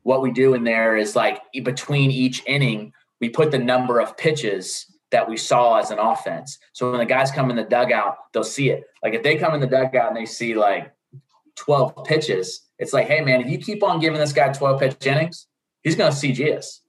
what 0.03 0.23
we 0.23 0.31
do 0.31 0.55
in 0.55 0.65
there 0.65 0.97
is 0.97 1.15
like 1.15 1.43
between 1.63 2.11
each 2.11 2.43
inning, 2.47 2.93
we 3.21 3.29
put 3.29 3.51
the 3.51 3.59
number 3.59 4.01
of 4.01 4.17
pitches 4.17 4.87
that 5.11 5.29
we 5.29 5.37
saw 5.37 5.77
as 5.77 5.91
an 5.91 5.99
offense. 5.99 6.59
So 6.73 6.91
when 6.91 6.99
the 6.99 7.07
guys 7.07 7.31
come 7.31 7.51
in 7.51 7.57
the 7.57 7.65
dugout, 7.65 8.17
they'll 8.33 8.45
see 8.45 8.71
it. 8.71 8.85
Like 9.03 9.15
if 9.15 9.23
they 9.23 9.37
come 9.37 9.55
in 9.55 9.61
the 9.61 9.67
dugout 9.67 10.09
and 10.09 10.17
they 10.17 10.27
see 10.27 10.55
like 10.55 10.93
12 11.57 12.05
pitches, 12.05 12.63
it's 12.79 12.93
like, 12.93 13.07
hey 13.07 13.21
man, 13.21 13.41
if 13.41 13.51
you 13.51 13.59
keep 13.59 13.83
on 13.83 14.01
giving 14.01 14.19
this 14.19 14.33
guy 14.33 14.53
12 14.53 14.81
pitch 14.81 15.07
innings, 15.07 15.47
he's 15.83 15.97
gonna 15.97 16.11
CG 16.11 16.57
us. 16.57 16.83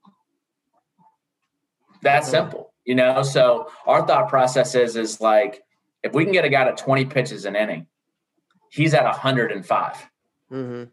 That's 2.01 2.29
simple, 2.29 2.66
you 2.87 2.95
know. 2.95 3.21
So 3.21 3.69
our 3.85 4.07
thought 4.07 4.29
process 4.29 4.73
is 4.73 4.95
is 4.95 5.21
like 5.21 5.61
if 6.01 6.13
we 6.13 6.23
can 6.23 6.33
get 6.33 6.45
a 6.45 6.49
guy 6.49 6.63
to 6.63 6.75
20 6.75 7.05
pitches 7.05 7.45
an 7.45 7.55
inning, 7.55 7.85
he's 8.71 8.95
at 8.95 9.03
105. 9.03 10.09
Mm-hmm. 10.51 10.83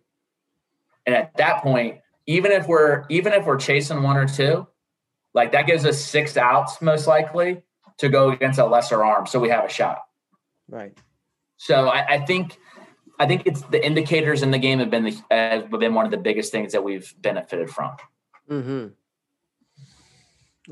And 1.07 1.15
at 1.15 1.37
that 1.37 1.63
point, 1.63 2.01
even 2.27 2.53
if 2.53 2.67
we're 2.67 3.05
even 3.09 3.33
if 3.33 3.47
we're 3.47 3.59
chasing 3.59 4.03
one 4.03 4.17
or 4.17 4.27
two, 4.27 4.67
like 5.33 5.53
that 5.53 5.67
gives 5.67 5.87
us 5.87 6.05
six 6.05 6.37
outs 6.37 6.83
most 6.83 7.07
likely 7.07 7.63
to 7.99 8.09
go 8.09 8.31
against 8.31 8.59
a 8.59 8.67
lesser 8.67 9.05
arm, 9.05 9.27
so 9.27 9.39
we 9.39 9.49
have 9.49 9.65
a 9.65 9.69
shot. 9.69 10.01
Right. 10.69 10.97
So 11.57 11.89
I, 11.89 12.15
I 12.15 12.27
think 12.27 12.59
I 13.19 13.27
think 13.27 13.43
it's 13.47 13.63
the 13.63 13.85
indicators 13.85 14.43
in 14.43 14.51
the 14.51 14.59
game 14.59 14.81
have 14.81 14.91
been 14.91 15.05
the, 15.05 15.23
have 15.31 15.71
been 15.71 15.95
one 15.95 16.05
of 16.05 16.11
the 16.11 16.17
biggest 16.17 16.51
things 16.51 16.73
that 16.73 16.83
we've 16.83 17.15
benefited 17.21 17.71
from. 17.71 17.97
Mm-hmm. 18.51 18.87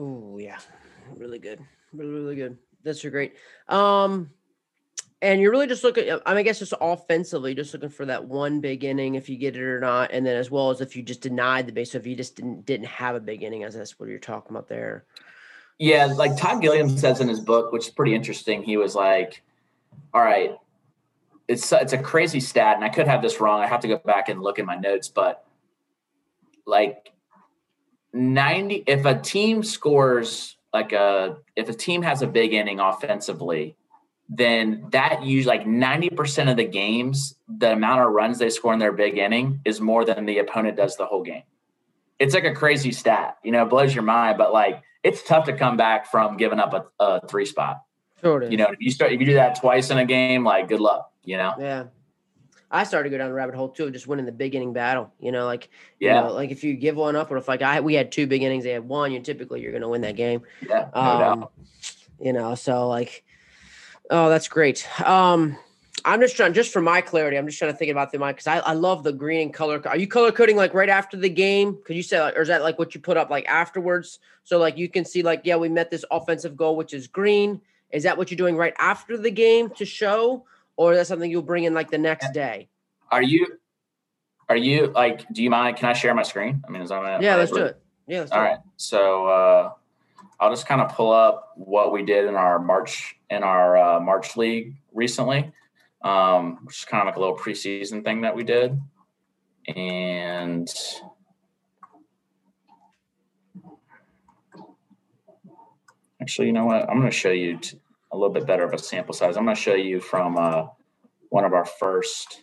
Oh 0.01 0.39
yeah, 0.39 0.59
really 1.19 1.39
good, 1.39 1.61
really 1.93 2.11
really 2.11 2.37
good. 2.37 2.59
That's 2.85 3.05
great. 3.05 3.35
Um, 3.69 4.31
and 5.23 5.41
you're 5.41 5.53
really 5.53 5.69
just 5.69 5.85
looking. 5.85 6.11
I 6.11 6.15
mean, 6.15 6.39
I 6.39 6.43
guess 6.43 6.59
just 6.59 6.75
offensively, 6.81 7.55
just 7.55 7.73
looking 7.73 7.89
for 7.89 8.07
that 8.07 8.25
one 8.25 8.61
big 8.61 8.83
inning 8.83 9.15
if 9.15 9.29
you 9.29 9.37
get 9.37 9.57
it 9.57 9.63
or 9.63 9.79
not, 9.79 10.11
and 10.13 10.27
then 10.27 10.37
as 10.37 10.51
well 10.51 10.71
as 10.71 10.81
if 10.81 10.97
you 10.97 11.03
just 11.03 11.21
denied 11.21 11.67
the 11.67 11.73
base. 11.73 11.93
So 11.93 11.99
if 11.99 12.07
you 12.07 12.17
just 12.17 12.35
didn't 12.35 12.67
didn't 12.67 12.89
have 12.89 13.15
a 13.15 13.21
big 13.21 13.45
inning, 13.45 13.63
as 13.63 13.75
that's 13.75 14.01
what 14.01 14.09
you're 14.09 14.19
talking 14.19 14.51
about 14.51 14.69
there. 14.69 15.05
Yeah, 15.79 16.07
like 16.07 16.37
Todd 16.37 16.61
Guilliams 16.61 16.99
says 16.99 17.21
in 17.21 17.29
his 17.29 17.41
book, 17.41 17.73
which 17.73 17.87
is 17.87 17.93
pretty 17.93 18.15
interesting. 18.15 18.65
He 18.65 18.77
was 18.77 18.97
like, 18.97 19.43
"All 20.13 20.21
right, 20.21 20.57
it's 21.47 21.71
it's 21.73 21.93
a 21.93 21.99
crazy 21.99 22.41
stat, 22.41 22.75
and 22.75 22.85
I 22.85 22.89
could 22.89 23.07
have 23.07 23.23
this 23.23 23.41
wrong. 23.41 23.61
I 23.61 23.69
have 23.69 23.81
to 23.81 23.89
go 23.89 23.99
back 23.99 24.29
and 24.29 24.43
look 24.43 24.59
in 24.59 24.67
my 24.67 24.77
notes, 24.77 25.09
but 25.09 25.47
like 26.67 27.13
ninety, 28.13 28.83
if 28.89 29.05
a 29.05 29.19
team 29.19 29.63
scores 29.63 30.57
like 30.73 30.93
a 30.93 31.37
if 31.57 31.69
a 31.69 31.75
team 31.75 32.03
has 32.03 32.23
a 32.23 32.27
big 32.27 32.53
inning 32.53 32.81
offensively, 32.81 33.77
then 34.29 34.87
that 34.91 35.23
usually 35.23 35.59
like 35.59 35.67
ninety 35.67 36.11
percent 36.11 36.49
of 36.49 36.57
the 36.57 36.65
games, 36.65 37.35
the 37.49 37.73
amount 37.73 38.01
of 38.01 38.13
runs 38.13 38.39
they 38.39 38.51
score 38.51 38.73
in 38.73 38.79
their 38.79 38.93
big 38.93 39.19
inning 39.19 39.61
is 39.65 39.81
more 39.81 40.05
than 40.05 40.27
the 40.27 40.39
opponent 40.39 40.77
does 40.77 40.97
the 40.97 41.07
whole 41.07 41.23
game. 41.23 41.43
It's 42.19 42.35
like 42.35 42.45
a 42.45 42.55
crazy 42.55 42.93
stat, 42.93 43.39
you 43.43 43.53
know, 43.53 43.65
it 43.65 43.71
blows 43.71 43.95
your 43.95 44.05
mind, 44.05 44.39
but 44.39 44.53
like 44.53 44.83
it's 45.03 45.23
tough 45.23 45.47
to 45.47 45.53
come 45.53 45.77
back 45.77 46.11
from 46.11 46.37
giving 46.37 46.61
up 46.61 46.73
a, 46.73 47.05
a 47.05 47.27
three 47.27 47.47
spot. 47.47 47.83
Sure 48.21 48.43
you 48.45 48.57
know, 48.57 48.67
if 48.67 48.77
you 48.81 48.91
start 48.91 49.13
if 49.13 49.21
you 49.21 49.27
do 49.27 49.35
that 49.35 49.61
twice 49.61 49.91
in 49.91 49.99
a 49.99 50.05
game, 50.05 50.45
like 50.45 50.69
good 50.69 50.81
luck 50.81 51.13
you 51.25 51.37
know? 51.37 51.55
Yeah. 51.59 51.85
I 52.73 52.85
started 52.85 53.11
to 53.11 53.15
go 53.15 53.19
down 53.19 53.29
the 53.29 53.35
rabbit 53.35 53.55
hole 53.55 53.69
too, 53.69 53.91
just 53.91 54.07
winning 54.07 54.25
the 54.25 54.33
big 54.33 54.55
inning 54.55 54.73
battle. 54.73 55.13
You 55.21 55.31
know, 55.31 55.45
like 55.45 55.69
yeah, 56.01 56.17
you 56.17 56.29
know, 56.29 56.33
like 56.33 56.51
if 56.51 56.65
you 56.65 56.75
give 56.75 56.97
one 56.97 57.15
up, 57.15 57.31
or 57.31 57.37
if 57.37 57.47
like 57.47 57.63
I 57.63 57.81
we 57.81 57.95
had 57.95 58.11
two 58.11 58.27
big 58.27 58.43
innings, 58.43 58.65
they 58.65 58.71
had 58.71 58.89
one, 58.89 59.13
you 59.13 59.21
typically 59.21 59.61
you're 59.61 59.73
going 59.73 59.83
to 59.83 59.89
win 59.89 60.01
that 60.01 60.17
game. 60.17 60.43
Yeah, 60.67 60.89
no 60.95 61.01
um, 61.01 61.21
doubt. 61.21 61.53
You 62.19 62.33
know, 62.33 62.55
so 62.55 62.89
like, 62.89 63.25
oh, 64.11 64.29
that's 64.31 64.49
great. 64.49 64.89
Um, 65.07 65.59
I'm 66.05 66.21
just 66.21 66.35
trying, 66.35 66.53
just 66.53 66.73
for 66.73 66.81
my 66.81 67.01
clarity, 67.01 67.37
I'm 67.37 67.47
just 67.47 67.59
trying 67.59 67.73
to 67.73 67.77
think 67.77 67.91
about 67.91 68.11
the 68.11 68.19
mind 68.19 68.37
because 68.37 68.47
I, 68.47 68.59
I 68.59 68.73
love 68.73 69.05
the 69.05 69.13
green 69.13 69.43
and 69.43 69.55
color. 69.55 69.81
Are 69.87 69.97
you 69.97 70.09
color 70.09 70.33
coding 70.33 70.57
like 70.57 70.75
right 70.75 70.89
after 70.89 71.17
the 71.17 71.29
game? 71.29 71.79
Could 71.85 71.97
you 71.97 72.03
say, 72.03 72.21
like, 72.21 72.37
or 72.37 72.43
is 72.43 72.49
that 72.49 72.63
like 72.63 72.79
what 72.79 72.95
you 72.95 73.01
put 73.01 73.17
up 73.17 73.31
like 73.31 73.47
afterwards? 73.47 74.19
So 74.45 74.59
like 74.59 74.77
you 74.79 74.89
can 74.89 75.05
see 75.05 75.23
like, 75.23 75.43
yeah, 75.45 75.57
we 75.57 75.69
met 75.69 75.91
this 75.91 76.05
offensive 76.11 76.57
goal, 76.57 76.77
which 76.77 76.93
is 76.95 77.07
green. 77.07 77.61
Is 77.91 78.03
that 78.05 78.17
what 78.17 78.31
you're 78.31 78.37
doing 78.37 78.57
right 78.57 78.75
after 78.79 79.17
the 79.17 79.31
game 79.31 79.71
to 79.71 79.85
show? 79.85 80.45
Or 80.77 80.93
is 80.93 80.99
that 80.99 81.07
something 81.07 81.31
you'll 81.31 81.43
bring 81.43 81.65
in 81.65 81.75
like 81.75 81.91
the 81.91 81.99
next 81.99 82.33
day? 82.33 82.69
Are 83.11 83.23
you 83.23 83.59
are 84.49 84.57
you 84.57 84.89
like 84.89 85.27
do 85.33 85.43
you 85.43 85.51
mind 85.51 85.77
can 85.77 85.89
I 85.89 85.93
share 85.93 86.15
my 86.15 86.23
screen? 86.23 86.63
I 86.67 86.71
mean 86.71 86.83
is 86.83 86.91
that 86.91 87.23
Yeah, 87.23 87.37
let's 87.37 87.53
do 87.53 87.65
it. 87.65 87.81
Yeah, 88.07 88.21
let's 88.21 88.33
All 88.33 88.41
right. 88.41 88.59
So 88.77 89.27
uh 89.27 89.73
I'll 90.41 90.51
just 90.51 90.67
kind 90.67 90.81
of 90.81 90.93
pull 90.93 91.13
up 91.13 91.53
what 91.57 91.93
we 91.93 92.05
did 92.05 92.25
in 92.27 92.35
our 92.35 92.59
March 92.59 93.17
in 93.31 93.45
our 93.45 93.77
uh, 93.77 94.01
March 94.01 94.37
league 94.37 94.75
recently. 94.93 95.53
Um, 96.03 96.59
which 96.65 96.81
is 96.81 96.85
kind 96.85 97.01
of 97.01 97.07
like 97.07 97.17
a 97.17 97.21
little 97.21 97.37
preseason 97.37 98.03
thing 98.03 98.23
that 98.23 98.35
we 98.35 98.43
did. 98.43 98.77
And 99.69 100.69
actually, 106.21 106.49
you 106.49 106.53
know 106.53 106.65
what? 106.65 106.91
I'm 106.91 106.99
going 106.99 107.11
to 107.11 107.17
show 107.17 107.31
you 107.31 107.59
t- 107.59 107.79
a 108.13 108.17
little 108.17 108.33
bit 108.33 108.47
better 108.47 108.65
of 108.65 108.73
a 108.73 108.79
sample 108.79 109.15
size. 109.15 109.37
I'm 109.37 109.45
going 109.45 109.57
to 109.57 109.61
show 109.61 109.75
you 109.75 110.01
from 110.01 110.37
uh, 110.37 110.67
one 111.31 111.45
of 111.45 111.55
our 111.55 111.65
first 111.65 112.43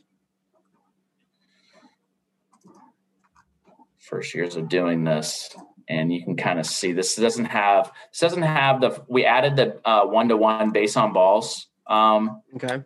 first 3.99 4.33
years 4.33 4.55
of 4.55 4.67
doing 4.67 5.03
this 5.03 5.55
and 5.87 6.11
you 6.11 6.23
can 6.23 6.35
kind 6.35 6.59
of 6.59 6.65
see 6.65 6.91
this 6.91 7.15
doesn't 7.15 7.45
have 7.45 7.91
this 8.11 8.19
doesn't 8.19 8.41
have 8.41 8.81
the 8.81 8.99
we 9.07 9.23
added 9.23 9.55
the 9.55 9.79
uh, 9.87 10.03
one-to-one 10.05 10.71
base 10.71 10.97
on 10.97 11.13
balls 11.13 11.67
um, 11.85 12.41
okay 12.55 12.83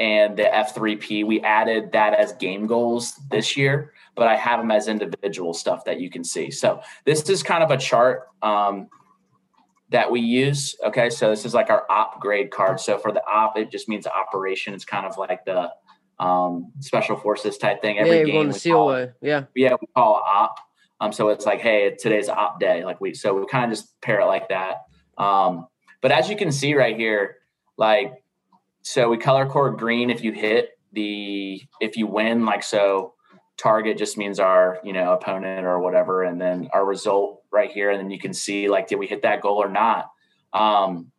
and 0.00 0.36
the 0.36 0.42
f3p 0.42 1.24
we 1.24 1.40
added 1.42 1.92
that 1.92 2.14
as 2.14 2.32
game 2.32 2.66
goals 2.66 3.14
this 3.30 3.56
year 3.56 3.92
but 4.16 4.26
i 4.26 4.34
have 4.34 4.58
them 4.58 4.72
as 4.72 4.88
individual 4.88 5.54
stuff 5.54 5.84
that 5.84 6.00
you 6.00 6.10
can 6.10 6.24
see 6.24 6.50
so 6.50 6.80
this 7.04 7.28
is 7.30 7.44
kind 7.44 7.62
of 7.62 7.70
a 7.70 7.76
chart 7.76 8.26
um, 8.42 8.88
that 9.90 10.10
we 10.10 10.20
use. 10.20 10.74
Okay, 10.84 11.10
so 11.10 11.30
this 11.30 11.44
is 11.44 11.54
like 11.54 11.70
our 11.70 11.84
op 11.90 12.20
grade 12.20 12.50
card. 12.50 12.80
So 12.80 12.98
for 12.98 13.12
the 13.12 13.22
op, 13.26 13.56
it 13.56 13.70
just 13.70 13.88
means 13.88 14.06
operation. 14.06 14.74
It's 14.74 14.84
kind 14.84 15.06
of 15.06 15.16
like 15.16 15.44
the 15.44 15.70
um, 16.18 16.72
special 16.80 17.16
forces 17.16 17.58
type 17.58 17.82
thing. 17.82 17.98
Every 17.98 18.18
yeah, 18.18 18.24
game, 18.24 18.48
we 18.48 18.60
call 18.60 18.92
it, 18.92 19.14
yeah, 19.20 19.44
yeah, 19.54 19.74
we 19.80 19.86
call 19.94 20.18
it 20.18 20.22
op. 20.26 20.56
Um, 21.00 21.12
so 21.12 21.28
it's 21.28 21.44
like, 21.44 21.60
hey, 21.60 21.94
today's 21.98 22.28
op 22.28 22.58
day. 22.58 22.84
Like 22.84 23.00
we, 23.00 23.14
so 23.14 23.34
we 23.34 23.46
kind 23.46 23.70
of 23.70 23.78
just 23.78 24.00
pair 24.00 24.20
it 24.20 24.26
like 24.26 24.48
that. 24.48 24.84
Um, 25.18 25.66
but 26.00 26.10
as 26.10 26.28
you 26.28 26.36
can 26.36 26.50
see 26.50 26.74
right 26.74 26.96
here, 26.96 27.36
like, 27.76 28.14
so 28.82 29.08
we 29.08 29.18
color 29.18 29.46
code 29.46 29.78
green 29.78 30.10
if 30.10 30.22
you 30.22 30.32
hit 30.32 30.70
the, 30.92 31.60
if 31.80 31.96
you 31.96 32.06
win, 32.06 32.46
like 32.46 32.62
so 32.62 33.12
target 33.56 33.96
just 33.96 34.18
means 34.18 34.38
our 34.38 34.78
you 34.84 34.92
know 34.92 35.12
opponent 35.12 35.66
or 35.66 35.80
whatever 35.80 36.22
and 36.22 36.40
then 36.40 36.68
our 36.72 36.84
result 36.84 37.42
right 37.50 37.70
here 37.70 37.90
and 37.90 37.98
then 37.98 38.10
you 38.10 38.18
can 38.18 38.34
see 38.34 38.68
like 38.68 38.86
did 38.88 38.98
we 38.98 39.06
hit 39.06 39.22
that 39.22 39.40
goal 39.40 39.56
or 39.56 39.68
not? 39.68 40.10
Um 40.52 41.10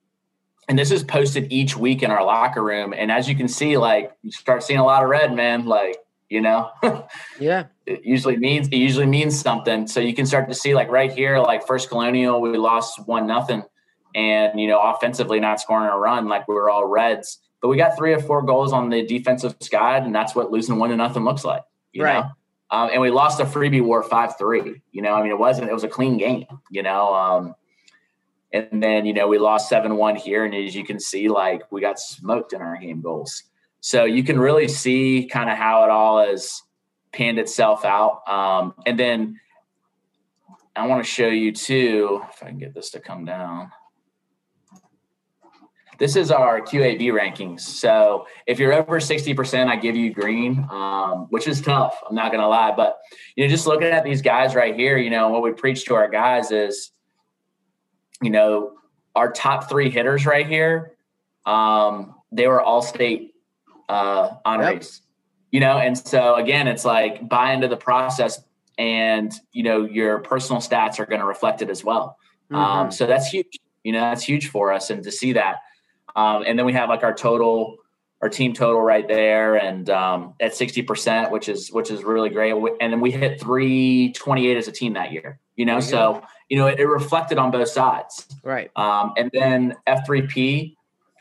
and 0.69 0.77
this 0.77 0.91
is 0.91 1.03
posted 1.03 1.51
each 1.51 1.77
week 1.77 2.03
in 2.03 2.11
our 2.11 2.23
locker 2.23 2.63
room 2.63 2.93
and 2.95 3.11
as 3.11 3.27
you 3.27 3.35
can 3.35 3.47
see 3.47 3.77
like 3.77 4.11
you 4.21 4.31
start 4.31 4.63
seeing 4.63 4.79
a 4.79 4.85
lot 4.85 5.03
of 5.03 5.09
red 5.09 5.33
man 5.33 5.65
like 5.65 5.97
you 6.29 6.41
know? 6.41 6.71
Yeah. 7.39 7.65
It 7.85 8.03
usually 8.03 8.35
means 8.37 8.67
it 8.67 8.75
usually 8.75 9.05
means 9.05 9.39
something. 9.39 9.87
So 9.87 9.99
you 9.99 10.13
can 10.13 10.25
start 10.25 10.49
to 10.49 10.55
see 10.55 10.75
like 10.75 10.89
right 10.89 11.11
here 11.11 11.39
like 11.39 11.65
first 11.65 11.89
colonial 11.89 12.41
we 12.41 12.55
lost 12.57 13.07
one 13.07 13.27
nothing 13.27 13.63
and 14.13 14.59
you 14.59 14.67
know 14.67 14.81
offensively 14.81 15.39
not 15.39 15.59
scoring 15.59 15.89
a 15.89 15.97
run 15.97 16.27
like 16.27 16.47
we 16.47 16.53
were 16.53 16.69
all 16.69 16.85
reds. 16.85 17.39
But 17.61 17.69
we 17.69 17.77
got 17.77 17.97
three 17.97 18.13
or 18.13 18.19
four 18.19 18.43
goals 18.43 18.73
on 18.73 18.89
the 18.89 19.03
defensive 19.03 19.55
side 19.61 20.03
and 20.03 20.13
that's 20.13 20.35
what 20.35 20.51
losing 20.51 20.77
one 20.77 20.91
to 20.91 20.95
nothing 20.95 21.23
looks 21.23 21.43
like 21.43 21.63
right. 22.03 22.21
know. 22.21 22.31
Um, 22.69 22.89
and 22.91 23.01
we 23.01 23.11
lost 23.11 23.39
a 23.39 23.45
freebie 23.45 23.83
war 23.83 24.03
five 24.03 24.37
three. 24.37 24.81
You 24.91 25.01
know, 25.01 25.13
I 25.13 25.21
mean, 25.21 25.31
it 25.31 25.39
wasn't. 25.39 25.69
It 25.69 25.73
was 25.73 25.83
a 25.83 25.89
clean 25.89 26.17
game. 26.17 26.45
You 26.69 26.83
know, 26.83 27.13
um, 27.13 27.55
and 28.51 28.83
then 28.83 29.05
you 29.05 29.13
know 29.13 29.27
we 29.27 29.37
lost 29.37 29.69
seven 29.69 29.95
one 29.95 30.15
here, 30.15 30.45
and 30.45 30.53
as 30.53 30.75
you 30.75 30.83
can 30.83 30.99
see, 30.99 31.29
like 31.29 31.71
we 31.71 31.81
got 31.81 31.99
smoked 31.99 32.53
in 32.53 32.61
our 32.61 32.77
game 32.77 33.01
goals. 33.01 33.43
So 33.79 34.03
you 34.05 34.23
can 34.23 34.39
really 34.39 34.67
see 34.67 35.29
kind 35.31 35.49
of 35.49 35.57
how 35.57 35.83
it 35.83 35.89
all 35.89 36.25
has 36.25 36.61
panned 37.11 37.39
itself 37.39 37.85
out. 37.85 38.27
Um, 38.27 38.73
and 38.85 38.99
then 38.99 39.39
I 40.75 40.85
want 40.87 41.03
to 41.03 41.09
show 41.09 41.27
you 41.27 41.51
too, 41.51 42.21
if 42.29 42.43
I 42.43 42.47
can 42.47 42.57
get 42.57 42.73
this 42.73 42.91
to 42.91 42.99
come 42.99 43.25
down. 43.25 43.71
This 45.97 46.15
is 46.15 46.31
our 46.31 46.61
QAB 46.61 47.01
rankings. 47.11 47.61
So 47.61 48.27
if 48.45 48.59
you're 48.59 48.73
over 48.73 48.99
60%, 48.99 49.67
I 49.67 49.75
give 49.75 49.95
you 49.95 50.13
green, 50.13 50.67
um, 50.69 51.27
which 51.29 51.47
is 51.47 51.61
tough. 51.61 52.01
I'm 52.07 52.15
not 52.15 52.31
going 52.31 52.41
to 52.41 52.47
lie. 52.47 52.71
But, 52.75 52.99
you 53.35 53.43
know, 53.43 53.49
just 53.49 53.65
looking 53.65 53.87
at 53.87 54.03
these 54.03 54.21
guys 54.21 54.53
right 54.53 54.75
here, 54.75 54.97
you 54.97 55.09
know, 55.09 55.29
what 55.29 55.41
we 55.41 55.51
preach 55.51 55.85
to 55.85 55.95
our 55.95 56.07
guys 56.07 56.51
is, 56.51 56.91
you 58.21 58.29
know, 58.29 58.73
our 59.15 59.31
top 59.31 59.69
three 59.69 59.89
hitters 59.89 60.25
right 60.25 60.45
here, 60.45 60.95
um, 61.45 62.13
they 62.31 62.47
were 62.47 62.61
all 62.61 62.81
state 62.81 63.33
uh, 63.89 64.29
honorees. 64.45 64.73
Yep. 64.73 65.01
you 65.51 65.59
know, 65.61 65.77
and 65.79 65.97
so 65.97 66.35
again, 66.35 66.67
it's 66.67 66.85
like 66.85 67.27
buy 67.27 67.53
into 67.53 67.67
the 67.67 67.77
process 67.77 68.43
and, 68.77 69.33
you 69.51 69.63
know, 69.63 69.85
your 69.85 70.19
personal 70.19 70.61
stats 70.61 70.99
are 70.99 71.05
going 71.05 71.21
to 71.21 71.25
reflect 71.25 71.61
it 71.61 71.69
as 71.69 71.83
well. 71.83 72.17
Um, 72.51 72.57
mm-hmm. 72.57 72.79
Um, 72.79 72.91
so 72.91 73.07
that's 73.07 73.29
huge. 73.29 73.59
You 73.83 73.93
know, 73.93 74.01
that's 74.01 74.23
huge 74.23 74.49
for 74.49 74.71
us. 74.71 74.89
And 74.89 75.03
to 75.03 75.11
see 75.11 75.33
that. 75.33 75.57
Um, 76.17 76.43
and 76.45 76.57
then 76.57 76.65
we 76.65 76.73
have 76.73 76.89
like 76.89 77.03
our 77.03 77.13
total, 77.13 77.77
our 78.21 78.27
team 78.27 78.53
total 78.53 78.81
right 78.81 79.07
there 79.07 79.55
and 79.55 79.87
um, 79.91 80.33
at 80.41 80.53
60%, 80.53 81.31
which 81.31 81.47
is, 81.47 81.71
which 81.71 81.91
is 81.91 82.03
really 82.03 82.29
great. 82.29 82.53
And 82.81 82.91
then 82.91 82.99
we 82.99 83.11
hit 83.11 83.39
328 83.39 84.57
as 84.57 84.67
a 84.67 84.71
team 84.71 84.93
that 84.93 85.11
year, 85.11 85.39
you 85.55 85.65
know, 85.65 85.79
so, 85.79 86.23
you 86.49 86.57
know, 86.57 86.65
it, 86.65 86.79
it, 86.79 86.87
reflected 86.87 87.37
on 87.37 87.51
both 87.51 87.69
sides. 87.69 88.25
Right. 88.43 88.71
Um, 88.75 89.13
and 89.15 89.29
then 89.31 89.75
F3P, 89.87 90.75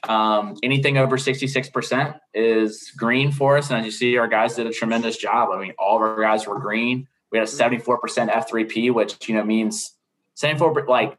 um, 0.09 0.57
anything 0.63 0.97
over 0.97 1.19
66% 1.19 2.19
is 2.33 2.91
green 2.97 3.31
for 3.31 3.59
us. 3.59 3.69
And 3.69 3.79
as 3.79 3.85
you 3.85 3.91
see, 3.91 4.17
our 4.17 4.29
guys 4.29 4.55
did 4.55 4.67
a 4.67 4.73
tremendous 4.73 5.19
job. 5.19 5.51
I 5.53 5.61
mean, 5.61 5.75
all 5.79 5.97
of 5.97 6.03
our 6.03 6.23
guys 6.23 6.47
were 6.47 6.59
green. 6.59 7.07
We 7.31 7.39
had 7.39 7.47
a 7.47 7.51
74% 7.51 7.99
F3P, 8.31 8.95
which, 8.95 9.29
you 9.29 9.35
know, 9.35 9.45
means 9.45 9.93
74, 10.35 10.87
like 10.89 11.19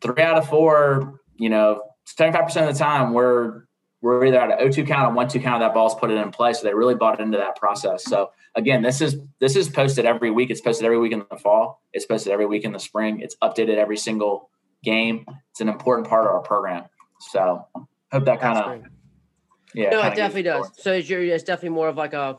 three 0.00 0.22
out 0.22 0.38
of 0.38 0.48
four, 0.48 1.20
you 1.36 1.50
know, 1.50 1.82
75% 2.18 2.68
of 2.68 2.74
the 2.74 2.78
time 2.78 3.12
we're, 3.12 3.64
we're 4.00 4.24
either 4.24 4.40
at 4.40 4.60
an 4.60 4.68
0-2 4.68 4.86
count 4.86 5.14
or 5.14 5.24
1-2 5.24 5.42
count 5.42 5.62
of 5.62 5.68
that 5.68 5.74
ball's 5.74 5.94
put 5.94 6.10
it 6.10 6.16
in 6.16 6.30
play. 6.30 6.52
So 6.52 6.62
they 6.64 6.74
really 6.74 6.94
bought 6.94 7.20
into 7.20 7.38
that 7.38 7.56
process. 7.56 8.04
So 8.04 8.30
again, 8.54 8.82
this 8.82 9.00
is, 9.00 9.16
this 9.40 9.56
is 9.56 9.68
posted 9.68 10.06
every 10.06 10.30
week. 10.30 10.50
It's 10.50 10.60
posted 10.60 10.86
every 10.86 10.98
week 10.98 11.12
in 11.12 11.24
the 11.30 11.36
fall. 11.36 11.82
It's 11.92 12.06
posted 12.06 12.32
every 12.32 12.46
week 12.46 12.64
in 12.64 12.72
the 12.72 12.78
spring. 12.78 13.20
It's 13.20 13.36
updated 13.42 13.76
every 13.76 13.98
single 13.98 14.50
game. 14.82 15.26
It's 15.50 15.60
an 15.60 15.68
important 15.68 16.08
part 16.08 16.24
of 16.24 16.32
our 16.32 16.40
program. 16.40 16.84
So 17.32 17.66
hope 18.10 18.24
that 18.24 18.40
kind 18.40 18.58
of 18.58 18.90
yeah. 19.74 19.90
No, 19.90 20.02
it 20.02 20.16
definitely 20.16 20.42
does. 20.42 20.70
So 20.78 20.92
it's, 20.92 21.08
your, 21.08 21.22
it's 21.22 21.44
definitely 21.44 21.76
more 21.76 21.88
of 21.88 21.96
like 21.96 22.12
a 22.12 22.38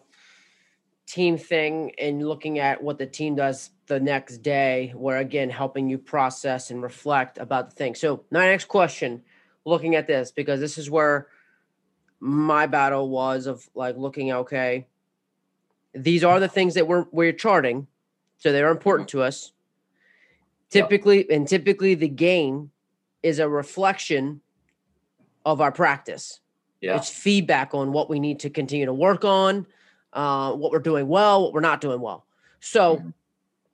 team 1.07 1.37
thing 1.37 1.91
and 1.97 2.27
looking 2.27 2.59
at 2.59 2.81
what 2.81 2.97
the 2.97 3.05
team 3.05 3.35
does 3.35 3.69
the 3.87 3.99
next 3.99 4.39
day, 4.39 4.93
where 4.95 5.17
again 5.17 5.49
helping 5.49 5.89
you 5.89 5.97
process 5.97 6.71
and 6.71 6.81
reflect 6.81 7.37
about 7.37 7.69
the 7.69 7.75
thing. 7.75 7.95
So 7.95 8.25
my 8.31 8.47
next 8.47 8.65
question, 8.65 9.23
looking 9.65 9.95
at 9.95 10.07
this 10.07 10.31
because 10.31 10.59
this 10.59 10.77
is 10.77 10.89
where 10.89 11.27
my 12.19 12.67
battle 12.67 13.09
was 13.09 13.47
of 13.47 13.67
like 13.73 13.97
looking 13.97 14.31
okay 14.31 14.87
these 15.93 16.23
are 16.23 16.39
the 16.39 16.47
things 16.47 16.73
that 16.75 16.87
we're 16.87 17.05
we're 17.11 17.33
charting 17.33 17.87
so 18.37 18.51
they're 18.51 18.71
important 18.71 19.09
to 19.09 19.21
us 19.21 19.53
typically 20.69 21.29
and 21.29 21.47
typically 21.47 21.95
the 21.95 22.07
game 22.07 22.71
is 23.23 23.39
a 23.39 23.47
reflection 23.47 24.41
of 25.45 25.61
our 25.61 25.71
practice. 25.71 26.39
Yeah. 26.81 26.97
It's 26.97 27.09
feedback 27.09 27.73
on 27.73 27.91
what 27.91 28.09
we 28.09 28.19
need 28.19 28.39
to 28.39 28.49
continue 28.49 28.85
to 28.85 28.93
work 28.93 29.23
on, 29.23 29.67
uh, 30.13 30.53
what 30.53 30.71
we're 30.71 30.79
doing 30.79 31.07
well, 31.07 31.43
what 31.43 31.53
we're 31.53 31.59
not 31.59 31.81
doing 31.81 32.01
well. 32.01 32.25
So, 32.59 32.97
mm-hmm. 32.97 33.09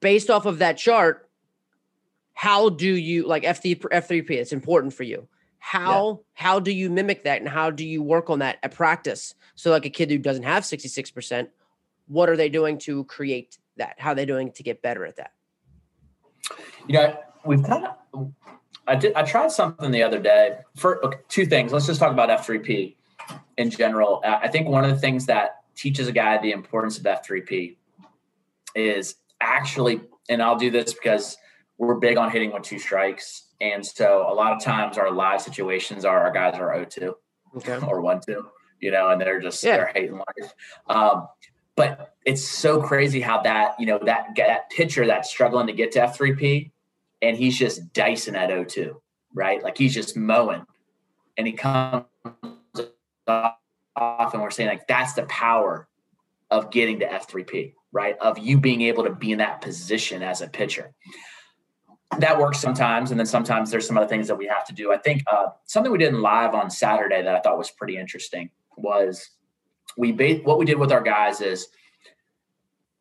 based 0.00 0.30
off 0.30 0.46
of 0.46 0.58
that 0.58 0.76
chart, 0.76 1.28
how 2.34 2.68
do 2.68 2.94
you 2.94 3.26
like 3.26 3.42
F3 3.42 3.78
F3P? 3.78 4.30
It's 4.30 4.52
important 4.52 4.92
for 4.94 5.04
you. 5.04 5.26
How 5.58 6.08
yeah. 6.08 6.44
how 6.46 6.60
do 6.60 6.70
you 6.70 6.88
mimic 6.90 7.24
that 7.24 7.40
and 7.40 7.48
how 7.48 7.70
do 7.70 7.86
you 7.86 8.02
work 8.02 8.30
on 8.30 8.38
that 8.38 8.58
at 8.62 8.74
practice? 8.74 9.34
So, 9.54 9.70
like 9.70 9.84
a 9.84 9.90
kid 9.90 10.10
who 10.10 10.18
doesn't 10.18 10.44
have 10.44 10.62
66%, 10.62 11.48
what 12.06 12.28
are 12.28 12.36
they 12.36 12.48
doing 12.48 12.78
to 12.78 13.04
create 13.04 13.58
that? 13.76 13.96
How 13.98 14.12
are 14.12 14.14
they 14.14 14.26
doing 14.26 14.52
to 14.52 14.62
get 14.62 14.82
better 14.82 15.04
at 15.04 15.16
that? 15.16 15.32
You 16.86 16.94
know, 16.94 17.18
we've 17.44 17.62
kind 17.62 17.86
of 17.86 18.32
I 18.88 18.96
did. 18.96 19.14
I 19.14 19.22
tried 19.22 19.52
something 19.52 19.90
the 19.90 20.02
other 20.02 20.18
day 20.18 20.58
for 20.76 21.04
okay, 21.04 21.18
two 21.28 21.44
things. 21.44 21.72
Let's 21.72 21.86
just 21.86 22.00
talk 22.00 22.10
about 22.10 22.30
F3P 22.30 22.96
in 23.58 23.70
general. 23.70 24.22
Uh, 24.24 24.38
I 24.42 24.48
think 24.48 24.66
one 24.66 24.84
of 24.84 24.90
the 24.90 24.98
things 24.98 25.26
that 25.26 25.62
teaches 25.76 26.08
a 26.08 26.12
guy 26.12 26.38
the 26.38 26.52
importance 26.52 26.98
of 26.98 27.04
F3P 27.04 27.76
is 28.74 29.16
actually, 29.40 30.00
and 30.28 30.42
I'll 30.42 30.56
do 30.56 30.70
this 30.70 30.94
because 30.94 31.36
we're 31.76 31.96
big 31.96 32.16
on 32.16 32.30
hitting 32.30 32.52
with 32.52 32.62
two 32.62 32.78
strikes, 32.78 33.47
and 33.60 33.84
so 33.84 34.26
a 34.28 34.34
lot 34.34 34.52
of 34.52 34.62
times 34.62 34.98
our 34.98 35.10
live 35.10 35.42
situations 35.42 36.04
are 36.04 36.20
our 36.20 36.32
guys 36.32 36.58
are 36.58 36.68
0-2 36.68 37.14
okay. 37.56 37.72
or 37.86 38.00
1-2, 38.00 38.44
you 38.80 38.90
know, 38.90 39.10
and 39.10 39.20
they're 39.20 39.40
just 39.40 39.62
yeah. 39.62 39.76
they're 39.76 39.92
hating 39.94 40.18
life. 40.18 40.54
Um, 40.86 41.28
but 41.76 42.14
it's 42.24 42.46
so 42.46 42.82
crazy 42.82 43.20
how 43.20 43.42
that 43.42 43.76
you 43.78 43.86
know 43.86 44.00
that 44.04 44.30
that 44.36 44.70
pitcher 44.70 45.06
that's 45.06 45.30
struggling 45.30 45.68
to 45.68 45.72
get 45.72 45.92
to 45.92 46.00
F3P 46.00 46.70
and 47.22 47.36
he's 47.36 47.58
just 47.58 47.92
dicing 47.92 48.36
at 48.36 48.50
0-2, 48.50 48.94
right? 49.34 49.62
Like 49.62 49.76
he's 49.76 49.94
just 49.94 50.16
mowing. 50.16 50.64
And 51.36 51.46
he 51.46 51.52
comes 51.52 52.04
off 53.26 54.34
and 54.34 54.42
we're 54.42 54.50
saying 54.50 54.68
like 54.68 54.86
that's 54.86 55.14
the 55.14 55.24
power 55.24 55.88
of 56.50 56.70
getting 56.70 57.00
to 57.00 57.06
F3P, 57.06 57.74
right? 57.92 58.16
Of 58.20 58.38
you 58.38 58.58
being 58.58 58.82
able 58.82 59.04
to 59.04 59.14
be 59.14 59.32
in 59.32 59.38
that 59.38 59.60
position 59.60 60.22
as 60.22 60.40
a 60.40 60.48
pitcher. 60.48 60.92
That 62.16 62.38
works 62.38 62.58
sometimes, 62.58 63.10
and 63.10 63.20
then 63.20 63.26
sometimes 63.26 63.70
there's 63.70 63.86
some 63.86 63.98
other 63.98 64.06
things 64.06 64.28
that 64.28 64.36
we 64.36 64.46
have 64.46 64.64
to 64.66 64.72
do. 64.72 64.92
I 64.92 64.96
think 64.96 65.22
uh, 65.30 65.48
something 65.66 65.92
we 65.92 65.98
did 65.98 66.14
in 66.14 66.22
live 66.22 66.54
on 66.54 66.70
Saturday 66.70 67.22
that 67.22 67.34
I 67.34 67.40
thought 67.40 67.58
was 67.58 67.70
pretty 67.70 67.98
interesting 67.98 68.50
was 68.76 69.30
we 69.96 70.12
ba- 70.12 70.40
what 70.42 70.58
we 70.58 70.64
did 70.64 70.78
with 70.78 70.90
our 70.90 71.02
guys 71.02 71.40
is 71.40 71.68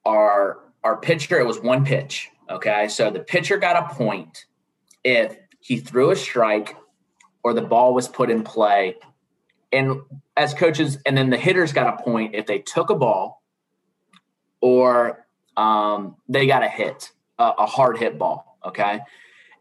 our 0.05 0.59
our 0.83 0.97
pitcher 0.97 1.39
it 1.39 1.45
was 1.45 1.59
one 1.59 1.85
pitch 1.85 2.29
Okay. 2.49 2.87
So 2.87 3.09
the 3.09 3.19
pitcher 3.19 3.57
got 3.57 3.91
a 3.91 3.93
point 3.93 4.45
if 5.03 5.37
he 5.59 5.77
threw 5.77 6.11
a 6.11 6.15
strike 6.15 6.75
or 7.43 7.53
the 7.53 7.61
ball 7.61 7.93
was 7.93 8.07
put 8.07 8.29
in 8.29 8.43
play. 8.43 8.95
And 9.71 10.01
as 10.37 10.53
coaches, 10.53 10.97
and 11.05 11.17
then 11.17 11.29
the 11.29 11.37
hitters 11.37 11.73
got 11.73 11.99
a 11.99 12.03
point 12.03 12.35
if 12.35 12.45
they 12.45 12.59
took 12.59 12.89
a 12.89 12.95
ball 12.95 13.43
or 14.61 15.25
um, 15.57 16.15
they 16.29 16.47
got 16.47 16.63
a 16.63 16.69
hit, 16.69 17.11
a, 17.37 17.51
a 17.59 17.65
hard 17.65 17.97
hit 17.97 18.17
ball. 18.17 18.46
Okay. 18.67 18.99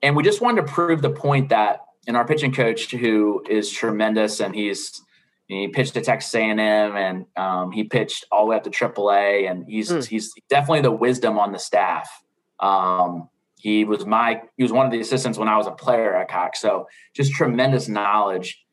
And 0.02 0.14
we 0.16 0.22
just 0.22 0.40
wanted 0.40 0.66
to 0.66 0.72
prove 0.72 1.02
the 1.02 1.10
point 1.10 1.48
that, 1.48 1.80
and 2.06 2.16
our 2.16 2.26
pitching 2.26 2.52
coach, 2.52 2.90
who 2.90 3.42
is 3.48 3.70
tremendous, 3.70 4.40
and 4.40 4.54
he's 4.54 5.00
he 5.46 5.68
pitched 5.68 5.94
to 5.94 6.00
Texas 6.00 6.34
A&M, 6.34 6.58
and 6.58 7.26
um, 7.36 7.70
he 7.70 7.84
pitched 7.84 8.24
all 8.32 8.46
the 8.46 8.50
way 8.50 8.56
up 8.56 8.64
to 8.64 8.70
AAA, 8.70 9.48
and 9.48 9.64
he's 9.68 9.90
mm. 9.90 10.04
he's 10.04 10.32
definitely 10.50 10.80
the 10.80 10.92
wisdom 10.92 11.38
on 11.38 11.52
the 11.52 11.58
staff. 11.58 12.10
Um, 12.58 13.28
he 13.58 13.84
was 13.84 14.04
my 14.04 14.42
he 14.56 14.62
was 14.62 14.72
one 14.72 14.86
of 14.86 14.92
the 14.92 15.00
assistants 15.00 15.38
when 15.38 15.48
I 15.48 15.56
was 15.56 15.66
a 15.66 15.72
player 15.72 16.14
at 16.16 16.28
Cox. 16.28 16.60
So 16.60 16.88
just 17.14 17.32
tremendous 17.32 17.88
knowledge. 17.88 18.64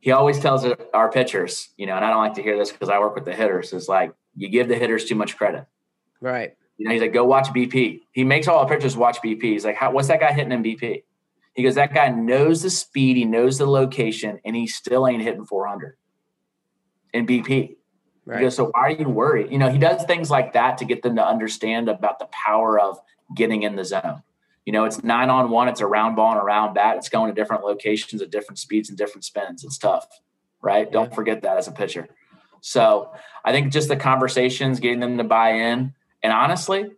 He 0.00 0.12
always 0.12 0.38
tells 0.40 0.64
our 0.94 1.10
pitchers, 1.10 1.68
you 1.76 1.86
know, 1.86 1.94
and 1.94 2.04
I 2.04 2.10
don't 2.10 2.22
like 2.22 2.34
to 2.34 2.42
hear 2.42 2.56
this 2.56 2.70
because 2.70 2.88
I 2.88 2.98
work 2.98 3.14
with 3.14 3.24
the 3.24 3.34
hitters. 3.34 3.72
Is 3.72 3.88
like 3.88 4.12
you 4.36 4.48
give 4.48 4.68
the 4.68 4.76
hitters 4.76 5.06
too 5.06 5.14
much 5.14 5.36
credit. 5.36 5.66
Right. 6.20 6.56
You 6.80 6.86
know, 6.86 6.92
he's 6.92 7.02
like, 7.02 7.12
go 7.12 7.26
watch 7.26 7.48
BP. 7.48 8.00
He 8.10 8.24
makes 8.24 8.48
all 8.48 8.64
the 8.64 8.74
pitchers 8.74 8.96
watch 8.96 9.18
BP. 9.22 9.42
He's 9.42 9.66
like, 9.66 9.76
How, 9.76 9.90
what's 9.90 10.08
that 10.08 10.18
guy 10.18 10.32
hitting 10.32 10.50
in 10.50 10.62
BP? 10.62 11.02
He 11.52 11.62
goes, 11.62 11.74
that 11.74 11.92
guy 11.92 12.08
knows 12.08 12.62
the 12.62 12.70
speed, 12.70 13.18
he 13.18 13.26
knows 13.26 13.58
the 13.58 13.66
location, 13.66 14.40
and 14.46 14.56
he 14.56 14.66
still 14.66 15.06
ain't 15.06 15.22
hitting 15.22 15.44
400 15.44 15.98
in 17.12 17.26
BP. 17.26 17.76
Right. 18.24 18.38
He 18.38 18.44
goes, 18.44 18.56
so 18.56 18.70
why 18.72 18.80
are 18.80 18.90
you 18.92 19.10
worried? 19.10 19.52
You 19.52 19.58
know, 19.58 19.68
he 19.68 19.76
does 19.76 20.04
things 20.04 20.30
like 20.30 20.54
that 20.54 20.78
to 20.78 20.86
get 20.86 21.02
them 21.02 21.16
to 21.16 21.26
understand 21.26 21.90
about 21.90 22.18
the 22.18 22.28
power 22.32 22.80
of 22.80 22.98
getting 23.36 23.62
in 23.62 23.76
the 23.76 23.84
zone. 23.84 24.22
You 24.64 24.72
know, 24.72 24.86
it's 24.86 25.04
nine 25.04 25.28
on 25.28 25.50
one, 25.50 25.68
it's 25.68 25.82
a 25.82 25.86
round 25.86 26.16
ball 26.16 26.32
and 26.32 26.40
a 26.40 26.44
round 26.44 26.74
bat. 26.74 26.96
It's 26.96 27.10
going 27.10 27.30
to 27.30 27.38
different 27.38 27.62
locations 27.62 28.22
at 28.22 28.30
different 28.30 28.58
speeds 28.58 28.88
and 28.88 28.96
different 28.96 29.24
spins. 29.24 29.62
It's 29.62 29.76
tough, 29.76 30.06
right? 30.62 30.86
Yeah. 30.86 30.92
Don't 30.92 31.14
forget 31.14 31.42
that 31.42 31.58
as 31.58 31.68
a 31.68 31.72
pitcher. 31.72 32.08
So 32.62 33.12
I 33.44 33.52
think 33.52 33.70
just 33.70 33.88
the 33.88 33.96
conversations, 33.96 34.80
getting 34.80 35.00
them 35.00 35.18
to 35.18 35.24
buy 35.24 35.50
in. 35.50 35.92
And 36.22 36.32
honestly, 36.32 36.90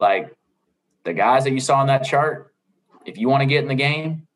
like 0.00 0.34
the 1.04 1.12
guys 1.12 1.44
that 1.44 1.52
you 1.52 1.60
saw 1.60 1.76
on 1.76 1.86
that 1.86 2.04
chart, 2.04 2.54
if 3.04 3.18
you 3.18 3.28
want 3.28 3.42
to 3.42 3.46
get 3.46 3.62
in 3.62 3.68
the 3.68 3.74
game, 3.74 4.26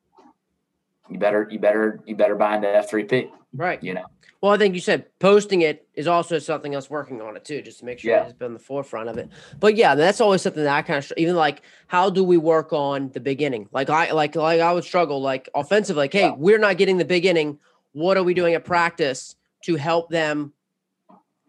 you 1.09 1.17
better, 1.17 1.47
you 1.49 1.59
better, 1.59 2.01
you 2.05 2.15
better 2.15 2.35
buy 2.35 2.55
into 2.55 2.67
F3P. 2.67 3.29
Right. 3.53 3.81
You 3.83 3.95
know. 3.95 4.05
Well, 4.41 4.53
I 4.53 4.57
think 4.57 4.73
you 4.73 4.79
said 4.79 5.05
posting 5.19 5.61
it 5.61 5.85
is 5.95 6.07
also 6.07 6.39
something 6.39 6.73
else 6.73 6.89
working 6.89 7.21
on 7.21 7.35
it 7.35 7.43
too, 7.43 7.61
just 7.61 7.79
to 7.79 7.85
make 7.85 7.99
sure 7.99 8.11
yeah. 8.11 8.23
it's 8.23 8.33
been 8.33 8.53
the 8.53 8.59
forefront 8.59 9.09
of 9.09 9.17
it. 9.17 9.29
But 9.59 9.75
yeah, 9.75 9.95
that's 9.95 10.21
always 10.21 10.41
something 10.41 10.63
that 10.63 10.73
I 10.73 10.81
kind 10.81 10.97
of 10.97 11.11
even 11.17 11.35
like. 11.35 11.61
How 11.87 12.09
do 12.09 12.23
we 12.23 12.37
work 12.37 12.71
on 12.71 13.09
the 13.09 13.19
beginning? 13.19 13.67
Like 13.73 13.89
I 13.89 14.11
like 14.11 14.35
like 14.35 14.61
I 14.61 14.71
would 14.71 14.85
struggle 14.85 15.21
like 15.21 15.49
offensive. 15.53 15.97
Like, 15.97 16.13
hey, 16.13 16.27
yeah. 16.27 16.35
we're 16.37 16.57
not 16.57 16.77
getting 16.77 16.97
the 16.97 17.05
beginning. 17.05 17.59
What 17.91 18.15
are 18.15 18.23
we 18.23 18.33
doing 18.33 18.53
at 18.53 18.63
practice 18.63 19.35
to 19.65 19.75
help 19.75 20.09
them 20.09 20.53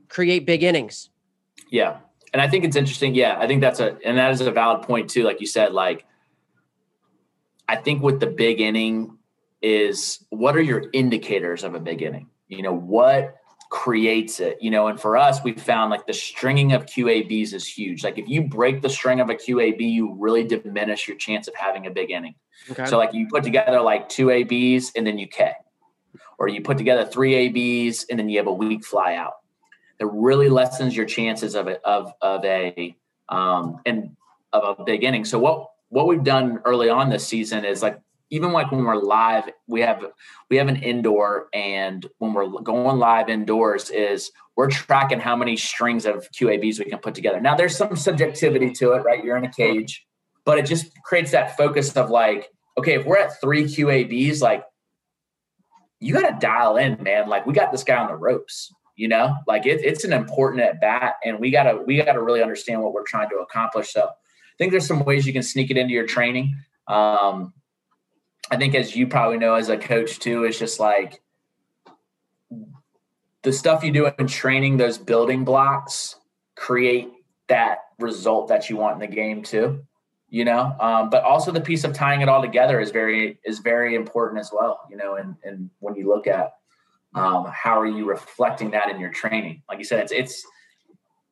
create 0.09 0.45
big 0.45 0.65
innings? 0.65 1.11
Yeah, 1.71 1.99
and 2.33 2.41
I 2.41 2.49
think 2.49 2.65
it's 2.65 2.77
interesting. 2.77 3.15
Yeah, 3.15 3.37
I 3.39 3.47
think 3.47 3.61
that's 3.61 3.81
a 3.81 3.97
and 4.05 4.19
that 4.19 4.31
is 4.31 4.41
a 4.41 4.51
valid 4.51 4.83
point 4.83 5.11
too. 5.11 5.25
Like 5.25 5.41
you 5.41 5.47
said, 5.47 5.73
like 5.73 6.05
I 7.69 7.77
think 7.77 8.03
with 8.03 8.21
the 8.21 8.27
big 8.27 8.61
inning 8.61 9.17
is 9.63 10.25
what 10.31 10.57
are 10.57 10.63
your 10.63 10.85
indicators 10.93 11.65
of 11.65 11.75
a 11.75 11.81
big 11.81 12.03
inning? 12.03 12.29
You 12.49 12.63
know, 12.63 12.75
what 12.75 13.37
creates 13.71 14.41
it, 14.41 14.59
you 14.61 14.71
know, 14.71 14.89
and 14.89 15.01
for 15.01 15.17
us, 15.17 15.43
we 15.45 15.53
found 15.53 15.91
like 15.91 16.05
the 16.07 16.13
stringing 16.13 16.73
of 16.73 16.87
QABs 16.87 17.55
is 17.55 17.67
huge. 17.67 18.03
Like 18.03 18.19
if 18.19 18.29
you 18.29 18.43
break 18.43 18.83
the 18.83 18.91
string 18.91 19.21
of 19.21 19.31
a 19.31 19.35
QAB, 19.35 19.81
you 19.81 20.17
really 20.19 20.45
diminish 20.45 21.07
your 21.07 21.17
chance 21.17 21.47
of 21.47 21.55
having 21.55 21.87
a 21.87 21.91
big 21.91 22.11
inning. 22.11 22.35
Okay. 22.71 22.85
So 22.87 22.99
like 22.99 23.15
you 23.15 23.29
put 23.29 23.45
together 23.45 23.81
like 23.81 24.09
two 24.09 24.31
ABs 24.31 24.93
and 24.97 25.07
then 25.07 25.19
you 25.19 25.29
K, 25.29 25.53
or 26.39 26.49
you 26.49 26.61
put 26.61 26.79
together 26.79 27.07
three 27.07 27.35
ABs 27.35 28.07
and 28.11 28.19
then 28.19 28.29
you 28.29 28.39
have 28.39 28.49
a 28.49 28.53
weak 28.53 28.85
fly 28.85 29.15
out. 29.15 29.35
It 30.01 30.09
really 30.11 30.49
lessens 30.49 30.97
your 30.97 31.07
chances 31.07 31.55
of 31.55 31.69
it 31.69 31.81
of 31.85 32.13
of 32.21 32.45
a 32.45 32.97
um 33.29 33.81
and 33.87 34.17
of 34.53 34.79
a 34.79 34.85
big 34.85 35.05
inning. 35.05 35.25
So 35.25 35.39
what 35.39 35.69
what 35.91 36.07
we've 36.07 36.25
done 36.25 36.61
early 36.65 36.89
on 36.89 37.11
this 37.11 37.27
season 37.27 37.65
is 37.65 37.83
like 37.83 38.01
even 38.31 38.53
like 38.53 38.71
when 38.71 38.85
we're 38.85 38.97
live, 38.97 39.51
we 39.67 39.81
have 39.81 40.05
we 40.49 40.57
have 40.57 40.69
an 40.69 40.77
indoor, 40.77 41.49
and 41.53 42.07
when 42.19 42.33
we're 42.33 42.49
going 42.49 42.99
live 42.99 43.29
indoors, 43.29 43.91
is 43.91 44.31
we're 44.57 44.71
tracking 44.71 45.21
how 45.21 45.35
many 45.37 45.57
strings 45.57 46.07
of 46.07 46.29
QABs 46.31 46.79
we 46.79 46.85
can 46.85 46.99
put 46.99 47.15
together. 47.15 47.41
Now 47.41 47.57
there's 47.57 47.77
some 47.77 47.97
subjectivity 47.97 48.73
to 48.75 48.93
it, 48.93 48.99
right? 49.01 49.23
You're 49.23 49.37
in 49.37 49.45
a 49.45 49.53
cage, 49.53 50.07
but 50.45 50.59
it 50.59 50.67
just 50.67 50.93
creates 51.03 51.33
that 51.33 51.57
focus 51.57 51.97
of 51.97 52.11
like, 52.11 52.49
okay, 52.79 52.95
if 52.95 53.05
we're 53.05 53.19
at 53.19 53.41
three 53.41 53.65
QABs, 53.65 54.41
like 54.41 54.65
you 55.99 56.15
got 56.15 56.29
to 56.29 56.47
dial 56.47 56.77
in, 56.77 57.03
man. 57.03 57.29
Like 57.29 57.47
we 57.47 57.53
got 57.53 57.73
this 57.73 57.85
guy 57.85 57.97
on 57.97 58.07
the 58.07 58.17
ropes, 58.17 58.73
you 59.01 59.09
know. 59.09 59.35
Like 59.47 59.65
it, 59.65 59.81
it's 59.83 60.05
an 60.05 60.13
important 60.13 60.63
at 60.63 60.79
bat, 60.79 61.15
and 61.25 61.41
we 61.41 61.51
gotta 61.51 61.83
we 61.87 62.03
gotta 62.03 62.23
really 62.23 62.43
understand 62.43 62.83
what 62.83 62.93
we're 62.93 63.07
trying 63.07 63.31
to 63.31 63.37
accomplish. 63.37 63.93
So 63.93 64.03
I 64.03 64.57
think 64.59 64.73
there's 64.73 64.87
some 64.87 65.03
ways 65.07 65.27
you 65.27 65.33
can 65.33 65.43
sneak 65.43 65.71
it 65.71 65.79
into 65.79 65.95
your 65.95 66.07
training. 66.07 66.55
Um, 66.87 67.55
I 68.51 68.59
think, 68.59 68.75
as 68.75 68.95
you 68.95 69.07
probably 69.07 69.39
know, 69.39 69.55
as 69.55 69.71
a 69.71 69.79
coach 69.79 70.19
too, 70.19 70.45
it's 70.45 70.59
just 70.59 70.79
like 70.79 71.23
the 73.43 73.53
stuff 73.53 73.83
you 73.83 73.91
do 73.91 74.11
in 74.19 74.27
training, 74.27 74.77
those 74.77 74.99
building 74.99 75.45
blocks 75.45 76.17
create 76.57 77.09
that 77.49 77.79
result 77.99 78.49
that 78.49 78.69
you 78.69 78.77
want 78.77 79.03
in 79.03 79.11
the 79.11 79.17
game 79.17 79.43
too. 79.43 79.83
You 80.29 80.45
know, 80.45 80.77
um, 80.79 81.09
but 81.09 81.25
also 81.25 81.51
the 81.53 81.61
piece 81.61 81.85
of 81.85 81.95
tying 81.95 82.21
it 82.21 82.29
all 82.29 82.43
together 82.43 82.81
is 82.81 82.91
very 82.91 83.39
is 83.47 83.61
very 83.61 83.95
important 83.95 84.41
as 84.41 84.51
well. 84.53 84.81
You 84.91 84.99
know, 84.99 85.15
and 85.15 85.37
and 85.43 85.71
when 85.79 85.95
you 85.95 86.07
look 86.07 86.27
at 86.27 86.53
um, 87.15 87.47
how 87.53 87.81
are 87.81 87.87
you 87.87 88.09
reflecting 88.09 88.71
that 88.73 88.91
in 88.91 89.01
your 89.01 89.11
training, 89.11 89.63
like 89.69 89.79
you 89.79 89.85
said, 89.85 90.01
it's 90.01 90.13
it's 90.13 90.47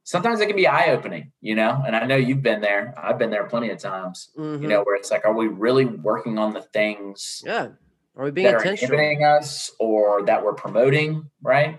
sometimes 0.08 0.40
it 0.40 0.46
can 0.46 0.56
be 0.56 0.66
eye 0.66 0.88
opening, 0.88 1.32
you 1.40 1.54
know. 1.54 1.82
And 1.86 1.94
I 1.94 2.04
know 2.06 2.16
you've 2.16 2.42
been 2.42 2.60
there. 2.60 2.94
I've 2.96 3.18
been 3.18 3.30
there 3.30 3.44
plenty 3.44 3.70
of 3.70 3.78
times. 3.78 4.30
Mm-hmm. 4.36 4.62
You 4.62 4.68
know, 4.68 4.82
where 4.82 4.96
it's 4.96 5.10
like, 5.10 5.24
are 5.24 5.34
we 5.34 5.46
really 5.46 5.84
working 5.84 6.38
on 6.38 6.52
the 6.54 6.62
things? 6.62 7.42
Yeah. 7.44 7.68
Are 8.16 8.24
we 8.24 8.30
being 8.30 8.46
that 8.46 8.56
intentional? 8.56 8.96
are 8.96 9.02
inhibiting 9.02 9.24
us 9.24 9.70
or 9.78 10.24
that 10.24 10.44
we're 10.44 10.54
promoting? 10.54 11.30
Right. 11.42 11.78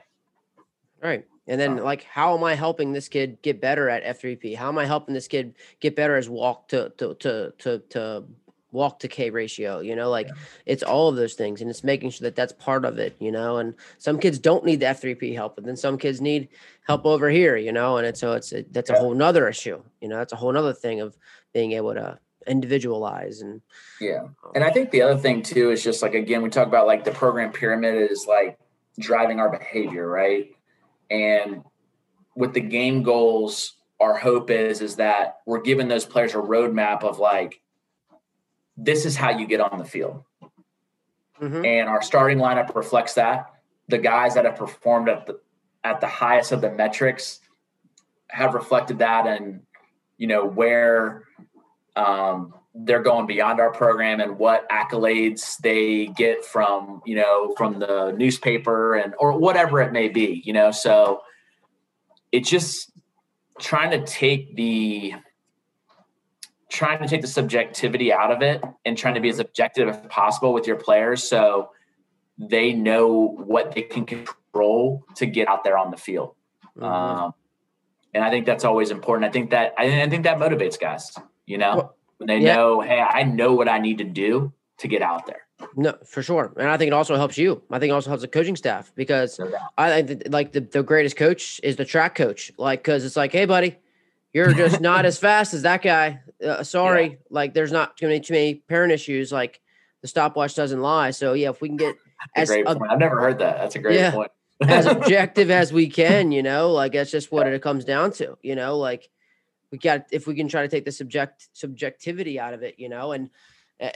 Right. 1.01 1.25
And 1.47 1.59
then, 1.59 1.77
like, 1.77 2.03
how 2.03 2.37
am 2.37 2.43
I 2.43 2.53
helping 2.53 2.93
this 2.93 3.09
kid 3.09 3.41
get 3.41 3.59
better 3.59 3.89
at 3.89 4.03
F3P? 4.19 4.55
How 4.55 4.69
am 4.69 4.77
I 4.77 4.85
helping 4.85 5.15
this 5.15 5.27
kid 5.27 5.55
get 5.79 5.95
better 5.95 6.15
as 6.15 6.29
walk 6.29 6.67
to 6.69 6.93
to 6.97 7.15
to 7.15 7.53
to, 7.57 7.79
to 7.89 8.23
walk 8.71 8.99
to 8.99 9.07
K 9.07 9.29
ratio, 9.29 9.79
you 9.79 9.95
know, 9.95 10.09
like 10.09 10.27
yeah. 10.27 10.33
it's 10.65 10.83
all 10.83 11.09
of 11.09 11.15
those 11.15 11.33
things 11.33 11.61
and 11.61 11.69
it's 11.69 11.83
making 11.83 12.11
sure 12.11 12.25
that 12.25 12.35
that's 12.35 12.53
part 12.53 12.85
of 12.85 12.99
it, 12.99 13.15
you 13.19 13.31
know, 13.31 13.57
and 13.57 13.73
some 13.97 14.19
kids 14.19 14.37
don't 14.37 14.63
need 14.63 14.79
the 14.79 14.85
F3P 14.87 15.33
help, 15.33 15.55
but 15.55 15.65
then 15.65 15.75
some 15.75 15.97
kids 15.97 16.21
need 16.21 16.49
help 16.85 17.05
over 17.05 17.29
here, 17.29 17.57
you 17.57 17.71
know, 17.71 17.97
and 17.97 18.05
it's, 18.05 18.19
so 18.19 18.33
it's, 18.33 18.53
a, 18.53 18.63
that's 18.71 18.89
a 18.89 18.99
whole 18.99 19.13
nother 19.13 19.47
issue, 19.47 19.81
you 20.01 20.07
know, 20.07 20.17
that's 20.17 20.33
a 20.33 20.35
whole 20.35 20.51
nother 20.51 20.73
thing 20.73 21.01
of 21.01 21.17
being 21.53 21.71
able 21.71 21.93
to 21.93 22.19
individualize 22.47 23.41
and 23.41 23.61
yeah. 23.99 24.21
Um, 24.21 24.51
and 24.55 24.63
I 24.63 24.71
think 24.71 24.91
the 24.91 25.01
other 25.01 25.17
thing 25.17 25.41
too 25.41 25.71
is 25.71 25.83
just 25.83 26.01
like, 26.01 26.13
again, 26.13 26.41
we 26.41 26.49
talk 26.49 26.67
about 26.67 26.87
like 26.87 27.03
the 27.03 27.11
program 27.11 27.51
pyramid 27.51 28.11
is 28.11 28.25
like 28.27 28.59
driving 28.99 29.39
our 29.39 29.49
behavior, 29.49 30.07
right? 30.07 30.51
And 31.09 31.63
with 32.35 32.53
the 32.53 32.61
game 32.61 33.01
goals, 33.01 33.73
our 33.99 34.15
hope 34.15 34.49
is, 34.49 34.81
is 34.81 34.95
that 34.97 35.39
we're 35.45 35.61
giving 35.61 35.87
those 35.87 36.05
players 36.05 36.33
a 36.33 36.37
roadmap 36.37 37.03
of 37.03 37.19
like, 37.19 37.61
this 38.79 39.05
is 39.05 39.15
how 39.15 39.29
you 39.37 39.45
get 39.45 39.59
on 39.59 39.77
the 39.77 39.85
field. 39.85 40.23
Mm-hmm. 41.41 41.65
And 41.65 41.89
our 41.89 42.01
starting 42.01 42.37
lineup 42.37 42.75
reflects 42.75 43.13
that. 43.15 43.53
The 43.87 43.97
guys 43.97 44.35
that 44.35 44.45
have 44.45 44.55
performed 44.55 45.09
at 45.09 45.25
the 45.25 45.39
at 45.83 46.01
the 46.01 46.07
highest 46.07 46.51
of 46.51 46.61
the 46.61 46.71
metrics 46.71 47.39
have 48.29 48.53
reflected 48.53 48.99
that 48.99 49.25
and 49.25 49.61
you 50.17 50.27
know 50.27 50.45
where 50.45 51.23
um, 51.95 52.53
they're 52.75 53.01
going 53.01 53.25
beyond 53.25 53.59
our 53.59 53.71
program 53.71 54.19
and 54.19 54.37
what 54.37 54.69
accolades 54.69 55.57
they 55.59 56.07
get 56.07 56.45
from 56.45 57.01
you 57.05 57.15
know 57.15 57.53
from 57.57 57.79
the 57.79 58.13
newspaper 58.17 58.95
and 58.95 59.13
or 59.17 59.39
whatever 59.39 59.81
it 59.81 59.91
may 59.91 60.09
be 60.09 60.43
you 60.45 60.53
know 60.53 60.69
so 60.69 61.21
it's 62.31 62.49
just 62.49 62.91
trying 63.59 63.91
to 63.91 64.05
take 64.05 64.55
the 64.55 65.13
trying 66.69 66.99
to 66.99 67.07
take 67.07 67.21
the 67.21 67.27
subjectivity 67.27 68.13
out 68.13 68.31
of 68.31 68.41
it 68.41 68.63
and 68.85 68.97
trying 68.97 69.15
to 69.15 69.19
be 69.19 69.29
as 69.29 69.39
objective 69.39 69.89
as 69.89 69.97
possible 70.07 70.53
with 70.53 70.67
your 70.67 70.75
players 70.75 71.23
so 71.23 71.71
they 72.37 72.73
know 72.73 73.35
what 73.37 73.73
they 73.73 73.81
can 73.81 74.05
control 74.05 75.03
to 75.15 75.25
get 75.25 75.47
out 75.47 75.63
there 75.63 75.77
on 75.77 75.91
the 75.91 75.97
field. 75.97 76.35
Mm-hmm. 76.77 76.85
Um, 76.85 77.33
and 78.13 78.23
I 78.23 78.29
think 78.29 78.45
that's 78.45 78.63
always 78.63 78.91
important. 78.91 79.29
I 79.29 79.31
think 79.31 79.51
that 79.51 79.73
I, 79.77 80.03
I 80.03 80.09
think 80.09 80.23
that 80.23 80.37
motivates 80.37 80.79
guys. 80.79 81.15
You 81.45 81.57
know, 81.57 81.75
well, 81.75 81.95
when 82.17 82.27
they 82.27 82.39
yeah. 82.39 82.55
know, 82.55 82.81
hey, 82.81 82.99
I 82.99 83.23
know 83.23 83.53
what 83.53 83.67
I 83.67 83.79
need 83.79 83.97
to 83.99 84.03
do 84.03 84.53
to 84.77 84.87
get 84.87 85.01
out 85.01 85.25
there. 85.25 85.41
No, 85.75 85.95
for 86.05 86.23
sure, 86.23 86.53
and 86.57 86.69
I 86.69 86.77
think 86.77 86.87
it 86.87 86.93
also 86.93 87.15
helps 87.17 87.37
you. 87.37 87.61
I 87.69 87.79
think 87.79 87.89
it 87.89 87.93
also 87.93 88.09
helps 88.09 88.21
the 88.21 88.29
coaching 88.29 88.55
staff 88.55 88.93
because 88.95 89.39
I 89.77 90.01
think 90.03 90.23
like 90.29 90.53
the, 90.53 90.61
the 90.61 90.83
greatest 90.83 91.17
coach 91.17 91.59
is 91.63 91.75
the 91.75 91.85
track 91.85 92.15
coach. 92.15 92.51
Like, 92.57 92.79
because 92.79 93.03
it's 93.03 93.17
like, 93.17 93.33
hey, 93.33 93.45
buddy, 93.45 93.77
you're 94.33 94.53
just 94.53 94.81
not 94.81 95.05
as 95.05 95.17
fast 95.17 95.53
as 95.53 95.63
that 95.63 95.81
guy. 95.81 96.21
Uh, 96.43 96.63
sorry, 96.63 97.07
yeah. 97.07 97.15
like 97.29 97.53
there's 97.53 97.71
not 97.71 97.97
too 97.97 98.07
many 98.07 98.19
too 98.19 98.33
many 98.33 98.55
parent 98.55 98.91
issues. 98.91 99.31
Like 99.31 99.61
the 100.01 100.07
stopwatch 100.07 100.55
doesn't 100.55 100.81
lie. 100.81 101.11
So 101.11 101.33
yeah, 101.33 101.49
if 101.49 101.61
we 101.61 101.67
can 101.67 101.77
get 101.77 101.95
as 102.35 102.49
great 102.49 102.65
point. 102.65 102.81
I've 102.89 102.99
never 102.99 103.19
heard 103.19 103.39
that. 103.39 103.57
That's 103.57 103.75
a 103.75 103.79
great 103.79 103.99
yeah, 103.99 104.11
point. 104.11 104.31
as 104.61 104.85
objective 104.87 105.51
as 105.51 105.71
we 105.73 105.89
can, 105.89 106.31
you 106.31 106.43
know, 106.43 106.71
like 106.71 106.93
that's 106.93 107.11
just 107.11 107.31
what 107.31 107.47
yeah. 107.47 107.53
it 107.53 107.61
comes 107.61 107.85
down 107.85 108.11
to. 108.13 108.37
You 108.41 108.55
know, 108.55 108.77
like 108.77 109.09
we 109.71 109.77
got 109.77 110.05
if 110.11 110.27
we 110.27 110.35
can 110.35 110.47
try 110.47 110.61
to 110.61 110.67
take 110.67 110.85
the 110.85 110.91
subject 110.91 111.49
subjectivity 111.53 112.39
out 112.39 112.53
of 112.53 112.63
it, 112.63 112.75
you 112.77 112.89
know, 112.89 113.11
and 113.11 113.29
uh, 113.81 113.89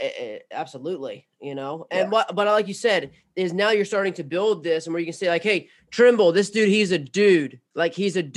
absolutely, 0.51 1.27
you 1.41 1.55
know, 1.55 1.87
and 1.91 2.11
what, 2.11 2.33
but 2.33 2.47
like 2.47 2.67
you 2.67 2.73
said, 2.73 3.11
is 3.35 3.53
now 3.53 3.71
you're 3.71 3.85
starting 3.85 4.13
to 4.13 4.23
build 4.23 4.63
this, 4.63 4.85
and 4.85 4.93
where 4.93 4.99
you 4.99 5.05
can 5.05 5.13
say 5.13 5.27
like, 5.27 5.43
hey, 5.43 5.67
Trimble, 5.91 6.31
this 6.31 6.49
dude, 6.49 6.69
he's 6.69 6.91
a 6.91 6.97
dude, 6.97 7.59
like 7.75 7.93
he's 7.93 8.15
a 8.15 8.23
mm-hmm. 8.23 8.31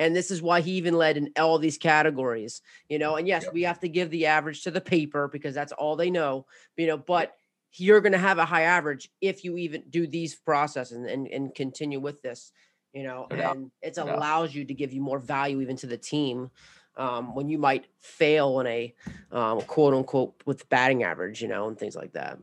And 0.00 0.16
this 0.16 0.30
is 0.30 0.40
why 0.40 0.62
he 0.62 0.72
even 0.72 0.94
led 0.94 1.18
in 1.18 1.30
all 1.38 1.58
these 1.58 1.76
categories, 1.76 2.62
you 2.88 2.98
know. 2.98 3.16
And 3.16 3.28
yes, 3.28 3.44
yep. 3.44 3.52
we 3.52 3.62
have 3.64 3.80
to 3.80 3.88
give 3.88 4.08
the 4.08 4.26
average 4.26 4.62
to 4.62 4.70
the 4.70 4.80
paper 4.80 5.28
because 5.28 5.54
that's 5.54 5.72
all 5.72 5.94
they 5.94 6.10
know, 6.10 6.46
you 6.78 6.86
know. 6.86 6.96
But 6.96 7.36
you're 7.74 8.00
going 8.00 8.12
to 8.12 8.18
have 8.18 8.38
a 8.38 8.46
high 8.46 8.62
average 8.62 9.10
if 9.20 9.44
you 9.44 9.58
even 9.58 9.82
do 9.90 10.06
these 10.06 10.34
processes 10.34 10.96
and, 10.96 11.06
and, 11.06 11.28
and 11.28 11.54
continue 11.54 12.00
with 12.00 12.22
this, 12.22 12.50
you 12.94 13.02
know. 13.02 13.26
Yeah. 13.30 13.50
And 13.50 13.70
it 13.82 13.98
yeah. 13.98 14.16
allows 14.16 14.54
you 14.54 14.64
to 14.64 14.72
give 14.72 14.94
you 14.94 15.02
more 15.02 15.18
value 15.18 15.60
even 15.60 15.76
to 15.76 15.86
the 15.86 15.98
team 15.98 16.50
um, 16.96 17.34
when 17.34 17.50
you 17.50 17.58
might 17.58 17.84
fail 18.00 18.58
in 18.60 18.66
a 18.68 18.94
um, 19.30 19.60
quote 19.60 19.92
unquote 19.92 20.42
with 20.46 20.66
batting 20.70 21.02
average, 21.02 21.42
you 21.42 21.48
know, 21.48 21.68
and 21.68 21.78
things 21.78 21.94
like 21.94 22.14
that. 22.14 22.38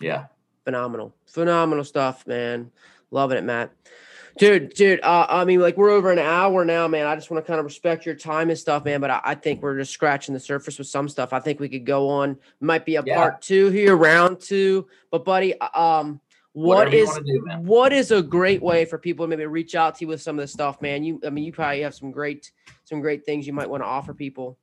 Yeah. 0.00 0.26
Phenomenal, 0.64 1.14
phenomenal 1.24 1.84
stuff, 1.84 2.26
man. 2.26 2.72
Loving 3.12 3.38
it, 3.38 3.44
Matt. 3.44 3.70
Dude, 4.38 4.74
dude, 4.74 5.00
uh, 5.02 5.26
I 5.28 5.44
mean, 5.44 5.60
like 5.60 5.76
we're 5.76 5.90
over 5.90 6.10
an 6.10 6.18
hour 6.18 6.64
now, 6.64 6.86
man. 6.88 7.06
I 7.06 7.14
just 7.14 7.30
want 7.30 7.44
to 7.44 7.46
kind 7.46 7.58
of 7.58 7.64
respect 7.64 8.06
your 8.06 8.14
time 8.14 8.50
and 8.50 8.58
stuff, 8.58 8.84
man. 8.84 9.00
But 9.00 9.10
I, 9.10 9.20
I, 9.24 9.34
think 9.34 9.62
we're 9.62 9.78
just 9.78 9.92
scratching 9.92 10.34
the 10.34 10.40
surface 10.40 10.78
with 10.78 10.86
some 10.86 11.08
stuff. 11.08 11.32
I 11.32 11.40
think 11.40 11.60
we 11.60 11.68
could 11.68 11.84
go 11.84 12.08
on. 12.08 12.36
Might 12.60 12.84
be 12.84 12.96
a 12.96 13.02
yeah. 13.04 13.16
part 13.16 13.42
two 13.42 13.70
here, 13.70 13.96
round 13.96 14.40
two. 14.40 14.86
But 15.10 15.24
buddy, 15.24 15.58
uh, 15.60 15.80
um, 15.80 16.20
what 16.52 16.92
is 16.92 17.10
do, 17.24 17.46
what 17.58 17.92
is 17.92 18.10
a 18.10 18.22
great 18.22 18.62
way 18.62 18.84
for 18.84 18.98
people 18.98 19.24
to 19.24 19.30
maybe 19.30 19.46
reach 19.46 19.74
out 19.74 19.96
to 19.96 20.04
you 20.04 20.08
with 20.08 20.22
some 20.22 20.38
of 20.38 20.42
the 20.42 20.48
stuff, 20.48 20.80
man? 20.80 21.04
You, 21.04 21.20
I 21.24 21.30
mean, 21.30 21.44
you 21.44 21.52
probably 21.52 21.80
have 21.82 21.94
some 21.94 22.10
great, 22.10 22.50
some 22.84 23.00
great 23.00 23.24
things 23.24 23.46
you 23.46 23.52
might 23.52 23.70
want 23.70 23.82
to 23.82 23.86
offer 23.86 24.14
people. 24.14 24.58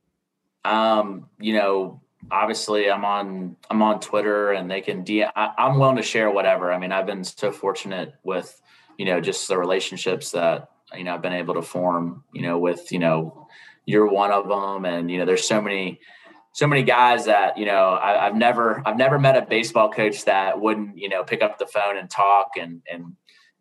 Um, 0.65 1.27
you 1.39 1.53
know, 1.53 2.01
obviously 2.31 2.91
I'm 2.91 3.05
on 3.05 3.55
I'm 3.69 3.81
on 3.81 3.99
Twitter 3.99 4.51
and 4.51 4.69
they 4.69 4.81
can 4.81 5.03
DM. 5.03 5.31
I, 5.35 5.51
I'm 5.57 5.79
willing 5.79 5.97
to 5.97 6.03
share 6.03 6.29
whatever. 6.29 6.71
I 6.71 6.77
mean, 6.77 6.91
I've 6.91 7.05
been 7.05 7.23
so 7.23 7.51
fortunate 7.51 8.15
with 8.23 8.61
you 8.97 9.05
know, 9.05 9.21
just 9.21 9.47
the 9.47 9.57
relationships 9.57 10.31
that, 10.31 10.69
you 10.95 11.03
know, 11.03 11.13
I've 11.13 11.21
been 11.21 11.33
able 11.33 11.53
to 11.55 11.61
form, 11.61 12.23
you 12.33 12.41
know, 12.41 12.57
with, 12.57 12.91
you 12.91 12.99
know, 12.99 13.47
you're 13.85 14.07
one 14.07 14.31
of 14.31 14.47
them. 14.47 14.85
And, 14.85 15.09
you 15.09 15.19
know, 15.19 15.25
there's 15.25 15.47
so 15.47 15.61
many, 15.61 15.99
so 16.53 16.67
many 16.67 16.83
guys 16.83 17.25
that, 17.25 17.57
you 17.57 17.65
know, 17.65 17.97
I, 18.01 18.25
have 18.25 18.35
never, 18.35 18.81
I've 18.85 18.97
never 18.97 19.19
met 19.19 19.37
a 19.37 19.45
baseball 19.45 19.91
coach 19.91 20.25
that 20.25 20.59
wouldn't, 20.59 20.97
you 20.97 21.09
know, 21.09 21.23
pick 21.23 21.41
up 21.41 21.59
the 21.59 21.67
phone 21.67 21.97
and 21.97 22.09
talk 22.09 22.51
and, 22.59 22.81
and, 22.91 23.15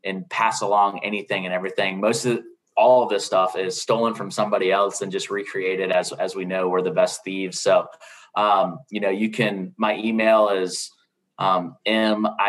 and 0.05 0.29
pass 0.31 0.63
along 0.63 1.01
anything 1.03 1.45
and 1.45 1.55
everything. 1.55 2.01
Most 2.01 2.25
of 2.25 2.41
all 2.77 3.03
of 3.03 3.09
this 3.09 3.25
stuff 3.25 3.57
is 3.57 3.81
stolen 3.81 4.15
from 4.15 4.31
somebody 4.31 4.71
else 4.71 5.03
and 5.03 5.13
just 5.13 5.31
recreated 5.31 5.93
as, 5.93 6.13
as 6.13 6.35
we 6.35 6.45
know, 6.45 6.69
we're 6.69 6.83
the 6.83 6.91
best 6.91 7.25
thieves. 7.25 7.61
So, 7.61 7.87
um, 8.35 8.79
you 8.91 9.01
know, 9.01 9.11
you 9.11 9.31
can, 9.31 9.75
my 9.77 9.97
email 9.97 10.49
is, 10.49 10.91
um, 11.39 11.77
M-I-T-T-N-E-R 11.85 12.43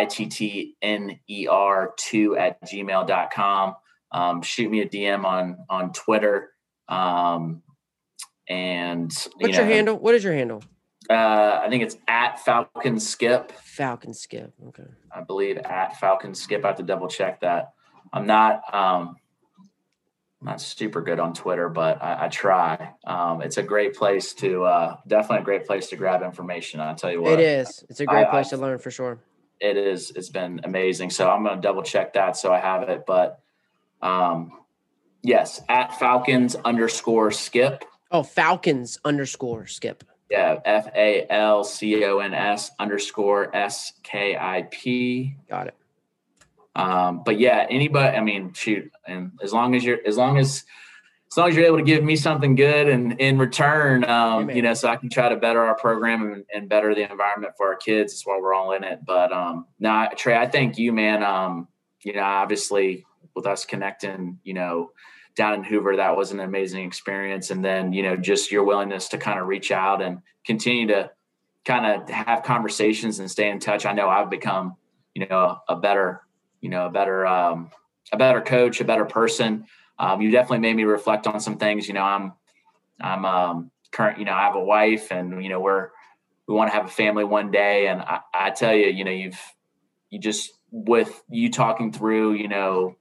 2 1.97 2.37
at 2.37 2.61
gmail.com. 2.63 3.75
Um, 4.11 4.41
shoot 4.41 4.71
me 4.71 4.81
a 4.81 4.87
DM 4.87 5.25
on, 5.25 5.57
on 5.69 5.91
Twitter. 5.91 6.51
Um, 6.87 7.63
and 8.47 9.11
what's 9.11 9.35
you 9.39 9.47
know, 9.49 9.57
your 9.59 9.65
handle? 9.65 9.97
What 9.97 10.15
is 10.15 10.23
your 10.23 10.33
handle? 10.33 10.63
Uh, 11.09 11.61
I 11.63 11.67
think 11.69 11.83
it's 11.83 11.97
at 12.07 12.39
Falcon 12.43 12.99
Skip. 12.99 13.51
Falcon 13.51 14.13
Skip. 14.13 14.53
Okay. 14.69 14.83
I 15.11 15.21
believe 15.21 15.57
at 15.57 15.99
Falcon 15.99 16.33
Skip. 16.33 16.63
I 16.63 16.69
have 16.69 16.77
to 16.77 16.83
double 16.83 17.07
check 17.07 17.41
that. 17.41 17.73
I'm 18.13 18.25
not, 18.25 18.61
um, 18.73 19.15
not 20.47 20.61
super 20.61 21.01
good 21.01 21.19
on 21.19 21.33
Twitter, 21.33 21.67
but 21.69 22.01
I, 22.01 22.25
I 22.25 22.27
try. 22.29 22.93
Um, 23.05 23.41
it's 23.41 23.57
a 23.57 23.63
great 23.63 23.95
place 23.95 24.33
to 24.35 24.63
uh, 24.63 24.95
definitely 25.05 25.41
a 25.41 25.45
great 25.45 25.65
place 25.67 25.89
to 25.89 25.95
grab 25.97 26.23
information. 26.23 26.79
I'll 26.79 26.95
tell 26.95 27.11
you 27.11 27.21
what, 27.21 27.33
it 27.33 27.39
is. 27.41 27.83
It's 27.89 27.99
a 27.99 28.05
great 28.05 28.27
I- 28.27 28.31
place 28.31 28.47
I- 28.53 28.55
to 28.55 28.61
learn 28.61 28.79
for 28.79 28.89
sure. 28.91 29.19
it 29.59 29.75
is 29.75 30.11
it's 30.15 30.29
been 30.29 30.61
amazing 30.65 31.09
so 31.09 31.27
i'm 31.27 31.43
going 31.43 31.55
to 31.55 31.61
double 31.61 31.81
check 31.81 32.13
that 32.13 32.37
so 32.37 32.53
i 32.53 32.59
have 32.59 32.83
it 32.89 33.05
but 33.07 33.39
um 34.03 34.51
yes 35.23 35.59
at 35.67 35.97
falcons 35.97 36.55
underscore 36.63 37.31
skip 37.31 37.83
Oh, 38.11 38.21
Falcons 38.23 38.99
underscore 39.03 39.65
skip. 39.65 40.03
yeah 40.29 40.59
f-a-l-c-o-n-s 41.57 42.71
underscore 42.79 43.55
s-k-i-p 43.55 45.35
Got 45.49 45.67
it. 45.67 45.75
Um 46.77 47.23
but 47.25 47.39
yeah 47.39 47.65
anybody 47.69 48.15
i 48.15 48.21
mean 48.21 48.53
shoot 48.53 48.89
and 49.07 49.31
as 49.41 49.51
long 49.51 49.75
as 49.75 49.83
you're 49.83 49.99
as 50.05 50.15
long 50.15 50.37
as 50.37 50.63
as 51.29 51.35
long 51.35 51.49
as 51.49 51.55
you're 51.55 51.65
able 51.65 51.77
to 51.77 51.83
give 51.83 52.03
me 52.03 52.15
something 52.15 52.55
good 52.55 52.87
and 52.87 53.19
in 53.19 53.37
return 53.37 54.03
um 54.05 54.49
you 54.49 54.61
know 54.61 54.73
so 54.73 54.87
i 54.87 54.95
can 54.95 55.09
try 55.09 55.27
to 55.27 55.35
better 55.35 55.61
our 55.61 55.75
program 55.75 56.31
and, 56.31 56.45
and 56.53 56.69
better 56.69 56.93
the 56.95 57.09
environment 57.09 57.53
for 57.57 57.67
our 57.67 57.75
kids 57.75 58.13
that's 58.13 58.25
why 58.25 58.39
we're 58.41 58.53
all 58.53 58.71
in 58.73 58.83
it. 58.83 58.99
But 59.05 59.31
um 59.33 59.65
no 59.79 60.07
trey 60.15 60.37
i 60.37 60.47
thank 60.47 60.77
you 60.77 60.93
man. 60.93 61.23
Um 61.23 61.67
you 62.03 62.13
know 62.13 62.21
obviously 62.21 63.05
with 63.35 63.47
us 63.47 63.65
connecting 63.65 64.39
you 64.43 64.53
know 64.53 64.91
down 65.35 65.53
in 65.53 65.63
hoover 65.63 65.95
that 65.95 66.15
was 66.15 66.31
an 66.31 66.39
amazing 66.39 66.85
experience. 66.85 67.51
And 67.51 67.63
then 67.63 67.91
you 67.91 68.03
know 68.03 68.15
just 68.15 68.51
your 68.51 68.63
willingness 68.63 69.09
to 69.09 69.17
kind 69.17 69.39
of 69.39 69.47
reach 69.47 69.71
out 69.71 70.01
and 70.01 70.19
continue 70.45 70.87
to 70.87 71.11
kind 71.65 71.85
of 71.85 72.09
have 72.09 72.43
conversations 72.43 73.19
and 73.19 73.29
stay 73.29 73.49
in 73.49 73.59
touch. 73.59 73.85
I 73.85 73.93
know 73.93 74.09
i've 74.09 74.29
become 74.29 74.75
you 75.13 75.27
know 75.27 75.57
a 75.67 75.75
better 75.75 76.21
you 76.61 76.69
know 76.69 76.85
a 76.85 76.89
better 76.89 77.25
um 77.25 77.69
a 78.11 78.17
better 78.17 78.41
coach 78.41 78.79
a 78.81 78.85
better 78.85 79.05
person 79.05 79.65
um, 79.99 80.21
you 80.21 80.31
definitely 80.31 80.59
made 80.59 80.75
me 80.75 80.83
reflect 80.83 81.27
on 81.27 81.39
some 81.39 81.57
things. 81.57 81.87
You 81.87 81.95
know, 81.95 82.03
I'm, 82.03 82.33
I'm 83.01 83.25
um, 83.25 83.71
current. 83.91 84.19
You 84.19 84.25
know, 84.25 84.33
I 84.33 84.43
have 84.43 84.55
a 84.55 84.63
wife, 84.63 85.11
and 85.11 85.43
you 85.43 85.49
know, 85.49 85.59
we're 85.59 85.89
we 86.47 86.53
want 86.53 86.69
to 86.69 86.75
have 86.75 86.85
a 86.85 86.89
family 86.89 87.23
one 87.23 87.51
day. 87.51 87.87
And 87.87 88.01
I, 88.01 88.19
I 88.33 88.49
tell 88.51 88.73
you, 88.73 88.87
you 88.87 89.03
know, 89.03 89.11
you've 89.11 89.39
you 90.09 90.19
just 90.19 90.51
with 90.71 91.23
you 91.29 91.49
talking 91.51 91.91
through, 91.91 92.33
you 92.33 92.47
know, 92.47 92.95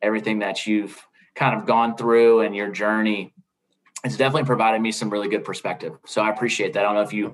everything 0.00 0.40
that 0.40 0.66
you've 0.66 1.04
kind 1.34 1.58
of 1.58 1.66
gone 1.66 1.96
through 1.96 2.40
and 2.40 2.54
your 2.54 2.70
journey, 2.70 3.34
it's 4.04 4.16
definitely 4.16 4.44
provided 4.44 4.80
me 4.80 4.92
some 4.92 5.10
really 5.10 5.28
good 5.28 5.44
perspective. 5.44 5.92
So 6.06 6.22
I 6.22 6.30
appreciate 6.30 6.74
that. 6.74 6.80
I 6.80 6.82
don't 6.84 6.94
know 6.94 7.02
if 7.02 7.12
you 7.12 7.32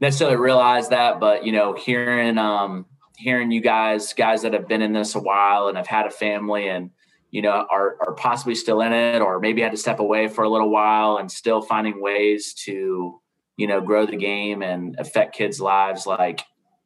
necessarily 0.00 0.36
realize 0.36 0.90
that, 0.90 1.18
but 1.18 1.44
you 1.46 1.52
know, 1.52 1.72
hearing 1.72 2.38
um, 2.38 2.86
hearing 3.16 3.50
you 3.50 3.60
guys, 3.60 4.12
guys 4.12 4.42
that 4.42 4.52
have 4.52 4.68
been 4.68 4.82
in 4.82 4.92
this 4.92 5.14
a 5.14 5.20
while 5.20 5.68
and 5.68 5.76
have 5.76 5.86
had 5.86 6.06
a 6.06 6.10
family 6.10 6.68
and 6.68 6.90
you 7.30 7.42
know, 7.42 7.66
are, 7.68 7.96
are 7.98 8.14
possibly 8.14 8.54
still 8.54 8.80
in 8.80 8.92
it, 8.92 9.20
or 9.20 9.40
maybe 9.40 9.60
had 9.60 9.72
to 9.72 9.76
step 9.76 9.98
away 9.98 10.28
for 10.28 10.44
a 10.44 10.48
little 10.48 10.70
while 10.70 11.16
and 11.16 11.28
still 11.28 11.60
finding 11.60 12.00
ways 12.00 12.54
to, 12.54 13.20
you 13.56 13.66
know, 13.66 13.80
grow 13.80 14.06
the 14.06 14.14
game 14.14 14.62
and 14.62 14.94
affect 15.00 15.34
kids' 15.34 15.60
lives. 15.60 16.06
Like, 16.06 16.42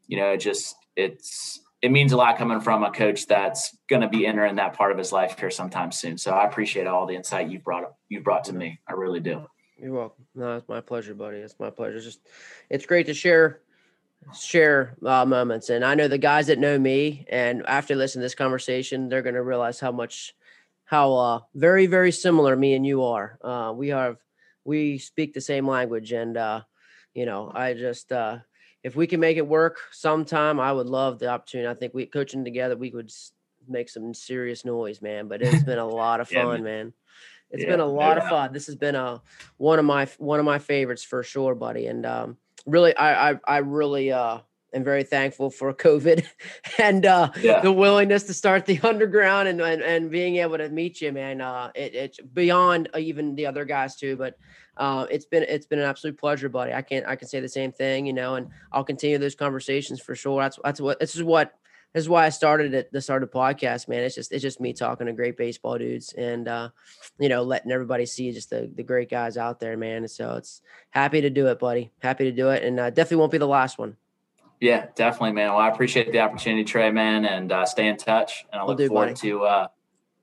you 0.07 0.17
know, 0.17 0.31
it 0.31 0.39
just, 0.39 0.75
it's, 0.97 1.61
it 1.83 1.93
means 1.93 2.13
a 2.13 2.17
lot 2.17 2.39
coming 2.39 2.63
from 2.63 2.83
a 2.83 2.91
coach 2.91 3.27
that's 3.27 3.77
going 3.91 4.01
to 4.01 4.09
be 4.09 4.27
entering 4.27 4.55
that 4.55 4.73
part 4.73 4.91
of 4.91 4.97
his 4.97 5.13
life 5.13 5.39
here 5.39 5.51
sometime 5.51 5.93
soon. 5.93 6.17
So 6.17 6.31
I 6.31 6.47
appreciate 6.47 6.87
all 6.87 7.05
the 7.05 7.15
insight 7.15 7.51
you 7.51 7.59
brought 7.59 7.85
you 8.09 8.23
brought 8.23 8.45
to 8.45 8.55
me. 8.55 8.81
I 8.89 8.95
really 8.95 9.21
do. 9.21 9.45
You're 9.77 9.93
welcome. 9.93 10.25
No, 10.35 10.57
it's 10.57 10.67
my 10.67 10.81
pleasure, 10.81 11.13
buddy. 11.13 11.37
It's 11.37 11.61
my 11.61 11.69
pleasure. 11.69 11.97
It's 11.97 12.07
just, 12.07 12.27
it's 12.71 12.87
great 12.87 13.05
to 13.05 13.13
share, 13.13 13.61
share 14.35 14.97
uh, 15.05 15.25
moments. 15.25 15.71
And 15.71 15.85
I 15.85 15.95
know 15.95 16.09
the 16.09 16.19
guys 16.19 16.47
that 16.49 16.59
know 16.59 16.79
me, 16.79 17.25
and 17.29 17.65
after 17.67 17.95
listening 17.95 18.23
to 18.23 18.25
this 18.25 18.35
conversation, 18.35 19.09
they're 19.09 19.23
going 19.23 19.35
to 19.35 19.43
realize 19.43 19.81
how 19.81 19.93
much, 19.93 20.35
how 20.85 21.15
uh, 21.15 21.41
very, 21.55 21.87
very 21.87 22.13
similar 22.13 22.57
me 22.57 22.75
and 22.75 22.87
you 22.87 23.05
are. 23.05 23.39
Uh, 23.43 23.73
we 23.75 23.89
have, 23.89 24.19
we 24.65 24.99
speak 24.99 25.33
the 25.35 25.41
same 25.41 25.67
language, 25.67 26.13
and 26.13 26.37
uh, 26.37 26.63
you 27.15 27.27
know, 27.27 27.51
I 27.55 27.75
just, 27.75 28.13
uh, 28.13 28.39
if 28.83 28.95
we 28.95 29.07
can 29.07 29.21
make 29.21 29.37
it 29.37 29.47
work 29.47 29.79
sometime, 29.91 30.61
I 30.61 30.73
would 30.73 30.87
love 30.87 31.19
the 31.19 31.29
opportunity. 31.29 31.69
I 31.69 31.75
think 31.75 31.95
we 31.95 32.07
coaching 32.07 32.45
together, 32.45 32.77
we 32.77 32.91
could 32.91 33.11
make 33.67 33.89
some 33.89 34.15
serious 34.15 34.65
noise, 34.65 35.03
man. 35.03 35.29
But 35.29 35.43
it's 35.43 35.63
been 35.63 35.79
a 35.79 35.87
lot 35.89 36.21
of 36.21 36.29
Yeah, 36.31 36.45
fun, 36.47 36.63
man. 36.63 36.93
It's 37.51 37.65
Yeah, 37.65 37.67
been 37.67 37.81
a 37.81 37.87
lot 37.87 38.19
of 38.19 38.25
fun. 38.25 38.53
This 38.53 38.67
has 38.67 38.77
been 38.77 38.95
a 38.95 39.23
one 39.57 39.79
of 39.79 39.85
my 39.85 40.07
one 40.19 40.39
of 40.39 40.45
my 40.45 40.59
favorites 40.59 41.05
for 41.05 41.23
sure, 41.23 41.55
buddy. 41.55 41.87
And 41.87 42.05
um, 42.07 42.39
really, 42.69 42.97
I 42.97 43.31
I, 43.31 43.41
I 43.47 43.59
really 43.59 44.13
uh, 44.13 44.39
am 44.75 44.85
very 44.85 45.05
thankful 45.05 45.51
for 45.51 45.73
COVID 45.75 46.25
and 46.79 47.05
uh, 47.07 47.31
Yeah. 47.41 47.61
the 47.61 47.73
willingness 47.73 48.25
to 48.25 48.35
start 48.35 48.67
the 48.67 48.79
underground 48.85 49.49
and, 49.49 49.61
and 49.61 49.83
and 49.83 50.11
being 50.11 50.37
able 50.37 50.59
to 50.59 50.69
meet 50.69 51.01
you, 51.01 51.13
man. 51.13 51.41
Uh, 51.41 51.71
it, 51.75 51.95
it's 51.95 52.21
beyond 52.21 52.89
uh, 52.95 52.99
even 52.99 53.35
the 53.35 53.47
other 53.47 53.65
guys 53.65 53.97
too, 53.97 54.17
but 54.17 54.35
uh, 54.77 55.07
it's 55.11 55.25
been 55.27 55.45
it's 55.45 55.67
been 55.67 55.79
an 55.81 55.87
absolute 55.87 56.19
pleasure, 56.19 56.49
buddy. 56.49 56.73
I 56.73 56.83
can't 56.83 57.07
I 57.07 57.17
can 57.17 57.29
say 57.29 57.41
the 57.41 57.49
same 57.49 57.73
thing, 57.73 58.07
you 58.07 58.13
know, 58.13 58.37
and 58.37 58.49
I'll 58.73 58.85
continue 58.85 59.19
those 59.19 59.35
conversations 59.35 60.01
for 60.01 60.15
sure. 60.15 60.41
That's 60.43 60.59
that's 60.63 60.81
what 60.81 61.01
this 61.01 61.17
is 61.17 61.23
what 61.23 61.53
this 61.99 62.05
is 62.05 62.09
why 62.09 62.27
I 62.27 62.29
started 62.29 62.75
it. 62.75 62.93
The 62.93 63.01
start 63.01 63.25
of 63.25 63.33
the 63.33 63.37
podcast, 63.37 63.89
man. 63.89 64.05
It's 64.05 64.15
just 64.15 64.31
it's 64.31 64.41
just 64.41 64.61
me 64.61 64.73
talking 64.73 65.09
to 65.09 65.13
great 65.13 65.37
baseball 65.37 65.79
dudes 65.79 66.13
and 66.13 66.47
uh, 66.47 66.69
you 67.19 67.29
know 67.29 67.43
letting 67.43 67.73
everybody 67.73 68.07
see 68.07 68.31
just 68.31 68.51
the 68.51 68.71
the 68.73 68.85
great 68.85 69.11
guys 69.11 69.37
out 69.37 69.59
there, 69.59 69.77
man. 69.77 69.97
And 69.97 70.11
so 70.11 70.37
it's 70.37 70.63
happy 70.91 71.21
to 71.23 71.29
do 71.29 71.49
it, 71.49 71.59
buddy. 71.59 71.91
Happy 71.99 72.23
to 72.23 72.31
do 72.31 72.51
it, 72.51 72.63
and 72.63 72.79
uh, 72.79 72.91
definitely 72.91 73.17
won't 73.17 73.33
be 73.33 73.39
the 73.39 73.49
last 73.49 73.79
one. 73.79 73.97
Yeah, 74.61 74.87
definitely, 74.95 75.33
man. 75.33 75.49
Well, 75.49 75.59
I 75.59 75.71
appreciate 75.71 76.13
the 76.13 76.21
opportunity, 76.21 76.63
Trey, 76.63 76.93
man, 76.93 77.25
and 77.25 77.51
uh, 77.51 77.67
stay 77.67 77.89
in 77.89 77.97
touch. 77.97 78.47
And 78.53 78.63
I 78.63 78.65
look 78.65 78.79
do, 78.79 78.87
forward 78.87 79.07
buddy. 79.07 79.31
to 79.31 79.45
uh, 79.45 79.69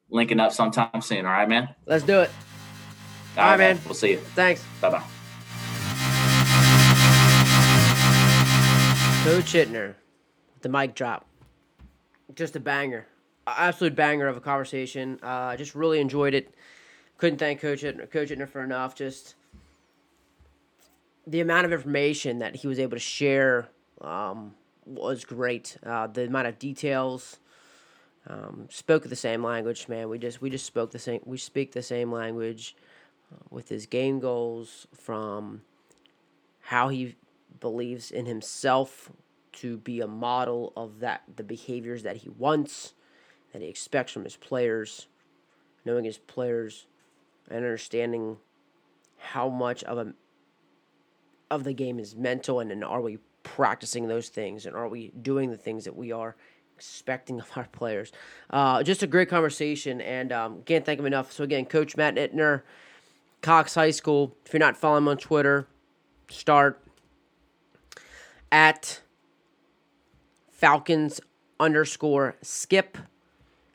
linking 0.09 0.39
up 0.39 0.53
sometime 0.53 1.01
soon. 1.01 1.25
All 1.25 1.33
right, 1.33 1.49
man. 1.49 1.75
Let's 1.85 2.05
do 2.05 2.21
it. 2.21 2.29
All 3.37 3.43
right, 3.43 3.57
man. 3.57 3.81
We'll 3.83 3.95
see 3.95 4.11
you. 4.11 4.17
Thanks. 4.17 4.63
Bye 4.79 4.91
bye. 4.91 5.03
Coach 9.25 9.51
Mittner, 9.51 9.95
the 10.61 10.69
mic 10.69 10.95
drop. 10.95 11.25
Just 12.35 12.55
a 12.55 12.59
banger. 12.59 13.07
Absolute 13.47 13.95
banger 13.95 14.27
of 14.27 14.37
a 14.37 14.41
conversation. 14.41 15.19
Uh, 15.23 15.27
I 15.27 15.55
just 15.55 15.75
really 15.75 15.99
enjoyed 15.99 16.33
it. 16.33 16.53
Couldn't 17.17 17.39
thank 17.39 17.61
Coach 17.61 17.81
Mittner, 17.81 18.09
Coach 18.11 18.29
Mittner 18.29 18.47
for 18.47 18.63
enough. 18.63 18.95
Just 18.95 19.35
the 21.25 21.39
amount 21.39 21.65
of 21.65 21.71
information 21.71 22.39
that 22.39 22.57
he 22.57 22.67
was 22.67 22.79
able 22.79 22.97
to 22.97 22.99
share 22.99 23.69
um, 24.01 24.53
was 24.85 25.23
great. 25.23 25.77
Uh, 25.85 26.07
the 26.07 26.25
amount 26.25 26.47
of 26.47 26.59
details. 26.59 27.39
Um, 28.27 28.67
spoke 28.71 29.03
the 29.03 29.15
same 29.15 29.43
language, 29.43 29.87
man. 29.87 30.09
We 30.09 30.17
just 30.17 30.41
we 30.41 30.49
just 30.49 30.65
spoke 30.65 30.91
the 30.91 30.99
same. 30.99 31.21
We 31.25 31.37
speak 31.37 31.73
the 31.73 31.83
same 31.83 32.11
language 32.11 32.75
uh, 33.31 33.45
with 33.51 33.69
his 33.69 33.85
game 33.85 34.19
goals 34.19 34.87
from 34.93 35.61
how 36.59 36.89
he 36.89 37.15
believes 37.59 38.09
in 38.09 38.25
himself 38.25 39.11
to 39.55 39.77
be 39.77 40.01
a 40.01 40.07
model 40.07 40.73
of 40.75 40.99
that 40.99 41.23
the 41.35 41.43
behaviors 41.43 42.03
that 42.03 42.17
he 42.17 42.29
wants 42.29 42.93
that 43.53 43.61
he 43.61 43.67
expects 43.67 44.11
from 44.11 44.23
his 44.23 44.35
players 44.35 45.07
knowing 45.85 46.05
his 46.05 46.17
players 46.17 46.87
and 47.49 47.57
understanding 47.57 48.37
how 49.17 49.49
much 49.49 49.83
of 49.83 49.97
a 49.97 50.13
of 51.51 51.63
the 51.63 51.73
game 51.73 51.99
is 51.99 52.15
mental 52.15 52.59
and, 52.59 52.71
and 52.71 52.83
are 52.83 53.01
we 53.01 53.17
practicing 53.43 54.07
those 54.07 54.29
things 54.29 54.65
and 54.65 54.75
are 54.75 54.87
we 54.87 55.11
doing 55.21 55.51
the 55.51 55.57
things 55.57 55.85
that 55.85 55.95
we 55.95 56.11
are 56.11 56.35
expecting 56.75 57.39
of 57.39 57.49
our 57.55 57.67
players. 57.71 58.11
Uh, 58.49 58.83
just 58.83 59.01
a 59.01 59.07
great 59.07 59.29
conversation 59.29 60.01
and 60.01 60.33
um, 60.33 60.61
can't 60.63 60.85
thank 60.85 60.99
him 60.99 61.05
enough. 61.05 61.31
So 61.31 61.43
again 61.43 61.65
coach 61.65 61.95
matt 61.95 62.15
Mittner, 62.15 62.63
cox 63.41 63.75
high 63.75 63.91
school. 63.91 64.35
If 64.45 64.53
you're 64.53 64.59
not 64.59 64.75
following 64.75 65.03
him 65.03 65.07
on 65.09 65.17
twitter 65.17 65.67
start 66.29 66.81
at 68.51 69.01
Falcons 70.65 71.21
underscore 71.59 72.37
skip. 72.41 72.97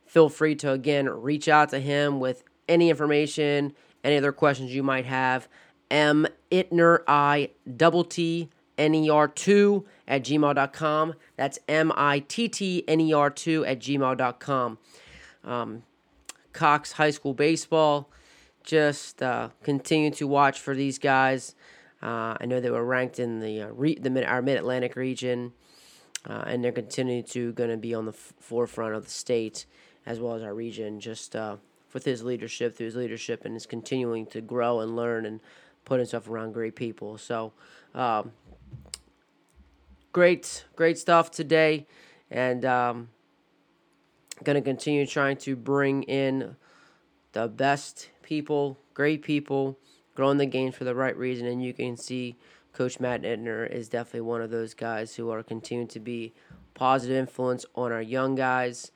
Feel 0.06 0.28
free 0.28 0.56
to 0.56 0.72
again 0.72 1.08
reach 1.08 1.46
out 1.46 1.68
to 1.68 1.78
him 1.78 2.18
with 2.18 2.42
any 2.68 2.90
information, 2.90 3.74
any 4.02 4.16
other 4.16 4.32
questions 4.32 4.74
you 4.74 4.82
might 4.82 5.04
have. 5.04 5.46
M 5.88 6.26
Itner 6.50 7.04
I 7.06 7.50
double 7.76 8.02
T 8.02 8.48
N 8.76 8.92
E 8.96 9.08
R 9.08 9.28
two 9.28 9.86
at 10.08 10.24
gmail.com. 10.24 11.14
That's 11.36 11.60
M 11.68 11.92
I 11.94 12.24
T 12.26 12.48
T 12.48 12.82
N 12.88 13.00
E 13.00 13.12
R 13.12 13.30
two 13.30 13.64
at 13.66 13.78
gmail.com. 13.78 14.78
Um, 15.44 15.84
Cox 16.52 16.90
High 16.90 17.12
School 17.12 17.34
Baseball. 17.34 18.10
Just 18.64 19.22
uh, 19.22 19.50
continue 19.62 20.10
to 20.10 20.26
watch 20.26 20.58
for 20.58 20.74
these 20.74 20.98
guys. 20.98 21.54
Uh, 22.02 22.36
I 22.40 22.46
know 22.46 22.58
they 22.58 22.70
were 22.70 22.84
ranked 22.84 23.20
in 23.20 23.38
the 23.38 23.62
uh, 23.62 23.68
re- 23.68 23.94
the 23.94 24.10
mid- 24.10 24.24
our 24.24 24.42
Mid 24.42 24.56
Atlantic 24.56 24.96
region, 24.96 25.52
uh, 26.26 26.44
and 26.46 26.62
they're 26.62 26.72
continuing 26.72 27.24
to 27.24 27.52
going 27.52 27.70
to 27.70 27.76
be 27.76 27.94
on 27.94 28.04
the 28.04 28.12
f- 28.12 28.34
forefront 28.40 28.94
of 28.94 29.04
the 29.04 29.10
state 29.10 29.66
as 30.06 30.20
well 30.20 30.34
as 30.34 30.42
our 30.42 30.54
region. 30.54 31.00
Just 31.00 31.34
uh, 31.34 31.56
with 31.92 32.04
his 32.04 32.22
leadership, 32.22 32.76
through 32.76 32.86
his 32.86 32.96
leadership, 32.96 33.44
and 33.44 33.56
is 33.56 33.66
continuing 33.66 34.26
to 34.26 34.40
grow 34.40 34.80
and 34.80 34.96
learn 34.96 35.26
and 35.26 35.40
put 35.84 35.98
himself 35.98 36.28
around 36.28 36.52
great 36.52 36.76
people. 36.76 37.18
So, 37.18 37.52
um, 37.94 38.32
great, 40.12 40.64
great 40.76 40.98
stuff 40.98 41.30
today, 41.30 41.86
and 42.30 42.64
um, 42.64 43.08
going 44.44 44.56
to 44.56 44.62
continue 44.62 45.06
trying 45.06 45.36
to 45.38 45.56
bring 45.56 46.02
in 46.04 46.56
the 47.32 47.48
best 47.48 48.10
people, 48.22 48.78
great 48.94 49.22
people, 49.22 49.78
growing 50.14 50.38
the 50.38 50.46
game 50.46 50.72
for 50.72 50.84
the 50.84 50.94
right 50.94 51.16
reason. 51.16 51.46
And 51.46 51.62
you 51.62 51.72
can 51.72 51.96
see 51.96 52.36
Coach 52.80 52.98
Matt 52.98 53.20
Mittner 53.20 53.70
is 53.70 53.90
definitely 53.90 54.22
one 54.22 54.40
of 54.40 54.48
those 54.48 54.72
guys 54.72 55.14
who 55.14 55.28
are 55.28 55.42
continuing 55.42 55.86
to 55.88 56.00
be 56.00 56.32
positive 56.72 57.14
influence 57.14 57.66
on 57.74 57.92
our 57.92 58.00
young 58.00 58.34
guys, 58.34 58.90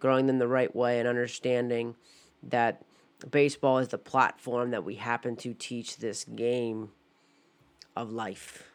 growing 0.00 0.26
them 0.26 0.40
the 0.40 0.48
right 0.48 0.74
way 0.74 0.98
and 0.98 1.06
understanding 1.06 1.94
that 2.42 2.82
baseball 3.30 3.78
is 3.78 3.86
the 3.86 3.96
platform 3.96 4.72
that 4.72 4.82
we 4.82 4.96
happen 4.96 5.36
to 5.36 5.54
teach 5.54 5.98
this 5.98 6.24
game 6.24 6.90
of 7.94 8.10
life 8.10 8.72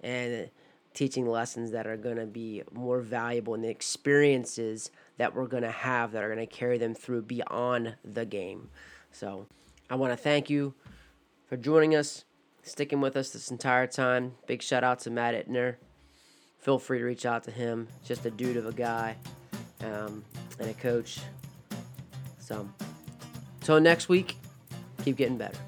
and 0.00 0.48
teaching 0.92 1.26
lessons 1.26 1.72
that 1.72 1.88
are 1.88 1.96
going 1.96 2.14
to 2.14 2.26
be 2.26 2.62
more 2.70 3.00
valuable 3.00 3.54
and 3.54 3.64
the 3.64 3.68
experiences 3.68 4.92
that 5.16 5.34
we're 5.34 5.48
going 5.48 5.64
to 5.64 5.72
have 5.72 6.12
that 6.12 6.22
are 6.22 6.32
going 6.32 6.38
to 6.38 6.54
carry 6.54 6.78
them 6.78 6.94
through 6.94 7.22
beyond 7.22 7.96
the 8.04 8.24
game. 8.24 8.70
So 9.10 9.48
I 9.90 9.96
want 9.96 10.12
to 10.12 10.16
thank 10.16 10.48
you 10.48 10.72
for 11.48 11.56
joining 11.56 11.96
us, 11.96 12.24
sticking 12.64 13.00
with 13.00 13.16
us 13.16 13.30
this 13.30 13.50
entire 13.50 13.86
time. 13.86 14.32
Big 14.46 14.62
shout 14.62 14.84
out 14.84 15.00
to 15.00 15.10
Matt 15.10 15.48
Mittner. 15.48 15.76
Feel 16.58 16.78
free 16.78 16.98
to 16.98 17.04
reach 17.04 17.26
out 17.26 17.44
to 17.44 17.50
him. 17.50 17.88
Just 18.04 18.24
a 18.24 18.30
dude 18.30 18.56
of 18.56 18.66
a 18.66 18.72
guy 18.72 19.16
um, 19.82 20.24
and 20.58 20.70
a 20.70 20.74
coach. 20.74 21.20
So, 22.38 22.68
until 23.60 23.80
next 23.80 24.08
week, 24.08 24.36
keep 25.04 25.16
getting 25.16 25.36
better. 25.36 25.58